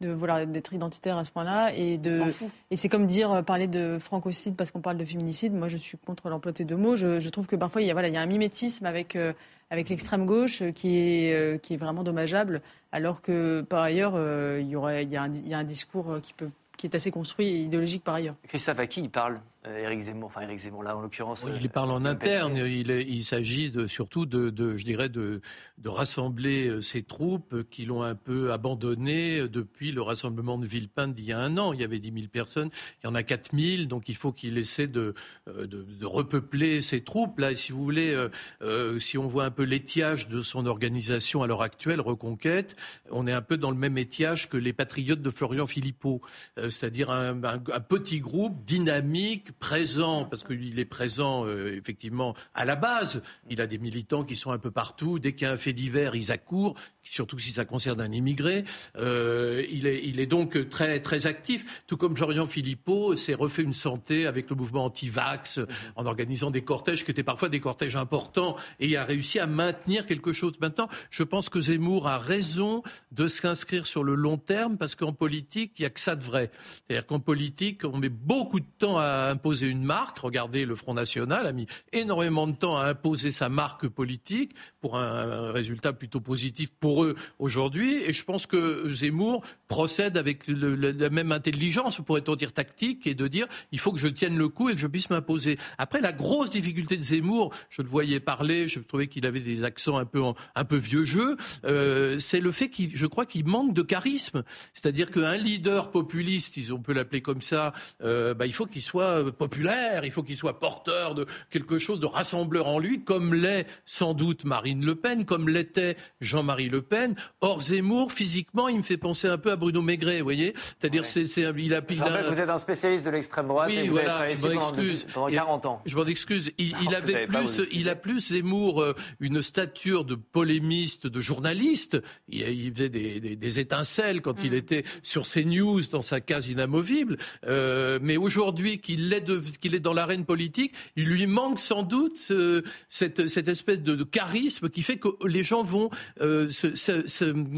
de, 0.00 0.44
d'être 0.46 0.72
identitaire 0.74 1.16
à 1.18 1.24
ce 1.24 1.30
point-là 1.30 1.72
et 1.74 1.96
de. 1.96 2.20
On 2.20 2.24
s'en 2.26 2.30
fout. 2.34 2.48
Et 2.72 2.76
c'est 2.76 2.88
comme 2.88 3.06
dire 3.06 3.30
euh, 3.32 3.42
parler 3.42 3.68
de 3.68 3.98
francocide 4.00 4.56
parce 4.56 4.70
qu'on 4.72 4.80
parle 4.80 4.98
de 4.98 5.04
féminicide. 5.04 5.54
Moi, 5.54 5.68
je 5.68 5.76
suis 5.76 5.96
contre 5.96 6.28
l'emploi 6.28 6.50
de 6.52 6.58
ces 6.58 6.64
deux 6.64 6.76
mots. 6.76 6.96
Je, 6.96 7.20
je 7.20 7.28
trouve 7.30 7.46
que 7.46 7.56
parfois 7.56 7.80
il 7.80 7.86
y 7.86 7.90
a 7.90 7.94
voilà 7.94 8.08
il 8.08 8.14
y 8.14 8.16
a 8.16 8.20
un 8.20 8.26
mimétisme 8.26 8.86
avec 8.86 9.14
euh, 9.14 9.32
avec 9.70 9.88
l'extrême 9.88 10.26
gauche 10.26 10.62
euh, 10.62 10.72
qui 10.72 10.98
est 10.98 11.32
euh, 11.32 11.58
qui 11.58 11.74
est 11.74 11.78
vraiment 11.78 12.02
dommageable, 12.02 12.60
alors 12.92 13.22
que 13.22 13.62
par 13.62 13.82
ailleurs 13.82 14.14
euh, 14.16 14.58
il 14.60 14.68
y 14.68 14.76
aurait 14.76 15.04
il 15.04 15.10
y 15.10 15.16
a 15.16 15.22
un, 15.22 15.32
il 15.32 15.48
y 15.48 15.54
a 15.54 15.58
un 15.58 15.64
discours 15.64 16.10
euh, 16.10 16.20
qui 16.20 16.32
peut 16.34 16.50
qui 16.84 16.88
est 16.88 16.96
assez 16.96 17.10
construit 17.10 17.48
et 17.48 17.60
idéologique 17.62 18.04
par 18.04 18.16
ailleurs. 18.16 18.34
Christophe, 18.46 18.78
à 18.78 18.86
qui 18.86 19.00
il 19.00 19.08
parle? 19.08 19.40
Éric 19.66 20.02
Zemmour, 20.02 20.26
enfin 20.26 20.42
Éric 20.42 20.58
Zemmour 20.58 20.82
là 20.82 20.96
en 20.96 21.00
l'occurrence. 21.00 21.42
Oui, 21.44 21.52
euh, 21.52 21.58
il 21.60 21.70
parle 21.70 21.90
en 21.90 22.04
interne. 22.04 22.56
Il, 22.56 22.90
est- 22.90 23.04
il 23.08 23.24
s'agit 23.24 23.70
de, 23.70 23.86
surtout 23.86 24.26
de, 24.26 24.50
de, 24.50 24.76
je 24.76 24.84
dirais, 24.84 25.08
de, 25.08 25.40
de 25.78 25.88
rassembler 25.88 26.68
euh, 26.68 26.80
ces 26.80 27.02
troupes 27.02 27.62
qui 27.70 27.86
l'ont 27.86 28.02
un 28.02 28.14
peu 28.14 28.52
abandonné 28.52 29.40
euh, 29.40 29.48
depuis 29.48 29.92
le 29.92 30.02
rassemblement 30.02 30.58
de 30.58 30.66
Villepinte 30.66 31.14
d'il 31.14 31.24
y 31.24 31.32
a 31.32 31.38
un 31.38 31.56
an. 31.58 31.72
Il 31.72 31.80
y 31.80 31.84
avait 31.84 31.98
10 31.98 32.12
000 32.14 32.26
personnes, 32.28 32.68
il 33.02 33.06
y 33.06 33.10
en 33.10 33.14
a 33.14 33.22
4 33.22 33.50
000, 33.58 33.84
donc 33.84 34.08
il 34.08 34.16
faut 34.16 34.32
qu'il 34.32 34.58
essaie 34.58 34.86
de, 34.86 35.14
euh, 35.48 35.66
de, 35.66 35.82
de 35.82 36.06
repeupler 36.06 36.80
ces 36.80 37.02
troupes. 37.02 37.38
Là, 37.38 37.54
si 37.54 37.72
vous 37.72 37.82
voulez, 37.82 38.12
euh, 38.12 38.28
euh, 38.62 38.98
si 38.98 39.16
on 39.18 39.26
voit 39.28 39.44
un 39.44 39.50
peu 39.50 39.62
l'étiage 39.64 40.28
de 40.28 40.42
son 40.42 40.66
organisation 40.66 41.42
à 41.42 41.46
l'heure 41.46 41.62
actuelle, 41.62 42.00
Reconquête, 42.00 42.76
on 43.10 43.26
est 43.26 43.32
un 43.32 43.42
peu 43.42 43.56
dans 43.56 43.70
le 43.70 43.76
même 43.78 43.96
étiage 43.98 44.48
que 44.48 44.56
les 44.56 44.72
patriotes 44.72 45.22
de 45.22 45.30
Florian 45.30 45.66
Philippot, 45.66 46.20
Euh, 46.58 46.68
c'est-à-dire 46.68 47.10
un, 47.10 47.42
un- 47.44 47.54
un 47.72 47.80
petit 47.80 48.20
groupe 48.20 48.64
dynamique, 48.64 49.53
présent, 49.58 50.24
parce 50.24 50.44
qu'il 50.44 50.78
est 50.78 50.84
présent 50.84 51.46
euh, 51.46 51.76
effectivement 51.76 52.34
à 52.54 52.64
la 52.64 52.76
base. 52.76 53.22
Il 53.50 53.60
a 53.60 53.66
des 53.66 53.78
militants 53.78 54.24
qui 54.24 54.36
sont 54.36 54.50
un 54.50 54.58
peu 54.58 54.70
partout. 54.70 55.18
Dès 55.18 55.32
qu'il 55.32 55.46
y 55.46 55.50
a 55.50 55.52
un 55.52 55.56
fait 55.56 55.72
divers, 55.72 56.14
ils 56.14 56.32
accourent, 56.32 56.74
surtout 57.02 57.38
si 57.38 57.50
ça 57.50 57.64
concerne 57.64 58.00
un 58.00 58.12
immigré. 58.12 58.64
Euh, 58.96 59.64
il, 59.70 59.86
est, 59.86 60.02
il 60.04 60.20
est 60.20 60.26
donc 60.26 60.68
très, 60.68 61.00
très 61.00 61.26
actif, 61.26 61.82
tout 61.86 61.96
comme 61.96 62.16
Florian 62.16 62.46
Philippot 62.46 63.16
s'est 63.16 63.34
refait 63.34 63.62
une 63.62 63.72
santé 63.72 64.26
avec 64.26 64.50
le 64.50 64.56
mouvement 64.56 64.84
anti-vax, 64.86 65.60
en 65.96 66.06
organisant 66.06 66.50
des 66.50 66.62
cortèges 66.62 67.04
qui 67.04 67.10
étaient 67.10 67.22
parfois 67.22 67.48
des 67.48 67.60
cortèges 67.60 67.96
importants, 67.96 68.56
et 68.80 68.86
il 68.86 68.96
a 68.96 69.04
réussi 69.04 69.38
à 69.38 69.46
maintenir 69.46 70.06
quelque 70.06 70.32
chose. 70.32 70.54
Maintenant, 70.60 70.88
je 71.10 71.22
pense 71.22 71.48
que 71.48 71.60
Zemmour 71.60 72.08
a 72.08 72.18
raison 72.18 72.82
de 73.12 73.28
s'inscrire 73.28 73.86
sur 73.86 74.04
le 74.04 74.14
long 74.14 74.38
terme, 74.38 74.76
parce 74.76 74.94
qu'en 74.94 75.12
politique, 75.12 75.72
il 75.78 75.82
n'y 75.82 75.86
a 75.86 75.90
que 75.90 76.00
ça 76.00 76.16
de 76.16 76.24
vrai. 76.24 76.50
C'est-à-dire 76.86 77.06
qu'en 77.06 77.20
politique, 77.20 77.82
on 77.84 77.98
met 77.98 78.08
beaucoup 78.08 78.60
de 78.60 78.66
temps 78.78 78.98
à 78.98 79.28
imposer 79.44 79.66
une 79.66 79.84
marque. 79.84 80.18
Regardez, 80.20 80.64
le 80.64 80.74
Front 80.74 80.94
National 80.94 81.46
a 81.46 81.52
mis 81.52 81.66
énormément 81.92 82.46
de 82.46 82.56
temps 82.56 82.78
à 82.78 82.86
imposer 82.86 83.30
sa 83.30 83.50
marque 83.50 83.86
politique 83.88 84.52
pour 84.80 84.96
un 84.96 85.52
résultat 85.52 85.92
plutôt 85.92 86.20
positif 86.20 86.70
pour 86.80 87.04
eux 87.04 87.14
aujourd'hui. 87.38 88.02
Et 88.04 88.14
je 88.14 88.24
pense 88.24 88.46
que 88.46 88.88
Zemmour 88.88 89.44
procède 89.68 90.16
avec 90.16 90.46
le- 90.46 90.74
le- 90.74 90.92
la 90.92 91.10
même 91.10 91.30
intelligence, 91.30 92.00
pourrait-on 92.00 92.36
dire 92.36 92.52
tactique, 92.54 93.06
et 93.06 93.14
de 93.14 93.28
dire 93.28 93.46
il 93.70 93.78
faut 93.78 93.92
que 93.92 93.98
je 93.98 94.08
tienne 94.08 94.38
le 94.38 94.48
coup 94.48 94.70
et 94.70 94.74
que 94.74 94.80
je 94.80 94.86
puisse 94.86 95.10
m'imposer. 95.10 95.58
Après, 95.76 96.00
la 96.00 96.12
grosse 96.12 96.48
difficulté 96.48 96.96
de 96.96 97.02
Zemmour, 97.02 97.52
je 97.68 97.82
le 97.82 97.88
voyais 97.88 98.20
parler, 98.20 98.68
je 98.68 98.80
trouvais 98.80 99.08
qu'il 99.08 99.26
avait 99.26 99.40
des 99.40 99.62
accents 99.62 99.98
un 99.98 100.06
peu 100.06 100.22
un 100.54 100.64
peu 100.64 100.76
vieux 100.76 101.04
jeu, 101.04 101.36
euh, 101.66 102.18
c'est 102.18 102.40
le 102.40 102.50
fait 102.50 102.70
qu'il, 102.70 102.96
je 102.96 103.06
crois 103.06 103.26
qu'il 103.26 103.44
manque 103.44 103.74
de 103.74 103.82
charisme. 103.82 104.42
C'est-à-dire 104.72 105.10
qu'un 105.10 105.36
leader 105.36 105.90
populiste, 105.90 106.58
on 106.72 106.78
peut 106.78 106.94
l'appeler 106.94 107.20
comme 107.20 107.42
ça, 107.42 107.74
euh, 108.02 108.32
bah, 108.32 108.46
il 108.46 108.54
faut 108.54 108.64
qu'il 108.64 108.80
soit 108.80 109.33
populaire, 109.34 110.04
il 110.04 110.10
faut 110.10 110.22
qu'il 110.22 110.36
soit 110.36 110.58
porteur 110.60 111.14
de 111.14 111.26
quelque 111.50 111.78
chose 111.78 112.00
de 112.00 112.06
rassembleur 112.06 112.66
en 112.66 112.78
lui, 112.78 113.02
comme 113.04 113.34
l'est 113.34 113.66
sans 113.84 114.14
doute 114.14 114.44
Marine 114.44 114.84
Le 114.84 114.94
Pen, 114.94 115.24
comme 115.24 115.48
l'était 115.48 115.96
Jean-Marie 116.20 116.68
Le 116.68 116.82
Pen. 116.82 117.14
Or 117.40 117.60
Zemmour, 117.60 118.12
physiquement, 118.12 118.68
il 118.68 118.78
me 118.78 118.82
fait 118.82 118.96
penser 118.96 119.28
un 119.28 119.38
peu 119.38 119.50
à 119.52 119.56
Bruno 119.56 119.82
Maigret, 119.82 120.18
vous 120.18 120.24
voyez. 120.24 120.54
C'est-à-dire, 120.56 121.04
c'est, 121.06 121.26
c'est, 121.26 121.42
il 121.58 121.74
a, 121.74 121.80
il 121.88 121.96
Je 121.96 122.02
a- 122.02 122.30
vous 122.30 122.40
êtes 122.40 122.48
un 122.50 122.58
spécialiste 122.58 123.04
de 123.04 123.10
l'extrême 123.10 123.48
droite 123.48 123.70
et 123.70 123.82
oui, 123.82 123.88
vous 123.88 123.94
voilà, 123.94 124.16
avez 124.18 124.36
je 124.36 124.42
m'en 124.46 124.50
excuse. 124.52 125.06
pendant 125.12 125.28
Et 125.28 125.34
40 125.34 125.66
ans. 125.66 125.82
Je 125.86 125.96
m'en 125.96 126.04
excuse. 126.06 126.52
Il, 126.58 126.72
Non, 126.72 126.78
il 126.80 126.88
vous 126.88 126.94
avait 126.94 127.24
plus, 127.26 127.60
il 127.72 127.88
a 127.88 127.94
plus 127.94 128.28
Zemmour 128.32 128.82
euh, 128.82 128.94
une 129.20 129.42
stature 129.42 130.04
de 130.04 130.14
polémiste, 130.14 131.06
de 131.06 131.20
journaliste. 131.20 132.00
Il, 132.28 132.40
il 132.48 132.72
faisait 132.72 132.88
des, 132.88 133.20
des- 133.20 133.36
des 133.36 133.58
étincelles 133.58 134.20
quand 134.22 134.34
Mm. 134.40 134.44
il 134.46 134.54
était 134.54 134.84
sur 135.02 135.26
ses 135.26 135.44
news 135.44 135.80
dans 135.92 136.02
sa 136.02 136.20
case 136.20 136.48
inamovible. 136.48 137.16
Euh, 137.46 137.98
mais 138.02 138.16
aujourd'hui 138.16 138.78
qu'il 138.80 139.08
qu'il 139.20 139.74
est 139.74 139.80
dans 139.80 139.92
l'arène 139.92 140.24
politique, 140.24 140.74
il 140.96 141.06
lui 141.06 141.26
manque 141.26 141.60
sans 141.60 141.82
doute 141.82 142.16
ce- 142.16 142.62
cette, 142.88 143.18
espèce 143.48 143.80
de, 143.82 144.02
charisme 144.04 144.68
qui 144.68 144.82
fait 144.82 144.96
que 144.98 145.08
les 145.26 145.44
gens 145.44 145.62
vont, 145.62 145.90
euh, 146.20 146.48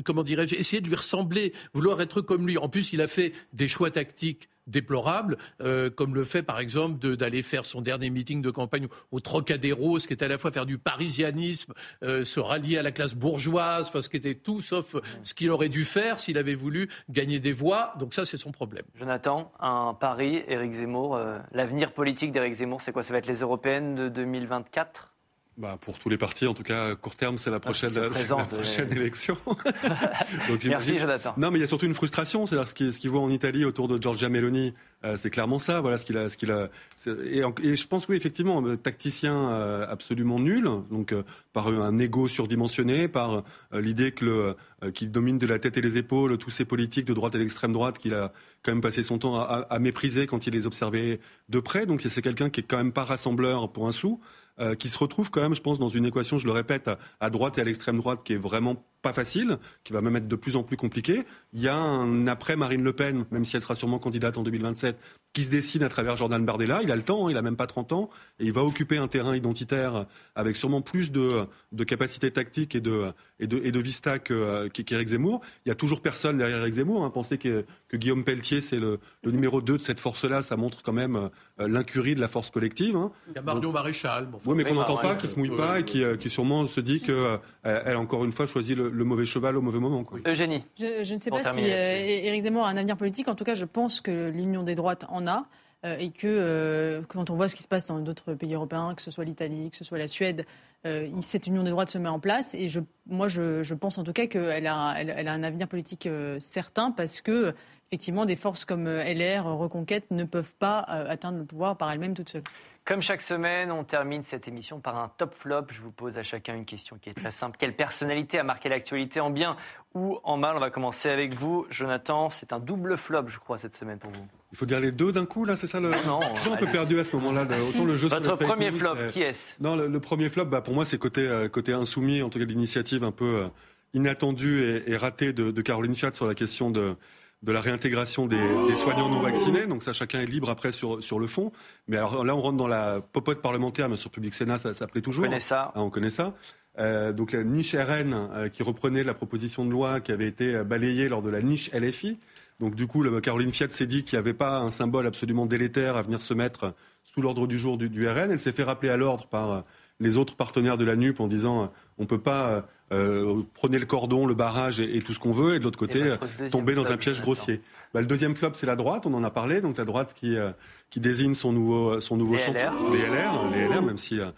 comment 0.04 0.22
dirais-je, 0.22 0.54
essayer 0.54 0.80
de 0.80 0.88
lui 0.88 0.96
ressembler, 0.96 1.52
vouloir 1.74 2.00
être 2.00 2.20
comme 2.20 2.46
lui. 2.46 2.58
En 2.58 2.68
plus, 2.68 2.92
il 2.92 3.00
a 3.00 3.08
fait 3.08 3.32
des 3.52 3.68
choix 3.68 3.90
tactiques 3.90 4.48
déplorables, 4.66 5.36
euh, 5.60 5.90
comme 5.90 6.14
le 6.14 6.24
fait 6.24 6.42
par 6.42 6.58
exemple 6.60 7.16
d'aller 7.16 7.42
faire 7.42 7.66
son 7.66 7.80
dernier 7.80 8.10
meeting 8.10 8.42
de 8.42 8.50
campagne 8.50 8.86
au 9.12 9.20
Trocadéro, 9.20 9.98
ce 9.98 10.06
qui 10.06 10.12
était 10.14 10.24
à 10.24 10.28
la 10.28 10.38
fois 10.38 10.50
faire 10.50 10.66
du 10.66 10.78
parisianisme, 10.78 11.72
euh, 12.02 12.24
se 12.24 12.40
rallier 12.40 12.78
à 12.78 12.82
la 12.82 12.92
classe 12.92 13.14
bourgeoise, 13.14 13.90
ce 13.94 14.08
qui 14.08 14.16
était 14.16 14.34
tout 14.34 14.62
sauf 14.62 14.96
ce 15.22 15.34
qu'il 15.34 15.50
aurait 15.50 15.68
dû 15.68 15.84
faire 15.84 16.18
s'il 16.18 16.38
avait 16.38 16.54
voulu 16.54 16.88
gagner 17.08 17.38
des 17.38 17.52
voix. 17.52 17.94
Donc 17.98 18.14
ça, 18.14 18.26
c'est 18.26 18.36
son 18.36 18.52
problème. 18.52 18.84
Jonathan, 18.94 19.52
un 19.60 19.94
pari, 19.94 20.42
Éric 20.48 20.72
Zemmour. 20.72 21.16
euh, 21.16 21.38
L'avenir 21.52 21.92
politique 21.92 22.32
d'Éric 22.32 22.54
Zemmour, 22.54 22.80
c'est 22.80 22.92
quoi? 22.92 23.02
Ça 23.02 23.12
va 23.12 23.18
être 23.18 23.26
les 23.26 23.40
européennes 23.40 23.94
de 23.94 24.08
2024 24.08 25.14
Bah, 25.58 25.78
pour 25.80 25.98
tous 25.98 26.10
les 26.10 26.18
partis, 26.18 26.46
en 26.46 26.52
tout 26.52 26.62
cas, 26.62 26.90
à 26.90 26.94
court 26.96 27.16
terme, 27.16 27.38
c'est 27.38 27.50
la 27.50 27.58
prochaine, 27.60 27.94
la 27.94 28.10
prochaine 28.10 28.92
élection. 28.96 29.38
Donc, 30.50 30.62
Merci, 30.66 30.98
Jonathan. 30.98 31.32
Non, 31.38 31.50
mais 31.50 31.58
il 31.58 31.62
y 31.62 31.64
a 31.64 31.66
surtout 31.66 31.86
une 31.86 31.94
frustration. 31.94 32.44
C'est-à-dire 32.44 32.68
ce 32.68 32.74
qu'il 32.74 32.92
ce 32.92 33.00
qu'il 33.00 33.08
voit 33.08 33.22
en 33.22 33.30
Italie 33.30 33.64
autour 33.64 33.88
de 33.88 34.00
Giorgia 34.00 34.28
Meloni, 34.28 34.74
euh, 35.04 35.16
c'est 35.16 35.30
clairement 35.30 35.58
ça. 35.58 35.80
Voilà 35.80 35.96
ce 35.96 36.04
qu'il 36.04 36.18
a, 36.18 36.28
ce 36.28 36.36
qu'il 36.36 36.50
a. 36.52 36.68
Et, 37.06 37.40
je 37.74 37.86
pense 37.86 38.06
oui, 38.08 38.16
effectivement, 38.16 38.62
euh, 38.66 38.76
tacticien 38.76 39.34
euh, 39.34 39.86
absolument 39.88 40.38
nul. 40.38 40.68
Donc 40.90 41.12
euh, 41.12 41.22
par 41.54 41.68
un 41.68 41.96
ego 41.98 42.28
surdimensionné, 42.28 43.08
par 43.08 43.42
l'idée 43.72 44.12
qu'il 44.12 45.10
domine 45.10 45.38
de 45.38 45.46
la 45.46 45.58
tête 45.58 45.78
et 45.78 45.80
les 45.80 45.96
épaules 45.96 46.36
tous 46.36 46.50
ces 46.50 46.66
politiques 46.66 47.06
de 47.06 47.14
droite 47.14 47.34
et 47.34 47.38
d'extrême 47.38 47.72
droite 47.72 47.98
qu'il 47.98 48.12
a 48.12 48.30
quand 48.62 48.72
même 48.72 48.82
passé 48.82 49.02
son 49.02 49.16
temps 49.18 49.40
à, 49.40 49.44
à- 49.44 49.74
à 49.74 49.78
mépriser 49.78 50.26
quand 50.26 50.46
il 50.46 50.52
les 50.52 50.66
observait 50.66 51.18
de 51.48 51.60
près. 51.60 51.86
Donc 51.86 52.02
c'est 52.02 52.20
quelqu'un 52.20 52.50
qui 52.50 52.60
est 52.60 52.64
quand 52.64 52.76
même 52.76 52.92
pas 52.92 53.04
rassembleur 53.04 53.72
pour 53.72 53.88
un 53.88 53.92
sou. 53.92 54.20
Euh, 54.58 54.74
qui 54.74 54.88
se 54.88 54.96
retrouve 54.98 55.30
quand 55.30 55.42
même, 55.42 55.54
je 55.54 55.60
pense, 55.60 55.78
dans 55.78 55.88
une 55.88 56.06
équation, 56.06 56.38
je 56.38 56.46
le 56.46 56.52
répète, 56.52 56.90
à, 57.20 57.30
droite 57.30 57.58
et 57.58 57.60
à 57.60 57.64
l'extrême 57.64 57.98
droite, 57.98 58.22
qui 58.24 58.32
est 58.32 58.38
vraiment 58.38 58.84
pas 59.02 59.12
facile, 59.12 59.58
qui 59.84 59.92
va 59.92 60.00
même 60.00 60.16
être 60.16 60.28
de 60.28 60.36
plus 60.36 60.56
en 60.56 60.62
plus 60.62 60.76
compliqué. 60.76 61.24
Il 61.52 61.60
y 61.60 61.68
a 61.68 61.76
un 61.76 62.26
après 62.26 62.56
Marine 62.56 62.82
Le 62.82 62.92
Pen, 62.92 63.26
même 63.30 63.44
si 63.44 63.56
elle 63.56 63.62
sera 63.62 63.74
sûrement 63.74 63.98
candidate 63.98 64.38
en 64.38 64.42
2027, 64.42 64.98
qui 65.34 65.42
se 65.42 65.50
dessine 65.50 65.82
à 65.82 65.90
travers 65.90 66.16
Jordan 66.16 66.44
Bardella. 66.44 66.80
Il 66.82 66.90
a 66.90 66.96
le 66.96 67.02
temps, 67.02 67.26
hein, 67.26 67.30
il 67.30 67.36
a 67.36 67.42
même 67.42 67.56
pas 67.56 67.66
30 67.66 67.92
ans, 67.92 68.10
et 68.40 68.46
il 68.46 68.52
va 68.52 68.64
occuper 68.64 68.96
un 68.96 69.08
terrain 69.08 69.36
identitaire 69.36 70.06
avec 70.34 70.56
sûrement 70.56 70.80
plus 70.80 71.12
de, 71.12 71.46
de 71.72 71.84
capacités 71.84 72.30
tactiques 72.30 72.74
et 72.74 72.80
de, 72.80 73.12
et 73.40 73.46
de, 73.46 73.60
et 73.64 73.72
de 73.72 73.78
vista 73.80 74.18
qu'Éric 74.18 75.08
Zemmour. 75.08 75.40
Il 75.64 75.68
y 75.68 75.72
a 75.72 75.74
toujours 75.74 76.00
personne 76.00 76.38
derrière 76.38 76.58
Éric 76.58 76.74
Zemmour. 76.74 77.04
Hein. 77.04 77.10
Penser 77.10 77.38
que, 77.38 77.64
que 77.88 77.96
Guillaume 77.96 78.24
Pelletier, 78.24 78.60
c'est 78.60 78.78
le, 78.78 78.98
le 79.22 79.30
numéro 79.30 79.60
2 79.60 79.78
de 79.78 79.82
cette 79.82 80.00
force-là, 80.00 80.42
ça 80.42 80.56
montre 80.56 80.82
quand 80.82 80.92
même 80.92 81.16
euh, 81.16 81.68
l'incurie 81.68 82.14
de 82.14 82.20
la 82.20 82.28
force 82.28 82.50
collective. 82.50 82.96
Hein. 82.96 83.12
Il 83.28 83.34
y 83.34 83.38
a 83.38 83.42
Marion 83.42 83.72
Maréchal. 83.72 84.28
oui, 84.44 84.54
mais 84.56 84.64
qu'on 84.64 84.74
n'entend 84.74 84.96
pas, 84.96 85.16
qui 85.16 85.28
se 85.28 85.38
mouille 85.38 85.56
pas 85.56 85.80
et 85.80 85.84
qui, 85.84 86.02
euh, 86.02 86.16
qui 86.16 86.30
sûrement 86.30 86.66
se 86.66 86.80
dit 86.80 87.00
qu'elle 87.00 87.40
a 87.64 87.98
encore 87.98 88.24
une 88.24 88.32
fois 88.32 88.46
choisi 88.46 88.74
le, 88.74 88.88
le, 88.90 89.04
mauvais 89.04 89.26
cheval 89.26 89.56
au 89.56 89.62
mauvais 89.62 89.78
moment. 89.78 90.04
Quoi. 90.04 90.20
Eugénie. 90.26 90.64
Je, 90.78 91.04
je 91.04 91.14
ne 91.14 91.20
sais 91.20 91.30
pas 91.30 91.44
si 91.44 91.62
euh, 91.62 92.24
Éric 92.24 92.42
Zemmour 92.42 92.66
a 92.66 92.70
un 92.70 92.76
avenir 92.76 92.96
politique. 92.96 93.28
En 93.28 93.34
tout 93.34 93.44
cas, 93.44 93.54
je 93.54 93.64
pense 93.64 94.00
que 94.00 94.30
l'union 94.30 94.62
des 94.62 94.74
droites 94.74 95.04
en 95.08 95.26
a. 95.26 95.46
Euh, 95.86 95.96
et 95.98 96.10
que 96.10 96.26
euh, 96.26 97.02
quand 97.08 97.30
on 97.30 97.36
voit 97.36 97.48
ce 97.48 97.54
qui 97.54 97.62
se 97.62 97.68
passe 97.68 97.86
dans 97.86 97.98
d'autres 98.00 98.34
pays 98.34 98.54
européens, 98.54 98.94
que 98.94 99.02
ce 99.02 99.10
soit 99.10 99.24
l'Italie, 99.24 99.70
que 99.70 99.76
ce 99.76 99.84
soit 99.84 99.98
la 99.98 100.08
Suède, 100.08 100.44
euh, 100.84 101.08
cette 101.20 101.46
union 101.46 101.62
des 101.62 101.70
droites 101.70 101.90
se 101.90 101.98
met 101.98 102.08
en 102.08 102.18
place. 102.18 102.54
Et 102.54 102.68
moi, 103.06 103.28
je, 103.28 103.74
pense 103.74 103.98
en 103.98 104.04
tout 104.04 104.12
cas 104.12 104.26
qu'elle 104.26 104.66
a, 104.66 104.76
a 104.76 105.30
un 105.30 105.42
avenir 105.42 105.68
politique 105.68 106.08
certain 106.38 106.90
parce 106.90 107.20
que 107.20 107.54
effectivement, 107.88 108.24
des 108.24 108.36
forces 108.36 108.64
comme 108.64 108.88
LR, 108.88 109.44
Reconquête, 109.44 110.10
ne 110.10 110.24
peuvent 110.24 110.54
pas 110.58 110.80
atteindre 110.80 111.38
le 111.38 111.44
pouvoir 111.44 111.76
par 111.76 111.92
elles-mêmes 111.92 112.14
toutes 112.14 112.30
seules. 112.30 112.42
Comme 112.84 113.02
chaque 113.02 113.20
semaine, 113.20 113.72
on 113.72 113.82
termine 113.82 114.22
cette 114.22 114.46
émission 114.46 114.78
par 114.78 114.96
un 114.96 115.08
top 115.08 115.34
flop. 115.34 115.66
Je 115.70 115.80
vous 115.80 115.90
pose 115.90 116.16
à 116.18 116.22
chacun 116.22 116.54
une 116.54 116.64
question 116.64 116.98
qui 117.00 117.10
est 117.10 117.14
très 117.14 117.32
simple. 117.32 117.56
Quelle 117.58 117.74
personnalité 117.74 118.38
a 118.38 118.44
marqué 118.44 118.68
l'actualité 118.68 119.18
en 119.18 119.30
bien 119.30 119.56
ou 119.94 120.18
en 120.22 120.36
mal? 120.36 120.56
On 120.56 120.60
va 120.60 120.70
commencer 120.70 121.10
avec 121.10 121.34
vous, 121.34 121.66
Jonathan. 121.68 122.30
C'est 122.30 122.52
un 122.52 122.60
double 122.60 122.96
flop, 122.96 123.26
je 123.26 123.40
crois, 123.40 123.58
cette 123.58 123.74
semaine 123.74 123.98
pour 123.98 124.12
vous. 124.12 124.26
Il 124.56 124.58
faut 124.58 124.64
dire 124.64 124.80
les 124.80 124.90
deux 124.90 125.12
d'un 125.12 125.26
coup, 125.26 125.44
là, 125.44 125.54
c'est 125.54 125.66
ça 125.66 125.80
le. 125.80 125.90
Non, 126.06 126.18
je 126.34 126.40
suis 126.40 126.48
un 126.48 126.56
peu 126.56 126.64
perdu 126.64 126.98
à 126.98 127.04
ce 127.04 127.14
moment-là. 127.16 127.46
Autant 127.68 127.84
le 127.84 127.94
jeu. 127.94 128.08
Votre 128.08 128.36
premier 128.36 128.72
flop, 128.72 128.96
qui 129.12 129.20
est-ce? 129.20 129.62
Non, 129.62 129.76
le, 129.76 129.86
le, 129.86 130.00
premier 130.00 130.30
flop, 130.30 130.46
bah, 130.46 130.62
pour 130.62 130.72
moi, 130.72 130.86
c'est 130.86 130.96
côté, 130.96 131.28
euh, 131.28 131.46
côté 131.50 131.74
insoumis, 131.74 132.22
en 132.22 132.30
tout 132.30 132.38
cas 132.38 132.46
l'initiative 132.46 133.04
un 133.04 133.10
peu 133.10 133.42
euh, 133.42 133.48
inattendue 133.92 134.62
et, 134.62 134.92
et 134.92 134.96
ratée 134.96 135.34
de, 135.34 135.50
de 135.50 135.60
Caroline 135.60 135.94
Fiat 135.94 136.14
sur 136.14 136.26
la 136.26 136.34
question 136.34 136.70
de 136.70 136.96
de 137.42 137.52
la 137.52 137.60
réintégration 137.60 138.26
des, 138.26 138.40
des, 138.66 138.74
soignants 138.74 139.10
non 139.10 139.20
vaccinés. 139.20 139.66
Donc 139.66 139.82
ça, 139.82 139.92
chacun 139.92 140.20
est 140.20 140.26
libre 140.26 140.48
après 140.48 140.72
sur, 140.72 141.02
sur 141.02 141.18
le 141.18 141.26
fond. 141.26 141.52
Mais 141.86 141.98
alors 141.98 142.24
là, 142.24 142.34
on 142.34 142.40
rentre 142.40 142.56
dans 142.56 142.66
la 142.66 143.02
popote 143.12 143.42
parlementaire, 143.42 143.90
mais 143.90 143.96
sur 143.96 144.10
Public 144.10 144.32
Sénat, 144.32 144.56
ça 144.56 144.72
s'appelait 144.72 145.02
toujours. 145.02 145.24
On 145.24 145.28
connaît 145.28 145.40
ça? 145.40 145.70
Ah, 145.74 145.82
on 145.82 145.90
connaît 145.90 146.08
ça. 146.08 146.34
Euh, 146.78 147.12
donc 147.12 147.32
la 147.32 147.44
niche 147.44 147.74
RN 147.74 148.48
qui 148.50 148.62
reprenait 148.62 149.04
la 149.04 149.12
proposition 149.12 149.66
de 149.66 149.70
loi 149.70 150.00
qui 150.00 150.12
avait 150.12 150.26
été 150.26 150.64
balayée 150.64 151.10
lors 151.10 151.20
de 151.20 151.28
la 151.28 151.42
niche 151.42 151.70
LFI. 151.74 152.18
Donc 152.60 152.74
du 152.74 152.86
coup, 152.86 153.04
Caroline 153.20 153.50
Fiat 153.50 153.68
s'est 153.70 153.86
dit 153.86 154.04
qu'il 154.04 154.16
n'y 154.16 154.20
avait 154.20 154.34
pas 154.34 154.58
un 154.58 154.70
symbole 154.70 155.06
absolument 155.06 155.46
délétère 155.46 155.96
à 155.96 156.02
venir 156.02 156.20
se 156.20 156.34
mettre 156.34 156.74
sous 157.04 157.20
l'ordre 157.20 157.46
du 157.46 157.58
jour 157.58 157.76
du, 157.76 157.88
du 157.88 158.08
RN. 158.08 158.30
Elle 158.30 158.40
s'est 158.40 158.52
fait 158.52 158.62
rappeler 158.62 158.88
à 158.88 158.96
l'ordre 158.96 159.26
par 159.26 159.64
les 160.00 160.16
autres 160.16 160.36
partenaires 160.36 160.78
de 160.78 160.84
la 160.84 160.96
NUP 160.96 161.20
en 161.20 161.26
disant 161.26 161.70
on 161.98 162.02
ne 162.02 162.06
peut 162.06 162.20
pas 162.20 162.66
euh, 162.92 163.40
prenez 163.54 163.78
le 163.78 163.86
cordon, 163.86 164.26
le 164.26 164.34
barrage 164.34 164.78
et, 164.78 164.96
et 164.96 165.00
tout 165.00 165.12
ce 165.12 165.18
qu'on 165.18 165.32
veut, 165.32 165.54
et 165.54 165.58
de 165.58 165.64
l'autre 165.64 165.78
côté, 165.78 166.14
tomber 166.50 166.74
dans 166.74 166.92
un 166.92 166.96
piège 166.96 167.20
grossier. 167.20 167.60
Bah, 167.92 168.00
le 168.00 168.06
deuxième 168.06 168.36
flop, 168.36 168.50
c'est 168.54 168.66
la 168.66 168.76
droite, 168.76 169.06
on 169.06 169.14
en 169.14 169.24
a 169.24 169.30
parlé, 169.30 169.60
donc 169.60 169.76
la 169.76 169.84
droite 169.84 170.14
qui, 170.14 170.36
euh, 170.36 170.50
qui 170.90 171.00
désigne 171.00 171.34
son 171.34 171.52
nouveau, 171.52 172.00
son 172.00 172.16
nouveau 172.16 172.38
champion. 172.38 172.92
Les 172.92 173.06
LR, 173.06 173.50
les 173.50 173.66
LR, 173.66 173.82
même 173.82 173.96
si... 173.96 174.20
Euh, 174.20 174.30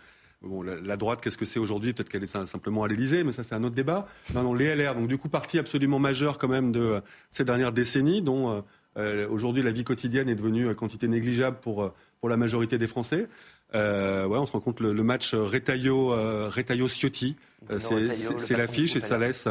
Bon, 0.42 0.62
la, 0.62 0.76
la 0.76 0.96
droite, 0.96 1.20
qu'est-ce 1.20 1.36
que 1.38 1.44
c'est 1.44 1.58
aujourd'hui? 1.58 1.92
Peut-être 1.92 2.08
qu'elle 2.08 2.22
est 2.22 2.46
simplement 2.46 2.84
à 2.84 2.88
l'Élysée, 2.88 3.24
mais 3.24 3.32
ça 3.32 3.42
c'est 3.42 3.54
un 3.54 3.64
autre 3.64 3.74
débat. 3.74 4.06
Non, 4.34 4.42
non, 4.42 4.54
les 4.54 4.74
LR, 4.74 4.94
donc 4.94 5.08
du 5.08 5.18
coup 5.18 5.28
parti 5.28 5.58
absolument 5.58 5.98
majeur 5.98 6.38
quand 6.38 6.48
même 6.48 6.70
de 6.70 7.02
ces 7.30 7.44
dernières 7.44 7.72
décennies, 7.72 8.22
dont 8.22 8.62
euh, 8.96 9.28
aujourd'hui 9.28 9.62
la 9.62 9.72
vie 9.72 9.84
quotidienne 9.84 10.28
est 10.28 10.36
devenue 10.36 10.74
quantité 10.74 11.08
négligeable 11.08 11.58
pour 11.60 11.92
pour 12.20 12.28
la 12.28 12.36
majorité 12.36 12.78
des 12.78 12.86
Français. 12.86 13.28
Euh, 13.74 14.26
ouais, 14.26 14.38
on 14.38 14.46
se 14.46 14.52
rend 14.52 14.60
compte 14.60 14.80
le, 14.80 14.92
le 14.92 15.02
match 15.02 15.34
Retailleau, 15.34 16.12
euh, 16.12 16.50
Ciotti, 16.88 17.36
euh, 17.70 17.78
c'est 17.78 18.56
l'affiche 18.56 18.96
et 18.96 19.00
ça 19.00 19.18
laisse 19.18 19.46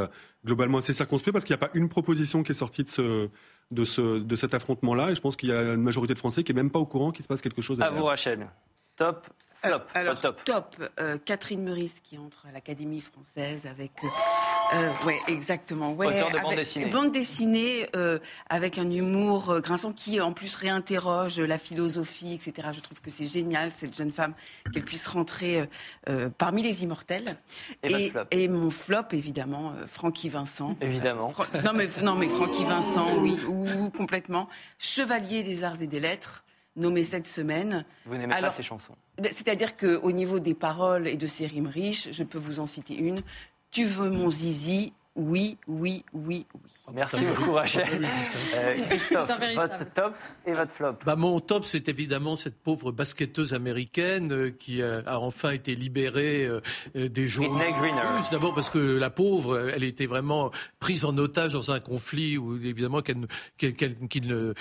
globalement 0.46 0.80
assez 0.80 0.94
circonspect 0.94 1.34
parce 1.34 1.46
qu'il 1.46 1.54
n'y 1.56 1.62
a 1.62 1.68
pas 1.68 1.72
une 1.74 1.90
proposition 1.90 2.42
qui 2.44 2.52
est 2.52 2.56
sortie 2.56 2.84
de 2.84 2.90
ce 2.90 3.30
de, 3.70 3.86
ce, 3.86 4.20
de 4.20 4.36
cet 4.36 4.54
affrontement-là. 4.54 5.12
Et 5.12 5.16
je 5.16 5.22
pense 5.22 5.36
qu'il 5.36 5.50
y 5.50 5.52
a 5.52 5.74
une 5.74 5.84
majorité 5.84 6.14
de 6.14 6.20
Français 6.20 6.44
qui 6.44 6.54
n'est 6.54 6.62
même 6.62 6.72
pas 6.72 6.80
au 6.80 6.86
courant 6.86 7.12
qu'il 7.12 7.24
se 7.24 7.28
passe 7.28 7.42
quelque 7.42 7.62
chose. 7.62 7.82
À, 7.82 7.86
à 7.86 7.90
vous, 7.90 8.06
Rachel. 8.06 8.48
Top, 8.98 9.28
flop. 9.64 9.82
Alors, 9.93 10.20
top. 10.20 10.43
top 10.43 10.76
euh, 11.00 11.18
Catherine 11.24 11.64
Meurice 11.64 12.00
qui 12.04 12.18
entre 12.18 12.45
à 12.48 12.52
l'Académie 12.52 13.02
française 13.02 13.66
avec. 13.66 13.91
Euh, 14.04 14.08
euh, 14.74 14.91
ouais, 15.06 15.18
exactement. 15.28 15.93
Ouais, 15.93 16.08
Auteur 16.08 16.28
de 16.30 16.34
avec, 16.34 16.43
bande 16.43 16.56
dessinée. 16.56 16.86
Bande 16.88 17.12
dessinée 17.12 17.88
euh, 17.95 18.20
avec 18.50 18.78
un 18.78 18.89
humour 18.89 19.50
euh, 19.52 19.60
grinçant 19.62 19.93
qui 19.93 20.20
en 20.20 20.34
plus 20.34 20.56
réinterroge 20.56 21.39
la 21.39 21.58
philosophie, 21.58 22.34
etc. 22.34 22.70
Je 22.74 22.82
trouve 22.82 23.00
que 23.00 23.10
c'est 23.10 23.28
génial 23.28 23.72
cette 23.72 23.95
jeune 23.95 24.12
femme 24.12 24.34
qu'elle 24.74 24.84
puisse 24.84 25.08
rentrer 25.08 25.70
euh, 26.10 26.30
parmi 26.38 26.64
les 26.64 26.84
immortels. 26.84 27.38
Et 27.84 27.88
votre 27.89 28.10
flop 28.12 28.24
et 28.32 28.48
mon 28.48 28.70
flop 28.72 29.04
évidemment, 29.14 29.72
euh, 29.78 29.88
Francky 29.88 30.28
Vincent. 30.30 30.76
Évidemment. 30.82 31.30
Fra- 31.30 31.48
non 31.64 31.72
mais 31.74 31.88
non 32.04 32.16
mais 32.16 32.28
Francky 32.28 32.66
Vincent, 32.66 33.16
oui, 33.20 33.39
ou 33.48 33.89
complètement 33.91 34.50
chevalier 34.80 35.43
des 35.43 35.64
arts 35.64 35.82
et 35.82 35.88
des 35.88 36.00
lettres 36.00 36.43
nommé 36.78 37.03
cette 37.03 37.28
semaine. 37.28 37.86
Vous 38.05 38.15
n'aimez 38.15 38.34
pas 38.39 38.51
ces 38.51 38.63
chansons 38.63 38.95
ben, 39.17 39.32
C'est-à-dire 39.32 39.75
qu'au 39.75 40.11
niveau 40.11 40.39
des 40.39 40.53
paroles 40.53 41.07
et 41.07 41.17
de 41.17 41.28
ces 41.28 41.47
rimes 41.47 41.67
riches, 41.67 42.09
je 42.11 42.23
peux 42.23 42.38
vous 42.38 42.59
en 42.59 42.65
citer 42.65 42.95
une. 42.95 43.21
Tu 43.71 43.84
veux 43.84 44.09
mon 44.09 44.32
zizi 44.32 44.93
oui, 45.18 45.57
oui, 45.68 46.03
oui, 46.13 46.45
oui. 46.45 46.45
Merci 46.93 47.22
beaucoup, 47.26 47.51
Rachel. 47.53 48.07
Euh, 48.55 48.76
Christophe, 48.89 49.32
votre 49.55 49.93
top 49.93 50.13
et 50.45 50.53
votre 50.53 50.72
flop. 50.72 50.93
Bah, 51.05 51.15
mon 51.15 51.39
top, 51.39 51.65
c'est 51.65 51.89
évidemment 51.89 52.36
cette 52.36 52.55
pauvre 52.57 52.91
basketteuse 52.91 53.53
américaine 53.53 54.32
euh, 54.32 54.49
qui 54.51 54.82
euh, 54.82 55.01
a 55.05 55.20
enfin 55.20 55.51
été 55.51 55.76
libérée 55.76 56.45
euh, 56.45 56.61
des 57.09 57.28
jours. 57.28 57.59
D'abord 58.32 58.53
parce 58.53 58.70
que 58.70 58.78
la 58.78 59.09
pauvre, 59.09 59.70
elle 59.74 59.84
était 59.84 60.05
vraiment 60.05 60.51
prise 60.80 61.03
en 61.05 61.18
otage 61.18 61.53
dans 61.53 61.72
un 61.72 61.80
conflit 61.80 62.38
où 62.38 62.55
évidemment 62.55 63.01
qu'elle, 63.01 63.20
ne- 63.22 63.28
qu'elle- 63.57 63.74
qu'elle- 63.76 63.97
qu'il 64.07 64.28
ne, 64.28 64.53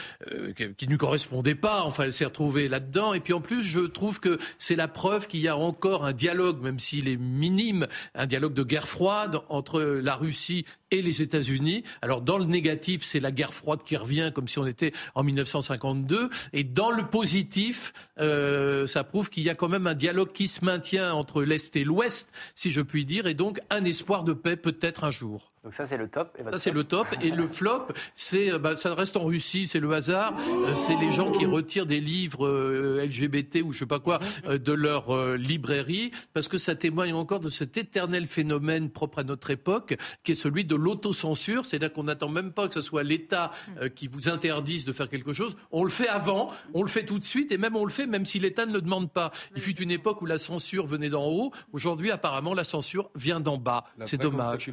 qu'elle- 0.57 0.75
qui 0.75 0.87
ne 0.87 0.91
lui 0.93 0.99
correspondait 0.99 1.55
pas. 1.55 1.83
Enfin, 1.85 2.05
elle 2.05 2.13
s'est 2.13 2.25
retrouvée 2.25 2.69
là-dedans. 2.69 3.13
Et 3.15 3.21
puis 3.21 3.33
en 3.33 3.41
plus, 3.41 3.63
je 3.63 3.81
trouve 3.81 4.21
que 4.21 4.39
c'est 4.59 4.77
la 4.77 4.89
preuve 4.89 5.27
qu'il 5.27 5.41
y 5.41 5.49
a 5.49 5.57
encore 5.57 6.05
un 6.05 6.13
dialogue, 6.13 6.61
même 6.63 6.79
s'il 6.79 7.09
est 7.09 7.17
minime, 7.17 7.87
un 8.15 8.27
dialogue 8.27 8.55
de 8.55 8.63
guerre 8.63 8.89
froide 8.89 9.41
entre 9.49 9.81
la 9.83 10.15
Russie 10.17 10.46
et 10.91 11.03
les 11.03 11.23
États-Unis. 11.23 11.85
Alors 12.03 12.23
dans 12.23 12.39
le 12.39 12.45
négatif, 12.45 13.03
c'est 13.05 13.21
la 13.21 13.33
guerre 13.33 13.55
froide 13.55 13.81
qui 13.85 13.97
revient 13.97 14.31
comme 14.35 14.49
si 14.49 14.59
on 14.59 14.67
était 14.67 14.93
en 15.15 15.23
1952. 15.23 16.31
Et 16.53 16.65
dans 16.65 16.91
le 16.91 17.07
positif, 17.07 17.93
euh, 18.19 18.87
ça 18.87 19.05
prouve 19.05 19.31
qu'il 19.31 19.43
y 19.43 19.51
a 19.51 19.55
quand 19.55 19.69
même 19.69 19.87
un 19.87 19.95
dialogue 19.95 20.33
qui 20.33 20.49
se 20.49 20.65
maintient 20.65 21.13
entre 21.13 21.43
l'Est 21.43 21.75
et 21.77 21.85
l'Ouest, 21.85 22.31
si 22.55 22.71
je 22.71 22.81
puis 22.81 23.05
dire, 23.05 23.27
et 23.27 23.35
donc 23.35 23.61
un 23.71 23.85
espoir 23.85 24.25
de 24.25 24.33
paix 24.33 24.57
peut-être 24.57 25.05
un 25.05 25.11
jour. 25.11 25.53
Donc 25.67 25.75
ça, 25.75 25.85
c'est 25.85 25.97
le 25.97 26.07
top. 26.07 26.39
Et 26.39 26.45
Ça, 26.45 26.59
c'est 26.61 26.71
flop 26.71 26.79
le 26.79 26.85
top. 26.85 27.07
Et 27.23 27.31
le 27.33 27.49
flop, 27.49 27.89
c'est, 28.15 28.53
euh, 28.53 28.59
bah, 28.61 28.77
ça 28.77 28.95
reste 28.95 29.17
en 29.17 29.25
Russie, 29.25 29.67
c'est 29.67 29.81
le 29.81 29.93
hasard. 29.93 30.33
Euh, 30.49 30.75
c'est 30.75 30.95
les 30.95 31.11
gens 31.11 31.33
qui 31.33 31.45
retirent 31.45 31.87
des 31.87 31.99
livres 31.99 32.47
euh, 32.47 33.05
LGBT 33.05 33.63
ou 33.65 33.73
je 33.73 33.81
sais 33.81 33.87
pas 33.87 33.99
quoi 33.99 34.21
de 34.47 34.73
leur 34.73 35.37
librairie, 35.37 36.13
parce 36.35 36.47
que 36.47 36.57
ça 36.57 36.77
témoigne 36.77 37.15
encore 37.15 37.41
de 37.41 37.49
cet 37.49 37.77
éternel 37.77 38.29
phénomène 38.29 38.91
propre 38.91 39.19
à 39.19 39.25
notre 39.25 39.51
époque, 39.51 39.97
qui 40.23 40.33
est 40.33 40.36
celui 40.37 40.65
de 40.65 40.77
l'autocensure. 40.77 41.67
C'est-à-dire 41.67 41.93
qu'on 41.93 42.05
n'attend 42.05 42.29
même 42.29 42.53
pas 42.53 42.69
que 42.69 42.75
ce 42.75 42.83
soit 42.83 43.03
l'État 43.03 43.51
euh, 43.81 43.89
qui 43.89 44.07
vous 44.07 44.29
interdise 44.29 44.85
de 44.85 44.93
faire 44.93 45.09
quelque 45.09 45.33
chose. 45.33 45.57
On 45.73 45.83
le 45.83 45.91
fait 45.91 46.09
avant, 46.09 46.53
on 46.75 46.83
le 46.83 46.89
fait 46.89 47.05
tout 47.05 47.19
de 47.19 47.25
suite, 47.25 47.51
et 47.51 47.59
même 47.59 47.75
on 47.75 47.85
le 47.85 47.91
fait 47.91 48.07
même 48.07 48.25
si 48.25 48.39
l'État 48.39 48.67
ne 48.67 48.73
le 48.73 48.81
demande 48.81 49.11
pas. 49.11 49.33
Il 49.57 49.63
fut 49.63 49.77
une 49.81 49.91
époque 49.91 50.23
où 50.23 50.27
la 50.27 50.39
censure 50.39 50.87
venait 50.87 51.11
d'en 51.11 51.27
haut. 51.27 51.53
Aujourd'hui, 51.73 52.13
apparemment, 52.13 52.55
la 52.55 52.65
censure 52.65 53.11
vient 53.17 53.41
d'en 53.41 53.59
bas. 53.59 53.85
La 53.99 54.07
C'est 54.07 54.19
dommage. 54.19 54.71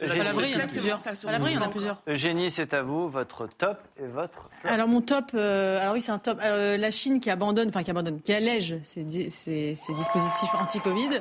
À 0.00 0.06
l'abri, 0.14 0.50
il 0.50 0.52
y 0.52 0.56
en 0.56 0.64
a 0.64 0.66
plusieurs. 0.66 0.98
À 1.26 1.32
l'abri, 1.32 1.52
il 1.52 1.54
y 1.54 1.58
en 1.58 1.62
a 1.62 1.68
plusieurs. 1.68 2.02
Eugénie, 2.06 2.50
c'est 2.50 2.74
à 2.74 2.82
vous. 2.82 3.08
Votre 3.08 3.46
top 3.48 3.78
et 3.98 4.06
votre 4.06 4.48
flop. 4.60 4.68
Alors 4.70 4.88
mon 4.88 5.00
top, 5.00 5.30
euh, 5.34 5.80
alors 5.80 5.94
oui 5.94 6.00
c'est 6.00 6.12
un 6.12 6.18
top. 6.18 6.38
Euh, 6.42 6.76
la 6.76 6.90
Chine 6.90 7.20
qui 7.20 7.30
abandonne, 7.30 7.68
enfin 7.68 7.82
qui 7.82 7.90
abandonne, 7.90 8.20
qui 8.20 8.32
allège 8.32 8.76
ses, 8.82 9.02
di- 9.04 9.30
ses- 9.30 9.74
ses 9.74 9.94
dispositifs 9.94 10.54
anti-Covid 10.60 11.20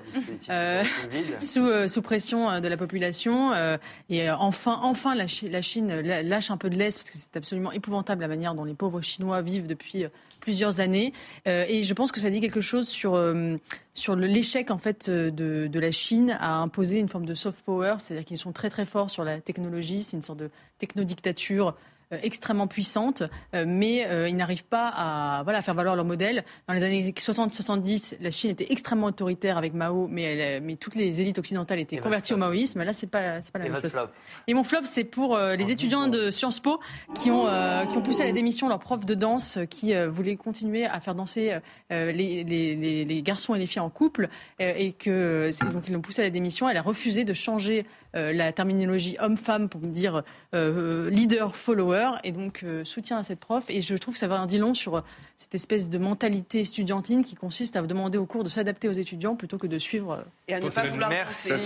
euh, 0.49 0.83
sous, 1.39 1.65
euh, 1.65 1.87
sous 1.87 2.01
pression 2.01 2.49
euh, 2.49 2.59
de 2.59 2.67
la 2.67 2.77
population. 2.77 3.53
euh, 3.53 3.77
et 4.09 4.29
enfin, 4.29 4.79
enfin 4.83 5.15
la, 5.15 5.27
Chi- 5.27 5.49
la 5.49 5.61
Chine 5.61 6.01
lâche 6.01 6.51
un 6.51 6.57
peu 6.57 6.69
de 6.69 6.75
l'est 6.77 6.97
parce 6.97 7.09
que 7.09 7.17
c'est 7.17 7.37
absolument 7.37 7.71
épouvantable 7.71 8.21
la 8.21 8.27
manière 8.27 8.55
dont 8.55 8.65
les 8.65 8.73
pauvres 8.73 9.01
Chinois 9.01 9.41
vivent 9.41 9.67
depuis 9.67 10.05
plusieurs 10.41 10.79
années. 10.79 11.13
Euh, 11.47 11.65
et 11.67 11.81
je 11.81 11.93
pense 11.93 12.11
que 12.11 12.19
ça 12.19 12.29
dit 12.29 12.41
quelque 12.41 12.61
chose 12.61 12.87
sur 12.87 13.15
euh, 13.15 13.55
sur 13.95 14.15
l'échec 14.15 14.69
en 14.69 14.77
fait 14.77 15.09
euh, 15.09 15.31
de, 15.31 15.67
de 15.67 15.79
la 15.79 15.91
Chine 15.91 16.37
à 16.39 16.57
imposer 16.57 16.99
une 16.99 17.09
forme 17.09 17.25
de 17.25 17.33
soft 17.33 17.63
power, 17.65 17.95
c'est-à-dire 17.97 18.25
qu'ils 18.25 18.37
sont 18.37 18.51
très 18.51 18.69
très 18.69 18.85
forts 18.85 19.09
sur 19.09 19.23
la 19.23 19.41
technologie, 19.41 20.03
c'est 20.03 20.17
une 20.17 20.21
sorte 20.21 20.39
de 20.39 20.51
technodictature 20.77 21.75
extrêmement 22.11 22.67
puissantes, 22.67 23.23
euh, 23.53 23.65
mais 23.67 24.05
euh, 24.07 24.29
ils 24.29 24.35
n'arrivent 24.35 24.65
pas 24.65 24.89
à, 24.89 25.43
voilà, 25.43 25.59
à 25.59 25.61
faire 25.61 25.73
valoir 25.73 25.95
leur 25.95 26.05
modèle. 26.05 26.43
Dans 26.67 26.73
les 26.73 26.83
années 26.83 27.11
60-70, 27.11 28.17
la 28.21 28.31
Chine 28.31 28.51
était 28.51 28.67
extrêmement 28.71 29.07
autoritaire 29.07 29.57
avec 29.57 29.73
Mao, 29.73 30.07
mais, 30.07 30.23
elle, 30.23 30.63
mais 30.63 30.75
toutes 30.75 30.95
les 30.95 31.21
élites 31.21 31.39
occidentales 31.39 31.79
étaient 31.79 31.97
converties 31.97 32.33
au 32.33 32.37
maoïsme. 32.37 32.83
Là, 32.83 32.93
c'est 32.93 33.07
pas, 33.07 33.41
c'est 33.41 33.51
pas 33.51 33.59
la 33.59 33.65
Et 33.65 33.69
même 33.69 33.81
chose. 33.81 33.93
flop 33.93 34.07
Et 34.47 34.53
mon 34.53 34.63
flop, 34.63 34.81
c'est 34.83 35.03
pour 35.03 35.35
euh, 35.35 35.55
les 35.55 35.71
étudiants 35.71 36.07
de 36.07 36.31
Sciences 36.31 36.59
Po 36.59 36.79
qui 37.13 37.31
ont, 37.31 37.47
euh, 37.47 37.85
qui 37.85 37.97
ont 37.97 38.01
poussé 38.01 38.23
à 38.23 38.25
la 38.25 38.31
démission 38.31 38.69
leur 38.69 38.79
prof 38.79 39.05
de 39.05 39.13
danse 39.13 39.57
euh, 39.57 39.65
qui 39.65 39.93
euh, 39.93 40.09
voulait 40.09 40.35
continuer 40.35 40.85
à 40.85 40.99
faire 40.99 41.15
danser 41.15 41.57
euh, 41.91 42.11
les, 42.11 42.43
les, 42.43 42.75
les, 42.75 43.05
les 43.05 43.21
garçons 43.21 43.55
et 43.55 43.59
les 43.59 43.65
filles 43.65 43.81
en 43.81 43.89
couple 43.89 44.29
euh, 44.61 44.73
et 44.77 44.91
que 44.93 45.49
donc 45.71 45.87
ils 45.87 45.93
l'ont 45.93 46.01
poussée 46.01 46.21
à 46.21 46.25
la 46.25 46.29
démission. 46.31 46.69
Elle 46.69 46.77
a 46.77 46.81
refusé 46.81 47.25
de 47.25 47.33
changer 47.33 47.79
euh, 47.79 47.85
la 48.15 48.51
terminologie 48.51 49.17
homme-femme 49.19 49.69
pour 49.69 49.81
me 49.81 49.87
dire 49.87 50.23
euh, 50.53 51.09
leader-follower 51.09 52.11
et 52.23 52.31
donc 52.31 52.61
euh, 52.63 52.83
soutien 52.83 53.17
à 53.17 53.23
cette 53.23 53.39
prof. 53.39 53.65
Et 53.69 53.81
je 53.81 53.95
trouve 53.95 54.13
que 54.13 54.19
ça 54.19 54.27
va 54.27 54.39
un 54.39 54.45
dit 54.45 54.57
long 54.57 54.73
sur 54.73 54.97
euh, 54.97 55.01
cette 55.37 55.53
espèce 55.55 55.89
de 55.89 55.97
mentalité 55.97 56.61
estudiantine 56.61 57.23
qui 57.23 57.35
consiste 57.35 57.75
à 57.75 57.81
demander 57.81 58.17
aux 58.17 58.25
cours 58.25 58.43
de 58.43 58.49
s'adapter 58.49 58.87
aux 58.87 58.93
étudiants 58.93 59.35
plutôt 59.35 59.57
que 59.57 59.67
de 59.67 59.77
suivre. 59.79 60.13
euh, 60.13 60.23
Et 60.47 60.53
à 60.55 60.59
ne 60.59 60.69
pas 60.69 60.85
vouloir 60.85 61.09
Merci 61.09 61.51
à 61.51 61.57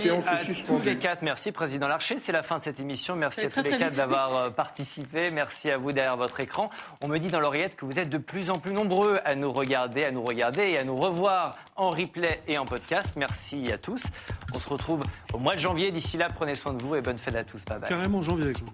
tous 0.66 0.82
les 0.84 0.96
quatre. 0.96 1.22
Merci, 1.22 1.52
Président 1.52 1.88
Larcher. 1.88 2.18
C'est 2.18 2.32
la 2.32 2.42
fin 2.42 2.58
de 2.58 2.64
cette 2.64 2.80
émission. 2.80 3.14
Merci 3.16 3.42
à 3.42 3.48
tous 3.50 3.62
les 3.62 3.78
quatre 3.78 3.96
d'avoir 3.96 4.36
euh, 4.36 4.50
participé. 4.50 5.30
Merci 5.32 5.70
à 5.70 5.78
vous 5.78 5.92
derrière 5.92 6.16
votre 6.16 6.40
écran. 6.40 6.70
On 7.02 7.08
me 7.08 7.18
dit 7.18 7.28
dans 7.28 7.40
l'oreillette 7.40 7.76
que 7.76 7.84
vous 7.84 7.98
êtes 7.98 8.08
de 8.10 8.18
plus 8.18 8.50
en 8.50 8.54
plus 8.58 8.72
nombreux 8.72 9.18
à 9.24 9.34
nous 9.34 9.52
regarder, 9.52 10.04
à 10.04 10.10
nous 10.10 10.24
regarder 10.24 10.62
et 10.62 10.78
à 10.80 10.84
nous 10.84 10.96
revoir 10.96 11.52
en 11.76 11.90
replay 11.90 12.40
et 12.48 12.58
en 12.58 12.64
podcast. 12.64 13.14
Merci 13.16 13.70
à 13.72 13.78
tous. 13.78 14.02
On 14.54 14.58
se 14.58 14.68
retrouve 14.68 15.02
au 15.32 15.38
mois 15.38 15.54
de 15.54 15.60
janvier. 15.60 15.90
D'ici 15.92 16.16
là, 16.16 16.28
prenez 16.40 16.54
soin 16.54 16.72
de 16.72 16.82
vous 16.82 16.94
et 16.94 17.02
bonne 17.02 17.18
fête 17.18 17.36
à 17.36 17.44
tous. 17.44 17.62
Bye 17.66 17.80
bye. 17.80 17.88
Carrément 17.90 18.22
janvier 18.22 18.46
avec 18.46 18.62
moi. 18.62 18.72